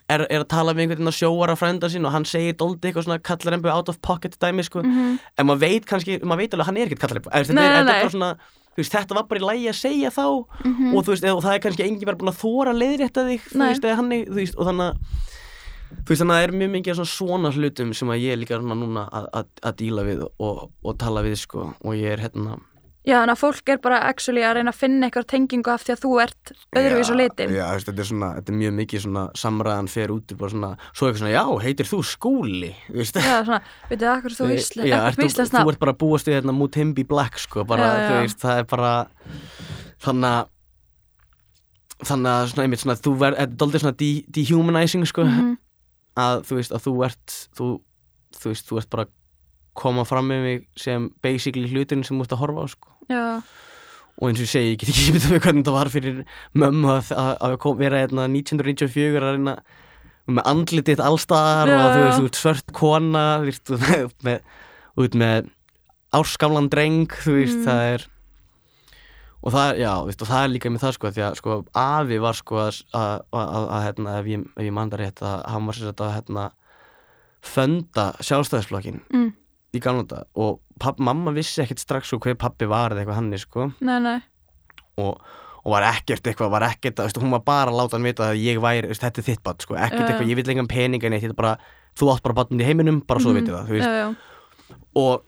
er, 0.10 0.26
er 0.30 0.44
að 0.44 0.50
tala 0.52 0.74
við 0.76 0.86
einhvern 0.86 1.02
veginn 1.02 1.14
á 1.14 1.20
sjóara 1.20 1.56
frænda 1.60 1.90
sín 1.92 2.06
og 2.08 2.14
hann 2.16 2.28
segir 2.30 2.58
doldi 2.60 2.90
eitthvað 2.90 3.08
svona 3.08 3.22
kallarembu 3.26 3.72
out 3.74 3.90
of 3.92 4.02
pocket 4.06 4.38
dæmi, 4.42 4.66
sko, 4.68 4.84
mm 4.86 5.18
en 5.36 5.48
maður 5.48 5.62
veit 5.66 5.86
kannski, 5.90 6.20
maður 6.24 6.44
veit 6.44 6.54
alveg 6.54 6.64
að 6.64 6.70
hann 6.70 6.78
er 6.80 6.90
ekkert 6.90 7.04
kallarembu, 7.06 7.32
þetta, 7.34 7.66
er, 7.66 7.76
þetta 7.80 7.98
er 8.04 8.14
svona 8.14 8.32
veist, 8.76 8.92
þetta 8.92 9.16
var 9.16 9.28
bara 9.30 9.42
í 9.42 9.46
lægi 9.46 9.70
að 9.72 9.78
segja 9.80 10.12
þá. 10.12 10.26
Mhm. 10.66 10.92
og 10.96 11.06
þú 11.06 11.14
veist, 11.14 11.30
og 11.32 11.44
það 11.46 11.54
er 11.54 11.64
kannski 11.64 11.86
engin 11.86 12.10
bara 12.10 12.20
búin 12.20 12.34
að 12.34 12.42
þóra 12.42 12.76
leiðrétta 12.76 13.26
þig, 13.30 13.48
veist, 13.56 13.82
þú 13.86 14.36
veist, 14.36 14.58
og 14.60 14.70
þannig 14.70 14.88
að 14.90 14.96
þú 15.96 16.10
veist, 16.12 16.22
þannig 16.22 16.36
að 16.36 16.40
það 16.40 16.46
er 16.48 16.56
mjög 16.60 16.72
mikið 16.76 17.02
svona, 17.02 17.52
hlutum 17.56 17.94
sem 17.94 18.12
að 18.12 18.24
ég 18.26 18.36
er 18.36 18.42
líka 18.42 18.60
núna 18.60 19.08
að, 19.12 19.28
að, 19.34 19.52
að 19.64 19.76
díla 19.82 20.06
við 20.08 20.24
og, 20.28 20.72
og 20.84 20.98
tala 20.98 21.24
við, 21.26 21.38
sko, 21.40 21.70
og 21.80 21.96
ég 21.96 22.16
er 22.16 22.26
hérna 22.26 22.60
já, 23.06 23.16
þannig 23.22 23.34
að 23.36 23.40
fólk 23.42 23.70
er 23.70 23.78
bara 23.84 23.98
actually 24.10 24.42
að 24.42 24.56
reyna 24.58 24.72
að 24.74 24.80
finna 24.82 25.08
eitthvað 25.10 25.28
tengingu 25.30 25.72
af 25.74 25.84
því 25.86 25.94
að 25.96 26.02
þú 26.06 26.12
ert 26.24 26.52
öðruvís 26.80 27.12
á 27.12 27.16
litin 27.20 27.54
Já, 27.56 27.66
þú 27.76 27.86
þetta 27.90 28.02
er 28.04 28.10
svona, 28.10 28.30
þetta 28.40 28.52
er 28.54 28.58
mjög 28.62 28.74
mikið 28.80 29.04
svona 29.06 29.24
samræðan 29.42 29.90
fer 29.94 30.14
út 30.16 30.34
í 30.34 30.38
bara 30.40 30.54
svona, 30.56 30.72
svo 30.94 31.08
eitthvað 31.10 31.22
svona, 31.22 31.36
já, 31.36 31.44
heitir 31.66 31.90
þú 31.92 32.00
skúli, 32.10 32.72
þú 32.90 32.98
veist. 33.02 33.20
Já, 33.22 33.38
svona, 33.46 33.62
veitu, 33.92 34.10
akkur 34.16 34.36
þú 34.40 34.50
íslensk 34.56 34.96
akkur 35.00 35.20
þú 35.20 35.22
þú, 35.22 35.30
íslensk 35.30 35.54
þú 35.54 35.60
nafn. 35.62 35.74
ert 35.76 35.84
bara 35.86 35.96
búast 36.06 36.28
við 36.32 36.40
hérna 36.40 36.56
Mutimbi 36.58 37.06
Black, 37.06 37.38
sko, 37.46 37.64
bara, 37.70 37.92
Já, 37.94 38.08
þú 38.10 38.16
já. 38.18 38.22
veist, 38.26 38.42
það 38.46 38.64
er 38.64 38.70
bara 38.74 38.94
þannig 40.06 40.32
að 40.34 40.52
þannig 42.06 42.32
að 42.32 42.48
svona, 42.52 42.64
einmitt 42.66 42.82
svona, 42.84 42.98
þú 43.00 43.14
verð, 43.22 43.38
þetta 43.40 43.54
er 43.56 43.60
daldið 43.62 43.84
svona 43.86 43.98
de 44.02 44.10
dehumanizing, 44.36 45.06
sko, 45.08 45.24
Mhm. 45.30 45.54
að 46.20 46.42
þú 46.50 46.58
veist, 46.60 46.74
að 46.76 46.84
þú 46.88 46.94
ert 47.06 47.36
þú, 47.56 47.68
þú 48.36 48.50
veist, 48.52 48.66
þú 48.70 48.78
ert 48.82 48.90
bara 48.90 49.06
koma 49.76 50.06
fram 50.08 50.28
með 50.32 50.42
mig 50.44 50.68
sem 50.80 51.10
basically 51.24 51.68
hlutin 51.68 52.04
sem 52.04 52.18
þú 52.18 52.24
ert 52.24 52.32
að 52.36 52.40
horfa 52.44 52.64
á, 52.64 52.68
sko 52.72 52.88
já, 53.12 53.42
og 54.16 54.30
eins 54.30 54.40
og 54.40 54.46
ég 54.46 54.52
segi, 54.52 54.72
ég 54.74 54.80
get 54.82 54.92
ekki 54.94 55.14
myndið 55.16 55.34
með 55.36 55.42
hvernig 55.46 55.66
það 55.68 55.76
var 55.76 55.92
fyrir 55.92 56.22
mömmu 56.56 56.92
að, 56.94 57.10
að, 57.20 57.32
að 57.50 57.58
kom, 57.66 57.78
vera 57.82 58.02
hérna 58.06 58.28
1994 58.32 59.20
að 59.20 59.26
reyna 59.36 59.56
með 60.26 60.48
andlitið 60.50 61.04
allstaðar 61.06 61.72
og 61.76 61.84
þú 61.86 62.00
já. 62.00 62.06
veist, 62.06 62.18
þú 62.20 62.30
ert 62.30 62.40
svört 62.42 62.72
kona 62.80 63.26
þú 63.44 63.50
veist, 63.52 63.72
þú 63.72 63.80
veist, 65.04 65.18
með, 65.22 65.50
árskamlan 66.16 66.70
dreng 66.72 67.12
þú 67.22 67.40
veist, 67.42 67.60
Mm. 67.60 67.66
það 67.68 67.82
er 67.94 68.06
og 69.46 69.54
það 69.54 69.78
já, 69.78 69.92
þú 69.94 70.06
veist, 70.10 70.22
og 70.26 70.30
það 70.32 70.44
er 70.44 70.54
líka 70.56 70.70
með 70.74 70.84
það 70.86 70.94
sko, 70.96 71.10
því 71.14 71.24
að 71.28 71.36
sko, 71.38 71.58
afi 71.78 72.18
var 72.24 72.38
sko 72.40 72.62
að, 72.64 72.80
að, 72.98 73.18
að, 73.36 73.66
að 73.76 73.84
hérna, 73.86 74.16
ef 74.22 74.30
ég, 74.32 74.46
ef 74.56 74.66
ég 74.66 74.74
mandar 74.74 75.04
rétt 75.04 75.22
að 75.22 75.44
hann 75.54 75.68
var 75.70 75.78
sér 75.78 75.92
að 75.94 76.16
hérna 76.16 76.46
fönda 77.46 78.06
sjálfstæðisflokkin 78.26 79.04
mm, 79.14 79.28
í 79.76 79.82
þetta 79.84 80.24
og 80.34 80.62
papp, 80.80 81.00
mamma 81.00 81.32
vissi 81.36 81.62
ekkert 81.64 81.80
strax 81.80 82.10
svo 82.12 82.20
hver 82.24 82.36
pappi 82.40 82.68
var 82.70 82.92
eða 82.96 83.04
eitthvað 83.04 83.16
hann 83.22 83.38
sko. 83.40 83.68
Nei, 83.86 84.00
nei. 84.04 84.18
Og, 84.98 85.20
og 85.66 85.72
var 85.74 85.84
ekkert 85.90 86.28
eitthvað, 86.28 86.52
var 86.54 86.66
ekkert 86.70 87.00
veist, 87.04 87.18
hún 87.22 87.32
var 87.36 87.44
bara 87.48 87.72
að 87.72 87.80
láta 87.82 87.98
hann 87.98 88.06
vita 88.08 88.30
að 88.32 88.42
ég 88.44 88.60
væri 88.64 88.88
veist, 88.92 89.02
þetta 89.04 89.22
er 89.22 89.28
þitt 89.30 89.44
bat, 89.44 89.62
sko, 89.66 89.76
ekkert 89.76 90.04
já. 90.04 90.08
eitthvað, 90.14 90.30
ég 90.32 90.40
vil 90.40 90.52
engan 90.56 90.68
pening 90.72 91.04
en 91.04 91.14
eitt, 91.18 91.24
þetta 91.26 91.36
er 91.36 91.40
bara, 91.42 91.56
þú 92.00 92.12
átt 92.14 92.24
bara 92.28 92.38
batnum 92.42 92.62
í 92.62 92.68
heiminum 92.68 93.02
bara 93.08 93.20
svo 93.24 93.32
mm 93.34 93.40
vitið 93.42 93.56
það, 93.56 93.72
veist. 93.76 93.90
Já, 93.90 94.76
og, 95.02 95.26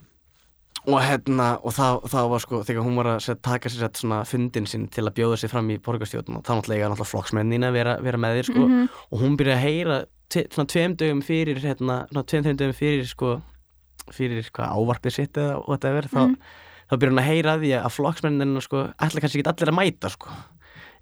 og 0.87 1.01
hérna, 1.03 1.47
og 1.67 1.73
það, 1.75 1.97
það 2.13 2.29
var 2.31 2.43
sko, 2.45 2.61
þegar 2.69 2.85
hún 2.87 2.99
var 3.01 3.09
að 3.17 3.41
taka 3.43 3.69
sér 3.71 3.83
sett 3.87 3.99
svona 3.99 4.21
fundin 4.29 4.67
sinn 4.69 4.85
til 4.93 5.03
að 5.07 5.17
bjóða 5.17 5.39
sér 5.41 5.51
fram 5.51 5.71
í 5.73 5.79
borgarstjórn 5.83 6.37
og 6.39 6.45
þá 6.47 6.53
náttúrulega 6.61 6.91
náttúrulega 6.93 7.11
flokksmennin 7.11 7.67
að 7.67 7.75
vera, 7.75 7.97
vera 8.05 8.21
með 8.23 8.37
þér, 8.39 8.49
sko, 8.51 8.67
Mhm. 8.67 8.87
og 9.11 9.19
hún 9.23 9.35
byrjaði 9.39 9.57
að 9.57 9.65
heyra 9.67 9.97
svona 10.31 10.67
tveim 10.71 10.95
dögum 10.99 11.21
fyrir, 11.23 11.59
hérna, 11.63 11.97
svona 12.11 12.23
tveim, 12.23 12.43
tveim 12.47 12.57
dögum 12.61 12.77
fyrir, 12.79 13.05
sko, 13.07 13.41
fyrir 14.15 14.49
hvað 14.51 14.75
ávarpið 14.77 15.11
sitt 15.17 15.33
eða 15.37 15.63
whatever, 15.67 16.07
þá, 16.07 16.21
Mhm. 16.27 16.35
þá 16.89 16.93
byrjar 16.97 17.11
hún 17.13 17.21
að 17.23 17.29
heyra 17.31 17.57
því 17.61 17.71
að 17.81 17.91
flokksmennin 17.97 18.61
sko, 18.61 18.83
ætla 18.99 19.21
kannski 19.23 19.41
ekki 19.41 19.51
allir 19.51 19.71
að 19.73 19.77
mæta 19.81 20.09
sko. 20.13 20.29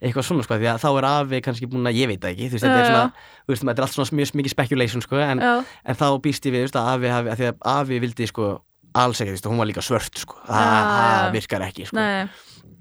eitthvað 0.03 0.25
svona 0.27 0.43
sko, 0.43 0.55
því 0.59 0.67
að 0.67 0.81
þá 0.83 0.89
er 0.99 1.05
afi 1.07 1.37
kannski 1.41 1.67
búin 1.71 1.87
að 1.87 1.95
ég 1.95 2.07
veit 2.11 2.19
það 2.19 2.31
ekki, 2.35 2.47
þú 2.49 2.51
veist, 2.51 2.65
þetta 2.65 2.79
er 2.81 2.89
svona 2.91 3.11
þú 3.47 3.51
veist, 3.53 3.63
þetta 3.63 3.79
er 3.79 3.85
allt 3.85 3.93
svona 3.95 4.17
mjög 4.19 4.33
mikið 4.35 4.51
speculation 4.51 5.01
sko, 5.01 5.15
en, 5.23 5.39
en 5.39 5.95
þá 5.95 6.05
býst 6.21 6.45
ég 6.45 6.51
við, 6.51 6.59
þú 6.59 6.65
veist, 6.67 6.75
að 6.75 6.89
afi 6.91 7.07
hafi, 7.13 7.29
að 7.31 7.37
því 7.39 7.47
að 7.47 7.55
afi 7.71 7.99
vildi 8.03 8.27
sko, 8.27 8.49
alls 8.93 9.21
ekki, 9.23 9.31
þú 9.31 9.35
veist, 9.37 9.47
hún 9.49 9.57
var 9.63 9.69
líka 9.71 9.81
svört 9.87 10.19
sko, 10.19 10.35
það 10.45 10.89
það 10.91 11.31
virkar 11.37 11.61
ekki 11.69 11.85
sko. 11.87 11.95
nei, 11.95 12.27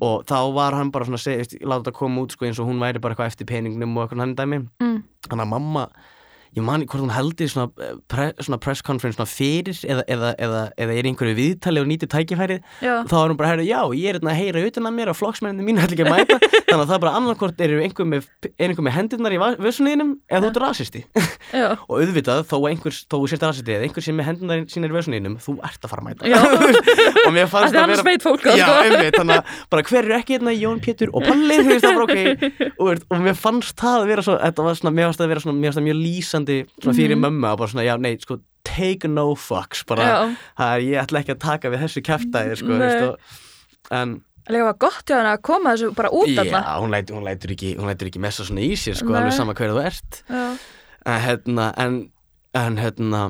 og 0.03 0.27
þá 0.27 0.37
var 0.59 0.73
hann 0.75 0.91
bara 0.91 1.05
svona, 1.07 1.23
seg, 1.23 1.39
veist, 1.39 1.55
láta 1.63 1.85
þetta 1.87 1.95
koma 2.03 2.21
út 2.27 2.33
sko, 2.35 2.45
eins 2.51 2.59
og 2.59 2.67
hún 2.69 2.83
væri 2.83 3.01
bara 3.01 3.15
eitthvað 3.15 3.31
eftir 3.31 3.47
peningnum 3.47 3.97
og 3.97 4.09
eitthvað 4.11 4.21
hann 4.27 4.35
dæmi, 4.35 4.59
mm, 4.83 4.99
þannig 5.31 5.47
að 5.47 5.53
mamma 5.55 5.87
ég 6.55 6.63
mani 6.65 6.87
hvort 6.87 7.03
hún 7.03 7.13
heldur 7.15 7.51
svona, 7.51 7.71
eh, 7.83 7.95
pre, 8.09 8.31
svona 8.39 8.59
press 8.63 8.83
conference 8.83 9.19
svona 9.19 9.31
fyrir 9.31 9.75
eða, 9.83 10.05
eða, 10.07 10.31
eða, 10.39 10.63
eða 10.79 10.95
er 10.95 11.09
einhverju 11.11 11.35
viðtali 11.39 11.83
og 11.83 11.89
nýti 11.91 12.09
tækifærið 12.11 12.61
já, 12.85 12.95
þá 13.11 13.17
er 13.19 13.33
hún 13.33 13.39
bara 13.41 13.49
að 13.49 13.55
heyra, 13.55 13.67
já, 13.67 13.81
ég 13.99 14.09
er 14.09 14.19
hérna 14.19 14.33
að 14.33 14.41
heyra 14.41 14.65
utan 14.69 14.89
að 14.89 14.95
mér 14.99 15.11
og 15.11 15.19
flokksmenninni 15.19 15.67
mín 15.67 15.81
ætla 15.83 15.97
ekki 15.97 16.07
að 16.07 16.15
mæta. 16.15 16.39
Þannig 16.69 16.83
að 16.83 16.89
það 16.89 16.95
er 16.97 17.03
bara 17.05 17.15
annarkvort 17.19 17.65
er 17.65 17.75
einhver 17.85 18.09
með, 18.09 18.29
er 18.59 18.75
með 18.87 18.97
hendurnar 18.99 19.35
í 19.35 19.41
vössunniðinum 19.63 20.13
eða 20.31 20.43
þú 20.45 20.51
ert 20.51 20.61
rasisti. 20.63 21.03
Og 21.89 21.95
auðvitað 22.01 22.41
þó 22.51 22.57
einhver, 22.71 22.97
þó 23.11 23.17
sért 23.31 23.47
rasisti 23.47 23.75
eða 23.75 23.89
einhver 23.89 24.05
sem 24.07 24.17
með 24.19 24.29
hendurnar 24.31 24.65
sínar 24.73 24.91
í 24.91 24.97
vössunniðinum 24.97 25.37
þú 25.45 25.57
ert 25.69 25.87
að 25.87 25.93
fara 25.93 26.03
að 26.03 26.09
mæta. 26.09 26.23
Já. 26.31 26.39
og 27.27 27.35
mér 27.35 27.47
það 27.47 27.53
fannst 27.53 27.77
er 27.77 27.83
annars 27.83 28.05
veit 28.07 28.25
fólk 28.25 28.47
sko. 28.49 28.57
Þannig 29.19 29.35
að 29.37 29.61
bara 29.71 29.87
hver 29.91 30.09
er 30.09 30.17
ekki 30.19 30.37
hérna 30.37 30.55
Jón 30.57 30.81
Pétur 30.83 31.13
og 31.15 31.27
Palli, 31.27 31.61
og, 32.83 33.05
mér 33.23 33.39
fannst 33.39 33.79
það 33.81 34.01
að 34.01 34.11
vera 34.11 34.25
mér 34.91 35.09
fannst 35.09 35.21
það 35.21 35.27
að 35.29 35.35
vera 35.35 35.85
mjög 35.85 36.01
lýsandi 36.01 36.44
svona 36.83 36.97
fyrir 36.97 37.19
mömmu 37.21 37.49
að 37.51 37.57
bara 37.63 37.73
svona, 37.73 37.87
já, 37.87 37.95
nei, 38.01 38.15
sko 38.23 38.41
take 38.65 39.09
no 39.09 39.35
fucks, 39.39 39.85
bara 39.89 40.05
Já. 40.09 40.21
það 40.59 40.77
er, 40.77 40.85
ég 40.89 41.03
ætla 41.05 41.21
ekki 41.21 41.35
að 41.35 41.43
taka 41.45 41.73
við 41.73 41.85
þessu 41.85 42.03
kæftæði, 42.09 42.57
sko, 42.61 42.79
veist 42.81 43.05
og, 43.09 43.35
en, 43.95 44.15
Líka 44.45 44.67
var 44.67 44.77
gott 44.77 45.09
hjá 45.09 45.17
henni 45.17 45.31
að 45.31 45.43
koma 45.49 45.73
þessu 45.73 45.95
bara 45.97 46.11
út 46.13 46.29
Já, 46.29 46.43
alltaf. 46.43 46.67
hún 46.83 46.93
lætur, 46.93 47.17
hún 47.17 47.25
lætur 47.25 47.55
ekki, 47.55 47.71
ekki 48.11 48.21
messa 48.21 48.45
svona 48.45 48.65
í 48.65 48.75
sér, 48.77 48.99
sko, 48.99 49.09
Nei. 49.09 49.23
alveg 49.23 49.37
sama 49.39 49.55
hver 49.57 49.73
þú 49.73 49.81
ert. 49.81 50.21
Já. 50.29 50.43
En 51.05 51.23
hérna, 51.25 51.71
en, 51.81 51.97
en 52.61 52.77
hérna, 52.81 53.23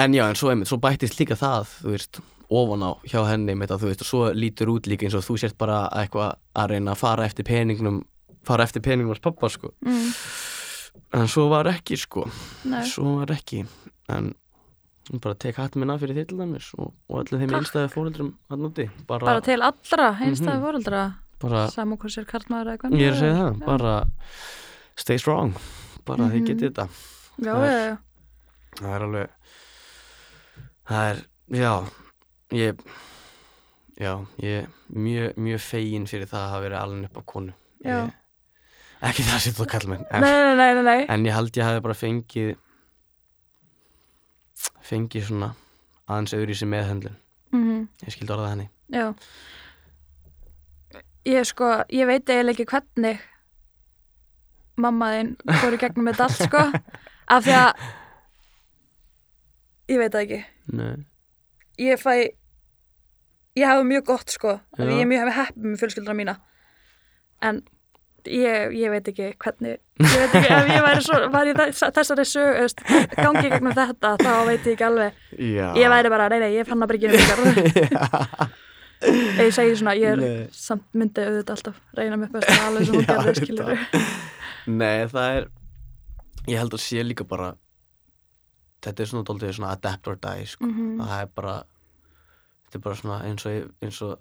en 0.00 0.16
já, 0.16 0.24
en 0.24 0.40
svo 0.40 0.52
einmitt, 0.52 0.70
svo 0.70 0.80
bættist 0.80 1.20
líka 1.20 1.36
það, 1.36 1.74
þú 1.82 1.92
veist, 1.92 2.20
ofan 2.48 2.86
á 2.88 2.90
hjá 3.04 3.20
henni, 3.28 3.52
með 3.52 3.74
það, 3.74 3.82
þú 3.84 3.90
veist, 3.90 4.04
og 4.06 4.08
svo 4.08 4.22
lítur 4.32 4.72
út 4.72 4.88
líka 4.88 5.08
eins 5.08 5.16
og 5.18 5.26
þú 5.28 5.36
sért 5.44 5.58
bara 5.60 5.82
eitthvað 6.00 6.38
að 6.56 6.72
reyna 6.72 6.94
að 6.96 7.02
fara 7.04 7.28
eftir 7.28 7.48
peningnum, 7.48 8.00
fara 8.48 8.64
eftir 8.64 8.84
peningnum 8.84 9.12
hans 9.12 9.24
pappa, 9.24 9.52
sko. 9.52 9.74
Mm. 9.84 10.08
En 11.14 11.26
svo 11.28 11.48
var 11.48 11.64
ekki, 11.66 11.96
sko, 11.96 12.26
Nei. 12.64 12.82
svo 12.86 13.18
var 13.20 13.26
ekki, 13.32 13.66
en 14.08 14.34
bara 15.22 15.34
tek 15.34 15.56
hatt 15.56 15.74
minna 15.76 15.96
fyrir 15.98 16.26
til 16.28 16.36
dæmis 16.38 16.74
og, 16.78 16.92
og 17.08 17.20
allir 17.22 17.40
þeim 17.40 17.48
Takk. 17.50 17.62
einstæði 17.62 17.92
fóreldrum 17.94 18.32
að 18.50 18.58
núti, 18.66 18.90
bara, 19.06 19.24
Bara 19.26 19.40
til 19.40 19.62
allra 19.62 20.08
einstæði 20.20 20.58
Mhm. 20.58 20.64
fóreldra. 20.66 21.14
bara, 21.40 21.68
Saman 21.70 21.98
hvað 21.98 22.10
sér 22.16 22.26
karlmaður 22.26 22.66
eða 22.74 22.78
hvað. 22.78 22.98
ég 22.98 23.08
er 23.08 23.12
að 23.12 23.20
segja 23.20 23.34
það, 23.38 23.66
bara 23.66 24.04
stay 24.96 25.18
strong, 25.18 25.54
bara 26.04 26.24
þið 26.24 26.40
Mhm. 26.40 26.46
getið 26.46 26.70
þetta. 26.70 26.88
Já, 27.38 27.54
það 27.54 27.64
já, 27.64 27.72
er- 27.72 27.88
já. 27.88 27.98
það 28.74 28.94
er 28.94 29.02
alveg 29.02 29.28
það 30.88 31.10
er, 31.10 31.22
já 31.50 31.72
ég 32.50 32.78
já, 33.98 34.12
ég 34.42 34.62
er 34.62 34.68
mjög, 34.92 35.34
mjög 35.36 35.60
fegin 35.60 36.06
fyrir 36.06 36.26
það 36.30 36.42
að 36.44 36.50
hafa 36.52 36.62
verið 36.68 36.80
alveg 36.82 37.04
upp 37.04 37.16
á 37.18 37.22
konu 37.32 37.52
Já. 37.84 38.06
ég, 38.06 38.12
ekki 39.02 39.22
það 39.26 39.34
að 39.36 39.44
setja 39.44 39.64
á 39.64 39.72
kallmenn 39.74 40.04
en, 40.10 40.20
Nei, 40.24 40.30
nei, 40.32 40.54
nei, 40.58 40.72
nei, 40.74 40.84
nei. 40.88 41.06
en 41.14 41.26
ég 41.28 41.34
held 41.36 41.56
ég 41.56 41.64
hafi 41.68 41.82
bara 41.84 41.94
fengið 41.98 42.56
fengið 44.88 45.28
svona 45.28 45.52
aðeins 46.08 46.34
öðru 46.38 46.54
í 46.54 46.58
sig 46.58 46.70
meðhöndlun 46.72 47.16
Mm 47.54 47.86
ég 48.04 48.12
skildi 48.12 48.32
orða 48.34 48.50
henni 48.54 48.68
Já. 48.92 49.12
Ég 51.28 51.44
sko, 51.44 51.66
ég 51.92 52.08
veit 52.08 52.24
eiginlega 52.32 52.54
ekki 52.56 52.64
hvernig 52.70 53.18
mamma 54.80 55.10
þinn 55.12 55.34
fór 55.60 55.74
í 55.76 55.80
gegnum 55.82 56.08
þetta 56.08 56.24
allt, 56.24 56.38
sko. 56.46 56.62
Af 57.34 57.44
því 57.44 57.54
að, 57.58 57.82
ég 59.92 60.00
veit 60.00 60.14
það 60.14 60.22
ekki. 60.22 60.38
Nei. 60.78 60.94
Ég 61.84 62.00
fæ, 62.00 62.14
ég 63.60 63.68
hafa 63.68 63.84
mjög 63.90 64.06
gott, 64.08 64.32
sko. 64.32 64.54
Ég 64.80 65.02
er 65.04 65.10
mjög 65.10 65.32
heppið 65.36 65.66
með 65.68 65.82
fjölskylduna 65.82 66.16
mína. 66.22 66.36
En 67.44 67.60
ég, 68.30 68.74
ég 68.78 68.90
veit 68.92 69.08
ekki 69.12 69.28
hvernig, 69.42 69.78
ég 70.04 70.14
veit 70.22 70.34
ekki, 70.38 70.52
ef 70.54 70.70
ég 70.74 70.82
væri 70.86 71.02
svo, 71.06 71.18
var 71.32 71.46
ég 71.50 71.60
þessari 71.96 72.24
sög, 72.28 72.82
gangi 73.16 73.44
í 73.46 73.50
gegnum 73.52 73.74
þetta, 73.76 74.14
þá 74.20 74.30
veit 74.48 74.66
ég 74.68 74.72
ekki 74.76 74.86
alveg. 74.88 75.12
já 75.38 75.66
Ég 75.78 75.92
væri 75.92 76.12
bara, 76.14 76.28
nei, 76.32 76.38
nei, 76.44 76.50
ég 76.58 76.68
fann 76.68 76.82
að 76.84 76.92
bryggja 76.92 77.12
ég 79.38 79.52
segi 79.54 79.76
svona, 79.78 79.94
ég 79.94 80.10
er 80.16 80.18
Nei. 80.18 80.46
samt 80.54 80.86
myndi 80.98 81.22
auðvitað 81.22 81.54
alltaf 81.54 81.76
reyna 81.94 82.16
mig 82.18 82.32
best 82.34 82.50
að 82.50 82.64
alveg 82.66 82.88
sem 82.88 82.96
hún 82.98 83.06
gerði 83.06 83.34
skilur 83.38 83.82
Nei, 84.68 85.06
það 85.12 85.28
er 85.36 85.46
ég 86.50 86.58
held 86.62 86.74
að 86.74 86.82
sé 86.82 87.04
líka 87.06 87.26
bara 87.28 87.52
þetta 88.84 89.04
er 89.04 89.10
svona 89.12 89.26
dóltið 89.28 89.54
svona 89.58 89.70
adapt 89.76 90.08
or 90.10 90.18
die 90.22 90.46
sko. 90.50 90.66
Mhm. 90.66 90.98
það 91.02 91.22
er 91.22 91.30
bara 91.38 91.54
þetta 92.66 92.78
er 92.80 92.84
bara 92.88 92.98
svona 93.02 93.20
eins 93.28 93.46
og, 93.46 93.52
í- 93.60 93.86
eins 93.86 94.02
og 94.02 94.18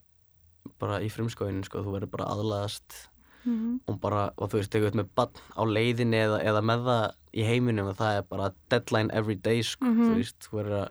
bara 0.82 1.02
í 1.02 1.10
frumskóinu 1.10 1.64
sko, 1.66 1.82
þú 1.86 1.96
verður 1.98 2.14
bara 2.14 2.30
aðlaðast 2.36 3.02
Mhm. 3.48 3.80
og 3.88 4.00
bara, 4.04 4.26
og 4.38 4.50
þú 4.52 4.60
veist, 4.60 4.72
þegar 4.74 4.84
þú 4.84 4.92
ert 4.92 5.00
með 5.02 5.10
bann 5.16 5.42
á 5.56 5.62
leiðinni 5.66 6.20
eða, 6.28 6.40
eða 6.52 6.62
með 6.68 6.86
það 6.92 7.04
í 7.38 7.44
heiminum 7.48 7.88
og 7.94 7.98
það 7.98 8.18
er 8.20 8.24
bara 8.30 8.52
deadline 8.70 9.12
every 9.14 9.36
day 9.36 9.62
sko, 9.64 9.86
Mhm. 9.86 10.04
þú 10.12 10.16
veist, 10.20 10.40
þú 10.48 10.58
verður 10.62 10.80
að 10.84 10.90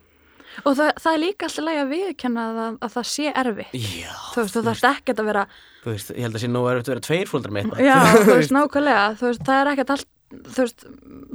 og 0.64 0.76
það, 0.78 0.90
það 1.02 1.12
er 1.12 1.18
líka 1.20 1.44
alltaf 1.50 1.64
lægi 1.66 1.80
að 1.82 1.90
viðkenna 1.92 2.42
að, 2.48 2.78
að 2.80 2.92
það 2.94 3.06
sé 3.12 3.32
erfitt. 3.34 3.72
Já, 3.76 4.12
þú 4.32 4.40
veist, 4.40 4.54
þú 4.56 4.62
þarfst 4.70 4.86
ekkert 4.88 5.18
að 5.20 5.26
vera 5.26 5.46
þú 5.84 5.90
veist, 5.92 6.10
ég 6.16 6.22
held 6.24 6.34
að 6.38 6.40
sé 6.40 6.48
nú 6.48 6.62
erfitt 6.70 6.86
að 6.88 6.92
vera 6.94 7.06
tveir 7.08 7.28
fóldrar 7.28 7.52
með 7.52 7.62
eitthvað. 7.66 7.84
Já, 7.84 7.98
þú 8.26 8.36
veist, 8.38 8.54
nákvæmlega. 8.56 9.04
Þú 9.20 9.26
veist, 9.26 9.42
það 9.44 9.60
er 9.60 9.70
ekkert 9.74 9.90
allt 9.90 10.06
þú 10.32 10.60
veist, 10.62 10.80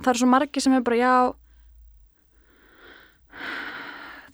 það 0.01 0.07
er 0.13 0.17
svo 0.21 0.27
margi 0.31 0.61
sem 0.61 0.73
er 0.73 0.81
bara, 0.81 0.97
já 0.97 1.13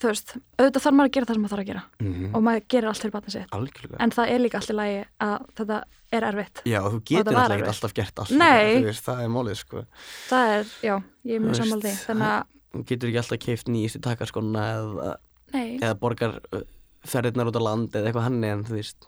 þú 0.02 0.10
veist, 0.12 0.34
auðvitað 0.58 0.84
þarf 0.84 0.96
maður 0.98 1.10
að 1.10 1.14
gera 1.16 1.28
það 1.28 1.38
sem 1.38 1.44
maður 1.44 1.54
þarf 1.54 1.64
að 1.64 1.70
gera. 1.70 1.84
Mhm, 2.04 2.28
og 2.32 2.44
maður 2.48 2.64
gerir 2.74 2.90
allt 2.92 3.04
fyrir 3.04 3.14
batnið 3.16 3.36
sitt. 3.36 3.52
Algjörlega. 3.58 4.00
En 4.04 4.14
það 4.16 4.32
er 4.34 4.44
líka 4.44 4.60
alltaf 4.62 4.78
lægi 4.78 5.02
að 5.28 5.46
þetta 5.58 5.80
er 6.18 6.28
erfitt. 6.28 6.62
Já, 6.66 6.80
þú 6.88 6.98
þetta 6.98 7.12
getur 7.12 7.40
alltaf 7.42 7.58
ekki 7.58 7.72
alltaf 7.74 7.96
gert 7.98 8.22
allt 8.24 8.32
Nei. 8.38 8.68
þú 8.78 8.88
veist, 8.88 9.06
það 9.08 9.22
er 9.24 9.34
málið 9.36 9.60
sko. 9.62 9.84
Það 10.30 10.54
er, 10.56 10.72
já, 10.88 10.96
ég 11.28 11.36
er 11.36 11.42
Þú 11.42 11.68
mjög 11.68 11.84
því. 11.84 11.94
Þannig 12.08 12.32
að, 12.32 12.50
þú 12.78 12.84
getur 12.92 13.12
ekki 13.12 13.22
alltaf 13.24 13.44
keift 13.48 13.72
nýjustu 13.74 14.02
takarskona 14.08 14.66
eða, 14.78 15.14
eða 15.54 15.94
borgar 16.02 16.40
uh, 16.54 16.66
ferðirnar 17.08 17.52
út 17.52 17.60
á 17.60 17.64
land 17.68 17.96
eða 17.96 18.12
eitthvað 18.12 18.28
hann 18.28 18.44
en 18.44 18.66
þú 18.68 18.78
veist 18.78 19.08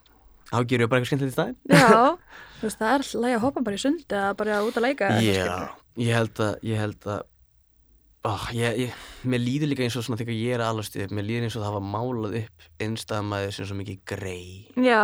þá 0.49 0.57
gerur 0.65 0.85
við 0.85 0.89
bara 0.89 1.01
eitthvað 1.01 1.11
skemmtilegt 1.11 1.33
í 1.33 1.37
staðinn. 1.37 1.59
Já, 1.69 2.17
þú 2.59 2.67
veist, 2.67 2.79
það 2.79 2.89
er 2.89 3.03
alltaf 3.03 3.29
að 3.29 3.43
hoppa 3.45 3.65
bara 3.67 3.79
í 3.79 3.83
sundi 3.83 4.09
eða 4.09 4.31
bara 4.39 4.61
út 4.65 4.79
að 4.79 4.87
leika 4.87 5.11
ég 5.99 6.15
held 6.15 6.39
að 6.43 6.63
ég 6.69 6.79
held 6.79 7.07
að 7.11 7.23
ó, 8.27 8.31
ég, 8.51 8.79
ég, 8.87 8.93
mér 9.23 9.39
líður 9.43 9.69
líka 9.71 9.83
eins 9.85 9.95
og 9.99 10.03
svona 10.03 10.19
þegar 10.19 10.35
ég 10.35 10.55
er 10.57 10.63
alveg 10.65 10.87
stuð 10.89 11.13
mér 11.15 11.27
líður 11.27 11.45
eins 11.47 11.55
og 11.55 11.63
það 11.63 11.69
hafa 11.71 11.83
málað 11.93 12.39
upp 12.41 12.65
einstæðamæði 12.83 13.53
sem 13.55 13.69
svo 13.69 13.77
mikið 13.79 13.99
grei 14.11 14.45
Já, 14.75 15.03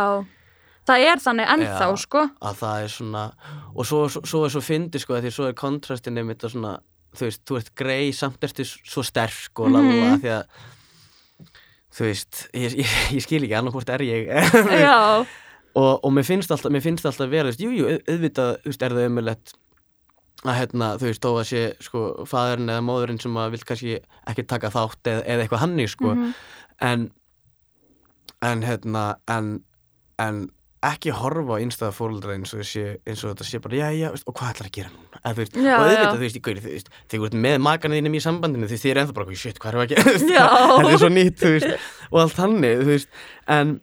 það 0.86 1.06
er 1.10 1.22
þannig 1.24 1.52
ennþá, 1.54 1.86
Já. 1.88 1.96
sko 2.04 2.26
að 2.40 2.60
það 2.60 2.82
er 2.84 2.92
svona 2.96 3.24
og 3.74 3.88
svo, 3.88 4.02
svo, 4.12 4.22
svo 4.28 4.44
er 4.46 4.52
svo 4.56 4.62
fyndi 4.66 5.00
sko 5.02 5.16
því 5.22 5.32
svo 5.32 5.48
er 5.48 5.56
kontrastin 5.58 6.20
einmitt 6.20 6.44
að 6.44 6.52
svona 6.58 6.74
þú 7.16 7.24
veist, 7.30 7.44
þú 7.48 7.56
ert 7.62 7.74
grei 7.80 8.12
samt 8.12 8.42
ertu 8.44 8.64
s- 8.68 8.76
svo 8.84 9.02
sterk 9.06 9.60
og 9.64 9.70
lalla 9.72 9.88
Mhm. 10.12 10.20
því 10.20 10.32
að 10.36 10.44
þú 11.96 12.04
veist, 12.10 12.42
ég, 12.52 12.74
ég, 12.84 13.20
skil 13.24 13.42
ekki 13.46 13.56
annarkvort 13.56 13.88
er 13.96 14.04
ég 14.04 14.26
Já, 14.84 15.24
og, 15.76 15.92
og 16.04 16.12
mér 16.12 16.26
finnst 16.28 16.50
alltaf, 16.52 16.72
mér 16.72 16.84
finnst 16.84 17.06
alltaf 17.08 17.30
vera, 17.32 17.48
þú 17.48 17.54
veist, 17.54 17.64
jú, 17.64 17.70
jú, 17.72 17.86
au- 17.94 18.02
auðvitað, 18.12 18.50
þú 18.64 18.72
veist, 18.74 18.82
er 18.84 18.96
það 18.98 19.08
ömulegt 19.08 19.54
að 20.44 20.58
hérna, 20.60 20.88
þú 21.00 21.06
veist, 21.08 21.22
þó 21.24 21.30
að 21.40 21.46
sé, 21.48 21.62
sko, 21.80 22.02
fæðurinn 22.28 22.68
eða 22.74 22.84
móðurinn 22.84 23.20
sem 23.22 23.38
að 23.40 23.54
vil 23.56 23.62
kannski 23.70 23.94
ekki 24.28 24.44
taka 24.46 24.68
þátt 24.74 25.08
eða, 25.12 25.22
eða 25.26 25.46
eitthvað 25.46 25.62
hannig, 25.64 25.88
sko, 25.94 26.12
Mhm. 26.14 26.34
en, 26.80 27.06
en, 28.42 28.62
hérna, 28.62 29.06
en, 29.32 29.48
en 30.20 30.42
ekki 30.86 31.10
horfa 31.16 31.56
á 31.56 31.62
einstæða 31.64 31.94
fóreldra 31.96 32.34
eins 32.36 32.52
og, 32.54 32.60
sé, 32.68 32.98
eins 33.08 33.24
og 33.24 33.32
þetta 33.32 33.46
sé 33.48 33.58
bara, 33.64 33.78
já, 33.80 33.86
já, 33.96 34.10
veist, 34.12 34.26
og 34.28 34.36
hvað 34.38 34.52
ætlar 34.52 34.68
að 34.68 34.74
gera 34.76 34.90
núna? 34.92 35.22
Þú 35.26 35.40
veist, 35.40 35.56
Já, 35.56 35.72
og 35.72 35.86
auðvitað, 35.86 36.12
þú 36.12 36.20
veist, 36.26 36.36
í 36.36 36.42
gauri, 36.46 36.60
þú 36.62 36.70
veist, 36.76 36.90
þegar 37.08 37.22
þú 37.24 37.26
ert 37.30 37.38
með 37.46 37.56
makana 37.64 37.96
þínum 37.98 38.14
í 38.14 38.22
sambandinu, 38.22 38.68
þú 38.68 38.76
veist, 38.76 38.84
þið 38.84 38.92
er 38.92 39.00
ennþá 39.02 39.16
bara, 39.16 39.34
shit, 39.40 39.58
hvað 39.58 39.72
er 39.72 39.80
að 39.80 39.88
gera? 39.94 40.04
Þetta 40.20 40.92
er 40.92 41.00
svo 41.02 41.10
nýtt, 41.16 41.40
þú 41.42 41.50
veist, 41.56 41.90
og 42.12 42.20
allt 42.22 42.40
hannig, 42.44 42.76
þú 42.84 42.88
veist, 42.92 43.08
en, 43.56 43.74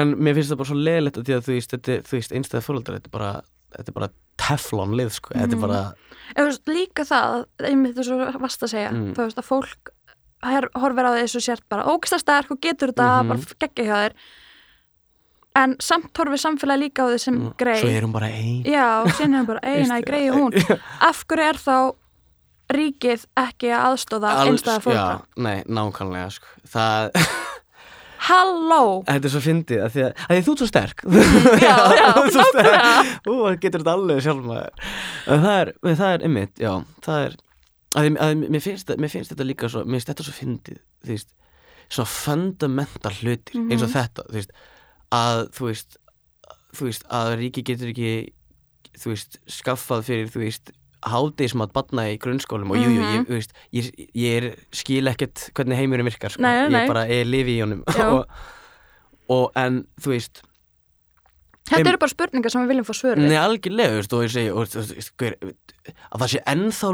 en 0.00 0.14
mér 0.16 0.34
finnst 0.40 0.50
það 0.54 0.60
bara 0.64 0.70
svo 0.72 0.80
leðilegt 0.80 1.20
að 1.20 1.28
því 1.28 1.36
að 1.36 1.46
þú 1.46 1.54
veist, 1.54 1.76
veist, 2.16 2.34
einstæða 2.40 2.64
fóreldra, 2.66 2.96
þetta 2.98 3.12
er 3.12 3.14
bara, 3.20 3.30
þetta 3.76 3.88
er 3.88 3.96
bara 4.00 4.10
teflon 4.40 4.94
lið, 4.98 5.10
sko, 5.18 5.34
þetta 5.34 5.52
er 5.52 5.56
Mhm. 5.56 5.60
bara, 5.60 5.94
veist, 6.36 6.64
líka 6.66 7.04
það, 7.04 7.44
einmitt 7.60 7.96
þú 7.96 8.04
svo 8.04 8.40
vast 8.40 8.60
að 8.62 8.72
segja, 8.74 8.90
Mm. 8.90 9.14
þú 9.14 9.24
veist, 9.26 9.38
að 9.38 9.48
fólk 9.50 9.94
horfir 10.80 11.04
á 11.04 11.12
þessu 11.20 11.40
sért 11.44 11.62
bara 11.68 11.84
ógsta 11.84 12.18
sterk 12.18 12.50
og 12.50 12.60
getur 12.60 12.92
þetta 12.92 13.22
Mhm. 13.22 13.28
bara 13.28 13.40
geggja 13.60 13.84
hjá 13.84 13.96
þér 14.08 14.12
en 15.56 15.76
samt 15.80 16.12
horfir 16.16 16.38
samfélagi 16.40 16.78
líka 16.88 17.02
á 17.04 17.10
því 17.10 17.18
sem 17.20 17.52
grei 17.58 17.80
svo 17.82 17.88
er 17.90 18.02
hún 18.02 18.12
bara 18.12 18.26
ein. 18.26 18.62
Já, 18.64 19.04
síðan 19.16 19.32
er 19.32 19.36
hann 19.36 19.46
bara 19.46 19.60
eina 19.70 20.00
í 20.00 20.04
grei 20.06 20.30
hún 20.30 20.54
Af 21.00 21.24
hverju 21.26 21.48
er 21.48 21.58
þá 21.58 21.94
ríkið 22.70 23.26
ekki 23.36 23.68
að 23.74 23.84
aðstóða 23.90 24.30
einstæða 24.46 24.80
fóldra? 24.84 24.94
Já, 24.94 25.42
nei, 25.42 25.64
nákvæmlega, 25.66 26.30
sko, 26.30 26.46
það, 26.70 27.10
Halló! 28.28 28.80
Þetta 29.08 29.28
er 29.28 29.32
svo 29.32 29.40
fyndið 29.44 29.82
að 29.86 29.92
því 29.94 30.02
að, 30.06 30.10
að 30.26 30.32
því 30.36 30.40
þú 30.46 30.52
ert 30.54 30.62
svo 30.62 30.68
sterk 30.70 31.04
Já, 31.64 31.76
já, 31.96 32.08
nákvæmlega. 32.36 32.90
Þú 33.24 33.36
getur 33.62 33.80
þetta 33.84 33.94
alveg 33.96 34.22
sjálf 34.26 34.42
maður 34.44 34.88
En 35.34 35.44
það 35.46 35.56
er, 35.62 35.72
það 35.86 36.14
er 36.16 36.26
ymmit, 36.28 36.52
já 36.60 36.72
Það 37.06 37.22
er, 37.26 37.36
að, 37.94 38.08
því- 38.08 38.18
að, 38.26 38.34
mér, 38.44 38.64
finnst, 38.66 38.92
mér 39.00 39.12
finnst 39.14 39.32
þetta 39.34 39.46
líka 39.48 39.70
svo 39.72 39.84
Mér 39.86 39.98
finnst 40.00 40.12
þetta 40.12 40.26
svo 40.28 40.36
fyndið 40.36 40.80
Þú 41.06 41.14
veist, 41.14 41.32
svona 41.90 42.12
fundamental 42.16 43.14
hlutir 43.22 43.56
Mhm. 43.60 43.70
eins 43.74 43.82
og 43.86 43.90
þetta, 43.94 44.26
þú 44.30 44.36
veist 44.38 44.52
að, 45.16 45.40
þú 45.56 45.64
veist 45.70 45.96
þú 46.78 46.86
veist, 46.86 47.06
að 47.10 47.32
ríki 47.40 47.64
getur 47.66 47.88
ekki 47.90 48.10
þú 49.00 49.10
veist, 49.14 49.40
skaffað 49.50 50.04
fyrir, 50.06 50.28
þú 50.30 50.42
veist 50.44 50.70
hádeismat 51.06 51.72
batna 51.72 52.08
í 52.12 52.18
grunnskólum 52.20 52.70
og 52.70 52.76
jú, 52.76 52.90
jú, 52.90 53.00
ég, 53.00 53.26
Mhm. 53.26 53.56
ég, 53.72 54.08
ég 54.14 54.36
er, 54.42 54.56
skil 54.72 55.06
ekkert 55.08 55.50
hvernig 55.54 55.76
heimurinn 55.78 56.04
virkar, 56.08 56.30
sko. 56.30 56.42
Nei, 56.42 56.68
nei, 56.68 56.84
ég 56.84 56.88
bara, 56.88 57.06
ég 57.08 57.26
lifi 57.26 57.56
í 57.58 57.62
honum 57.64 57.82
og, 58.18 58.26
og 59.28 59.52
en, 59.56 59.84
þú 60.00 60.14
veist 60.16 60.42
Þetta 61.70 61.86
eru 61.92 61.98
bara 62.02 62.10
spurningar 62.10 62.50
sem 62.50 62.62
við 62.64 62.70
viljum 62.72 62.86
fá 62.88 62.94
svör 62.98 63.14
við. 63.20 63.28
Nei, 63.30 63.36
algjörlega, 63.38 63.94
veist, 64.00 64.12
og 64.16 64.22
ég 64.24 64.30
segi 64.34 64.50
og, 64.50 64.64
veist, 64.74 65.12
hver, 65.20 65.36
að 66.10 66.18
það 66.24 66.30
sé 66.32 66.40
ennþá 66.50 66.88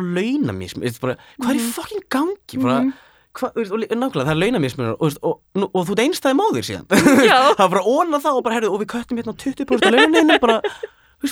bara, 1.01 1.15
hvað 1.41 1.49
er 1.49 1.57
í 1.57 1.63
Mhm. 1.63 1.71
fucking 1.79 2.05
gangi, 2.13 2.59
bara, 2.61 2.93
hvað, 3.33 3.55
þú 3.55 3.63
veist, 3.63 3.73
og 3.73 3.97
nákvæmlega, 4.03 4.27
það 4.27 4.35
er 4.35 4.41
launamism 4.43 4.81
og, 4.85 5.01
og, 5.01 5.17
og, 5.23 5.71
og 5.73 5.87
þú 5.89 5.97
ert 5.97 6.03
einstæði 6.05 6.37
móðir 6.43 6.69
síðan 6.69 6.87
það 7.57 7.57
var 7.63 7.73
bara 7.73 7.85
óna 7.89 8.21
það 8.21 8.37
og 8.37 8.45
bara, 8.45 8.55
herrðu, 8.59 8.73
og 8.77 8.81
við 8.85 8.91
köttum 8.93 9.17
hérna 9.23 9.37
20% 9.41 9.89
af 9.89 9.97
launinu, 9.97 10.39
bara, 10.45 10.61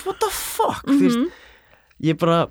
what 0.07 0.19
the 0.25 0.31
fuck, 0.33 0.81
veist, 0.89 1.19
Mhm. 1.19 1.29
ég 2.01 2.17
bara 2.19 2.47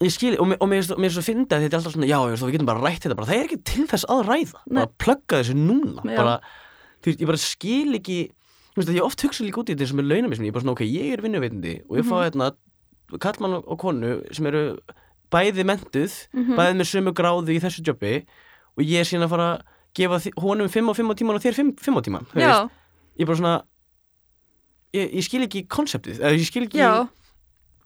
ég 0.00 0.12
skil, 0.12 0.36
og, 0.40 0.46
mér- 0.50 0.60
og 0.60 0.68
mér 0.68 0.76
er 0.82 0.86
svo- 0.86 1.10
svo 1.16 1.22
fyndið 1.24 1.56
að 1.56 1.62
þetta 1.64 1.72
er 1.72 1.78
alltaf 1.80 1.92
svona, 1.96 2.06
já, 2.10 2.18
við 2.20 2.52
getum 2.52 2.66
bara 2.66 2.82
rætt 2.84 3.02
þetta 3.06 3.16
bara, 3.16 3.26
það 3.30 3.36
er 3.40 3.44
ekki 3.48 3.58
til 3.64 3.86
þess 3.86 4.04
að 4.12 4.24
ræða, 4.28 4.60
bara 4.74 4.86
plugga 4.98 5.40
þessu 5.40 5.54
núna. 5.56 6.02
Bara, 6.04 6.40
þú 7.02 7.06
veist, 7.10 7.20
ég 7.20 7.26
bara 7.26 7.40
skil 7.40 7.94
ekki 7.96 8.18
þú 8.74 8.76
veist 8.76 8.90
að 8.92 8.96
ég 8.98 9.06
oft 9.06 9.22
hugsa 9.24 9.44
líka 9.46 9.60
út 9.62 9.70
í 9.70 9.74
þetta 9.76 9.88
sem 9.88 9.98
er 9.98 10.04
launamismin, 10.10 10.46
ég 10.46 10.52
er 10.52 10.56
bara 10.58 10.64
svona 10.66 10.76
ok, 10.76 10.84
ég 10.84 11.12
er 11.16 11.22
vinnuveitandi 11.24 11.74
og 11.88 11.96
ég 11.96 12.04
fá 12.04 12.16
Mhm. 12.16 12.24
hérna 12.26 12.52
kallmann 13.20 13.54
og 13.64 13.78
konu 13.78 14.22
sem 14.32 14.46
eru 14.46 14.76
bæði 15.32 15.64
mentuð, 15.64 16.12
Mhm. 16.34 16.54
bæði 16.56 16.74
með 16.76 16.86
sömu 16.92 17.12
gráðu 17.14 17.48
í 17.56 17.60
þessu 17.62 17.82
jobbi 17.82 18.26
og 18.76 18.84
ég 18.84 19.00
er 19.00 19.04
síðan 19.08 19.24
að 19.24 19.30
fara 19.30 19.48
að 19.56 19.62
gefa 19.94 20.30
honum 20.42 20.68
5 20.68 20.88
og 20.90 20.96
5 20.96 21.08
á 21.08 21.14
tíman 21.16 21.34
og 21.36 21.40
þér 21.42 21.54
5, 21.54 21.72
5 21.80 21.96
á 21.96 22.00
tíman 22.02 22.26
ég 23.16 23.22
er 23.22 23.24
bara 23.26 23.36
svona 23.38 23.62
ég, 24.92 25.14
ég 25.14 25.22
skil 25.24 25.40
ekki 25.46 25.66
konseptið, 25.66 26.20
ég 26.20 26.44
skil 26.44 26.66
ekki 26.68 26.80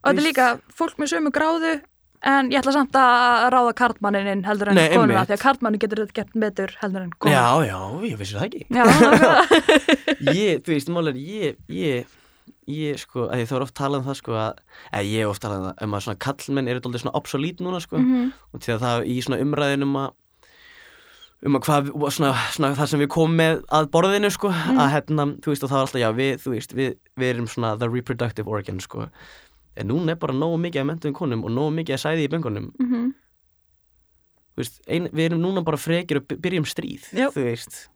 Og 0.03 0.15
þetta 0.15 0.19
er 0.19 0.33
líka 0.33 0.61
fólk 0.73 0.97
með 0.97 1.13
sömu 1.13 1.31
gráðu 1.31 1.83
en 2.23 2.51
ég 2.53 2.61
ætla 2.61 2.73
samt 2.77 2.97
að 3.01 3.47
ráða 3.55 3.73
kartmanninn 3.79 4.45
heldur 4.45 4.69
en 4.73 4.75
Nei, 4.77 4.89
konuna 4.93 5.23
því 5.25 5.37
að 5.39 5.43
kartmannin 5.45 5.81
getur 5.81 6.03
þetta 6.05 6.17
gert 6.21 6.35
betur 6.43 6.75
heldur 6.83 7.03
en 7.07 7.13
konuna 7.19 7.37
Já, 7.37 7.71
já, 7.71 7.81
ég 8.11 8.19
vissi 8.21 8.37
það 8.37 8.49
ekki. 8.49 8.63
Já, 8.71 8.85
ég, 10.41 10.61
þú 10.67 10.75
veist, 10.75 10.91
málega 10.93 11.23
ég, 11.25 11.57
ég, 11.73 12.07
ég, 12.71 13.01
sko, 13.01 13.27
að 13.33 13.43
ég 13.43 13.49
þá 13.51 13.57
er 13.59 13.65
oft 13.67 13.77
talað 13.81 14.03
um 14.03 14.09
það, 14.11 14.19
sko, 14.21 14.37
að, 14.37 14.63
eða 14.93 15.05
ég 15.11 15.25
er 15.25 15.31
oft 15.33 15.43
talað 15.45 15.61
um 15.63 15.69
það, 15.71 15.85
um 15.89 15.97
að 15.99 16.05
svona 16.07 16.23
kallmenn 16.27 16.71
eru 16.75 16.83
doldið 16.85 17.05
svona 17.05 17.17
obsolít 17.21 17.63
núna, 17.65 17.81
sko, 17.85 17.99
Mhm. 18.05 18.33
og 18.53 18.61
til 18.65 18.75
að 18.77 18.83
það 18.85 19.07
í 19.15 19.17
svona 19.25 19.41
umræðin 19.45 19.87
um 19.89 19.97
að, 20.05 20.11
um 21.49 21.57
að 21.57 21.65
hvað, 21.67 21.91
svona, 22.13 22.33
svona 22.53 22.75
það 22.77 22.91
sem 22.93 23.01
við 23.01 23.09
komum 23.17 23.37
með 23.41 23.63
að 23.73 23.91
borðinu, 23.97 24.31
sko, 24.35 24.51
að 24.53 24.91
hérna, 24.93 25.27
þú 25.41 25.55
veist, 25.55 25.65
og 25.65 25.71
það 25.73 25.79
var 25.81 25.87
alltaf, 25.89 26.03
já, 26.05 26.11
við, 26.21 26.35
þú 26.45 26.55
veist, 26.57 26.75
við, 26.77 26.97
við 27.17 27.33
erum 27.35 27.49
svona 27.49 27.75
the 27.81 27.89
reproductive 27.89 28.47
organ, 28.51 28.81
sko, 28.85 29.09
en 29.77 29.89
núna 29.89 30.13
er 30.17 30.21
bara 30.23 30.35
nógu 30.35 30.59
mikið 30.61 30.83
að 30.83 30.89
mentuðum 30.91 31.15
konum 31.21 31.45
og 31.47 31.51
nógu 31.55 31.75
mikið 31.79 31.97
að 31.97 32.03
sæði 32.05 32.27
í 32.27 33.15
þú 34.61 34.65
veist, 34.65 34.81
ein, 34.91 35.09
við 35.15 35.29
erum 35.31 35.43
núna 35.45 35.63
bara 35.65 35.79
frekir 35.81 36.21
og 36.21 36.27
by- 36.29 36.39
byrjum 36.43 36.67
stríð, 36.69 37.07
Já. 37.17 37.29
þú 37.33 37.45
veist. 37.47 37.89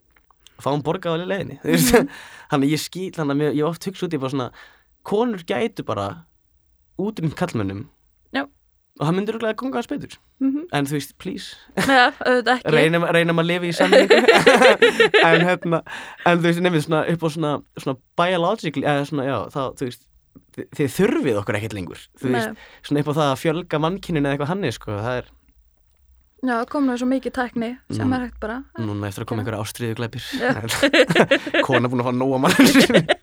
Fáum 0.63 0.85
borgað 0.87 1.19
á 1.19 1.27
leiðinni 1.27 1.59
þú 1.65 1.73
veist, 1.75 1.97
þannig 2.51 2.69
að 2.69 2.75
ég 2.77 2.83
skil, 2.85 3.11
þannig 3.17 3.49
að 3.51 3.59
ég 3.59 3.67
oft 3.69 3.89
hugsa 3.89 4.07
út 4.07 4.15
í 4.15 4.21
bara 4.23 4.35
svona, 4.35 4.47
konur 5.05 5.43
gætu 5.45 5.85
bara 5.85 6.07
útrýmt 7.03 7.35
kallmönnum 7.37 7.83
Já. 8.33 8.45
og 8.47 9.03
það 9.09 9.17
myndir 9.19 9.35
örugglega 9.35 9.57
að 9.57 9.61
gonga 9.65 9.81
hans 9.83 9.91
betur. 9.91 10.17
Mhm. 10.45 10.65
en 10.73 10.87
þú 10.89 10.97
veist, 10.97 11.13
please, 11.19 11.57
ekki. 11.79 12.73
Reynum, 12.75 13.05
reynum 13.15 13.39
að 13.43 13.47
lifa 13.51 13.69
í 13.69 13.75
samlingu 13.77 14.19
en 15.29 15.45
hérna 15.47 15.83
en 16.27 16.39
þú 16.41 16.49
veist, 16.49 16.63
nefnir 16.65 16.87
svona 16.87 17.05
upp 17.13 17.23
á 17.23 17.29
svona, 17.35 17.53
svona 17.83 17.99
biologically, 18.19 18.87
eða 18.87 19.05
svona, 19.11 19.27
já, 19.29 19.37
þá, 19.55 19.61
þú 19.79 19.91
veist 19.91 20.07
þið, 20.57 20.91
þurfið 20.99 21.39
okkur 21.41 21.59
ekkert 21.61 21.75
lengur. 21.79 22.03
Þú 22.21 22.29
Nei. 22.31 22.35
veist, 22.39 22.69
svona 22.89 23.01
upp 23.05 23.11
á 23.11 23.15
það 23.19 23.31
að 23.33 23.41
fjölga 23.45 23.81
mannkyninu 23.85 24.27
eða 24.29 24.35
eitthvað 24.37 24.53
hannig, 24.55 24.77
sko, 24.79 24.99
það 25.01 25.19
er 25.23 25.33
Já, 26.45 26.59
það 26.61 26.67
kom 26.75 26.85
nú 26.91 26.95
svo 27.01 27.07
mikið 27.09 27.33
tækni 27.39 27.69
sem 27.97 28.05
Nú. 28.11 28.15
er 28.19 28.25
hægt 28.27 28.35
bara. 28.43 28.59
Núna 28.77 29.09
eftir 29.09 29.25
að 29.25 29.29
koma 29.31 29.41
einhverja 29.41 29.63
ástriðu 29.65 29.95
glæpir. 29.97 30.25
Kona 31.65 31.89
búin 31.89 32.03
að 32.03 32.09
fá 32.11 32.13
nóga 32.13 32.41
mann 32.45 32.53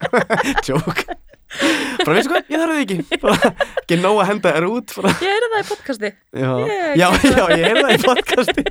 Jók 0.71 1.03
Bara 2.01 2.15
veistu 2.15 2.31
hvað, 2.31 2.49
ég 2.49 2.63
þarf 2.63 2.73
þið 2.73 2.81
ekki. 2.81 3.19
Bara, 3.21 3.51
Ekki 3.83 3.99
nóg 4.01 4.21
að 4.23 4.29
henda 4.31 4.53
þér 4.55 4.65
út 4.71 4.93
bara, 4.97 5.11
Ég 5.21 5.35
heyrði 5.35 5.49
það 5.51 5.61
í 5.61 5.67
podcasti. 5.69 6.11
Já, 6.41 6.51
Ég- 6.71 6.97
já, 6.97 7.07
já, 7.37 7.43
ég 7.51 7.65
heyrði 7.67 7.83
það 7.85 7.93
í 7.93 8.01
podcasti. 8.07 8.63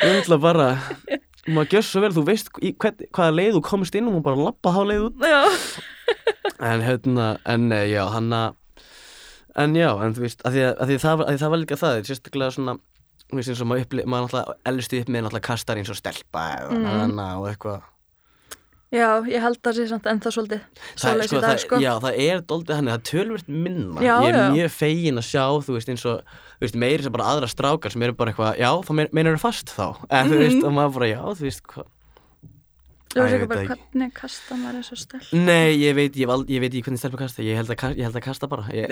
Ég 0.00 0.18
ætla 0.24 0.38
bara 0.42 0.68
Maður 1.50 1.70
gjör 1.76 1.84
svo 1.86 2.02
vel, 2.04 2.12
þú 2.18 2.22
veist 2.28 2.50
í 2.64 2.72
hvern, 2.82 3.06
hvaða 3.16 3.32
leið 3.38 3.54
þú 3.56 3.62
komist 3.70 3.94
inn 3.96 4.08
og 4.10 4.16
maður 4.18 4.26
bara 4.26 4.44
lappa 4.50 4.74
þá 4.74 4.80
leið 4.90 5.06
út. 5.06 5.22
Já, 5.24 5.40
En 6.60 6.82
hérna, 6.84 7.38
en 7.48 7.68
nei, 7.68 7.86
já, 7.94 8.04
hann 8.12 8.30
að 8.36 8.54
En 9.56 9.74
já, 9.74 9.90
en 10.04 10.14
þú 10.14 10.20
veist, 10.26 10.42
að 10.46 10.52
því 10.54 10.60
að, 10.68 10.86
því 10.86 10.96
það, 11.02 11.16
var- 11.18 11.26
að 11.26 11.32
því 11.34 11.40
það 11.42 11.50
var 11.50 11.58
líka 11.64 11.76
það, 11.80 12.00
sérstaklega 12.10 12.54
svona 12.54 12.74
Þú 13.30 13.36
veist 13.38 13.48
eins 13.52 13.60
og 13.62 13.66
maður 13.70 13.84
upplif, 13.86 14.04
maður 14.10 14.24
náttúrulega 14.26 14.54
elstu 14.70 15.00
upp 15.00 15.08
með 15.14 15.22
náttúrulega 15.24 15.46
kastar 15.46 15.76
eins 15.80 15.90
og 15.90 15.96
stelpa 15.98 16.44
Mhm. 16.70 16.84
hana 16.86 17.26
og 17.40 17.46
eitthvað 17.50 17.82
já, 18.90 19.22
ég 19.30 19.40
held 19.44 19.60
að 19.62 19.76
sé 19.78 19.84
samt 19.88 20.06
ennþá 20.10 20.30
svolítið 20.34 20.60
Það, 20.98 21.20
sko, 21.26 21.40
dag, 21.40 21.50
það, 21.50 21.58
sko 21.62 21.78
Já, 21.80 21.92
það 22.02 22.18
er 22.18 22.40
doldið 22.42 22.74
hann, 22.74 22.88
það 22.90 23.04
tölvert 23.10 23.48
minna 23.48 24.00
Já, 24.02 24.14
Ég 24.24 24.28
er 24.34 24.38
já. 24.40 24.50
mjög 24.56 24.70
fegin 24.74 25.18
að 25.20 25.28
sjá, 25.30 25.44
þú 25.62 25.76
veist, 25.76 25.88
eins 25.88 26.06
og 26.10 26.22
Þú 26.58 26.64
veist, 26.66 26.74
meiri 26.82 27.02
sem 27.06 27.12
bara 27.12 27.28
aðra 27.30 27.48
strákar 27.48 27.92
sem 27.92 28.02
eru 28.02 28.12
bara 28.18 28.32
eitthvað 28.32 28.58
Já, 28.58 28.70
þá 28.82 28.90
mein- 28.98 29.12
meinar 29.14 29.36
þú 29.38 29.40
fast 29.40 29.66
þá 29.70 29.86
En 30.10 30.26
þú 30.30 30.34
Mhm. 30.34 30.42
veist, 30.42 30.64
og 30.66 30.72
maður 30.72 30.94
bara, 30.98 31.06
já, 31.06 31.22
þú 31.22 31.42
veist 31.46 31.62
hvað 31.62 31.86
Þú 33.10 33.22
veist 33.24 33.34
ekki 33.34 33.46
bara 33.50 33.64
hvernig 33.66 34.12
kastan 34.14 34.60
var 34.62 34.76
eins 34.78 34.92
og 34.94 34.98
stel 35.00 35.22
Nei, 35.34 35.72
ég 35.80 35.96
veit, 35.98 36.14
ég, 36.14 36.28
val, 36.30 36.44
ég 36.46 36.60
veit 36.62 36.70
ekki 36.70 36.84
hvernig 36.86 37.00
stelpa 37.02 37.18
kasta 37.24 37.42
Ég 37.42 37.58
held 37.58 37.72
að, 37.74 37.96
ég 37.98 38.06
held 38.06 38.18
að 38.20 38.26
kasta 38.28 38.46
bara. 38.50 38.68
Ég 38.70 38.86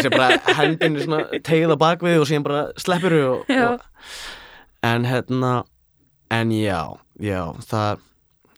sé 0.00 0.08
bara 0.14 0.38
hendinu 0.56 1.02
svona 1.04 1.42
tegð 1.44 1.74
á 1.74 1.78
bakvið 1.82 2.22
og 2.22 2.30
síðan 2.30 2.46
bara 2.46 2.62
sleppur 2.80 3.18
og, 3.20 3.52
og, 3.52 3.84
En 4.88 5.04
hérna 5.04 5.52
En 6.32 6.54
já, 6.56 6.80
já, 7.20 7.42
það 7.68 8.00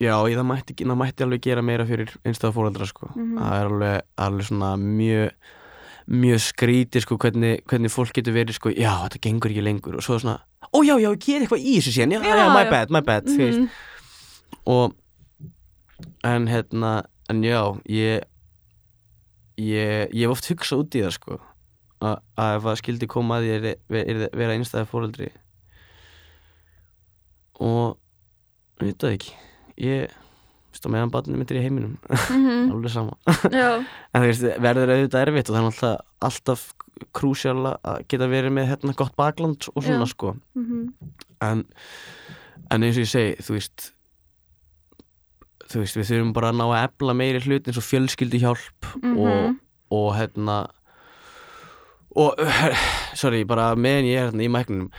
Já, 0.03 0.15
ég, 0.29 0.35
það, 0.39 0.47
mætti, 0.51 0.75
það 0.83 0.99
mætti 0.99 1.25
alveg 1.25 1.43
gera 1.45 1.63
meira 1.63 1.85
fyrir 1.87 2.11
einstæða 2.27 2.51
fóreldra 2.57 2.87
sko. 2.91 3.09
Mhm. 3.15 3.37
Það 3.39 3.55
er 3.61 3.69
alveg, 3.71 4.01
alveg 4.27 4.49
svona 4.49 4.71
mjög 4.81 5.53
mjög 6.05 6.41
skrítið 6.45 7.05
sko 7.07 7.17
hvernig, 7.17 7.63
hvernig 7.71 7.93
fólk 7.95 8.11
getur 8.13 8.35
verið 8.37 8.59
sko, 8.59 8.73
já 8.75 8.91
þetta 9.07 9.21
gengur 9.25 9.55
ekki 9.55 9.63
lengur 9.65 9.95
og 9.97 10.05
svo 10.05 10.19
svona, 10.21 10.35
ó 10.69 10.79
já 10.85 10.99
já, 11.01 11.09
ég 11.15 11.23
ger 11.25 11.45
eitthvað 11.47 11.63
í 11.65 11.77
þessu 11.79 11.95
síðan. 11.95 12.13
Já, 12.13 12.21
já, 12.27 12.35
Já, 12.43 12.49
my 12.53 12.65
bad, 12.69 12.91
my 12.93 13.01
bad 13.07 13.31
mm 13.31 13.39
Mhm. 13.41 13.69
Og 14.67 14.95
en 16.25 16.49
hérna, 16.51 16.93
en 17.31 17.43
já 17.45 17.61
ég 17.89 18.25
ég, 19.61 20.11
ég 20.11 20.25
hef 20.25 20.35
oft 20.35 20.49
hugsað 20.51 20.85
út 20.85 20.97
í 20.99 21.05
það 21.05 21.15
sko 21.19 21.39
að 22.05 22.17
að 22.41 22.57
ef 22.57 22.67
það 22.67 22.81
skildi 22.83 23.09
koma 23.11 23.39
að 23.39 23.49
ég 23.49 23.69
er, 23.71 23.79
er, 24.03 24.25
vera 24.35 24.57
einstæða 24.57 24.89
fóreldri 24.91 25.31
og 27.63 27.97
ég 28.83 28.91
veit 28.91 29.01
það 29.05 29.17
ekki 29.17 29.35
ég 29.85 30.21
að 30.85 30.91
meðan 30.91 31.13
barnið 31.15 31.39
mitt 31.39 31.53
er 31.55 31.59
í 31.61 31.65
heiminum 31.65 31.93
Mhm. 32.11 32.71
alveg 32.75 32.93
sama 32.93 33.15
en 33.31 33.87
þú 34.21 34.27
veist, 34.27 34.47
verður 34.61 34.91
auðvitað 34.93 35.23
erfitt 35.23 35.49
og 35.51 35.55
það 35.55 35.61
er 35.61 35.69
alltaf, 35.71 36.01
alltaf 36.29 36.65
krúsjál 37.15 37.71
að 37.71 38.03
geta 38.11 38.29
verið 38.29 38.53
með 38.59 38.69
hérna 38.73 38.97
gott 38.99 39.15
bakland 39.17 39.69
og 39.73 39.81
svona 39.87 40.05
Já. 40.05 40.13
sko 40.13 40.35
mhm. 40.59 40.83
en, 41.47 41.65
en 42.75 42.83
eins 42.85 42.99
og 42.99 43.07
ég 43.07 43.13
segi, 43.15 43.37
þú 43.47 43.57
veist 43.57 43.87
þú 45.75 45.83
veist, 45.83 45.99
við 45.99 46.09
þurfum 46.13 46.33
bara 46.37 46.53
að 46.53 46.59
ná 46.61 46.65
að 46.71 46.85
efla 46.89 47.15
meiri 47.19 47.43
hlut 47.45 47.69
eins 47.69 47.81
og 47.83 47.89
fjölskyldi 47.91 48.41
hjálp 48.45 48.93
Mhm. 49.03 49.19
og, 49.19 49.61
og 49.91 50.09
hérna 50.17 50.57
og, 52.15 52.39
sorry, 53.21 53.43
bara 53.49 53.73
meðan 53.75 54.07
ég 54.07 54.19
er 54.21 54.29
hérna 54.31 54.45
í 54.47 54.51
mæknunum 54.55 54.91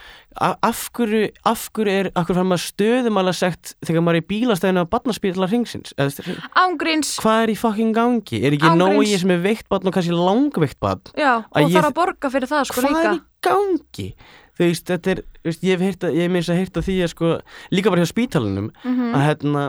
af, 0.44 0.80
hverju, 0.98 1.30
af 1.48 1.62
hverju 1.72 1.92
er 1.94 2.10
af 2.12 2.26
hverju 2.28 2.36
fann 2.42 2.50
maður 2.50 2.64
stöðumalega 2.66 3.38
segt 3.40 3.72
þegar 3.88 4.04
maður 4.04 4.18
er 4.20 4.24
í 4.26 4.28
bílastæðinu 4.34 4.84
á 4.84 4.92
barnaspílar 4.92 5.48
hringsins 5.52 5.94
Ángríns, 5.96 7.14
hvað 7.24 7.44
er 7.46 7.54
í 7.54 7.58
fucking 7.60 7.94
gangi? 7.96 8.42
Er 8.44 8.52
ekki 8.58 8.68
Ángríns. 8.68 8.82
nóg 8.84 9.08
ég 9.08 9.22
sem 9.24 9.32
er 9.32 9.40
veikt 9.46 9.70
barn 9.72 9.88
og 9.88 9.96
kannski 9.96 10.12
langveikt 10.18 10.80
barn? 10.84 11.00
já, 11.16 11.38
Að 11.56 11.70
og 11.70 11.72
þarf 11.78 11.88
að 11.94 11.96
borga 12.02 12.34
fyrir 12.36 12.52
það 12.52 12.68
sko 12.68 12.82
hvað 12.84 12.92
líka 12.98 13.08
er 13.08 13.16
í 13.16 13.24
gangi? 13.48 14.10
Þú 14.56 14.64
veist, 14.64 14.86
þetta 14.88 15.10
er, 15.12 15.20
veist, 15.44 15.64
ég 15.68 15.74
hef 15.76 15.82
heyrt 15.84 16.04
að, 16.08 16.14
ég 16.16 16.24
hef 16.28 16.32
meins 16.32 16.48
að 16.52 16.60
heyrt 16.62 16.78
að 16.80 16.86
því 16.88 16.94
að 17.04 17.10
sko, 17.12 17.32
líka 17.76 17.92
bara 17.92 18.04
hjá 18.06 18.12
spítalunum, 18.12 18.70
Mhm. 18.88 19.10
að 19.16 19.26
hérna, 19.28 19.64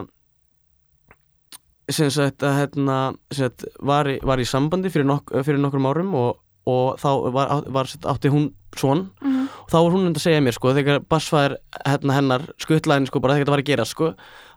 sem 1.90 2.10
sagt, 2.10 2.42
að 2.42 2.56
hérna, 2.60 2.96
sem 3.30 3.46
sagt, 3.48 3.64
var 3.80 4.08
í, 4.10 4.16
var 4.26 4.38
í 4.42 4.46
sambandi 4.48 4.90
fyrir, 4.90 5.06
nok 5.06 5.30
fyrir 5.46 5.60
nokkrum 5.62 5.86
árum 5.86 6.14
og, 6.18 6.38
og 6.66 6.96
þá 6.98 7.08
var, 7.36 7.52
var 7.70 7.90
sagt, 7.90 8.06
átti 8.10 8.32
hún 8.32 8.48
svon 8.76 9.10
Mhm. 9.22 9.44
og 9.64 9.68
þá 9.70 9.76
var 9.78 9.92
hún 9.94 10.08
að 10.10 10.18
segja 10.20 10.40
mér, 10.42 10.52
sko, 10.56 10.72
þegar 10.76 10.98
bassfæður 11.08 11.54
hérna, 11.86 12.16
hennar 12.18 12.42
skuttlæðin, 12.58 13.06
sko, 13.08 13.20
bara 13.22 13.34
þegar 13.36 13.44
þetta 13.46 13.54
var 13.54 13.62
að 13.62 13.70
gera, 13.70 13.84
sko, 13.86 14.10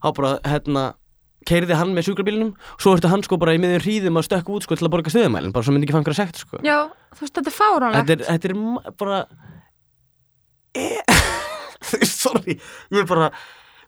þá 0.03 0.09
bara, 0.17 0.31
hérna, 0.43 0.83
keiriði 1.47 1.77
hann 1.79 1.93
með 1.95 2.09
sjúkrabílnum 2.09 2.49
svo 2.77 2.91
ertu 2.97 3.07
hann 3.09 3.23
sko 3.23 3.37
bara 3.39 3.53
í 3.55 3.59
miður 3.61 3.85
hríðum 3.85 4.17
að 4.19 4.25
stökka 4.27 4.51
út 4.53 4.65
sko 4.65 4.75
til 4.75 4.85
að 4.89 4.91
borga 4.91 5.09
stöðumælinn, 5.13 5.53
bara 5.55 5.63
svo 5.63 5.71
myndi 5.73 5.87
ekki 5.87 5.95
einhverja 5.95 6.25
sekt 6.25 6.41
sko. 6.43 6.59
Já, 6.67 6.89
þú 7.15 7.23
veist, 7.23 7.37
þetta 7.37 7.49
er 7.53 7.55
fáránlegt 7.55 8.09
þetta 8.09 8.17
er, 8.17 8.25
þetta 8.27 8.49
er 8.49 8.93
bara 8.99 9.21
e... 10.75 10.83
sorry 12.05 12.57
ég 12.91 12.99
er 13.03 13.07
bara, 13.09 13.29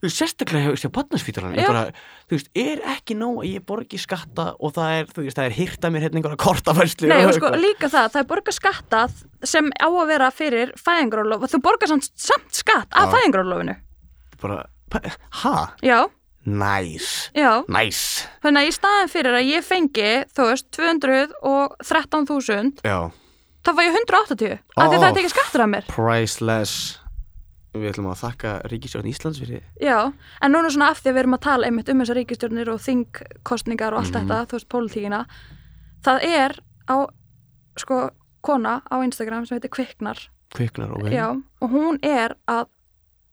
veist, 0.07 0.17
sérstaklega 0.17 0.73
hjá 0.79 0.89
barnaspítalan, 0.93 1.55
ég 1.55 1.65
Já. 1.65 1.69
bara 1.69 1.83
þú 2.25 2.31
veist, 2.37 2.49
er 2.57 2.77
ekki 2.95 3.13
nóg 3.17 3.35
að 3.43 3.49
ég 3.51 3.61
borgi 3.67 3.97
skatta 4.01 4.45
og 4.57 4.69
það 4.75 4.89
er, 4.97 5.05
þú 5.11 5.19
veist, 5.25 5.37
það 5.37 5.47
er 5.49 5.55
hýrta 5.57 5.87
mér 5.93 6.03
hérna 6.05 6.17
einhverja 6.19 6.41
kortafærslu 6.41 7.05
Nei, 7.11 7.25
og 7.27 7.33
sko, 7.37 7.47
líka 7.61 7.87
það, 7.91 8.05
það 8.15 8.21
er 8.23 8.29
borga 8.31 8.51
skatta 8.55 9.01
sem 9.51 9.65
á 9.77 9.87
að 9.89 10.09
vera 10.09 10.29
fyrir 10.33 10.67
fæðingarólof 10.81 11.39
og 11.45 11.49
þú 11.53 11.59
borgar 11.67 11.89
samt, 11.91 12.05
samt 12.17 12.53
skatt 12.57 12.89
af 12.97 13.05
fæðingarólofinu 13.13 13.75
bara, 14.41 14.57
ha, 15.43 15.55
Já, 15.85 15.99
nice. 16.49 17.29
Já, 17.37 17.51
nice, 17.69 18.25
þannig 18.41 18.59
að 18.63 18.69
í 18.71 18.73
staðin 18.79 19.13
fyrir 19.13 19.33
að 19.37 19.49
ég 19.51 19.61
fengi, 19.65 20.11
þú 20.33 20.43
veist, 20.49 20.67
213.000 20.79 22.81
já. 22.89 22.99
þá 23.61 23.69
fæ 23.77 23.81
ég 23.85 23.93
180 24.01 24.57
af 24.57 24.89
því 24.89 24.97
það 24.97 25.09
er 25.11 25.15
tekið 25.19 25.33
skattur 25.35 25.61
af 25.67 25.71
mér. 25.75 25.85
Priceless 25.93 26.73
við 27.73 27.87
ætlum 27.91 28.09
að 28.11 28.19
þakka 28.25 28.51
Ríkisjórn 28.71 29.07
Íslands 29.11 29.39
fyrir 29.39 29.61
Já, 29.81 30.11
en 30.41 30.51
núna 30.51 30.69
svona 30.73 30.89
af 30.91 30.99
því 31.01 31.09
að 31.11 31.15
við 31.15 31.21
erum 31.23 31.37
að 31.37 31.43
tala 31.45 31.67
einmitt 31.69 31.89
um 31.93 32.01
þessar 32.03 32.19
ríkistjórnir 32.19 32.71
og 32.73 32.81
þingkostningar 32.83 33.93
og 33.95 33.99
allt 34.03 34.11
Mhm. 34.11 34.27
þetta, 34.27 34.39
þú 34.51 34.57
veist, 34.57 34.69
pólitíkina 34.69 35.25
það 36.03 36.23
er 36.27 36.55
á 36.91 36.97
sko, 37.77 38.09
kona 38.43 38.81
á 38.91 38.95
Instagram 39.05 39.45
sem 39.45 39.57
heitir 39.59 39.69
Kviknar. 39.71 40.17
Kviknar 40.53 40.91
og 40.91 41.07
Já, 41.11 41.29
og 41.61 41.69
hún 41.71 41.99
er 42.03 42.35
að 42.47 42.67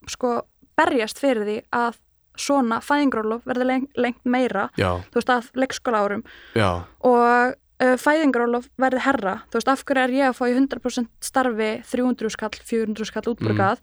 sko 0.07 0.41
berjast 0.77 1.19
fyrir 1.19 1.43
því 1.43 1.57
að 1.75 1.97
svona 2.39 2.79
fæðingarólof 2.79 3.43
verði 3.43 3.65
lengt, 3.67 3.89
lengt 3.99 4.23
meira 4.23 4.69
já, 4.79 5.01
þú 5.11 5.17
veist 5.19 5.29
að 5.33 5.49
leikskóla 5.59 5.99
árum 6.07 6.23
já, 6.55 6.85
og 7.03 7.55
uh, 7.83 7.97
fæðingarólof 7.99 8.69
verði 8.79 9.01
herra 9.03 9.33
þú 9.51 9.59
veist 9.59 9.67
af 9.73 9.83
hverju 9.83 10.03
er 10.05 10.09
ég 10.15 10.29
að 10.29 10.37
fá 10.39 10.45
í 10.47 10.55
100% 10.55 11.09
starfi 11.19 11.69
300 11.83 12.29
skall, 12.31 12.55
400 12.63 13.05
skall 13.11 13.33
útbrukað 13.33 13.81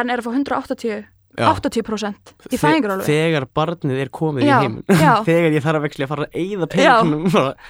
en 0.00 0.10
er 0.10 0.22
að 0.22 0.26
fá 0.28 0.32
180 0.36 1.04
Mm. 1.36 1.44
já. 1.44 1.52
80% 1.52 2.30
í 2.48 2.56
fæðingarólof 2.56 3.04
Þegar 3.04 3.44
barnið 3.52 3.98
er 4.00 4.08
komið 4.08 4.46
Já, 4.46 4.54
í 4.56 4.62
heiminn. 4.62 4.84
Þegar 5.28 5.52
ég 5.52 5.64
þarf 5.66 5.76
að 5.76 5.82
vexli 5.84 6.04
að 6.06 6.08
fara 6.08 6.24
að 6.24 6.38
eyða 6.40 6.68
peningum 6.72 7.26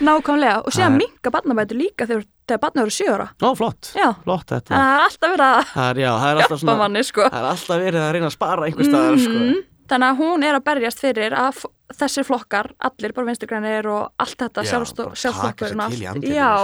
nákvæmlega 0.06 0.60
og 0.62 0.70
síðan 0.76 0.92
er- 0.94 1.00
minka 1.02 1.32
barnabætur 1.34 1.80
líka 1.80 2.06
þegar, 2.06 2.22
þegar 2.46 2.60
barnið 2.62 2.82
eru 2.84 2.94
7 2.94 3.08
ára 3.16 3.26
Ó, 3.42 3.48
flott, 3.58 3.90
já, 3.98 4.06
flott 4.22 4.46
þetta 4.54 4.70
en 4.70 4.78
það 4.78 4.92
er 4.94 5.02
alltaf 5.08 5.34
verið 5.34 5.48
að 5.48 5.66
Það 5.72 5.90
er, 5.90 6.00
það 6.06 6.30
er 6.30 6.40
hjálpa 6.44 6.60
svona 6.62 6.78
manni 6.84 7.02
sko 7.10 7.26
Það 7.26 7.38
er 7.42 7.50
alltaf 7.50 7.82
verið 7.88 8.00
að 8.06 8.12
reyna 8.14 8.30
að 8.30 8.36
spara 8.38 8.68
einhver 8.70 8.86
staðar 8.92 9.18
sko. 9.26 9.34
Mhm. 9.42 9.60
Þannig 9.90 10.06
að 10.14 10.16
hún 10.22 10.46
er 10.46 10.54
að 10.60 10.64
berjast 10.70 11.02
fyrir 11.02 11.34
að 11.42 11.60
þessir 11.94 12.24
flokkar, 12.30 12.70
allir 12.86 13.12
bara 13.18 13.26
vinstrigrænir 13.32 13.86
og 13.90 14.12
allt 14.18 14.38
þetta 14.46 14.62
andlitinu, 14.62 16.34
Já, 16.34 16.54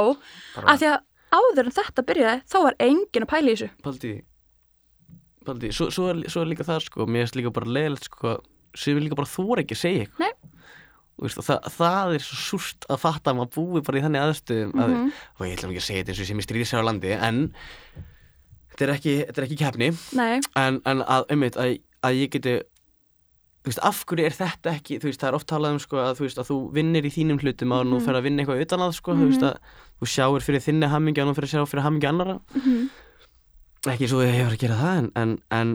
af 0.66 0.78
því 0.78 0.88
að 0.92 1.00
áður 1.32 1.66
en 1.66 1.74
þetta 1.82 2.02
byrjaði 2.06 2.42
þá 2.46 2.56
var 2.62 2.74
enginn 2.78 3.26
að 3.26 3.30
pæla 3.34 3.50
í 3.50 3.56
þessu. 3.58 4.22
Paldi 5.46 5.72
svo, 5.72 5.90
svo, 5.90 6.08
er, 6.12 6.22
svo 6.30 6.42
er 6.44 6.50
líka 6.52 6.64
það 6.68 6.80
sko 6.86 7.06
Mér 7.06 7.26
er 7.28 7.36
líka 7.40 7.52
bara 7.52 7.66
leðilegt 7.66 8.04
sko 8.10 8.36
sem 8.74 8.98
líka 9.02 9.18
bara 9.18 9.28
þóra 9.28 9.62
ekki 9.64 9.76
að 9.76 9.82
segja 9.82 10.06
eitthvað 10.06 10.32
veist, 11.22 11.38
það, 11.44 11.66
það 11.76 12.14
er 12.16 12.22
svo 12.24 12.36
súrt 12.40 12.86
að 12.90 12.98
fatta 13.02 13.30
að 13.30 13.36
maður 13.38 13.52
búi 13.54 13.82
bara 13.86 13.98
í 14.00 14.02
þannig 14.02 14.22
aðstöðum 14.26 14.72
að, 14.80 14.88
Mhm. 14.96 15.12
og 15.38 15.46
ég 15.46 15.52
ætla 15.58 15.68
nú 15.68 15.72
ekki 15.74 15.82
að 15.82 15.88
segja 15.90 16.02
þetta 16.02 16.12
eins 16.14 16.20
og 16.22 16.26
sem 16.26 16.40
ég 16.40 16.46
stríði 16.48 16.66
sér 16.70 16.80
á 16.82 16.88
landi 16.88 17.12
en 17.12 17.54
þetta 18.72 18.82
er 18.86 18.92
ekki, 18.96 19.14
þetta 19.28 19.42
er 19.42 19.46
ekki 19.46 20.16
Nei, 20.16 20.40
en, 20.56 20.80
en 20.86 21.02
að, 21.04 21.26
einmitt, 21.30 21.56
að, 21.60 21.76
að 22.02 22.16
ég 22.22 22.30
geti 22.32 22.54
þú 23.62 23.70
veist, 23.70 23.78
af 23.86 24.00
hverju 24.10 24.24
er 24.26 24.34
þetta 24.34 24.72
ekki 24.74 24.98
þú 24.98 25.06
veist, 25.10 25.20
það 25.22 25.28
er 25.28 25.36
oft 25.38 25.46
talað 25.52 25.76
um 25.76 25.78
sko 25.84 25.96
að 26.02 26.16
þú 26.18 26.24
veist 26.26 26.38
að 26.42 26.48
þú 26.50 26.56
vinnir 26.74 27.06
í 27.06 27.12
þínum 27.14 27.38
hlutum 27.44 27.76
að 27.76 27.84
nú 27.86 27.96
Mhm. 28.00 28.04
fer 28.08 28.14
að 28.18 28.22
vinna 28.26 28.42
eitthvað 28.42 28.62
utan 28.64 28.80
að 28.88 28.94
sko, 28.96 29.14
þú 29.14 29.28
veist 29.30 29.42
að 29.46 29.56
þú 30.02 30.08
sjáir 30.16 30.42
fyrir 30.42 30.64
þinni 30.66 30.88
hammingja 30.90 31.22
og 31.22 31.28
nú 31.30 31.34
fer 31.36 31.44
að 31.46 31.52
sjá 31.52 31.62
fyrir 31.70 31.84
hammingja 31.86 32.08
annara 32.10 32.40
Mhm. 32.56 32.88
Ekki 33.90 34.08
svo 34.10 34.20
ég 34.22 34.36
hefur 34.36 34.54
að 34.54 34.60
gera 34.62 34.76
það 34.78 34.98
en, 35.00 35.08
en, 35.18 35.32
en, 35.50 35.72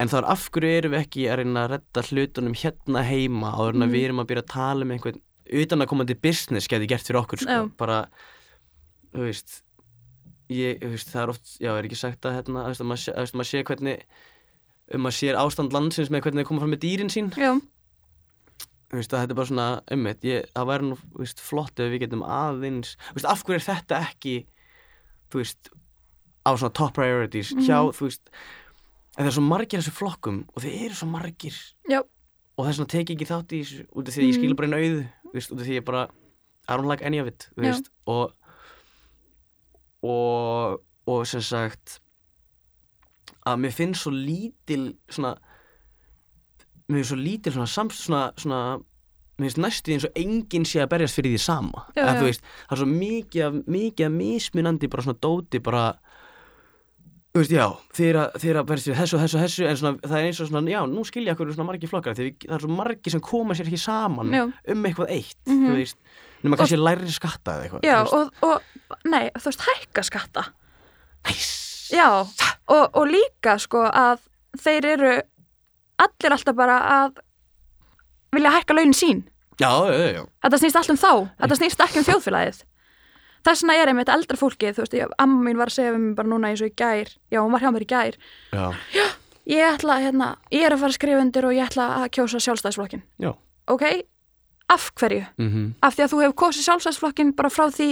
en 0.00 0.08
þá 0.08 0.16
er 0.22 0.28
af 0.32 0.46
hverju 0.54 0.78
erum 0.78 0.94
við 0.94 1.02
ekki 1.04 1.26
að 1.28 1.38
reyna 1.42 1.64
að 1.66 1.72
redda 1.74 2.04
hlutunum 2.08 2.54
hérna 2.56 3.02
heima 3.04 3.50
áður 3.52 3.74
en 3.76 3.84
að 3.84 3.88
Mhm. 3.90 3.94
við 3.96 4.04
erum 4.08 4.22
að 4.22 4.28
byrja 4.30 4.42
að 4.44 4.52
tala 4.54 4.84
um 4.86 4.94
einhvern 4.96 5.20
utan 5.60 5.84
að 5.84 5.90
komandi 5.92 6.14
business 6.24 6.68
geti 6.72 6.86
gert 6.88 7.04
fyrir 7.04 7.20
okkur 7.20 7.42
sko. 7.44 7.58
Bara 7.76 7.98
þú 9.12 9.26
veist 9.28 9.58
ég, 10.48 10.80
þú 10.80 10.88
veist, 10.94 11.08
það 11.12 11.22
er 11.22 11.28
oft, 11.34 11.52
já, 11.60 11.70
er 11.76 11.84
ekki 11.84 11.96
sagt 12.00 12.24
að 12.24 12.34
hérna, 12.38 12.64
þú 12.72 12.88
veist, 12.88 13.08
að 13.12 13.34
maður 13.36 13.50
sé, 13.50 13.62
hvernig 13.64 14.00
um 14.94 15.00
maður 15.04 15.16
sér 15.18 15.38
ástand 15.40 15.72
landsins 15.72 16.10
með 16.12 16.22
hvernig 16.24 16.42
þeir 16.44 16.48
koma 16.48 16.60
fram 16.64 16.72
með 16.74 16.82
dýrin 16.84 17.12
sín 17.12 17.30
já, 17.36 17.52
veist, 18.92 19.12
að 19.12 19.20
þetta 19.24 19.32
er 19.32 19.38
bara 19.38 19.48
svona 19.52 19.68
ummitt, 19.96 20.20
það 20.54 20.68
væri 20.70 20.88
nú, 20.90 20.98
veist, 21.20 21.40
flott 21.40 21.80
ef 21.80 21.92
við 21.92 22.04
getum 22.04 22.24
aðeins, 22.24 22.96
veist, 23.16 23.28
af 23.28 23.44
hverju 23.44 23.60
er 23.60 23.64
þetta 23.68 24.00
ekki 24.08 24.34
veist 25.34 25.70
á 26.46 26.50
svona 26.56 26.72
top 26.74 26.94
priorities 26.94 27.52
hjá, 27.54 27.78
Mhm. 27.84 27.92
þú 27.96 28.02
veist 28.08 28.30
en 29.16 29.24
það 29.24 29.30
er 29.30 29.32
svo 29.38 29.42
margir 29.48 29.78
þessu 29.80 29.92
flokkum 29.94 30.44
og 30.54 30.62
þeir 30.62 30.84
eru 30.86 30.94
svo 30.94 31.06
margir. 31.08 31.54
Já, 31.88 32.00
og 32.58 32.66
þess 32.66 32.78
vegna 32.78 32.86
tek 32.88 33.06
ég 33.08 33.16
ekki 33.16 33.26
þátt 33.30 33.52
í 33.54 33.60
þessu 33.62 33.86
út 33.94 34.08
af 34.08 34.14
því 34.14 34.20
að 34.20 34.24
ég 34.28 34.34
Mhm. 34.34 34.40
skilur 34.40 34.56
bara 34.56 34.68
einu 34.68 34.76
auðu 34.76 35.02
þú 35.24 35.32
veist, 35.34 35.52
út 35.52 35.60
af 35.60 35.66
því 35.66 35.80
ég 35.80 35.84
bara 35.84 36.08
I 36.68 36.76
don't 36.76 36.86
like 36.88 37.02
any 37.04 37.18
of 37.18 37.26
it 37.26 37.48
þú 37.56 37.62
veist, 37.62 37.88
og 38.06 38.32
og 40.02 40.80
og 41.06 41.26
sem 41.26 41.40
sagt 41.40 42.00
að 43.46 43.58
mér 43.60 43.72
finnst 43.76 44.04
svo 44.04 44.10
lítil 44.12 44.94
svona 45.12 45.34
mér 46.88 47.00
finnst 47.00 47.10
svo 47.12 47.18
lítil 47.20 47.52
svona 47.52 47.68
samt 47.68 47.92
svona, 47.92 48.32
svona 48.40 48.78
mér 49.38 49.44
finnst 49.50 49.58
næstu 49.60 49.90
því 49.90 49.96
eins 49.98 50.04
og 50.08 50.12
enginn 50.16 50.64
sé 50.68 50.80
að 50.84 50.88
berjast 50.94 51.16
fyrir 51.18 51.34
því 51.34 51.40
sama. 51.42 51.84
Já, 51.96 52.06
þú 52.16 52.24
veist, 52.28 52.42
það 52.68 52.72
er 52.76 52.80
svo 52.82 52.88
mikið 52.92 53.60
mikið 53.76 54.12
mismunandi 54.16 54.90
bara 54.92 55.02
svona 55.02 55.20
dóti 55.20 55.62
bara 55.62 55.84
þú 57.34 57.40
veist, 57.42 57.50
já, 57.50 57.64
er 58.06 58.16
að, 58.20 58.44
er 58.46 58.58
að 58.60 58.66
berjast 58.68 58.86
fyrir 58.86 58.98
þessu, 59.00 59.18
þessu, 59.18 59.38
þessu 59.42 59.64
en 59.66 59.78
svona, 59.80 59.98
það 60.04 60.18
er 60.20 60.26
eins 60.28 60.40
og 60.44 60.48
svona, 60.52 60.70
já, 60.70 60.80
nú 60.86 61.02
skilja 61.08 61.34
hverju 61.34 61.56
svona 61.56 61.66
margir 61.72 61.90
flokkar 61.90 62.14
við- 62.14 62.36
það 62.46 62.54
er 62.54 62.62
svo 62.62 62.70
margir 62.70 63.10
sem 63.14 63.20
koma 63.26 63.56
sér 63.58 63.66
ekki 63.70 63.80
saman 63.82 64.30
Já. 64.30 64.44
um 64.70 64.84
eitthvað 64.86 65.10
eitt, 65.10 65.36
Mhm. 65.48 65.66
þú 65.66 65.74
veist 65.74 65.96
nema 66.44 66.56
kannski 66.60 66.78
læri 66.78 67.10
skatta 67.10 67.56
eða 67.56 67.64
eitthvað 67.66 67.82
já 67.82 67.98
og, 68.06 68.30
og, 68.42 68.62
nei, 69.10 69.30
þú 69.34 69.44
veist, 69.50 69.64
hækka 69.66 70.04
skatta. 70.04 70.44
Næs. 71.26 71.90
Já, 71.90 72.08
og, 72.68 72.90
og 72.94 73.06
líka 73.10 73.58
sko 73.58 73.82
að 73.90 74.18
þeir 74.60 74.84
eru 74.94 75.12
allir 75.98 76.32
alltaf 76.36 76.54
bara 76.56 76.78
að 77.02 77.18
vilja 78.34 78.50
hækka 78.50 78.74
launin 78.78 78.94
sín. 78.94 79.24
já, 79.58 79.70
já, 79.90 80.12
já, 80.14 80.22
Þetta 80.44 80.58
snýst 80.62 80.76
allt 80.76 80.90
um 80.90 80.96
þá, 80.96 81.30
þetta 81.40 81.56
snýst 81.58 81.82
ekki 81.84 81.98
um 81.98 82.04
þjóðfélagið. 82.04 82.62
Þess 83.44 83.62
vegna 83.64 83.76
er 83.76 83.90
einmitt 83.92 84.08
eldra 84.12 84.38
fólkið, 84.40 84.72
þú 84.76 84.84
veist, 84.84 84.96
ég, 84.96 85.14
amma 85.20 85.42
mín 85.44 85.58
var 85.60 85.68
að 85.68 85.76
segja 85.76 85.92
við 85.92 86.02
mig 86.06 86.16
bara 86.16 86.30
núna 86.32 86.48
eins 86.50 86.62
og 86.64 86.70
í 86.70 86.74
gær, 86.80 87.12
já, 87.30 87.38
hún 87.42 87.52
var 87.52 87.60
hjá 87.64 87.70
mér 87.74 87.84
í 87.84 87.88
gær, 87.90 88.18
já, 88.54 88.64
ég 89.52 89.68
ætla, 89.68 89.98
hérna, 90.00 90.28
ég 90.54 90.64
er 90.64 90.72
að 90.76 90.84
fara 90.84 90.94
að 90.94 90.98
skrifa 90.98 91.20
undir 91.20 91.48
og 91.48 91.56
ég 91.56 91.68
ætla 91.68 91.88
að 92.00 92.06
kjósa 92.16 92.40
sjálfstæðisflokkin. 92.40 93.02
já. 93.20 93.32
Ok, 93.68 93.84
af 94.72 94.90
hverju? 94.96 95.24
Mm 95.36 95.74
Af 95.82 95.94
því 95.96 96.02
að 96.04 96.12
þú 96.12 96.20
hefur 96.22 96.36
kosið 96.40 96.68
sjálfstæðisflokkin 96.68 97.34
bara 97.36 97.50
frá 97.52 97.68
því 97.68 97.90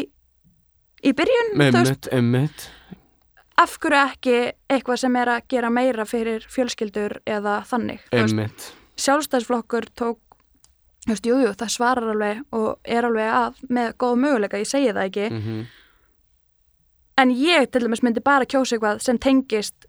í 1.03 1.13
byrjun, 1.13 1.53
Ummitt, 1.61 2.09
ummitt 2.13 2.69
af 3.61 3.77
hverju 3.79 4.01
ekki 4.09 4.37
eitthvað 4.73 4.97
sem 5.05 5.17
er 5.17 5.29
að 5.29 5.43
gera 5.49 5.71
meira 5.71 6.05
fyrir 6.09 6.45
fjölskyldur 6.49 7.19
eða 7.29 7.61
þannig, 7.69 8.01
Ummitt 8.13 8.73
sjálfstæðisflokkur 8.97 9.89
tók 9.97 10.19
þú 11.07 11.13
veist, 11.15 11.27
jú, 11.27 11.37
jú, 11.43 11.53
það 11.59 11.73
svarar 11.77 12.11
alveg 12.15 12.43
og 12.59 12.69
er 12.85 13.09
alveg 13.09 13.31
að 13.37 13.63
með 13.79 13.95
góða 14.05 14.21
möguleika, 14.25 14.61
ég 14.63 14.71
segi 14.71 14.93
það 14.95 15.09
ekki. 15.11 15.29
Mm 15.39 15.63
en 17.23 17.31
ég 17.37 17.67
til 17.71 17.83
dæmis 17.85 18.01
myndi 18.03 18.23
bara 18.25 18.47
kjósa 18.49 18.75
eitthvað 18.77 19.03
sem 19.05 19.19
tengist 19.21 19.85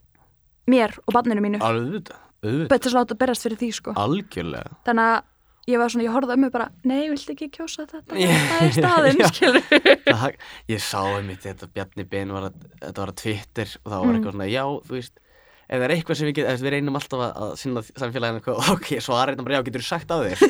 mér 0.70 0.92
og 1.08 1.14
barninu 1.16 1.42
mínu. 1.42 1.62
Auðvitað, 1.64 2.18
auðvitað. 2.44 2.68
Betur 2.74 2.92
þess 2.94 3.00
að 3.14 3.14
berast 3.22 3.46
fyrir 3.48 3.60
því 3.62 3.70
sko. 3.78 3.94
Algjörlega. 3.98 4.76
Þannig 4.86 5.12
að 5.14 5.72
ég 5.72 5.80
var 5.82 5.94
svona, 5.94 6.04
ég 6.06 6.14
horfði 6.18 6.36
um 6.36 6.44
mig 6.44 6.52
bara 6.54 6.68
nei, 6.92 7.00
viltu 7.10 7.34
ekki 7.34 7.48
kjósa 7.56 7.86
þetta? 7.88 8.20
Það 8.52 8.66
er 8.68 8.76
staðinn, 8.76 9.24
skilur 9.32 9.66
það, 10.12 10.38
Ég 10.76 10.84
sá 10.84 11.00
einmitt 11.16 11.48
þetta 11.48 11.70
Bjarni 11.74 12.06
Ben 12.12 12.36
var 12.36 12.50
að, 12.52 12.60
þetta 12.84 13.06
var 13.06 13.14
að 13.16 13.20
Twitter 13.24 13.72
og 13.80 13.88
það 13.88 13.98
var 14.04 14.08
Mm. 14.12 14.18
eitthvað 14.20 14.36
svona, 14.38 14.50
já, 14.52 14.64
þú 14.84 14.98
veist 15.00 15.23
ef 15.70 15.78
það 15.80 15.86
er 15.88 15.94
eitthvað 15.96 16.18
sem 16.20 16.28
við 16.30 16.36
getum, 16.40 16.64
við 16.66 16.74
reynum 16.76 16.96
alltaf 17.00 17.20
að, 17.24 17.32
að 17.46 17.54
sinna 17.62 17.82
samfélaginu 17.88 18.40
eitthvað, 18.42 18.56
ok, 18.76 18.88
er 18.98 19.34
þetta 19.34 19.44
bara, 19.48 19.56
já, 19.58 19.64
getur 19.70 19.84
þú 19.84 19.88
sagt 19.88 20.10
á 20.12 20.18
þér? 20.24 20.38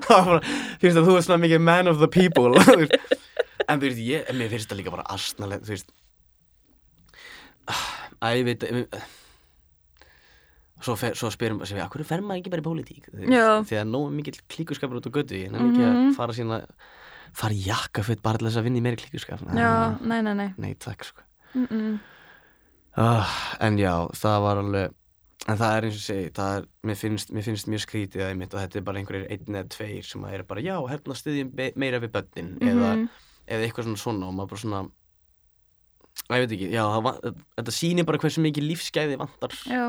Það 0.00 0.10
var 0.10 0.26
bara, 0.26 0.40
finnst 0.82 0.98
að 1.00 1.06
þú 1.08 1.14
er 1.16 1.24
svona 1.24 1.40
mikið 1.44 1.62
man 1.64 1.88
of 1.90 1.98
the 2.02 2.08
people 2.10 2.52
en 3.70 3.80
þú 3.80 3.86
veist, 3.88 4.02
ég, 4.04 4.26
en 4.30 4.38
mér 4.38 4.50
finnst 4.52 4.70
það 4.70 4.80
líka 4.82 4.92
bara 4.94 5.06
astnaleg, 5.14 5.62
þú 5.66 5.74
veist. 5.74 5.90
Að 8.20 8.36
ég 8.36 8.44
veit 8.48 8.64
ég, 8.66 8.98
svo, 10.84 10.96
fer, 11.00 11.14
svo 11.18 11.30
spyrum 11.32 11.60
við, 11.62 11.80
hverju 11.92 12.06
fer 12.08 12.22
maður 12.24 12.42
ekki 12.42 12.52
bara 12.54 12.64
í 12.64 12.66
pólitík? 12.66 13.10
Því 13.14 13.78
að 13.80 13.90
nóg 13.92 14.08
mikill 14.16 14.38
klíkuskapur 14.52 15.00
út 15.00 15.08
á 15.08 15.12
götu 15.20 15.38
en 15.46 15.58
ekki 15.58 15.80
Mhm. 15.80 16.10
að 16.10 16.16
fara 16.18 16.36
sína 16.36 16.60
fara 17.32 17.54
í 17.54 17.62
jakkaföt 17.66 18.22
bara 18.22 18.38
til 18.40 18.48
þess 18.48 18.58
að 18.60 18.66
vinna 18.66 18.80
í 18.80 18.84
meiri 18.84 18.98
klíkuskap. 19.00 19.42
Já, 19.54 19.98
nei, 20.02 20.20
nei, 20.26 20.34
nei. 20.34 20.48
Nei, 20.58 20.74
takk 20.74 21.04
sko. 21.06 21.22
Mm 21.54 21.66
-mm. 21.70 21.98
Uh, 22.98 23.36
en 23.60 23.78
já, 23.78 23.94
það 24.16 24.40
var 24.46 24.56
alveg 24.64 24.96
en 25.48 25.56
það 25.56 25.74
er 25.76 25.84
eins 25.88 25.96
og 25.96 26.04
segi, 26.04 26.30
það 26.36 26.56
er 26.58 26.64
mér 26.86 26.98
finnst, 27.00 27.30
mér 27.32 27.42
finnst 27.46 27.66
mjög 27.72 27.80
skrítið 27.86 28.22
að 28.24 28.30
einmitt 28.34 28.54
og 28.54 28.60
þetta 28.60 28.78
er 28.78 28.82
bara 28.86 28.98
einhverjir 29.00 29.30
einn 29.32 29.56
eða 29.56 29.68
tveir 29.72 30.04
sem 30.06 30.24
að 30.28 30.34
er 30.36 30.42
bara 30.50 30.60
já, 30.64 30.74
hérna 30.90 31.16
styðjum 31.16 31.52
be- 31.56 31.72
meira 31.80 32.00
við 32.02 32.12
börnin 32.12 32.50
eða, 32.60 32.90
Mhm. 32.96 33.08
eða 33.48 33.64
eitthvað 33.68 33.84
svona 33.88 34.02
svona 34.04 34.26
og 34.28 34.34
maður 34.34 34.48
bara 34.52 34.60
svona 34.60 34.82
að 36.30 36.36
ég 36.36 36.44
veit 36.44 36.52
ekki, 36.58 36.68
já, 36.74 36.84
það, 36.84 37.34
þetta 37.56 37.72
sýnir 37.74 38.06
bara 38.06 38.18
hversu 38.18 38.42
mikið 38.44 38.66
lífsgæði 38.68 39.16
vantar. 39.18 39.54
Já, 39.66 39.84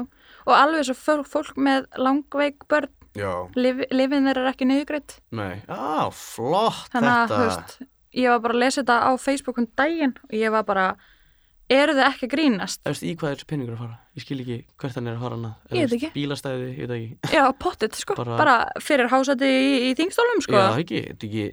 og 0.48 0.54
alveg 0.56 0.86
svo 0.88 0.96
fólk, 0.96 1.28
fólk 1.28 1.56
með 1.58 1.86
langveik 1.98 2.64
börn 2.72 2.88
já, 3.18 3.32
lif, 3.60 3.82
lifin 3.92 4.26
þeir 4.30 4.38
er 4.40 4.52
ekki 4.54 4.66
niðugreitt 4.70 5.18
nei, 5.36 5.62
á, 5.68 6.08
flott 6.16 6.88
þannig 6.94 7.12
að, 7.12 7.28
þetta. 7.28 7.36
þú 7.36 7.50
veist, 7.50 7.82
ég 8.16 8.30
var 8.32 8.40
bara 8.40 8.54
að 8.56 8.60
lesa 8.64 8.82
þetta 8.82 8.98
á 9.04 9.12
Facebook 9.20 9.58
um 9.60 9.68
daginn 9.76 10.16
og 10.24 10.32
ég 10.40 10.52
var 10.56 10.64
bara 10.64 10.96
eru 11.78 11.94
þið 11.98 12.04
ekki 12.08 12.28
að 12.28 12.32
grínast? 12.36 12.82
Þú 12.84 12.92
veist, 12.94 13.04
í 13.08 13.14
hvað 13.22 13.34
er 13.36 13.44
peningur 13.52 13.76
að 13.76 13.82
fara? 13.84 13.98
Ég 14.18 14.26
skil 14.26 14.38
ekki 14.44 14.58
hvert 14.82 14.98
hann 15.00 15.08
er 15.12 15.16
að 15.18 15.24
fara 15.26 15.38
hana 15.40 15.52
Ég 15.72 15.88
veit 15.88 15.96
ekki. 15.98 16.10
Bílastæði, 16.16 16.70
ég 16.78 16.90
veit 16.92 16.96
ekki 16.98 17.36
Já, 17.38 17.44
pottit, 17.64 17.96
sko, 18.02 18.16
Bara- 18.20 18.38
bara, 18.42 18.56
fyrir 18.84 19.10
hásætti 19.12 19.50
í, 19.50 19.72
í 19.90 19.92
þingstólum, 20.00 20.42
sko 20.46 20.58
Já, 20.60 20.68
ekki, 20.84 21.02
þetta 21.12 21.30
ekki 21.30 21.46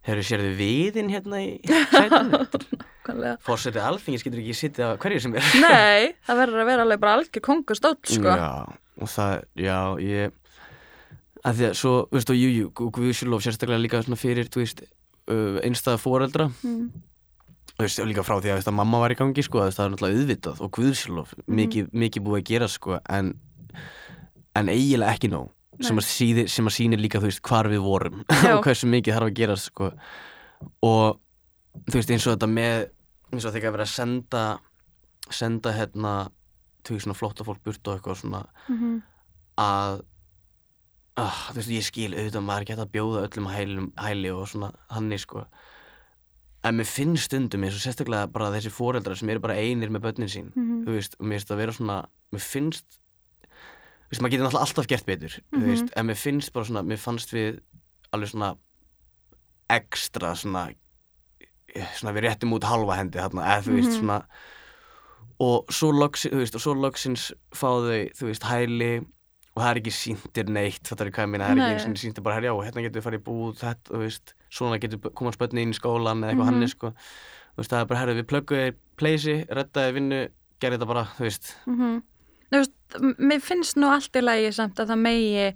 Hefur 0.00 0.24
sérðu 0.24 0.52
viðinn 0.56 1.10
hérna 1.12 1.40
í 1.44 1.48
sætinu? 1.68 2.38
Nákvæmlega. 3.10 3.34
Fórsetið 3.44 3.82
alþingis 3.84 4.22
getur 4.24 4.40
ekki 4.40 4.54
sittið 4.56 4.86
á 4.86 4.90
hverju 5.02 5.20
sem 5.26 5.34
er 5.36 5.48
Nei, 5.64 6.14
það 6.28 6.38
verður 6.44 6.62
að 6.62 6.70
vera 6.70 6.84
alveg 6.86 7.02
bara 7.02 7.16
algjör 7.18 7.44
kongustóll, 7.44 7.96
sko 8.08 8.36
Já, 8.38 8.48
og 9.00 9.10
það, 9.12 9.34
já, 9.60 9.76
ég 10.04 10.36
að 11.40 11.56
því 11.60 11.66
að 11.70 11.76
svo, 11.80 11.92
veist, 12.12 12.30
og 12.32 12.36
jú, 12.40 12.48
jú 12.52 12.70
og 12.70 12.90
Guðsjólof 12.96 13.44
sérstaklega 13.44 13.80
líka 13.84 14.00
svona 14.04 14.18
fyrir, 14.20 14.48
þú 14.52 14.60
veist 14.64 14.82
einstæða 15.30 16.00
foreldra 16.02 16.48
Mm. 16.64 16.88
Þú 17.80 17.86
veist, 17.86 18.02
líka 18.10 18.24
frá 18.26 18.36
því 18.40 18.50
að, 18.52 18.58
veist, 18.60 18.68
að 18.70 18.76
mamma 18.76 19.00
var 19.00 19.14
í 19.14 19.16
gangi 19.18 19.42
sko, 19.46 19.62
veist, 19.64 19.78
það 19.80 19.86
er 19.88 19.94
náttúrulega 19.94 20.20
auðvitað 20.20 20.60
og 20.66 20.70
Guðsjólof 20.76 21.32
Mhm. 21.40 21.56
mikið, 21.60 21.88
mikið 22.04 22.24
búið 22.26 22.40
að 22.42 22.48
gera 22.52 22.68
sko, 22.68 22.98
en 23.08 23.32
en 24.56 24.68
eiginlega 24.68 25.14
ekki 25.14 25.30
nóg 25.32 25.48
sem 25.80 25.96
að, 25.96 26.04
síði, 26.04 26.42
sem 26.50 26.66
að 26.68 26.74
sýnir 26.76 27.00
líka, 27.00 27.20
þú 27.22 27.28
veist, 27.30 27.42
hvar 27.46 27.68
við 27.70 27.80
vorum 27.80 28.18
og 28.52 28.64
hversu 28.66 28.86
mikið 28.90 29.14
þarf 29.16 29.28
að 29.30 29.34
gera 29.38 29.56
sko. 29.56 29.90
og 30.82 31.20
þú 31.88 31.94
veist, 32.00 32.10
eins 32.10 32.26
og 32.26 32.34
þetta 32.36 32.50
með 32.50 32.90
eins 33.32 33.44
og 33.46 33.54
þegar 33.54 33.72
verið 33.76 33.86
að 33.86 33.94
senda 33.94 34.42
senda 35.30 35.72
hérna 35.72 36.12
þú 36.84 36.96
veist, 36.96 37.04
svona 37.06 37.16
flotta 37.16 37.44
fólk 37.46 37.62
burt 37.64 37.88
og 37.88 37.96
eitthvað 38.00 38.20
svona 38.24 38.44
Mhm. 38.68 39.02
að 39.58 40.02
ah, 41.16 41.40
þú 41.52 41.56
veist, 41.60 41.70
ég 41.70 41.84
skil 41.84 42.12
auðvitað 42.14 42.44
maður 42.44 42.60
er 42.60 42.70
hægt 42.74 42.84
að 42.84 42.92
bjóða 42.94 43.24
öllum 43.28 43.48
hælum, 43.54 43.92
hæli 43.96 44.30
og 44.34 44.46
svona 44.48 44.72
hannig 44.90 45.20
sko 45.20 45.46
en 46.64 46.76
mér 46.76 46.84
finnst 46.86 47.24
stundum 47.30 47.62
eins 47.64 47.74
og 47.78 47.80
sérstaklega 47.84 48.26
bara 48.32 48.50
þessi 48.52 48.70
foreldrar 48.70 49.16
sem 49.16 49.28
eru 49.32 49.40
bara 49.40 49.54
einir 49.56 49.88
með 49.90 50.02
börnin 50.08 50.28
sín 50.28 50.50
Mhm. 50.54 50.84
þú 50.86 50.96
veist, 50.96 51.14
og 51.20 51.26
mér 51.26 51.38
finnst 51.40 51.50
að 51.50 51.56
vera 51.56 51.72
svona 51.72 52.06
mér 52.32 52.40
finnst 52.44 52.84
þú 52.90 54.10
veist, 54.10 54.20
maður 54.22 54.30
getur 54.34 54.44
náttúrulega 54.46 54.66
alltaf 54.66 54.86
gert 54.86 55.06
betur 55.06 55.38
þú 55.52 55.58
Mhm. 55.60 55.66
veist, 55.70 55.92
en 55.96 56.06
mér 56.06 56.16
finnst 56.16 56.52
bara 56.52 56.64
svona, 56.66 56.82
mér 56.84 56.98
fannst 56.98 57.30
við 57.32 57.60
alveg 58.12 58.28
svona 58.34 58.56
ekstra 59.70 60.34
svona 60.36 60.74
svona 61.96 62.12
við 62.16 62.24
réttum 62.26 62.52
út 62.56 62.64
halva 62.66 62.96
hendi 62.98 63.18
þarna, 63.18 63.44
eða 63.46 63.62
þú 63.62 63.74
veist 63.78 63.90
Mhm. 63.90 64.00
svona 64.00 64.24
og 65.40 65.66
svo, 65.72 65.90
loks, 65.92 66.26
þú 66.26 66.36
veist, 66.42 66.54
og 66.54 66.60
svo 66.60 66.74
loksins 66.74 67.32
fá 67.54 67.68
þau, 67.80 68.10
þú 68.12 68.26
veist, 68.28 68.42
hæli 68.42 68.98
og 69.56 69.62
það 69.62 69.70
er 69.70 69.80
ekki 69.80 69.94
sýndir 69.94 70.48
neitt 70.48 70.82
þetta 70.82 71.00
er 71.06 71.10
hvað 71.10 71.24
ég 71.24 71.30
meina, 71.30 71.44
það 71.48 71.70
er 71.70 71.86
ekki 71.86 72.12
sýndir 72.12 72.22
bara 72.22 72.36
herjá, 72.40 72.52
hérna 72.64 72.82
getur 72.82 73.00
við 73.00 73.06
farið 73.06 73.20
í 73.20 73.24
búð, 73.24 73.56
þetta, 73.58 73.90
þú 73.94 73.98
veist 74.04 74.34
svona 74.50 74.78
getur 74.82 74.98
komað 75.14 75.36
spötni 75.38 75.62
inn 75.62 75.72
í 75.74 75.78
skólan 75.78 76.22
eða 76.24 76.32
eitthvað 76.34 76.50
Mhm. 76.50 76.60
hann 76.60 76.68
sko, 76.68 76.92
veist, 77.56 77.70
það 77.70 77.80
er 77.80 77.86
bara 77.86 78.00
herrið 78.00 78.20
við 78.20 78.28
plögguði 78.32 78.74
pleysi, 78.98 79.36
reddaði 79.48 79.94
vinnu 79.94 80.20
gerði 80.60 80.78
þetta 80.78 80.86
bara, 80.92 81.04
þú 81.16 81.26
veist 81.28 81.54
Mhm. 81.66 82.02
Þú 82.50 82.58
veist, 82.58 83.18
mér 83.22 83.40
finnst 83.40 83.76
nú 83.78 83.86
allt 83.86 84.12
í 84.18 84.20
lagi 84.24 84.52
samt 84.52 84.74
að 84.82 84.88
það 84.90 84.98
megi 84.98 85.54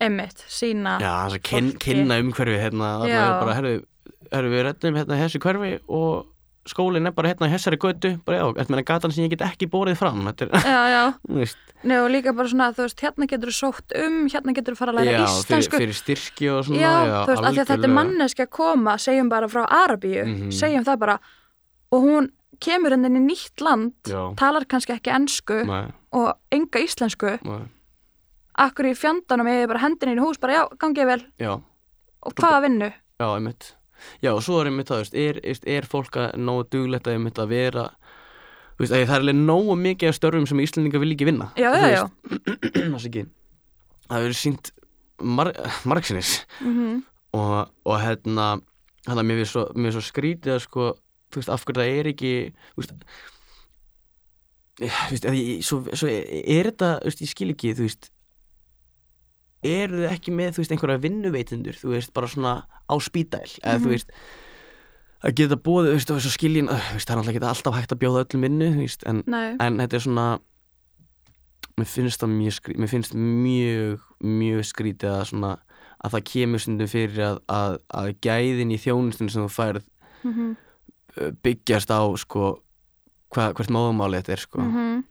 einmitt 0.00 0.44
sína 0.46 0.98
já, 1.00 1.12
þess 1.26 1.38
að 1.38 1.42
kyn, 1.48 1.70
fólki. 1.72 1.78
kynna 1.84 2.18
umhverfi 2.22 2.58
hérna, 2.60 2.90
allavega 3.02 3.40
bara 3.40 3.54
herrið 3.58 3.84
herrið 4.32 4.52
við 4.52 4.62
reddum 4.68 4.94
hérna 5.00 5.16
í 5.16 5.22
þessu 5.24 5.40
hverfi 5.42 5.80
og 5.88 6.26
skólinn 6.70 7.06
er 7.08 7.12
bara 7.16 7.28
hérna 7.32 7.48
í 7.48 7.52
þessari 7.54 7.78
götu 7.82 8.10
bara 8.26 8.38
já, 8.38 8.44
þetta 8.58 8.70
meina 8.74 8.84
gatan 8.90 9.12
sem 9.14 9.24
ég 9.26 9.30
get 9.34 9.44
ekki 9.46 9.68
borið 9.72 9.96
fram? 10.00 10.20
Þetta 10.28 10.46
er, 10.46 10.68
Já, 10.68 10.82
já, 10.92 11.46
Nei, 11.88 11.96
og 12.02 12.08
líka 12.10 12.32
bara 12.34 12.48
svona, 12.50 12.70
þú 12.74 12.82
veist, 12.88 13.00
hérna 13.04 13.28
getur 13.30 13.52
þú 13.52 13.56
sótt 13.58 13.94
um, 14.02 14.16
hérna 14.32 14.54
getur 14.56 14.74
þú 14.74 14.80
fara 14.80 14.92
að 14.94 14.98
læra 15.00 15.12
já, 15.14 15.24
íslensku. 15.28 15.76
fyrir, 15.78 15.94
fyrir 15.94 15.98
styrki 16.00 16.48
og 16.50 16.64
svona 16.66 16.80
Já, 16.82 16.92
þú 17.22 17.30
veist, 17.32 17.44
af 17.44 17.52
því 17.54 17.62
að 17.62 17.70
þetta 17.72 17.88
er 17.90 17.94
manneski 18.00 18.42
að 18.46 18.50
koma, 18.58 18.96
segjum 18.98 19.28
bara 19.30 19.48
frá 19.52 19.62
Arabíu, 19.68 20.24
Mhm. 20.26 20.50
segjum 20.58 20.84
það 20.88 20.98
bara 21.04 21.18
og 21.92 22.02
hún 22.04 22.30
kemur 22.60 22.90
henni 22.96 23.06
inn 23.12 23.20
í 23.22 23.26
nýtt 23.30 23.62
land, 23.62 23.94
Já. 24.10 24.34
talar 24.36 24.66
kannski 24.66 24.96
ekki 24.96 25.14
ensku 25.14 25.60
Nei, 25.64 25.84
og 26.12 26.34
enga 26.50 26.82
íslensku, 26.82 27.38
nei, 27.46 27.60
akkur 28.58 28.88
í 28.90 28.94
fjandanum 28.98 29.46
eða 29.46 29.68
bara 29.70 29.84
hendin 29.86 30.16
í 30.18 30.20
hús, 30.20 30.40
bara 30.42 30.52
já, 30.58 30.62
gangið 30.82 31.06
vel. 31.06 31.22
Já, 31.38 31.52
og 32.26 32.34
hvaða 32.34 32.64
vinnu? 32.66 32.90
já, 33.22 33.26
einmitt 33.38 33.74
Já, 34.24 34.32
og 34.34 34.42
svo 34.46 34.60
er 34.60 34.70
einmitt 34.70 34.92
það, 34.92 35.12
er, 35.18 35.40
er, 35.44 35.88
fólk 35.88 36.18
að 36.20 36.38
duglegt 36.70 37.08
að 37.08 37.18
einmitt 37.18 37.38
að 37.38 37.52
vera 37.54 37.88
veist, 38.78 38.92
að 38.92 39.04
það 39.08 39.14
er 39.14 39.20
alveg 39.20 39.38
nógu 39.42 39.76
mikið 39.82 40.12
af 40.12 40.18
störfum 40.18 40.48
sem 40.48 40.62
Íslendinga 40.62 41.02
vil 41.02 41.12
ekki 41.14 41.28
vinna. 41.28 41.50
Já, 41.58 41.70
já, 41.74 41.88
já. 41.96 42.02
það 44.08 44.22
hefur 44.22 44.36
sínt 44.38 44.72
mar, 45.18 45.52
margsinnis. 45.84 46.42
Mm 46.62 47.02
og, 47.36 47.72
og 47.84 47.98
hérna 48.02 48.46
hann 49.08 49.20
að 49.20 49.26
mér 49.28 49.42
finnst 49.42 49.54
svo, 49.54 49.64
mér 49.76 49.94
svo 49.94 50.04
skrítið 50.04 50.54
að 50.54 50.62
sko, 50.64 50.86
þú 51.32 51.40
veist, 51.40 51.52
af 51.52 51.64
hverju 51.64 51.80
það 51.80 51.98
er 51.98 52.10
ekki 52.12 52.32
þú 52.52 52.82
veist 52.82 52.94
þú 54.78 55.32
veist, 55.34 55.66
svo, 55.66 55.80
svo 55.92 56.10
er 56.12 56.70
þetta, 56.70 56.92
þú 57.02 57.10
veist, 57.10 57.24
ég 57.24 57.32
skil 57.32 57.50
ekki, 57.54 57.74
þú 57.78 57.88
veist 57.88 58.10
eru 59.62 59.96
þið 60.04 60.10
ekki 60.12 60.32
með, 60.34 60.52
þú 60.54 60.62
veist, 60.62 60.72
einhverja 60.72 61.02
vinnuveitundur, 61.02 61.74
þú 61.80 61.88
veist, 61.94 62.12
bara 62.14 62.26
svona 62.30 62.52
á 62.88 62.94
spítæl, 63.02 63.48
eða 63.62 63.78
þú 63.78 63.88
Mhm. 63.88 63.94
veist 63.94 64.10
að 65.24 65.34
geta 65.34 65.56
bóðið, 65.56 65.88
þú 65.90 65.96
veist, 65.98 66.10
og 66.14 66.20
svo 66.22 66.30
skiljin 66.30 66.68
þú 66.68 66.94
veist, 66.94 67.08
það 67.08 67.14
er 67.14 67.18
náttúrulega 67.18 67.36
ekki 67.38 67.48
alltaf 67.48 67.74
hægt 67.74 67.92
að 67.92 67.98
bjóða 68.04 68.24
öllum 68.24 68.42
vinnu, 68.46 68.68
þú 68.74 68.82
veist, 68.84 69.02
en, 69.06 69.24
en 69.60 69.78
þetta 69.78 69.94
er 69.94 70.04
svona 70.06 70.26
mér 71.78 71.86
finnst 71.86 72.20
það 72.22 72.30
mjög 72.34 72.54
skrítið 72.58 72.78
mér 72.82 72.88
finnst 72.90 73.14
mjög, 73.14 74.00
mjög 74.22 74.62
skrítið 74.66 75.10
að 75.14 75.24
svona, 75.30 75.50
að 76.04 76.10
það 76.14 76.24
kemur 76.30 76.58
stundum 76.62 76.88
fyrir 76.90 77.18
að, 77.22 77.38
að, 77.48 77.78
að 77.94 78.08
gæðin 78.22 78.72
í 78.74 78.78
þjónustun 78.78 79.30
sem 79.30 79.42
þú 79.46 79.50
færð 79.50 79.84
mm 80.24 80.56
uh, 81.18 81.30
byggjast 81.42 81.90
á, 81.90 82.02
sko 82.18 82.62
hva, 83.34 83.52
hvert 83.54 83.70
móðumáli 83.74 84.18
þetta 84.22 84.32
er, 84.32 84.42
sko 84.46 84.58
Mhm. 84.62 85.04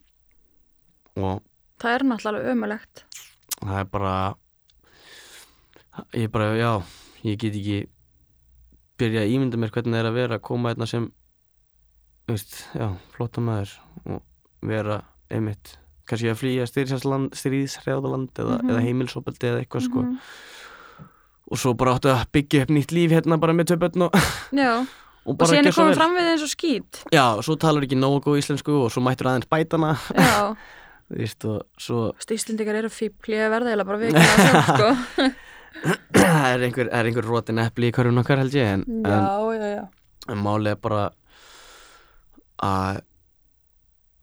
og 1.18 1.42
það 1.80 1.92
er 1.96 2.04
náttúrulega 2.08 2.52
ömulegt. 2.54 3.04
Það 3.62 3.80
er 3.80 3.86
bara 3.92 4.14
ég 6.14 6.30
bara, 6.32 6.52
já 6.58 6.72
ég 7.26 7.38
get 7.42 7.56
ekki 7.58 7.80
byrja 8.98 9.24
að 9.26 9.34
ímynda 9.36 9.60
mér 9.62 9.72
hvernig 9.74 9.94
það 9.96 10.02
er 10.04 10.10
að 10.12 10.18
vera 10.20 10.38
að 10.40 10.46
koma 10.48 10.72
einna 10.74 10.88
sem 10.90 11.08
þú 12.28 12.36
veist, 12.36 12.56
já, 12.76 12.88
flotta 13.16 13.42
maður 13.44 13.74
og 14.06 14.22
vera 14.68 15.00
einmitt 15.32 15.76
kannski 16.08 16.30
að 16.32 16.40
flýja 16.40 16.68
stríðsræðaland 16.70 18.32
eða, 18.40 18.60
Mhm. 18.62 18.70
eða 18.72 18.84
heimilsopaldi 18.86 19.48
eða 19.50 19.64
eitthvað 19.66 19.84
sko 19.90 20.02
Mhm. 20.04 20.18
og 21.52 21.58
svo 21.58 21.74
bara 21.78 21.96
áttu 21.96 22.10
að 22.14 22.26
byggja 22.32 22.62
upp 22.64 22.70
nýtt 22.70 22.92
líf 22.92 23.12
hérna 23.12 23.40
bara 23.40 23.54
með 23.54 23.78
börn 23.78 24.02
og, 24.04 24.12
og 25.28 25.42
og 25.42 25.48
síðan 25.48 25.68
er 25.68 25.72
komið 25.76 25.96
fram 25.96 26.16
við 26.16 26.32
eins 26.32 26.44
og 26.44 26.52
skýt. 26.54 27.04
já, 27.12 27.36
og 27.38 27.44
svo 27.44 27.56
talar 27.58 27.84
ekki 27.84 27.96
nógu 28.00 28.38
íslensku 28.38 28.72
og 28.86 28.92
svo 28.92 29.02
mættur 29.04 29.28
aðeins 29.28 29.48
bætana 29.50 29.98
Já, 30.16 30.56
svo 31.80 32.00
Íslendingar 32.36 32.76
eru 32.82 32.90
fíbl, 32.92 33.32
ég 33.38 33.52
verði 33.54 33.72
eiginlega 33.72 33.88
bara 33.88 34.02
vikið 34.02 34.22
að 34.22 34.42
sjálf, 34.44 34.72
sko. 34.74 35.28
er 36.52 36.66
einhver, 36.68 36.90
er 36.92 37.08
einhver 37.08 37.28
rótin 37.30 37.62
epli 37.64 37.92
í 37.92 37.96
hverjum 37.96 38.20
okkar 38.24 38.42
held 38.42 38.56
ég 38.58 38.74
en, 38.78 38.84
en 39.06 39.12
Já, 39.14 39.38
já, 39.56 39.68
já. 39.78 39.84
en 40.34 40.42
málið 40.44 40.74
er 40.74 40.80
bara 40.84 41.04
að 42.68 43.04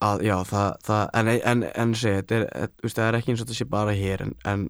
að 0.05 0.25
já 0.27 0.35
það, 0.45 0.71
það 0.85 1.03
en, 1.21 1.29
en, 1.53 1.63
en 1.81 1.93
segi, 1.97 2.17
þetta 2.21 2.35
er, 2.37 2.47
þetta, 2.67 2.91
það 2.99 3.07
er 3.09 3.17
ekki 3.21 3.31
eins 3.33 3.41
og 3.41 3.47
þetta 3.47 3.59
sé 3.61 3.67
bara 3.73 3.95
hér 3.97 4.25
en, 4.27 4.35
en 4.51 4.65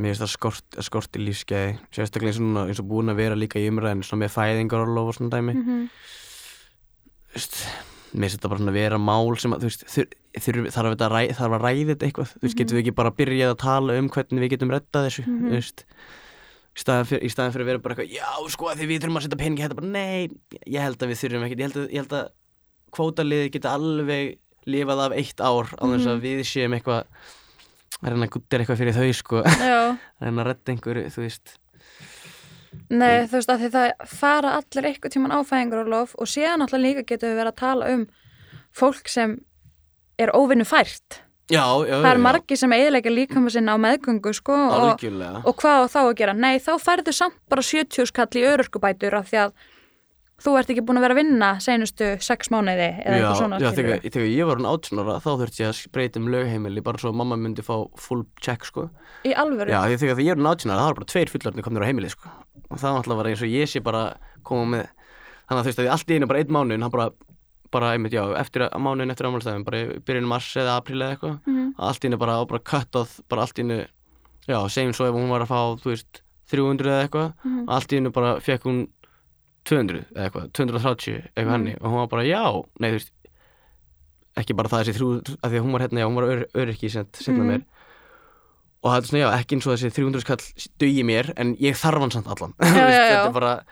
mér 0.00 0.12
finnst 0.12 0.22
það 0.22 0.32
skort, 0.36 0.78
skort 0.86 1.18
í 1.18 1.24
lífskeiði 1.24 1.72
sérstaklega 1.96 2.30
eins 2.36 2.42
og, 2.44 2.60
eins 2.68 2.82
og 2.84 2.90
búin 2.92 3.10
að 3.10 3.18
vera 3.24 3.38
líka 3.38 3.58
í 3.58 3.66
umræðin 3.72 4.04
með 4.22 4.34
fæðingarorlof 4.36 5.10
og 5.10 5.18
svona 5.18 5.34
dæmi 5.38 5.56
Mm 5.58 5.88
Þú 7.30 7.38
veist, 7.38 7.56
mér 8.14 8.32
þetta 8.34 8.48
bara 8.50 8.58
svona 8.60 8.72
vera 8.74 8.98
mál 8.98 9.36
sem 9.38 9.52
að 9.54 9.60
þú 9.64 9.68
veist, 9.70 9.84
þur, 9.90 10.06
þur, 10.40 10.58
þarf, 10.74 10.94
að 10.96 11.12
ræ, 11.14 11.20
þarf 11.38 11.54
að 11.56 11.64
ræða 11.66 11.86
þetta 11.92 12.06
eitthvað. 12.08 12.32
Þú 12.34 12.42
veist, 12.46 12.56
getum 12.58 12.76
við 12.78 12.82
ekki 12.84 12.94
bara 12.98 13.10
byrjað 13.20 13.52
að 13.54 13.60
tala 13.62 13.98
um 14.00 14.08
hvernig 14.10 14.40
við 14.44 14.50
getum 14.56 14.70
rettað 14.74 15.06
þessu 15.08 15.24
Mhm. 15.26 15.46
þú 15.46 15.54
veist? 15.58 15.84
Í 16.70 16.80
staðan 16.80 17.06
fyrir, 17.06 17.30
fyrir 17.34 17.64
að 17.64 17.66
vera 17.70 17.78
bara 17.82 17.94
eitthvað 17.94 18.14
já 18.14 18.48
sko 18.50 18.68
að 18.70 18.78
því 18.80 18.86
við 18.88 19.00
þurfum 19.02 19.16
að 19.18 19.24
setja 19.26 19.38
peningi 19.40 19.62
þetta 19.66 19.78
bara 19.80 19.90
nei, 19.90 20.30
ég 20.70 20.80
held 20.80 20.98
að 21.02 21.10
við 21.10 21.18
þurfum 21.20 21.44
ekkert 21.46 21.60
ég 21.60 21.98
held 22.00 22.14
að, 22.14 22.20
að 22.20 22.30
kvótaliði 22.94 23.50
geta 23.52 23.74
alveg 23.74 24.38
lifað 24.70 25.02
af 25.06 25.12
eitt 25.18 25.40
ár 25.40 25.66
á 25.76 25.84
þess 25.84 26.06
að 26.06 26.16
Mhm. 26.16 26.22
við 26.24 26.40
séum 26.46 26.74
eitthvað 26.78 27.04
að 28.00 28.08
reyna 28.14 28.26
að 28.26 28.32
guttir 28.36 28.60
eitthvað 28.62 28.80
fyrir 28.80 28.94
þau 28.96 29.12
sko. 29.14 29.42
Að 29.44 29.98
reyna 30.24 30.42
að 30.42 30.46
retta 30.50 30.72
einhverju, 30.72 31.04
þú 31.10 31.20
veist 31.26 31.58
nei, 32.90 33.24
þú 33.26 33.38
veist, 33.38 33.50
að 33.50 33.64
því 33.64 33.70
það 33.74 34.04
fara 34.20 34.52
allir 34.58 34.90
eitthvað 34.90 35.14
tíman 35.16 35.34
á 35.34 35.38
fæðingarólof 35.46 36.14
og 36.18 36.30
síðan 36.30 36.64
alltaf 36.66 36.82
líka 36.82 37.06
getum 37.06 37.32
við 37.32 37.40
verið 37.40 37.52
að 37.52 37.60
tala 37.62 37.90
um 37.94 38.04
fólk 38.76 39.10
sem 39.10 39.38
er 40.20 40.30
óvinnu 40.36 40.66
fært. 40.68 41.22
já, 41.50 41.64
já, 41.88 41.96
Það 42.04 42.10
er 42.12 42.22
margi 42.22 42.56
sem 42.56 42.72
eiginlega 42.76 43.10
líkama 43.10 43.50
sinna 43.50 43.74
á 43.74 43.78
meðgöngu, 43.82 44.32
sko, 44.36 44.54
og, 44.54 45.02
og 45.44 45.54
hvað 45.58 45.82
á 45.82 45.86
þá 45.90 46.00
að 46.04 46.14
gera? 46.20 46.34
Nei, 46.36 46.58
þá 46.62 46.72
færðu 46.78 47.14
samt 47.16 47.38
bara 47.50 47.62
70 47.62 48.06
skall 48.06 48.28
í 48.38 48.44
örurkubætur 48.46 49.16
af 49.18 49.30
því 49.32 49.40
að 49.46 49.52
þú 50.40 50.54
ert 50.58 50.70
ekki 50.72 50.82
búin 50.88 50.96
að 51.00 51.04
vera 51.04 51.14
að 51.16 51.20
vinna 51.20 51.48
seinustu 51.60 52.06
sex 52.24 52.48
mánuði 52.52 52.86
eða 53.04 53.16
já, 53.16 53.20
eitthvað 53.20 53.40
svona. 53.42 53.58
já, 53.60 53.70
þegar, 53.76 53.98
þegar 54.06 54.28
ég 54.32 54.46
var 54.48 54.56
hann 54.60 54.70
átjónara 54.70 55.16
þá 55.20 55.30
þurfti 55.40 55.60
ég 55.64 55.68
að 55.74 55.80
breyta 55.92 56.20
um 56.22 56.28
lögheimili 56.32 56.82
bara 56.86 56.98
svo 57.02 57.10
að 57.12 57.18
mamma 57.20 57.36
myndi 57.36 57.62
fá 57.66 57.74
full 58.00 58.24
check 58.40 58.64
sko 58.64 58.86
Í 59.28 59.34
alvöru? 59.36 59.68
Já, 59.70 59.80
því 59.84 59.98
þegar 60.04 60.22
ég 60.24 60.30
er 60.32 60.40
hann 60.40 60.50
átjónara 60.52 60.80
það 60.80 60.88
var 60.90 60.98
bara 61.00 61.10
tveir 61.12 61.32
fullarni 61.34 61.62
komnir 61.66 61.84
á 61.84 61.88
heimili 61.90 62.10
sko 62.14 62.30
og 62.70 62.78
það 62.80 62.88
var 62.94 63.02
alltaf 63.02 63.20
bara 63.20 63.30
eins 63.34 63.42
og 63.44 63.52
ég 63.52 63.68
sé 63.68 63.82
bara 63.84 64.04
koma 64.48 64.64
með 64.76 64.86
þannig 65.50 65.60
að 65.60 65.64
þú 65.66 65.70
veist 65.70 65.82
að 65.84 65.90
allt 65.96 66.10
í 66.10 66.16
einu 66.20 66.30
bara 66.30 66.40
einn 66.44 66.54
mánuðin 66.56 66.84
hann 66.86 66.94
bara, 66.94 67.08
bara 67.74 67.92
einmitt, 67.96 68.12
já, 68.16 68.22
eftir 68.40 68.64
að 68.68 68.80
mánuðin 68.84 69.10
eftir 69.12 69.26
ámælstæðin 69.28 69.64
bara 69.66 69.80
í 69.82 70.00
byrjun 70.06 70.28
mars 70.30 70.48
eða 70.56 70.76
apríl 70.80 71.00
eða 71.02 71.16
eitthvað 71.16 71.36
Mhm. 71.50 71.68
allt 71.78 72.00
í 72.04 72.08
einu 72.08 72.18
bara, 72.22 72.38
bara 72.46 72.62
cuttað 72.72 73.16
bara 73.28 73.42
allt 73.44 73.58
í 73.58 73.64
einu, 73.66 73.78
já, 74.48 74.58
segjum 74.70 74.94
svo 74.96 75.08
ef 75.10 75.14
hún 75.18 75.28
var 75.28 75.42
að 75.44 75.50
fá, 75.52 75.60
þú 75.82 75.90
veist, 75.92 76.22
300 76.50 76.86
eða 76.86 77.02
eitthvað 77.08 77.28
Mhm. 77.44 77.64
allt 77.68 77.92
í 77.92 77.96
einu 78.00 78.10
bara 78.14 78.32
fekk 78.40 78.62
hún 78.70 78.80
200 79.64 80.04
eða 80.14 80.24
eitthvað, 80.30 80.52
230 80.52 81.16
eitthvað 81.36 81.46
Mhm. 81.46 81.52
henni 81.52 81.74
og 81.80 81.90
hún 81.90 81.98
var 82.00 82.06
bara 82.08 82.22
já, 82.24 82.42
nei 82.80 82.90
þú 82.90 82.96
veist 82.98 83.12
ekki 84.40 84.56
bara 84.56 84.68
það 84.68 84.84
þessi 84.84 84.96
þrjú, 84.98 85.08
að 85.42 85.50
því 85.50 85.58
að 85.58 85.64
hún 85.64 85.72
var 85.72 85.80
hérna, 85.84 86.00
já, 86.00 86.06
hún 86.08 86.14
var 86.14 86.24
ör, 86.30 86.44
öryrki 86.54 86.90
sent, 86.90 87.12
Mhm. 87.28 87.46
mér 87.46 87.64
og 88.82 88.90
það 88.92 88.96
er 88.96 89.06
svona, 89.06 89.20
já, 89.20 89.38
ekki 89.42 89.56
eins 89.56 89.66
og 89.66 89.74
þessi 89.76 89.92
300 89.92 90.20
skall 90.20 90.70
dugi 90.78 91.02
mér, 91.04 91.32
en 91.36 91.56
ég 91.56 91.74
þarf 91.76 92.00
hann 92.00 92.10
samt 92.10 92.26
allan 92.26 92.54
Já, 92.60 92.88
já, 92.88 93.04
þetta 93.10 93.26
er 93.28 93.32
bara, 93.32 93.64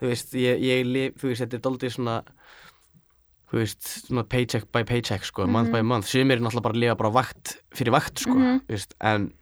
þú 0.00 0.06
veist 0.08 0.32
ég, 0.34 0.60
ég 0.60 0.84
lif, 0.86 1.14
þú 1.14 1.28
veist, 1.30 1.42
þetta 1.42 1.54
er 1.54 1.60
daldið 1.68 1.92
svona 1.94 2.22
þú 3.48 3.58
veist, 3.62 3.82
svona 4.08 4.24
paycheck 4.28 4.66
by 4.72 4.82
paycheck 4.84 5.24
sko, 5.24 5.46
Mhm. 5.46 5.50
month 5.52 5.72
by 5.72 5.80
month, 5.82 6.06
sem 6.06 6.30
er 6.30 6.38
náttúrulega 6.38 6.62
bara 6.62 6.74
að 6.74 6.80
lifa 6.80 6.96
bara 6.96 7.10
vakt 7.10 7.56
fyrir 7.72 7.92
vakt 7.92 8.14
sko, 8.18 8.34
Mhm. 8.34 8.60
þú 8.66 8.74
veist, 8.74 8.94
en 9.00 9.32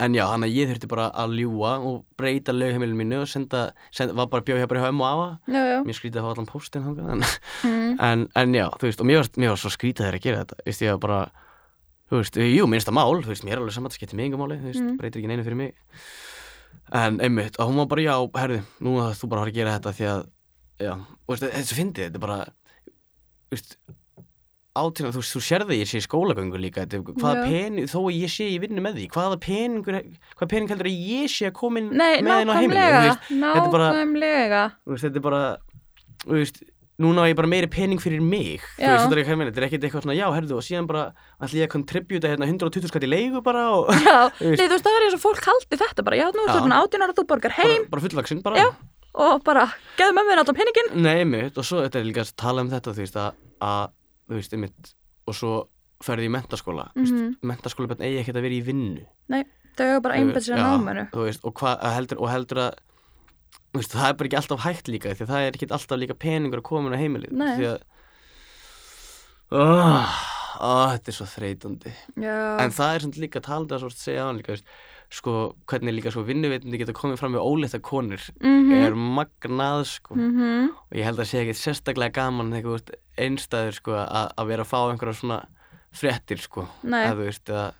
en 0.00 0.14
já, 0.16 0.24
þannig 0.26 0.48
að 0.50 0.56
ég 0.58 0.70
þurfti 0.70 0.88
bara 0.90 1.06
að 1.22 1.34
ljúa 1.38 1.72
og 1.84 1.96
breyta 2.18 2.54
lögheimilinu 2.54 2.98
mínu 3.02 3.20
og 3.22 3.28
senda, 3.30 3.62
senda 3.94 4.16
var 4.16 4.30
bara 4.32 4.42
að 4.42 4.48
bjóða 4.48 4.62
hjá 4.64 4.68
bara 4.72 4.82
hjá 4.82 4.90
ömmu 4.90 5.04
og 5.04 5.10
afa 5.10 5.54
já, 5.54 5.62
já 5.70 5.78
mér 5.84 5.98
skrítið 5.98 6.20
að 6.20 6.26
hafa 6.26 6.34
allan 6.34 6.86
þangað, 6.86 7.10
en, 7.14 7.24
mm. 7.68 7.96
en, 8.08 8.26
en 8.42 8.54
já, 8.56 8.66
þú 8.80 8.88
veist, 8.88 9.02
og 9.04 9.08
mér 9.10 9.20
var, 9.20 9.30
mér 9.36 9.52
var 9.54 9.60
svo 9.60 9.72
skrítið 9.74 10.06
þegar 10.06 10.18
að 10.18 10.26
gera 10.26 10.42
þetta, 10.42 10.60
þú 10.60 10.70
veist, 10.70 10.84
ég 10.84 10.94
var 10.96 11.02
bara 11.04 11.20
þú 12.10 12.20
veist, 12.20 12.38
jú, 12.54 12.68
minnsta 12.70 12.94
mál, 12.96 13.20
þú 13.20 13.32
veist, 13.32 13.46
mér 13.46 13.56
er 13.58 13.62
alveg 13.62 13.76
saman 13.76 13.92
það 13.92 13.98
skiptir 14.00 14.20
mig 14.20 14.30
engum 14.30 14.44
máli, 14.44 14.60
þú 14.62 14.70
veist, 14.70 14.84
Mm. 14.84 14.96
breytir 15.00 15.20
ekki 15.20 15.30
neinu 15.30 15.44
fyrir 15.44 15.60
mig 15.60 15.74
en 16.92 17.20
einmitt, 17.20 17.58
og 17.58 17.68
hún 17.70 17.80
var 17.80 17.86
bara, 17.92 18.02
já, 18.04 18.16
herði 18.40 18.60
nú 18.84 18.96
að 19.00 19.14
þú 19.20 19.28
bara 19.32 19.44
har 19.44 19.52
að 19.52 19.58
gera 19.58 19.76
þetta 19.78 19.92
því 19.98 20.08
að 20.10 20.24
já, 20.84 20.92
og 20.94 21.32
veist, 21.32 21.46
þessu 21.54 21.78
fyndið, 21.78 22.08
þetta 22.08 22.20
er 22.20 22.24
bara 22.24 22.38
þú 22.44 23.56
veist 23.56 23.76
átina, 24.74 25.10
þú, 25.14 25.22
þú 25.22 25.40
sérði 25.46 25.76
ég 25.80 25.88
sé 25.90 26.00
skólagöngu 26.02 26.58
líka 26.58 26.82
er- 26.82 27.02
hvaða 27.06 27.44
pening, 27.46 27.86
þó 27.86 27.98
að 28.08 28.16
ég 28.18 28.30
sé 28.34 28.48
í 28.50 28.58
vinnu 28.62 28.82
með 28.82 28.96
því 28.98 29.06
hvaða 29.14 29.38
peningur, 29.44 30.00
hvaða 30.34 30.50
pening 30.50 30.70
heldur 30.72 30.88
að 30.90 31.00
ég 31.14 31.30
sé 31.30 31.46
að 31.50 31.56
koma 31.60 31.78
inn 31.82 31.92
Nei, 31.94 32.18
með 32.22 32.42
inn 32.42 32.50
á 32.50 32.54
heimilinu 32.58 33.16
þú 33.28 33.40
nákvæmlega 33.42 34.62
þetta 34.90 35.14
er 35.14 35.20
bara- 35.28 35.58
þú 36.24 36.34
veist, 36.34 36.62
er 36.64 36.64
þú 36.64 36.72
núna 36.94 37.22
á 37.22 37.30
ég 37.30 37.34
bara 37.34 37.50
meiri 37.50 37.66
pening 37.70 37.98
fyrir 37.98 38.22
mig 38.22 38.62
þú 38.78 38.82
Já. 38.82 38.90
veist, 38.94 39.06
þetta 39.10 39.14
er 39.14 39.22
ekki, 39.24 39.38
þetta 39.50 39.58
er 39.62 39.66
ekkert 39.66 39.84
eitthvað 39.88 40.04
svona, 40.06 40.14
já, 40.14 40.26
herðu, 40.30 40.54
og 40.58 40.62
síðan 40.62 40.86
bara 40.86 41.04
ætla 41.42 41.58
ég 41.58 41.66
að 41.66 41.72
contributa 41.74 42.30
hérna 42.30 42.46
120 42.46 42.86
skatt 42.90 43.02
í 43.02 43.10
leigu 43.10 43.42
bara 43.42 43.64
og 43.74 43.88
Já, 43.90 44.30
Þú 44.38 44.52
nei, 44.54 44.62
þú 44.62 44.74
veist, 44.76 44.84
það 44.86 44.98
er 45.00 45.06
eins 45.08 45.16
og 45.18 45.22
fólk 45.24 45.42
haldi 45.48 45.80
þetta 45.82 46.04
bara 46.06 46.18
Já, 46.22 46.26
nú 46.30 46.44
er 46.44 46.52
þetta 46.54 46.78
átján 46.78 47.02
ára, 47.06 47.16
þú 47.18 47.26
borgar 47.30 47.56
heim. 47.58 47.82
bara, 47.82 47.90
bara 47.96 48.04
fullvaxin, 48.06 48.42
bara. 48.46 48.62
Já. 48.62 48.68
og 49.14 49.42
bara, 49.46 49.66
geðu 49.98 50.14
mömmin 50.14 50.38
allan 50.42 50.58
peningin 50.58 50.94
Nei, 51.02 51.16
einmitt, 51.24 51.58
og 51.58 51.66
svo 51.66 51.82
þetta 51.82 51.98
er 51.98 52.06
líka 52.06 52.22
að 52.26 52.32
tala 52.38 52.62
um 52.62 52.70
þetta 52.70 52.94
þú 52.94 53.02
veist, 53.02 53.18
að 53.18 53.90
þú 54.28 54.38
veist, 54.38 54.56
einmitt 54.56 54.94
og 55.28 55.38
svo 55.38 55.52
ferði 56.04 56.28
í 56.28 56.32
mentaskóla 56.34 56.88
mm. 56.94 57.04
-hmm. 57.04 57.36
mentaskóla 57.42 57.90
bara 57.90 58.04
eigi 58.04 58.20
ekkert 58.22 58.40
að 58.40 58.46
vera 58.48 58.58
í 58.58 58.64
vinnu 58.64 59.44
Þau 59.74 59.86
hefur 59.88 60.02
bara 60.04 60.14
einbætt 60.14 60.44
sér 60.46 60.60
að 60.62 61.24
veist, 61.24 61.40
og, 61.42 61.54
hva, 61.58 61.74
að 61.82 61.94
heldur, 61.96 62.18
og 62.22 62.30
heldur 62.30 62.58
að 62.58 62.74
veist, 63.74 63.92
það 63.94 64.08
er 64.08 64.14
bara 64.14 64.28
ekki 64.28 64.38
alltaf 64.38 64.64
hægt 64.64 64.88
líka 64.88 65.14
því 65.14 65.24
að 65.24 65.32
það 65.32 65.46
er 65.46 65.56
ekki 65.58 65.70
alltaf 65.70 65.98
líka 65.98 66.14
peningur 66.14 66.62
að 66.62 66.68
koma 66.68 66.88
inn 66.88 66.94
á 66.94 67.02
heimilið 67.02 67.34
Nei. 67.34 67.56
því 67.58 67.66
að 67.72 67.78
oh, 69.50 70.14
oh, 70.60 70.86
þetta 70.94 71.10
er 71.10 71.18
svo 71.18 71.26
þreytandi 71.32 71.94
Já, 72.22 72.38
en 72.62 72.74
það 72.74 72.94
er 72.94 73.06
líka 73.24 73.42
svo 73.44 73.90
að 73.90 73.98
segja 73.98 74.22
á 74.22 74.28
hann 74.28 74.38
líka 74.38 74.52
þú 74.52 74.56
veist, 74.58 74.68
sko, 75.14 75.54
hvernig 75.70 75.94
líka 75.94 76.10
sko 76.10 76.24
vinnuveitindi 76.26 76.78
geta 76.80 76.92
komið 76.96 77.20
fram 77.20 77.34
með 77.36 77.44
óleita 77.46 77.78
konur 77.84 78.22
Mhm. 78.40 78.72
er 78.86 78.94
magnað 78.98 79.84
sko. 79.86 80.14
Mhm. 80.16 80.70
og 80.90 80.96
ég 80.98 81.04
held 81.06 81.18
að 81.22 81.28
sé 81.30 81.42
ekkert 81.44 81.60
sérstaklega 81.62 82.12
gaman 82.12 82.50
veist 82.74 82.90
einstæður 83.18 83.74
sko 83.78 83.92
að, 83.92 84.32
vera 84.48 84.62
að 84.64 84.70
fá 84.72 84.78
einhverja 84.90 85.20
svona 85.20 85.38
fréttir 85.94 86.40
sko 86.42 86.66
að 86.84 87.16
veist 87.22 87.46
að, 87.50 87.72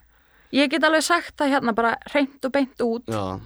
Ég 0.53 0.69
get 0.69 0.83
alveg 0.87 1.03
sagt 1.03 1.35
það 1.35 1.49
hérna 1.51 1.73
bara 1.75 1.97
hreint 2.13 2.45
og 2.45 2.51
beint 2.53 2.77
út. 2.79 3.03
Já, 3.11 3.39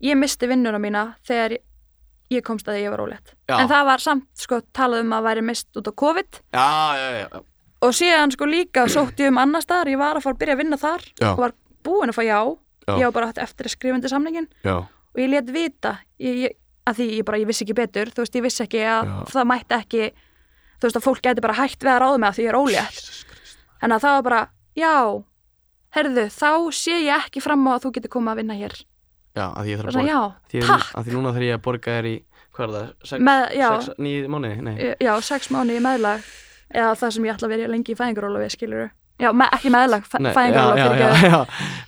Ég 0.00 0.16
misti 0.16 0.46
vinnuna 0.48 0.78
mína 0.80 1.14
þegar 1.26 1.50
ég- 2.30 2.42
komst 2.44 2.64
að 2.66 2.78
ég 2.80 2.90
var 2.90 3.00
ólétt. 3.04 3.34
Já. 3.48 3.58
En 3.60 3.68
það 3.68 3.84
var 3.84 3.98
samt 3.98 4.26
sko 4.34 4.60
talað 4.72 5.00
um 5.00 5.10
að 5.12 5.22
væri 5.24 5.42
mist 5.44 5.66
út 5.76 5.84
á 5.88 5.92
COVID. 5.92 6.40
Já, 6.54 7.28
og 7.82 7.92
síðan 7.92 8.32
sko 8.32 8.44
líka 8.46 8.86
sótti 8.88 9.24
ég 9.26 9.28
um 9.28 9.38
annar 9.38 9.60
staðar 9.60 9.88
ég 9.92 9.98
var 9.98 10.16
að 10.16 10.22
fara 10.22 10.34
að 10.34 10.38
byrja 10.38 10.54
að 10.54 10.62
vinna 10.62 10.76
þar 10.80 11.02
og 11.32 11.36
var 11.38 11.52
búin 11.84 12.08
að 12.08 12.14
fá 12.16 12.24
já, 12.24 12.58
Já. 12.84 12.94
ég 13.00 13.08
var 13.08 13.14
bara 13.16 13.32
eftir 13.44 13.68
að 13.68 13.74
skrifandi 13.76 14.10
samningin 14.12 14.48
já, 14.64 14.76
og 14.84 15.18
ég 15.20 15.30
let 15.32 15.50
vita 15.54 15.96
ég, 16.20 16.56
að 16.84 16.98
því 17.00 17.06
ég 17.18 17.24
bara, 17.24 17.40
ég 17.40 17.48
vissi 17.48 17.64
ekki 17.64 17.76
betur 17.78 18.10
þú 18.12 18.24
veist, 18.24 18.34
ég 18.36 18.44
vissi 18.44 18.64
ekki 18.66 18.82
að 18.84 19.08
Já. 19.08 19.14
það 19.32 19.48
mætti 19.52 19.78
ekki 19.78 20.02
þú 20.10 20.88
veist, 20.88 20.98
að 20.98 21.06
fólk 21.06 21.22
geti 21.24 21.44
bara 21.44 21.56
hægt 21.56 21.84
við 21.84 21.92
að 21.94 22.02
ráða 22.04 22.18
með 22.20 22.28
að 22.28 22.36
því 22.38 22.44
ég 22.44 22.50
er 22.52 22.58
ólétt. 22.58 23.06
En 23.84 23.94
að 23.94 24.02
það 24.04 24.16
var 24.18 24.24
bara, 24.28 24.40
já 24.76 24.94
herðu, 25.94 26.24
þá 26.34 26.50
sé 26.74 26.98
ég 27.04 27.24
ekki 27.24 27.42
fram 27.44 27.64
á 27.68 27.72
að 27.76 27.86
þú 27.86 27.92
getur 27.96 28.12
komið 28.16 28.32
að 28.34 28.40
vinna 28.42 28.56
hér. 28.58 28.74
Já, 29.34 29.46
að 29.50 29.70
ég 29.70 29.80
þarf 29.80 29.90
að 29.90 29.98
borga. 29.98 30.18
því, 30.50 30.60
takk! 30.68 30.90
að 30.94 31.06
því 31.06 31.14
núna 31.16 31.32
þarf 31.34 31.46
ég 31.48 31.56
að 31.56 31.62
borga 31.64 31.94
þér 31.96 32.08
í 32.10 32.14
hvað 32.54 32.64
er 32.64 32.74
það, 32.74 32.90
sex, 33.10 33.22
með, 33.28 33.44
já, 33.58 33.68
sex 33.74 34.02
nýð 34.04 34.28
mánuði, 34.30 34.58
nei. 34.62 34.74
Já, 35.02 35.12
sex 35.26 35.48
mánu 35.54 35.74
í 35.74 35.80
meðlag. 35.82 36.28
Eða 36.74 36.92
það 37.00 37.14
sem 37.16 37.26
ég 37.26 37.34
ætla 37.34 37.48
að 37.48 37.54
vera 37.54 37.72
lengi 37.72 37.94
í 37.94 37.98
fæðingarólofi 37.98 38.52
skilur 38.54 38.84
já, 39.20 39.30
me, 39.32 39.46
ekki 39.54 39.70
meðlag, 39.70 40.06
Nei, 40.18 40.32
já, 40.34 40.64
já, 40.76 40.86
já, 40.98 41.08
já, 41.28 41.40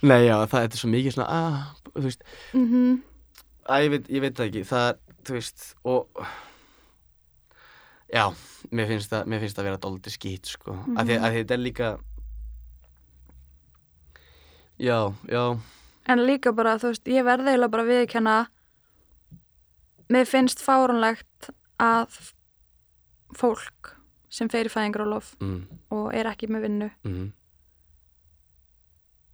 nei, 0.03 0.21
já, 0.27 0.37
það 0.53 0.63
er 0.69 0.81
svo 0.81 0.91
mikið 0.93 1.17
svona, 1.17 1.29
að, 1.37 1.93
þú 1.97 2.05
veist, 2.09 2.27
mm 2.55 2.97
að 3.67 3.83
ég 3.83 3.91
veit, 3.91 4.05
ég 4.15 4.23
veit 4.23 4.37
það 4.39 4.47
ekki, 4.47 4.61
það, 4.69 4.85
er, 4.89 4.99
þú 5.27 5.33
veist, 5.35 5.65
og, 5.91 6.21
já, 8.15 8.25
mér 8.71 8.87
finnst 8.93 9.11
það, 9.11 9.25
mér 9.33 9.41
finnst 9.43 9.57
það 9.59 9.65
að 9.65 9.69
vera 9.73 9.81
dóldi 9.87 10.13
skýt, 10.15 10.53
sko, 10.55 10.77
mm 10.77 10.85
Mhm. 10.87 10.99
að, 11.03 11.07
því, 11.11 11.17
að 11.19 11.33
því 11.35 11.41
þetta 11.43 11.57
er 11.57 11.65
líka, 11.65 11.89
já, 14.79 14.99
já, 15.31 15.45
En 16.07 16.21
líka 16.23 16.53
bara, 16.55 16.77
þú 16.79 16.93
veist, 16.93 17.09
ég 17.11 17.25
verði 17.27 17.51
eiginlega 17.51 17.73
bara 17.73 17.83
að 17.83 17.89
viðkenna 17.91 18.35
mér 20.15 20.29
finnst 20.31 20.61
fáránlegt 20.63 21.49
að 21.83 22.21
fólk 23.35 23.96
sem 24.37 24.51
fer 24.53 24.69
í 24.69 24.73
fæðingarólof 24.73 25.33
mm, 25.41 25.59
og 25.97 26.11
er 26.17 26.29
ekki 26.33 26.49
með 26.53 26.67
vinnu. 26.67 26.89
Mm, 27.09 27.31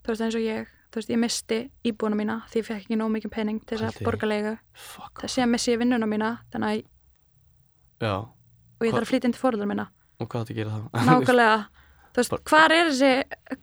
þú 0.03 0.13
veist 0.13 0.25
eins 0.27 0.37
og 0.39 0.45
ég, 0.45 0.71
þú 0.93 1.01
veist, 1.01 1.11
ég 1.13 1.21
misti 1.23 1.59
íbúina 1.89 2.19
mína 2.19 2.37
því 2.51 2.61
ég 2.63 2.67
fekk 2.69 2.85
ekki 2.85 2.99
nóg 3.01 3.13
mikið 3.17 3.33
pening 3.35 3.61
til 3.67 3.79
þess 3.79 3.89
að 3.91 3.99
því. 4.01 4.07
borga 4.09 4.31
leigu 4.31 4.55
fuck, 4.87 5.23
þess 5.25 5.43
að 5.45 5.51
missi 5.55 5.73
ég 5.75 5.81
vinnuna 5.83 6.09
mína 6.11 6.31
þannig 6.53 6.69
að 6.73 8.07
já, 8.07 8.15
og 8.19 8.83
ég 8.87 8.91
Hva- 8.91 8.97
þarf 8.99 9.07
að 9.07 9.11
flytja 9.13 9.31
inn 9.31 9.37
til 9.37 9.43
fóreldrar 9.43 9.71
mína 9.73 9.87
og 10.23 10.29
hvað 10.31 10.45
þetta 10.47 10.59
gera 10.59 10.75
þá? 10.75 10.83
nákvæmlega, 11.09 11.57
þú 12.13 12.23
veist, 12.23 12.37
hvar 12.53 12.77
er 12.77 12.91
þessi 12.93 13.13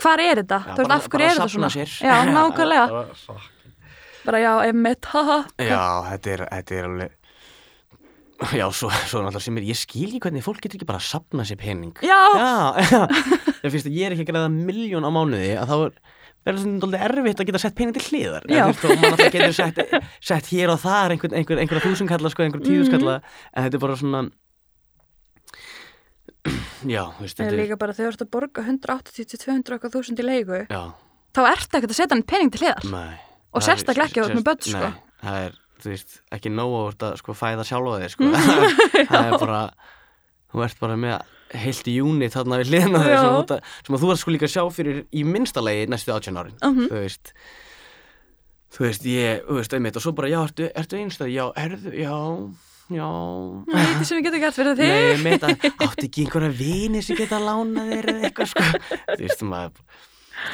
hvar 0.03 0.23
er 0.25 0.41
þetta, 0.43 0.59
Já, 0.65 0.73
þú 0.75 0.83
veist, 0.83 0.95
af 0.95 1.07
hverju 1.13 1.29
er 1.29 1.35
þetta 1.37 1.49
svona? 1.55 1.71
sér. 1.75 1.95
já, 2.03 2.15
nákvæmlega, 2.35 3.05
Bara, 4.19 4.39
já, 4.43 4.51
emmitt 4.67 5.05
haha, 5.13 5.37
Já, 5.71 5.83
þetta 6.11 6.31
er, 6.33 6.41
þetta 6.51 6.75
er 6.79 6.87
alveg 6.89 7.13
Já, 8.55 8.65
svo, 8.71 8.87
svo 9.09 9.19
náttúrulega 9.25 9.43
sem 9.43 9.57
er 9.59 9.65
ég 9.67 9.77
skil 9.77 10.07
ekki 10.07 10.21
hvernig 10.23 10.45
fólk 10.45 10.61
getur 10.63 10.79
ekki 10.79 10.87
bara 10.87 11.01
að 11.01 11.09
sapna 11.09 11.43
sér 11.47 11.59
pening. 11.59 11.91
Já, 12.05 12.19
Já, 12.39 13.01
Ég 13.65 13.73
finnst 13.73 13.89
að 13.89 13.97
ég 13.97 14.05
er 14.07 14.15
ekki 14.15 14.23
að 14.23 14.29
greiða 14.31 14.51
miljón 14.53 15.03
á 15.03 15.11
mánuði 15.11 15.49
að 15.59 15.67
þá 15.73 15.75
er 15.79 15.97
verður 16.47 16.61
svona 16.63 16.79
dálítið 16.85 17.03
erfitt 17.09 17.41
að 17.43 17.49
geta 17.49 17.59
sett 17.65 17.75
pening 17.75 17.97
til 17.97 18.05
hliðar. 18.07 18.45
Já. 18.47 18.61
En 18.63 18.69
veist, 18.71 18.85
og 18.87 18.93
maður 19.01 19.15
alltaf 19.17 19.33
getur 19.35 19.55
sett, 19.57 19.81
sett 20.31 20.51
hér 20.53 20.71
og 20.71 20.79
þar 20.79 21.15
einhver, 21.17 21.35
einhver, 21.35 21.59
einhver 21.65 21.83
þúsundkalla 21.83 22.31
sko, 22.31 22.45
einhver 22.45 22.63
tíðuskalla 22.63 23.17
en 23.19 23.67
þetta 23.67 23.75
er 23.81 23.83
bara 23.83 23.97
svona 23.99 24.21
Já, 26.87 27.03
þú 27.11 27.25
veist, 27.25 27.35
það 27.35 27.43
þetta 27.43 27.51
er 27.51 27.59
líka 27.59 27.77
bara 27.81 27.93
þegar 27.97 28.13
þú 28.13 28.15
ert 28.15 28.23
að 28.23 28.31
borga 28.37 28.63
180-200 28.63 29.75
eitthvað 29.75 29.95
þúsund 29.97 30.21
í 30.23 30.25
leigu 30.25 30.59
Já, 30.71 30.81
þá 31.35 31.41
ertu 31.51 31.79
ekkert 31.79 31.91
að 31.91 31.97
setja 31.99 32.15
hann 32.15 32.23
pening 32.31 32.53
til 32.55 32.61
hliðar. 32.63 32.85
Nei. 32.93 33.17
Og 33.49 33.59
Það 33.59 33.67
sérstaklega 33.67 34.07
ekki 34.07 34.21
þú 34.21 34.27
ert 34.29 34.37
með 34.39 34.45
börn, 34.47 34.63
sko. 34.63 34.87
Nei, 34.87 35.03
það 35.25 35.39
er, 35.49 35.57
þú 35.83 35.91
veist, 35.93 36.19
ekki 36.35 36.51
nóg 36.53 36.73
að 36.79 37.05
að 37.09 37.17
sko 37.21 37.35
fæða 37.37 37.65
sjálfa 37.67 37.99
þig, 38.03 38.13
sko. 38.15 38.29
Það 39.11 39.27
er 39.29 39.37
bara, 39.41 39.61
þú 40.53 40.63
ert 40.65 40.79
bara 40.83 40.97
með 40.99 41.19
heilt 41.63 41.87
unit 41.89 42.35
þarna 42.35 42.59
við 42.61 42.69
hliðina 42.73 42.99
þig 43.05 43.15
sem, 43.17 43.37
að- 43.39 43.71
sem 43.87 43.95
að 43.97 44.03
þú 44.03 44.11
ert 44.13 44.21
sko 44.21 44.33
líka 44.35 44.45
að 44.49 44.53
sjá 44.53 44.63
fyrir 44.75 44.99
í 45.09 45.23
minnsta 45.25 45.63
lagi 45.65 45.87
næstu 45.89 46.13
18 46.13 46.37
árin 46.43 46.57
Mhm. 46.61 46.89
Þú 46.91 46.99
veist. 47.03 47.33
Þú 48.69 48.83
veist, 48.85 49.05
ég, 49.09 49.39
þú 49.47 49.55
veist, 49.57 49.73
einmitt 49.73 49.95
og 49.97 50.03
svo 50.05 50.11
bara, 50.13 50.29
já, 50.29 50.39
ertu, 50.45 50.67
ertu 50.77 50.99
einstæð, 50.99 51.31
já, 51.33 51.45
erðu, 51.57 51.93
já, 51.97 52.17
já. 52.93 53.07
Lítið 53.73 54.03
sem 54.05 54.19
ég 54.19 54.27
geti 54.27 54.41
gert 54.43 54.57
fyrir 54.59 54.77
þig. 54.77 54.91
Nei, 54.93 55.07
ég 55.15 55.23
meint 55.25 55.47
að 55.47 55.65
áttu 55.87 56.05
ekki 56.05 56.25
einhverja 56.27 56.51
vini 56.59 57.01
sem 57.05 57.17
geta 57.17 57.39
lánað 57.41 57.89
þér 57.95 58.09
eða 58.13 58.29
eitthvað 58.29 58.51
sko. 58.53 58.67
Þú 59.09 59.19
veist, 59.25 59.41
maður 59.49 60.05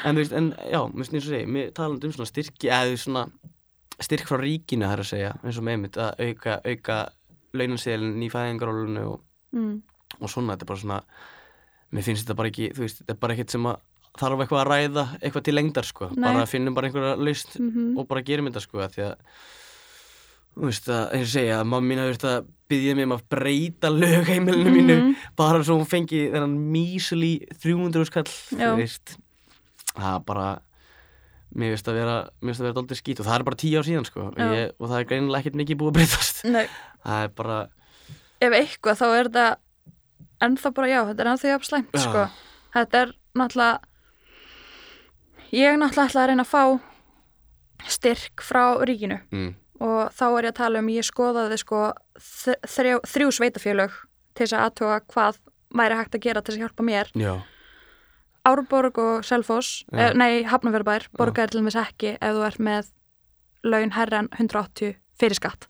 En 0.08 0.16
þú 0.16 0.24
veist, 0.24 0.32
en 0.40 0.48
já, 0.72 0.80
mér 0.90 1.04
finnst 1.06 1.14
eins 1.14 1.26
og 1.28 1.34
segi 1.36 1.46
Mér 1.54 1.68
talandi 1.78 2.08
um 2.08 2.14
svona 2.16 2.26
styrki, 2.32 2.72
eða 2.74 2.96
svona 2.98 3.26
styrk 4.04 4.28
frá 4.28 4.38
ríkinu, 4.42 4.86
það 4.86 4.94
er 4.98 5.04
að 5.04 5.10
segja 5.12 5.34
eins 5.44 5.58
og 5.60 5.64
með 5.64 5.78
einmitt 5.78 5.98
að 5.98 6.24
auka, 6.28 6.60
auka 6.66 6.98
launanseðlinn 7.56 8.24
í 8.26 8.30
fæðingarólunu 8.34 9.04
og, 9.14 9.20
mm. 9.56 9.76
og 10.20 10.30
svona, 10.32 10.56
þetta 10.56 10.66
er 10.66 10.72
bara 10.74 10.82
svona 10.84 11.02
mér 11.96 12.04
finnst 12.04 12.26
þetta 12.26 12.36
bara 12.36 12.52
ekki, 12.52 12.72
þú 12.76 12.84
veist, 12.84 13.04
þetta 13.04 13.14
er 13.16 13.20
bara 13.22 13.34
ekkert 13.38 13.54
sem 13.56 13.68
að 13.72 13.78
þarf 14.16 14.42
eitthvað 14.44 14.62
að 14.62 14.70
ræða, 14.72 15.06
eitthvað 15.22 15.44
til 15.48 15.56
lengdar 15.56 15.88
sko, 15.88 16.10
Nei. 16.16 16.24
bara 16.24 16.46
finnum 16.48 16.76
bara 16.76 16.88
einhverja 16.90 17.16
laust 17.20 17.56
Mm 17.60 17.98
og 18.00 18.08
bara 18.08 18.24
gerum 18.28 18.48
þetta 18.50 18.64
sko, 18.64 18.84
því 18.92 19.04
að 19.06 19.16
þú 20.56 20.68
veist 20.70 20.88
að, 20.88 21.02
eins 21.16 21.26
og 21.28 21.34
segja, 21.34 21.58
að 21.60 21.68
mamma 21.72 21.88
mín 21.90 22.00
hafi 22.00 22.14
verið 22.14 22.28
að 22.32 22.46
byggja 22.72 22.96
mig 22.96 23.06
um 23.06 23.14
að 23.16 23.24
breyta 23.30 23.90
lögheimilinu 23.92 24.72
mínu 24.72 24.96
Mhm. 24.96 25.16
bara 25.36 25.64
svo 25.64 25.76
hún 25.78 25.88
fengi 25.88 26.22
þennan 26.32 26.56
mísli 26.72 27.34
300 27.60 28.06
skall, 28.08 28.24
þú 28.52 28.76
veist 28.80 29.18
það 29.96 30.26
bara 30.26 30.48
mér 31.56 31.72
finnst 31.76 31.88
að 31.92 31.98
vera, 32.00 32.16
vera 32.44 32.74
daldið 32.76 33.00
skít 33.00 33.20
og 33.24 33.28
það 33.30 33.38
er 33.40 33.46
bara 33.48 33.60
tíu 33.62 33.80
ár 33.80 33.88
síðan 33.88 34.08
sko. 34.10 34.26
Ég, 34.36 34.74
og 34.80 34.90
það 34.92 34.98
er 35.00 35.08
greinilega 35.12 35.42
ekkert 35.44 35.60
mikið 35.62 35.80
búið 35.82 35.92
að 35.92 35.98
breytast. 36.00 36.42
Það 37.06 37.20
er 37.22 37.30
bara, 37.38 37.58
ef 38.42 38.56
eitthvað 38.58 38.98
þá 39.00 39.06
er 39.16 39.28
þetta 39.30 39.46
ennþá 40.46 40.72
bara 40.76 40.88
já, 40.90 41.00
þetta 41.12 41.22
er 41.24 41.30
ennþá 41.32 41.52
jafn 41.54 41.68
slæmt 41.70 41.94
Já. 41.96 42.02
sko. 42.06 42.24
þetta 42.76 43.02
er 43.06 43.12
náttúrulega 43.38 43.76
ég 45.56 45.78
náttúrulega 45.80 46.10
ætla 46.10 46.24
að 46.24 46.30
reyna 46.32 46.46
að 46.46 46.52
fá 46.52 46.64
styrk 47.92 48.42
frá 48.44 48.64
ríkinu. 48.88 49.20
Mm, 49.32 49.52
og 49.86 50.12
þá 50.16 50.24
er 50.40 50.48
ég 50.48 50.52
að 50.54 50.58
tala 50.60 50.82
um 50.82 50.90
ég 50.92 51.06
skoðaði 51.08 51.58
sko 51.62 51.82
þ- 52.18 52.60
þrjá, 52.74 52.96
þrjú 53.14 53.32
sveitafélög 53.38 53.98
til 54.36 54.46
þess 54.48 54.56
að 54.58 54.66
aðtóa 54.70 54.98
hvað 55.14 55.40
væri 55.76 56.00
hægt 56.00 56.16
að 56.18 56.24
gera 56.26 56.42
til 56.42 56.54
þess 56.56 56.60
að 56.60 56.66
hjálpa 56.66 56.88
mér. 56.90 57.12
Já, 57.20 57.34
Árborg 58.46 58.98
og 59.02 59.24
Selfoss, 59.26 59.84
Já. 59.92 60.10
eh, 60.10 60.14
nei, 60.18 60.44
Hafnarfjörðbær 60.48 61.08
borgar 61.18 61.50
til 61.52 61.62
dæmis 61.62 61.76
ekki 61.80 62.16
ef 62.20 62.36
þú 62.36 62.44
ert 62.48 62.60
með 62.60 62.92
laun 63.66 63.92
herra 63.96 64.20
en 64.24 64.30
180 64.38 64.96
fyrir 65.20 65.36
skatt. 65.40 65.68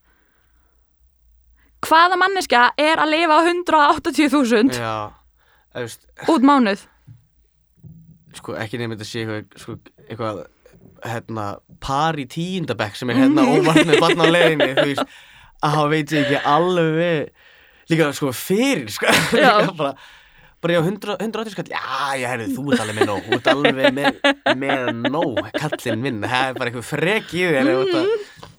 Hvaða 1.86 2.18
manneska 2.18 2.72
er 2.82 2.98
að 3.04 3.12
lifa 3.14 3.38
á 3.38 3.42
180.000 3.46 4.74
já 4.74 4.96
Þú 5.76 5.84
veist, 5.84 6.06
út 6.32 6.46
mánuð? 6.48 6.86
Sko, 8.36 8.56
ekki 8.60 8.80
nefnir 8.80 8.98
þetta 8.98 9.08
sé 9.10 9.24
eitthvað, 9.24 9.58
sko, 9.60 9.76
eitthvað 10.08 10.40
hérna, 11.06 11.46
par 11.84 12.18
í 12.20 12.26
tíundabekk 12.32 12.96
sem 12.98 13.12
er 13.12 13.20
hérna 13.20 13.44
óvart 13.54 13.86
með 13.88 14.00
barn 14.04 14.24
á 14.24 14.28
leiðinni 14.32 14.70
þú 14.80 14.88
veist, 14.92 15.18
að 15.64 15.76
hann 15.76 15.92
veit 15.92 16.14
ég 16.16 16.26
ekki 16.26 16.42
alveg. 16.56 17.34
Líka 17.92 18.08
sko 18.18 18.32
fyrir 18.34 18.88
sko. 18.92 19.12
Líka 19.36 19.76
bara, 19.78 19.94
bara 20.66 20.76
já, 20.76 20.82
100 20.82 21.16
180 21.22 21.54
skall, 21.54 21.70
já, 21.70 21.84
ég 22.20 22.32
herrið, 22.32 22.56
þú 22.58 22.66
ert 22.74 22.84
alveg 22.84 22.98
með 22.98 23.10
nóg. 23.12 23.24
Þú 23.30 23.38
ert 23.38 23.50
alveg 23.54 23.96
með, 24.00 24.20
með 24.64 24.92
nóg 25.14 25.40
kallinn 25.54 26.04
minn, 26.04 26.20
það 26.26 26.50
er 26.50 26.60
bara 26.60 26.72
eitthvað 26.72 26.90
frek 26.90 27.34
í 27.38 27.46
þér 27.54 27.72
mm. 27.72 28.52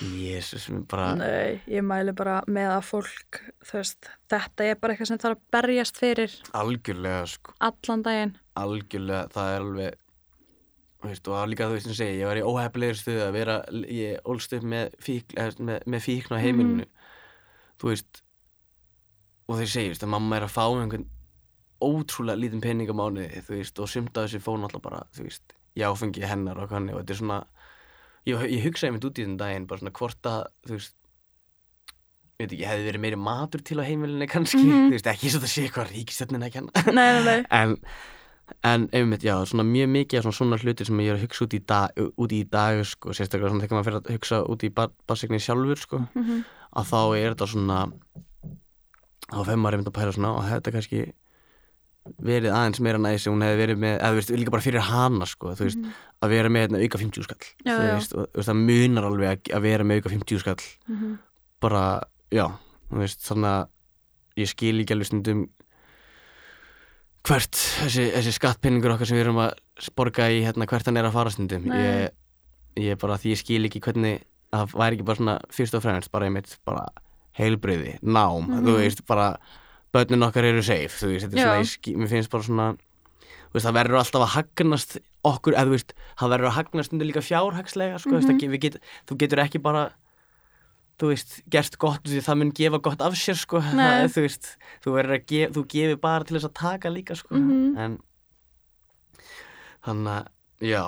Jésus, 0.00 0.66
mér 0.72 0.84
bara 0.90 1.08
Nei, 1.18 1.60
ég 1.70 1.84
mæli 1.86 2.14
bara 2.16 2.40
með 2.50 2.70
að 2.74 2.86
fólk 2.88 3.40
þú 3.66 3.76
veist, 3.76 4.08
þetta 4.32 4.66
er 4.66 4.78
bara 4.80 4.94
eitthvað 4.94 5.10
sem 5.10 5.20
þarf 5.22 5.36
að 5.36 5.42
berjast 5.56 6.00
fyrir 6.00 6.36
algjörlega 6.56 7.26
sko, 7.30 7.54
allan 7.68 8.06
daginn. 8.06 8.32
Algjörlega, 8.60 9.28
það 9.34 9.52
er 9.52 9.66
alveg 9.66 10.00
veist, 11.04 11.30
og 11.30 11.52
líka 11.52 11.68
þú 11.68 11.76
veist 11.76 11.88
sem 11.90 11.98
segi, 12.00 12.18
ég 12.22 12.30
var 12.30 12.40
í 12.40 12.46
óhefnilegri 12.46 13.00
stuðu 13.02 13.22
að 13.26 13.36
vera, 13.36 13.60
ég 13.86 14.32
ólst 14.32 14.56
upp 14.56 14.66
með, 14.74 14.96
fík, 15.04 15.36
eh, 15.36 15.54
með, 15.60 15.86
með 15.86 16.04
fíkn 16.08 16.36
á 16.36 16.42
heimilinu. 16.42 16.90
Þú 17.80 17.92
veist 17.92 18.24
og 19.50 19.58
þeir 19.58 19.70
segi, 19.70 19.88
þú 19.88 19.94
veist, 19.94 20.06
að 20.06 20.14
mamma 20.16 20.38
er 20.38 20.46
að 20.46 20.54
fá 20.56 20.64
einhvern 20.66 21.08
ótrúlega 21.80 22.38
lítinn 22.40 22.60
pening 22.64 22.90
á 22.90 22.94
mánuði 22.96 23.42
þú 23.46 23.56
veist, 23.58 23.80
og 23.80 23.88
sumt 23.90 24.16
af 24.16 24.28
þessi 24.28 24.40
fór 24.44 24.58
náttúrulega 24.62 24.86
bara 24.88 25.02
þú 25.16 25.26
veist, 25.28 25.54
ég 25.78 25.86
áfengi 25.88 26.22
hennar 26.26 26.58
og 26.60 26.68
kanni 26.72 26.92
og 26.94 27.00
þetta 27.02 27.14
er 27.14 27.20
svona, 27.20 27.38
ég, 28.28 28.46
ég 28.52 28.64
hugsaði 28.66 28.92
mitt 28.96 29.04
út 29.08 29.18
í 29.20 29.24
þenn 29.26 29.38
daginn, 29.40 29.66
bara 29.70 29.80
svona 29.82 29.94
hvort 29.96 30.30
að 30.30 30.40
þú 30.68 30.76
veist 30.78 30.96
ég 32.40 32.46
veit 32.46 32.54
ekki, 32.56 32.68
hefði 32.70 32.86
verið 32.88 33.02
meiri 33.04 33.18
matur 33.20 33.60
til 33.68 33.76
á 33.80 33.84
heimilinu 33.84 34.26
kannski, 34.30 34.62
þú 34.64 34.94
veist, 34.94 35.10
ekki 35.12 35.28
svo 35.34 35.42
það 35.42 35.50
sé 35.52 35.66
eitthvað 35.66 35.90
ríkistöfnin 35.92 36.46
að 36.46 36.54
kenna. 36.54 36.84
Nei, 36.96 37.08
nei, 37.12 37.24
nei, 37.26 37.42
en, 37.60 37.74
en 38.64 38.86
einmitt, 38.96 39.26
já, 39.28 39.34
svona 39.46 39.66
mjög 39.68 39.90
mikið 39.92 40.18
af 40.18 40.24
svona, 40.24 40.38
svona 40.38 40.58
hlutir 40.62 40.88
sem 40.88 41.02
ég 41.04 41.12
er 41.12 41.18
að 41.18 41.26
hugsa 41.26 41.44
út 41.44 41.56
í 41.58 41.60
dag, 41.68 42.00
út 42.16 42.32
í 42.32 42.40
dag 42.48 42.80
sko, 42.88 43.12
sérstaklega 43.12 43.52
svona 43.52 43.66
þegar 43.66 43.76
maður 43.76 43.88
fyrir 43.90 44.00
að 44.00 44.16
hugsa 44.16 44.40
út 44.56 44.64
í 44.64 44.72
bassikni 44.80 45.40
sjálfur, 45.44 45.84
sko, 45.84 46.00
Mhm. 46.16 46.40
að 46.80 46.88
þá 46.94 46.98
er 47.20 47.28
þetta 47.34 47.50
svona 47.52 47.78
þá 49.30 49.40
fer 49.46 49.60
maður 49.60 49.76
einmitt 49.76 49.90
að 49.92 49.98
pæla 50.00 50.16
svona 50.16 50.32
og 50.40 50.48
þetta 50.48 50.72
kannski 50.74 51.02
verið 52.24 52.50
aðeins 52.56 52.80
meira 52.80 52.98
næsi 52.98 53.28
hún 53.30 53.42
hefði 53.44 53.58
verið 53.60 53.78
með, 53.82 53.94
eða 54.00 54.10
þú 54.10 54.18
veist, 54.20 54.30
líka 54.40 54.50
bara 54.54 54.62
fyrir 54.64 54.80
hana 54.88 55.26
sko, 55.28 55.52
þú 55.58 55.66
veist, 55.68 55.82
að 56.24 56.28
vera 56.32 56.48
með 56.48 56.64
hérna, 56.64 56.80
auka 56.84 56.98
50 56.98 57.22
skall, 57.26 57.44
Já, 57.64 57.74
þú 57.76 57.88
veist, 57.94 58.14
og, 58.16 58.26
veist, 58.34 58.48
það 58.48 58.62
munar 58.64 59.04
alveg 59.10 59.50
að, 59.52 59.60
vera 59.62 59.84
með 59.84 60.00
auka 60.00 60.12
50 60.14 60.38
skall. 60.40 60.64
Mhm. 60.88 61.18
bara, 61.60 61.82
já, 62.32 62.46
þú 62.90 62.96
veist, 63.02 63.20
þannig 63.28 63.50
að 63.52 63.68
ég 64.40 64.48
skil 64.48 64.80
ekki 64.80 64.94
alveg 64.96 65.06
stundum 65.10 65.42
hvert 67.28 67.52
þessi, 67.60 68.06
þessi 68.16 68.32
skattpenningur 68.32 68.94
okkar 68.94 69.06
sem 69.10 69.18
við 69.18 69.26
erum 69.26 69.40
að 69.44 69.90
borga 69.98 70.30
í 70.32 70.40
hérna 70.46 70.66
hvert 70.70 70.88
hann 70.88 70.96
er 70.96 71.08
að 71.10 71.16
fara 71.18 71.32
stundum. 71.34 71.66
Ég, 71.68 72.10
ég 72.80 72.98
bara, 73.02 73.18
því 73.20 73.34
ég 73.34 73.40
skil 73.42 73.62
ekki 73.68 73.82
hvernig 73.84 74.22
það 74.50 74.72
væri 74.80 74.96
ekki 74.96 75.06
bara 75.10 75.20
svona 75.20 75.36
fyrst 75.52 75.76
og 75.76 75.84
fremst 75.84 76.10
bara 76.14 76.26
einmitt 76.30 76.56
bara 76.66 76.86
heilbreyði, 77.38 77.98
nám, 78.02 78.48
Mhm. 78.48 78.64
þú 78.66 78.76
veist, 78.80 79.04
bara 79.06 79.28
börnin 79.92 80.22
okkar 80.22 80.44
eru 80.44 80.62
safe, 80.62 80.94
þú 81.00 81.08
veist, 81.12 81.26
þetta 81.26 81.36
er 81.40 81.46
svona 81.46 81.64
skil, 81.72 81.96
mér 81.98 82.08
finnst 82.12 82.30
bara 82.30 82.42
svona 82.46 82.66
veist, 83.52 83.66
það 83.66 83.74
verður 83.80 83.98
alltaf 84.00 84.22
að 84.22 84.34
hagnast 84.36 84.98
okkur, 85.26 85.54
eða 85.58 85.66
þú 85.66 85.74
veist, 85.74 85.94
það 86.20 86.30
verður 86.34 86.48
að 86.50 86.56
hagnast 86.60 86.90
stundu 86.90 87.04
líka 87.08 87.20
fjárhagslega, 87.26 87.98
sko, 87.98 88.10
mm 88.10 88.20
Mhm. 88.20 88.38
-hmm. 88.38 88.50
við 88.50 88.60
get, 88.60 88.76
þú 89.10 89.16
getur 89.18 89.38
ekki 89.44 89.58
bara 89.62 89.90
þú 91.00 91.08
veist, 91.08 91.40
gert 91.50 91.78
gott 91.78 92.04
því 92.04 92.20
það 92.20 92.36
mun 92.38 92.52
gefa 92.52 92.78
gott 92.78 93.00
af 93.00 93.14
sér, 93.14 93.34
sko 93.36 93.60
það, 93.60 94.04
þú 94.14 94.20
veist, 94.20 94.56
þú 94.84 94.90
verður 94.94 95.16
að 95.18 95.26
gef, 95.26 95.50
þú 95.56 95.66
gefur 95.66 95.96
bara 96.00 96.24
til 96.24 96.36
þess 96.36 96.44
að 96.48 96.54
taka 96.54 96.88
líka, 96.90 97.14
sko 97.16 97.34
Mhm. 97.34 97.76
en 97.78 97.98
þannig 99.84 100.12
að, 100.12 100.26
já 100.60 100.82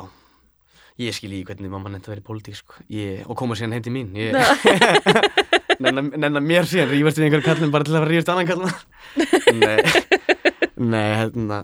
ég 0.99 1.15
skil 1.17 1.33
í 1.33 1.45
hvernig 1.45 1.71
mamma 1.71 1.89
nefndi 1.89 2.07
að 2.11 2.15
vera 2.15 2.21
í 2.21 2.29
pólitík, 2.29 2.55
sko 2.61 2.75
ég, 2.91 3.25
og 3.29 3.37
koma 3.37 3.55
síðan 3.55 3.73
heim 3.73 3.83
til 3.83 3.93
mín 3.93 4.13
ég, 4.15 4.33
nenna, 5.83 6.05
nenna 6.25 6.43
mér 6.45 6.69
síðan 6.69 6.91
rífast 6.93 7.19
við 7.21 7.29
einhverjum 7.29 7.47
kallin 7.49 7.75
bara 7.75 7.89
til 7.89 7.99
að 7.99 8.09
rífast 8.11 8.33
annan 8.33 8.51
kallin 8.51 8.75
nei, 9.63 9.77
nei, 10.77 11.09
hérna. 11.21 11.63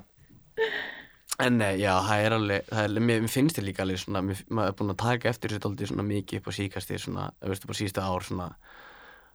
En 1.39 1.55
nei, 1.61 1.77
já, 1.79 1.93
það 2.03 2.25
er 2.25 2.35
alveg 2.35 2.71
það 2.73 2.83
er, 2.85 3.03
mér, 3.09 3.21
mér 3.25 3.33
finnst 3.33 3.59
þér 3.59 3.67
líka 3.69 3.85
alveg 3.85 4.01
svona 4.03 4.25
mér, 4.27 4.41
maður 4.51 4.73
er 4.73 4.79
búin 4.81 4.95
að 4.95 5.01
taka 5.05 5.31
eftir 5.31 5.55
þessu 5.55 5.65
dálítið 5.65 5.93
svona 5.93 6.07
mikið 6.09 6.41
upp 6.41 6.51
á 6.51 6.53
síkasti 6.59 6.99
svona, 6.99 7.29
þú 7.39 7.53
veist, 7.53 7.69
bara 7.71 7.79
síðustu 7.79 8.03
ár 8.03 8.27
svona 8.27 8.49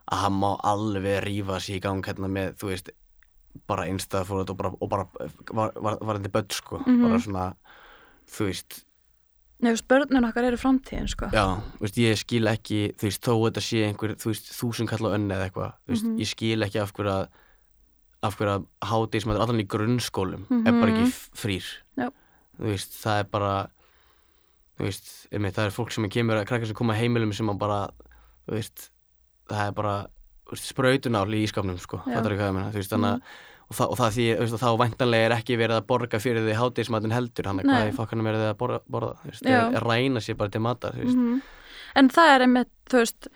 að 0.04 0.24
hann 0.26 0.36
má 0.42 0.50
alveg 0.68 1.22
rífa 1.24 1.62
sig 1.64 1.80
í 1.80 1.84
gang 1.86 2.04
hérna 2.04 2.28
með, 2.28 2.58
þú 2.60 2.74
veist 2.74 2.92
bara 3.70 3.86
einstæða 3.88 4.26
fór 4.28 4.44
og 4.44 4.58
bara, 4.60 4.74
og 4.76 4.90
bara 4.92 5.06
var, 5.16 5.72
var, 5.78 5.98
var 6.02 6.20
þetta 6.20 6.34
börn, 6.34 6.50
sko. 6.58 6.82
Mhm. 6.84 7.06
bara 7.06 7.22
svona, 7.24 7.46
þú 8.36 8.50
veist 8.50 8.82
Veist, 9.64 9.88
börnin 9.88 10.26
okkar 10.28 10.44
eru 10.50 10.58
framtíðin, 10.60 11.08
sko 11.08 11.30
Já, 11.32 11.46
veist, 11.80 11.96
ég 11.98 12.18
skil 12.20 12.48
ekki, 12.52 12.82
þú 13.00 13.08
veist, 13.08 13.22
þó 13.24 13.34
þetta 13.48 13.62
sé 13.64 13.84
einhver, 13.88 14.16
þú 14.20 14.32
veist, 14.34 14.50
þúsund 14.58 14.90
kall 14.92 15.08
á 15.08 15.16
önni 15.16 15.32
eða 15.34 15.50
eitthvað, 15.50 15.74
veist, 15.88 16.04
Mhm. 16.06 16.18
ég 16.20 16.28
skil 16.28 16.60
ekki 16.68 16.82
af 16.82 16.92
hverju 16.94 17.14
að, 17.14 17.28
af 18.24 18.36
hverju 18.38 18.54
að 18.58 18.66
hádegi 18.90 19.22
sem 19.22 19.32
þetta 19.32 19.40
er 19.40 19.46
allan 19.48 19.64
í 19.64 19.68
grunnskólum 19.68 20.44
er 20.68 20.72
bara 20.72 20.92
ekki 20.92 21.04
Mhm. 21.04 21.12
f- 21.12 21.30
frýr. 21.36 21.66
Já. 21.98 22.10
Þú 22.60 22.66
veist, 22.70 22.92
það 23.04 23.20
er 23.20 23.24
bara, 23.32 23.68
þú 24.80 24.84
veist, 24.86 25.28
einmitt, 25.32 25.54
það 25.56 25.66
er 25.68 25.72
fólk 25.72 25.92
sem 25.92 26.10
kemur 26.10 26.36
að 26.42 26.46
krakkar 26.48 26.66
sem 26.68 26.76
koma 26.76 26.94
heimilum 26.94 27.34
sem 27.34 27.48
að 27.48 27.58
bara, 27.60 27.90
þú 28.48 28.54
veist, 28.58 28.90
það 29.50 29.68
er 29.68 29.72
bara, 29.72 30.08
veist, 30.52 30.74
sprautunál 30.74 31.28
í 31.34 31.44
ískapnum, 31.48 31.80
sko, 31.80 31.98
það 32.06 32.26
er 32.26 32.32
ekki 32.32 32.40
hvað 32.40 32.50
ég 32.52 32.54
meina, 32.54 32.72
þú 32.72 32.80
veist, 32.82 32.92
þannig 32.92 33.12
Mhm. 33.14 33.22
að, 33.22 33.22
og, 33.74 33.78
það, 33.80 33.94
og 33.96 34.00
það 34.00 34.12
því, 34.18 34.28
veist, 34.44 34.58
þá 34.62 34.70
væntanlega 34.84 35.28
er 35.32 35.36
ekki 35.40 35.58
verið 35.60 35.80
að 35.82 35.88
borga 35.90 36.20
fyrir 36.22 36.46
því 36.46 36.58
hádegismatinn 36.62 37.16
heldur, 37.18 37.50
hann 37.50 37.60
er 37.64 37.68
hvað 37.72 37.90
í 37.90 37.96
fokkanum 37.98 38.30
er 38.32 38.38
þið 38.40 38.50
að 38.52 38.60
borða, 38.62 38.80
borða 38.96 39.14
þú 39.24 39.32
veist, 39.34 39.50
er, 39.50 39.80
ræna 39.88 40.24
sér 40.24 40.38
bara 40.40 40.54
til 40.54 40.62
matar, 40.64 40.94
þú 41.00 41.08
veist, 41.08 41.18
Mhm. 41.24 41.42
En 41.94 42.08
það 42.10 42.32
er 42.36 42.42
einmitt, 42.48 42.72
þú 42.90 43.02
veist 43.04 43.28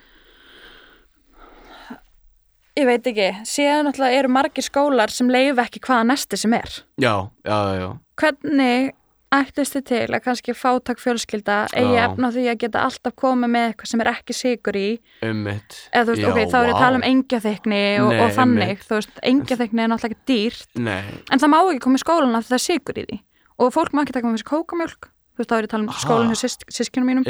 ég 2.78 2.86
veit 2.86 3.08
ekki 3.10 3.28
síðan 3.50 3.88
náttúrulega 3.88 4.20
eru 4.22 4.30
margir 4.34 4.66
skólar 4.66 5.10
sem 5.14 5.30
leif 5.34 5.58
ekki 5.62 5.82
hvaða 5.86 6.06
næsti 6.12 6.38
sem 6.38 6.54
er. 6.54 6.76
Já, 7.02 7.14
já, 7.46 7.58
já, 7.58 7.80
já. 7.82 7.90
hvernig 8.22 8.92
ættist 9.34 9.76
þið 9.76 9.84
til 9.90 10.16
að 10.16 10.22
kannski 10.24 10.54
fátak 10.56 11.02
fjölskylda 11.04 11.58
eigi 11.76 11.98
efna 12.00 12.30
því 12.32 12.46
að 12.52 12.60
geta 12.62 12.84
alltaf 12.88 13.16
komið 13.20 13.52
með 13.54 13.66
eitthvað 13.70 13.92
sem 13.92 14.04
er 14.04 14.10
ekki 14.14 14.36
sigur 14.38 14.80
í. 14.80 14.88
Ummitt. 15.28 15.78
eða 15.92 16.06
þú 16.08 16.14
veist, 16.14 16.28
ok, 16.30 16.40
þá 16.54 16.58
er 16.60 16.68
ég 16.70 16.76
að 16.76 16.84
tala 16.86 17.00
um 17.00 17.06
engjaþykni 17.10 17.82
og, 18.04 18.12
og 18.24 18.34
þannig, 18.38 18.86
engjaþykni 19.32 19.84
er 19.84 19.92
náttúrulega 19.92 20.16
ekki 20.16 20.32
dýrt 20.32 20.80
Nei, 20.80 21.04
en 21.28 21.44
það 21.44 21.54
má 21.54 21.60
ekki 21.60 21.84
koma 21.84 22.00
í 22.00 22.04
skólan 22.04 22.38
af 22.38 22.46
því 22.46 22.54
það 22.54 22.60
er 22.60 22.66
sigur 22.66 23.02
í 23.02 23.06
því. 23.08 23.20
Og 23.58 23.74
fólk 23.74 23.96
má 23.98 24.04
ekki 24.04 24.16
taka 24.16 24.30
með 24.30 24.38
þessi 24.38 24.50
kókamjölk 24.52 25.10
þú 25.10 25.44
veist, 25.44 25.50
þá 25.52 25.58
er 25.58 25.60
ég 25.60 25.68
að 25.68 25.74
tala 25.74 25.84
um 25.88 26.00
skólan 26.06 26.32
hjá 26.32 26.42
sísk, 26.46 26.64
sískinum 26.72 27.12
mínum. 27.12 27.28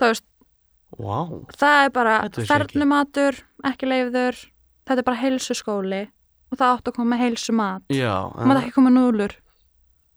Veist, 0.00 0.24
vá. 0.96 1.18
það 1.60 1.84
er 1.84 1.92
bara 1.94 2.16
fernumatur, 2.38 3.42
ekki. 3.68 3.90
leifður 3.90 4.40
þetta 4.88 4.98
er 5.02 5.06
bara 5.06 5.20
heilsuskóli 5.20 6.02
og 6.50 6.58
það 6.58 6.72
átt 6.74 6.90
að 6.90 6.96
koma 6.96 7.20
heilsumat. 7.20 7.84
Þú 7.92 8.48
mátt 8.48 8.64
ekki 8.64 8.74
koma 8.74 8.88
með 8.88 8.96
núðlur 8.96 9.36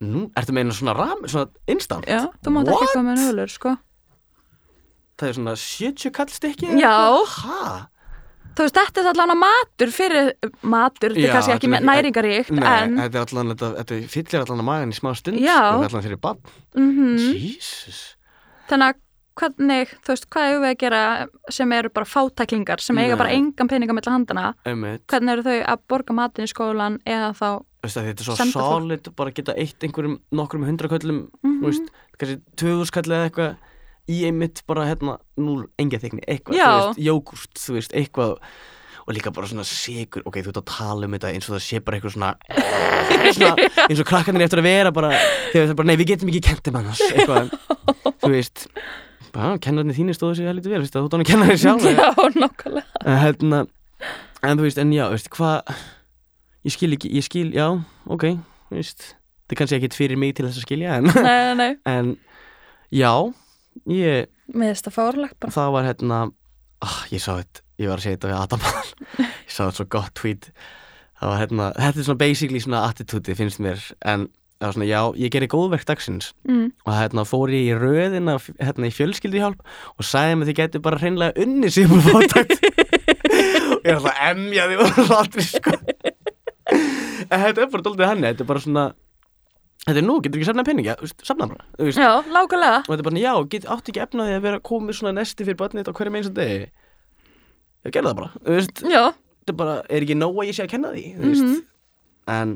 Nú, 0.04 0.26
ertu 0.40 0.54
meina 0.56 0.76
svona 0.76 0.94
ram, 0.98 1.24
svona 1.30 1.50
instant? 1.72 2.06
já, 2.10 2.26
þú 2.44 2.54
mátt 2.58 2.72
ekki 2.74 2.92
koma 2.94 3.08
með 3.12 3.24
núðlur, 3.24 3.54
sko 3.56 3.76
Það 5.22 5.30
er 5.30 5.36
svona 5.38 5.54
70 5.62 6.12
kall 6.18 6.32
stykki? 6.34 6.70
Já. 6.82 6.94
Hæ? 7.38 7.90
þú 8.54 8.66
veist, 8.68 8.76
þetta 8.78 9.02
er 9.02 9.08
allan 9.14 9.32
að 9.34 9.40
matur 9.42 9.92
fyrir 9.94 10.28
matur, 10.62 11.14
þetta 11.16 11.26
er 11.30 11.34
kannski 11.34 11.54
ekki 11.56 11.70
næringaríkt 11.74 12.52
Nei, 12.54 12.74
en 12.84 13.00
þetta 13.02 13.22
er 13.22 13.24
allan, 13.32 13.56
þetta, 13.58 13.98
fyllir 14.14 14.44
allan 14.44 14.62
að 14.62 14.68
magan 14.68 14.94
í 14.94 14.98
smá 14.98 15.10
stund, 15.18 15.40
Já. 15.42 15.56
sko, 15.58 15.72
þetta 15.72 15.88
er 15.88 15.90
allan 15.90 16.06
fyrir 16.06 16.22
bann. 16.22 16.44
mm 16.78 17.16
Jesus. 17.34 18.02
þannig 18.70 18.92
að 18.94 19.00
hvernig, 19.42 19.94
þú 20.06 20.14
veist, 20.14 20.28
hvað 20.30 20.46
hefur 20.52 20.62
við 20.62 20.70
að 20.70 20.78
gera 20.84 21.02
sem 21.58 21.72
eru 21.80 21.90
bara 21.98 22.06
fátæklingar 22.06 22.84
sem 22.86 23.00
eiga 23.02 23.16
Nei. 23.16 23.22
bara 23.24 23.34
engan 23.34 23.70
peninga 23.72 23.96
mellir 23.98 24.14
handana 24.14 24.52
Ummitt. 24.70 25.08
hvernig 25.10 25.34
eru 25.34 25.46
þau 25.48 25.58
að 25.74 25.82
borga 25.90 26.14
matin 26.14 26.46
í 26.46 26.52
skólan 26.54 27.00
eða 27.10 27.32
þá 27.34 27.48
þetta 27.84 28.24
er 28.24 28.28
svo 28.30 28.36
solid 28.52 29.10
bara 29.18 29.32
geta 29.36 29.56
eitt 29.60 29.84
einhverjum 29.84 30.20
nokkrum 30.32 30.64
hundra 30.68 30.88
köllum, 30.92 31.26
Mhm. 31.44 31.60
þú 31.62 31.68
veist, 31.68 31.90
kannski 32.18 32.42
töðuskall 32.56 33.04
eða 33.12 33.30
eitthvað 33.30 33.56
í 34.10 34.22
einmitt 34.28 34.62
bara 34.68 34.86
hérna, 34.88 35.18
núl, 35.38 35.66
engja 35.80 36.00
þykni, 36.00 36.24
eitthvað, 36.28 36.96
jógurt, 36.98 37.54
þú 37.56 37.74
veist, 37.80 37.92
eitthvað. 37.94 38.38
Og 39.06 39.14
líka 39.16 39.34
bara 39.36 39.48
svona 39.48 39.66
sigur, 39.68 40.22
ok, 40.26 40.38
þú 40.40 40.48
ert 40.54 40.60
að 40.62 40.66
tala 40.66 41.06
um 41.06 41.12
þetta 41.12 41.34
eins 41.34 41.50
og 41.50 41.56
það 41.58 41.64
sé 41.68 41.80
bara 41.84 41.98
eitthvað 42.00 42.14
svona, 42.16 42.36
svona 43.36 43.56
eins 43.90 44.00
og 44.00 44.06
krakkarnir 44.08 44.46
eftir 44.46 44.60
að 44.62 44.64
vera 44.64 44.92
bara, 44.96 45.10
er 45.54 45.74
bara, 45.76 45.88
nei, 45.88 45.98
við 46.00 46.08
getum 46.14 46.30
ekki 46.32 46.42
kentum 46.48 46.76
annars, 46.80 47.02
eitthvað, 47.12 47.52
þú 48.24 48.30
veist, 48.32 48.68
bara, 49.34 49.58
kennarnir 49.60 49.98
þínir 49.98 50.16
stóðu 50.16 50.38
sig 50.40 50.48
heldur 50.48 50.72
vel, 50.72 50.88
þú 50.88 51.04
ert 51.04 51.12
hann 51.18 51.26
að 51.26 51.32
kenna 51.34 51.50
þér 51.52 51.60
sjálf, 51.60 51.84
já, 52.00 52.32
nokkulega 52.40 53.04
en 53.04 53.20
hérna, 53.26 53.68
en 54.44 54.58
þú 54.58 54.68
veist, 54.70 54.78
en 54.80 54.92
já, 54.96 55.04
veist, 55.12 55.30
hvað, 55.36 55.76
ég 56.64 56.76
skil 56.76 56.96
ekki, 56.98 57.12
ég 57.14 57.26
skil, 57.26 57.50
já, 57.56 57.68
ok 58.08 58.30
þetta 58.74 59.56
er 59.56 59.60
kannski 59.60 59.80
ekkit 59.80 59.98
fyrir 59.98 60.20
mig 60.20 60.36
til 60.38 60.48
þess 60.48 60.62
að 60.62 60.68
skilja 60.68 61.00
en, 61.00 61.10
Nei, 61.14 61.42
nei, 61.50 61.56
nei, 61.60 61.72
en 61.96 62.14
já, 62.94 63.12
ég 63.92 64.30
það 65.54 65.74
var 65.78 65.88
hérna 65.88 66.22
ah, 66.84 67.02
ég 67.14 67.24
sá 67.24 67.36
þetta, 67.40 67.64
ég 67.82 67.92
var 67.92 68.00
að 68.00 68.06
segja 68.06 68.20
þetta 68.20 68.32
við 68.32 68.40
Adam. 68.42 68.64
Ég 69.44 69.52
sá 69.52 69.60
þetta 69.64 69.78
svo 69.78 69.86
gott 69.94 70.14
tweet. 70.18 70.48
Það 71.20 71.30
var 71.30 71.42
hérna, 71.44 71.68
þetta 71.78 72.02
er 72.02 72.08
svona 72.08 72.22
basically 72.24 72.62
svona 72.64 72.82
attitúti 72.90 73.36
finnst 73.38 73.62
mér, 73.64 73.84
en 74.04 74.26
það 74.60 74.66
var 74.66 74.76
svona 74.78 74.88
já, 74.90 75.00
ég 75.24 75.34
gerir 75.34 75.52
góðverk 75.52 75.88
dagsins. 75.88 76.32
Mm. 76.48 76.72
og 76.84 76.94
hérna 76.98 77.26
fór 77.28 77.54
ég 77.54 77.70
í 77.70 77.78
röðina 77.80 78.38
hérna 78.60 78.90
í 78.90 78.96
fjölskyldihjálp 78.96 79.64
og 79.98 80.08
sagði 80.08 80.40
mig 80.40 80.50
þið 80.52 80.60
getur 80.62 80.84
bara 80.84 81.00
hreinlega 81.02 81.44
unni 81.44 81.72
búin 81.92 82.06
fátækt 82.08 82.56
og 82.64 83.88
ég 83.88 84.00
var 84.00 84.00
alltaf 84.00 84.22
emjaði 84.30 84.80
og 84.80 85.00
hlátri 85.08 85.48
sko 85.48 85.78
þetta 87.42 87.62
er 87.66 87.72
bara 87.74 87.84
doldið 87.88 88.08
henni, 88.10 88.28
þetta 88.32 88.44
er 88.46 88.50
bara 88.54 88.60
svona 88.64 88.86
þetta 89.84 90.00
er 90.00 90.06
nú, 90.08 90.16
getur 90.24 90.40
ekki 90.40 90.48
safnað 90.50 90.68
peninga 90.70 90.96
þú 91.00 91.08
veist, 91.08 91.24
safnað 91.28 91.54
bara, 91.54 91.66
þú 91.78 91.88
veist. 91.90 92.00
Já, 92.00 92.12
lágulega 92.32 92.78
og 92.84 92.90
þetta 92.92 93.02
er 93.04 93.08
bara, 93.10 93.24
já, 93.24 93.34
get, 93.56 93.66
áttu 93.76 93.92
ekki 93.94 94.04
efnaði 94.06 94.36
að 94.38 94.46
vera 94.48 94.60
komið 94.72 95.00
svona 95.00 95.16
nesti 95.20 95.44
fyrir 95.48 95.60
barnið 95.60 95.90
á 95.90 95.94
hverjum 95.98 96.16
eins 96.20 96.30
og 96.30 96.36
degi. 96.38 96.68
Ég 97.84 97.92
gerði 97.98 98.10
það 98.14 98.20
bara, 98.22 98.30
þú 98.44 98.58
veist. 98.58 98.84
Já, 98.88 99.04
þetta 99.44 99.54
er 99.56 99.60
bara, 99.64 99.78
er 99.90 100.06
ekki 100.06 100.16
nóg 100.20 100.38
að 100.40 100.48
ég 100.52 100.56
sé 100.60 100.64
að 100.68 100.72
kenna 100.76 100.94
því 100.96 101.06
þú 101.18 101.32
veist, 101.32 101.44
Mhm. 101.44 101.64
en 102.34 102.54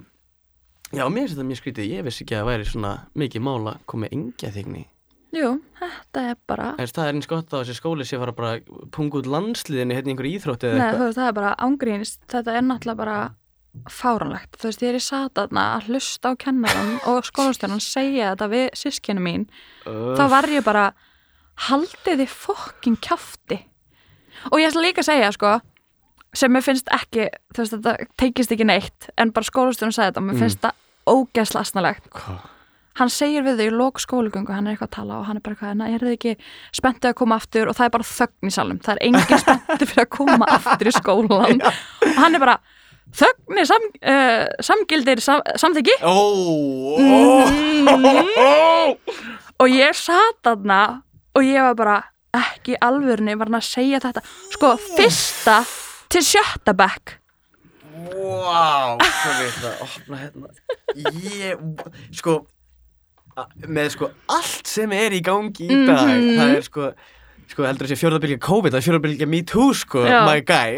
já, 0.96 1.04
mér 1.12 1.26
finnst 1.28 1.36
þetta 1.36 1.48
mjög 1.50 1.60
skrítið, 1.62 1.90
ég 1.98 2.04
vissi 2.08 2.24
ekki 2.24 2.36
að 2.38 2.44
það 2.46 2.52
væri 2.54 2.66
svona 2.72 2.94
mikið 3.18 3.42
mála 3.44 3.74
komið 3.92 4.14
engja 4.16 4.52
þigni 4.56 4.86
jú, 5.36 5.50
þetta 5.82 6.22
er 6.32 6.38
bara 6.48 6.70
það 6.80 7.04
er 7.10 7.14
eins 7.18 7.28
gott 7.28 7.52
á 7.52 7.60
þessi 7.60 7.76
skóli 7.76 8.06
sé 8.08 8.18
fara 8.18 8.32
bara 8.32 8.60
punga 8.96 9.20
út 9.20 9.28
landsliðinni 9.28 9.94
hérna 9.98 10.08
í 10.08 10.16
einhverju 10.16 10.40
íþrótti 10.40 10.70
eða 10.70 10.78
Nei, 10.80 10.86
eitthvað. 10.88 11.02
þú 11.02 11.08
veist, 11.10 11.18
það 11.20 11.28
er 11.28 11.36
bara 11.36 11.56
ángrínist 11.68 12.20
þetta 12.32 12.56
er 12.56 12.62
náttúrulega 12.64 12.96
bara 12.98 13.18
fáranlegt 13.92 14.58
þú 14.58 14.70
veist, 14.70 14.82
ég 14.84 14.90
er 14.94 14.98
í 15.00 15.04
sataðna 15.04 15.64
að 15.78 15.90
hlusta 15.92 16.32
á 16.34 16.40
kennaran 16.42 16.96
og 17.12 17.28
skólastjónan 17.28 17.84
segja 17.84 18.32
þetta 18.34 18.48
við 18.54 18.68
sískinu 18.80 19.22
mín, 19.24 19.46
þá 19.86 20.24
var 20.32 20.48
ég 20.50 20.66
bara 20.66 20.88
haldið 21.68 22.24
þið 22.24 22.34
fokkin 22.34 22.98
kjafti? 23.02 23.60
Og 24.52 24.60
ég 24.62 24.70
ætla 24.72 24.82
líka 24.86 25.02
að 25.02 25.10
segja 25.12 25.32
sko, 25.34 25.54
sem 26.38 26.52
mér 26.54 26.66
finnst 26.66 26.90
ekki 26.94 27.30
þú 27.56 27.64
veist, 27.64 27.78
þetta 27.78 27.96
teikist 28.22 28.52
ekki 28.54 28.68
neitt 28.70 29.10
en 29.18 29.32
bara 29.34 29.48
skólastjónan 29.50 29.96
segja 29.96 30.12
þetta, 30.12 30.22
mér 30.26 30.36
Mm. 30.38 30.44
finnst 30.46 30.62
það 30.62 30.76
ógeðsla 31.08 31.62
asnalegt. 31.66 32.10
Hvað? 32.12 32.46
hann 32.98 33.10
segir 33.14 33.44
við 33.46 33.60
þau 33.60 33.68
í 33.70 33.74
lók 33.78 34.00
skólagöngu 34.02 34.50
hann 34.50 34.66
er 34.66 34.74
eitthvað 34.74 34.88
að 34.90 34.96
tala 34.96 35.18
og 35.20 35.26
hann 35.28 35.38
er 35.38 35.42
bara 35.46 35.54
eitthvað 35.56 35.76
"Na, 35.78 35.86
er 35.86 36.00
þið 36.02 36.14
ekki 36.18 36.32
spenntið 36.74 37.10
að 37.12 37.14
koma 37.16 37.36
aftur? 37.38 37.68
Og 37.70 37.76
það 37.78 37.86
er 37.86 37.90
bara 37.94 38.04
þögn 38.04 38.48
í 38.48 38.52
salum 38.52 38.80
það 38.82 38.96
er 38.96 39.02
engin 39.06 39.38
spenntið 39.44 39.88
fyrir 39.92 40.02
að 40.06 40.10
koma 40.10 40.46
aftur 40.50 40.88
í 40.88 40.94
skólan 40.98 41.62
og 42.02 42.16
hann 42.18 42.34
er 42.36 42.40
bara 42.40 42.58
þögn 43.16 43.58
er 43.62 43.66
sam, 43.70 43.82
uh, 44.04 44.46
samgildir 44.62 45.22
sam, 45.24 45.42
samþyggi 45.58 45.96
Ó, 46.04 46.18
ó, 46.98 47.48
ó, 48.38 48.98
og 49.60 49.70
ég 49.72 49.96
sat 49.98 50.50
aðna 50.52 51.02
og 51.38 51.44
ég 51.46 51.62
var 51.62 51.76
bara 51.80 51.98
ekki 52.38 52.76
alvörni 52.84 53.34
var 53.40 53.48
hann 53.50 53.58
að 53.62 53.66
segja 53.66 54.00
þetta. 54.04 54.22
Sko 54.54 54.74
fyrsta 54.98 55.62
til 56.12 56.22
sjötta 56.22 56.74
bekk. 56.78 57.16
Vá, 57.98 58.98
svo 59.02 59.32
við 59.40 59.48
ætla 59.48 59.72
að 59.72 59.82
opna 59.88 60.20
hérna. 60.22 60.52
Ég, 61.24 61.64
sko 62.20 62.36
með 63.70 63.92
sko 63.96 64.10
allt 64.34 64.66
sem 64.70 64.92
er 64.98 65.14
í 65.14 65.22
gangi 65.26 65.66
í 65.68 65.82
dag 65.88 66.04
Mhm. 66.08 66.38
það 66.40 66.56
er 66.58 66.62
sko 66.66 66.92
sko 67.48 67.66
heldur 67.68 67.88
að 67.88 67.92
sé 67.94 67.98
fjórðabilgja 68.02 68.40
COVID 68.44 68.74
það 68.74 68.80
er 68.82 68.86
fjórðabilgja 68.88 69.28
Me 69.32 69.42
Too 69.48 69.68
sko 69.78 70.04
Já. 70.08 70.20
my 70.28 70.42
guy 70.48 70.78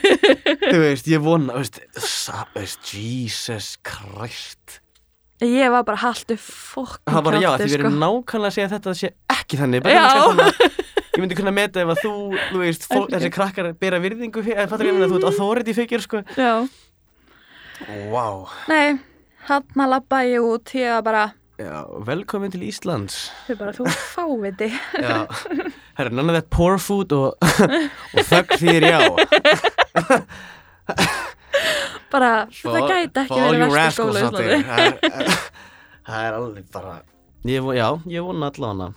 þú 0.70 0.80
veist, 0.82 1.08
ég 1.10 1.22
vona 1.24 1.56
veist, 1.58 1.80
sa- 1.98 2.46
veist, 2.54 2.82
Jesus 2.94 3.72
Christ 3.86 4.80
ég 5.44 5.68
var 5.74 5.84
bara 5.84 6.00
haltu 6.00 6.36
fokkin 6.40 7.12
það 7.12 7.24
var 7.26 7.34
já, 7.36 7.40
kjafti, 7.50 7.62
því 7.66 7.68
við 7.72 7.78
erum 7.80 7.96
sko. 7.96 8.02
nákvæmlega 8.06 8.48
að 8.52 8.56
segja 8.56 8.68
að 8.70 8.74
þetta 8.78 8.94
sé 9.02 9.10
ekki 9.36 9.58
þannig 9.60 9.82
bara 9.84 9.94
Já. 9.94 10.04
ég 10.06 10.14
myndi 10.16 10.36
kunna- 10.36 10.72
ég 11.16 11.22
myndi 11.24 11.36
kunna 11.40 11.52
meta 11.56 11.82
ef 11.82 11.90
að 11.94 12.00
þú, 12.04 12.12
þú 12.52 12.62
veist, 12.62 12.86
fólk, 12.92 13.10
þessi 13.12 13.30
krakkar 13.34 13.68
bera 13.80 14.00
virðingu 14.00 14.42
fyrir, 14.44 14.58
eða 14.62 14.70
fattur 14.72 14.88
ég 14.90 14.96
meina 14.96 15.10
þú 15.12 15.18
ert 15.20 15.28
authority 15.30 15.74
figure 15.76 16.04
sko 16.04 16.22
já, 16.36 16.52
wow. 18.12 18.46
nei 18.72 18.96
hann 19.50 19.82
að 19.84 19.92
labba 19.92 20.22
ég 20.26 20.44
út 20.44 20.72
ég 20.76 20.90
var 20.96 21.04
bara 21.06 21.24
já, 21.58 21.84
velkomin 22.06 22.50
til 22.52 22.62
Íslands 22.68 23.30
Þau 23.46 23.56
bara, 23.60 23.72
þú 23.76 23.86
fáviti. 23.92 24.68
Já, 25.00 25.26
herra, 25.96 26.10
none 26.12 26.28
of 26.32 26.36
that 26.36 26.50
poor 26.52 26.78
food 26.82 27.12
og, 27.16 27.36
og 27.40 28.26
þögg 28.30 28.56
þýr 28.60 28.88
já 28.90 29.00
Bara, 32.12 32.30
það 32.52 32.84
gæti 32.90 33.22
ekki 33.24 33.40
verið 33.40 33.72
rascals 33.74 34.18
skóla 34.20 34.20
í. 34.20 34.26
Íslandi. 34.28 34.58
Það 34.68 34.84
er- 34.86 35.38
Það 36.06 36.22
er 36.28 36.36
alveg 36.38 36.66
bara 36.70 36.92
ég, 37.50 37.64
Já, 37.74 37.86
ég 38.12 38.22
vona 38.22 38.50
allavega 38.52 38.92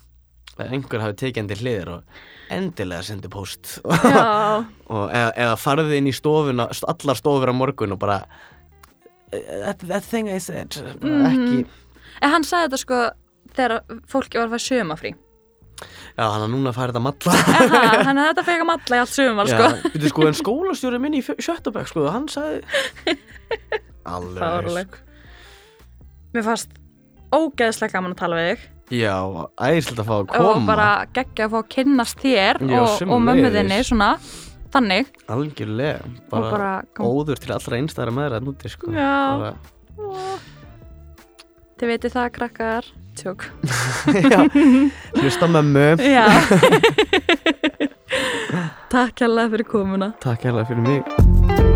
að 0.60 0.74
einhver 0.76 1.02
hafi 1.02 1.16
tekið 1.24 1.48
til 1.50 1.58
hliðir 1.64 1.90
og 1.96 2.20
endilega 2.54 3.06
sendi 3.08 3.30
post 3.32 3.78
og 4.94 5.06
eða, 5.08 5.32
eða 5.40 5.56
farði 5.58 5.98
inn 6.02 6.10
í 6.12 6.14
stofuna 6.14 6.68
st- 6.76 6.86
allar 6.92 7.18
stofur 7.18 7.50
á 7.50 7.56
morgun 7.56 7.96
og 7.96 8.00
bara 8.02 8.20
that, 9.32 9.82
that 9.88 10.06
thing 10.06 10.30
I 10.30 10.38
said 10.44 10.76
bara 11.02 11.32
Mhm. 11.32 11.32
ekki 11.32 11.66
en 12.22 12.34
hann 12.36 12.46
sagði 12.48 12.68
þetta 12.70 12.82
sko 12.84 13.00
þegar 13.56 13.76
fólki 14.12 14.40
var 14.40 14.48
að 14.50 14.56
fæða 14.56 14.66
sömafrí. 14.68 15.12
Já, 16.20 16.26
hann 16.28 16.44
er 16.44 16.50
núna 16.52 16.74
að 16.74 16.76
fara 16.76 16.92
þetta 16.92 17.02
matla 17.06 17.36
Þannig 17.40 18.20
að 18.26 18.26
þetta 18.34 18.44
fekk 18.50 18.64
að 18.66 18.68
matla 18.68 18.98
í 18.98 19.00
allt 19.00 19.14
sömar, 19.14 19.48
sko. 19.48 19.92
Sko, 20.10 20.26
en 20.28 20.36
skólastjóri 20.36 21.00
minn 21.00 21.16
í 21.16 21.22
sjöttabæk, 21.24 21.88
sko, 21.88 22.04
hann 22.12 22.26
sagði 22.28 23.16
Alveg. 24.10 24.98
Mér 26.36 26.46
fannst 26.50 26.76
ógeðslega 27.32 27.96
gaman 27.96 28.16
að 28.18 28.22
tala 28.26 28.42
við 28.42 28.52
þig 28.52 28.68
Já, 29.00 29.16
æðislega 29.62 30.02
að 30.04 30.08
fá 30.10 30.14
að 30.18 30.30
koma 30.34 30.52
og 30.52 30.68
bara 30.68 30.90
geggja 31.16 31.46
að 31.46 31.52
fá 31.54 31.58
að 31.62 31.68
kynnast 31.76 32.24
þér 32.24 32.60
Já, 32.66 32.80
og, 32.82 33.04
og 33.06 33.20
mömmu 33.30 33.52
þinni 33.54 33.80
svona, 33.86 34.08
þannig. 34.74 35.12
Algjörlega, 35.30 36.14
bara, 36.32 36.50
bara, 36.52 36.72
óður 37.06 37.40
til 37.44 37.54
allra 37.56 37.80
einstæðara 37.80 38.16
með 38.18 38.34
það 38.36 38.48
núti, 38.50 38.72
sko 38.74 38.92
Já. 38.96 39.12
bara, 39.46 39.54
þið 41.80 41.88
veitir 41.94 42.12
það, 42.16 42.28
krakkar. 42.38 42.84
Tjók. 43.20 43.40
Já, 44.32 44.40
hlusta 45.20 45.46
mömmu 45.52 45.88
Já. 46.00 46.26
Takk 48.94 49.16
hérlega 49.22 49.50
fyrir 49.56 49.68
komuna. 49.70 50.08
Takk 50.24 50.40
hérlega 50.48 50.66
fyrir 50.72 50.84
mig 50.88 51.69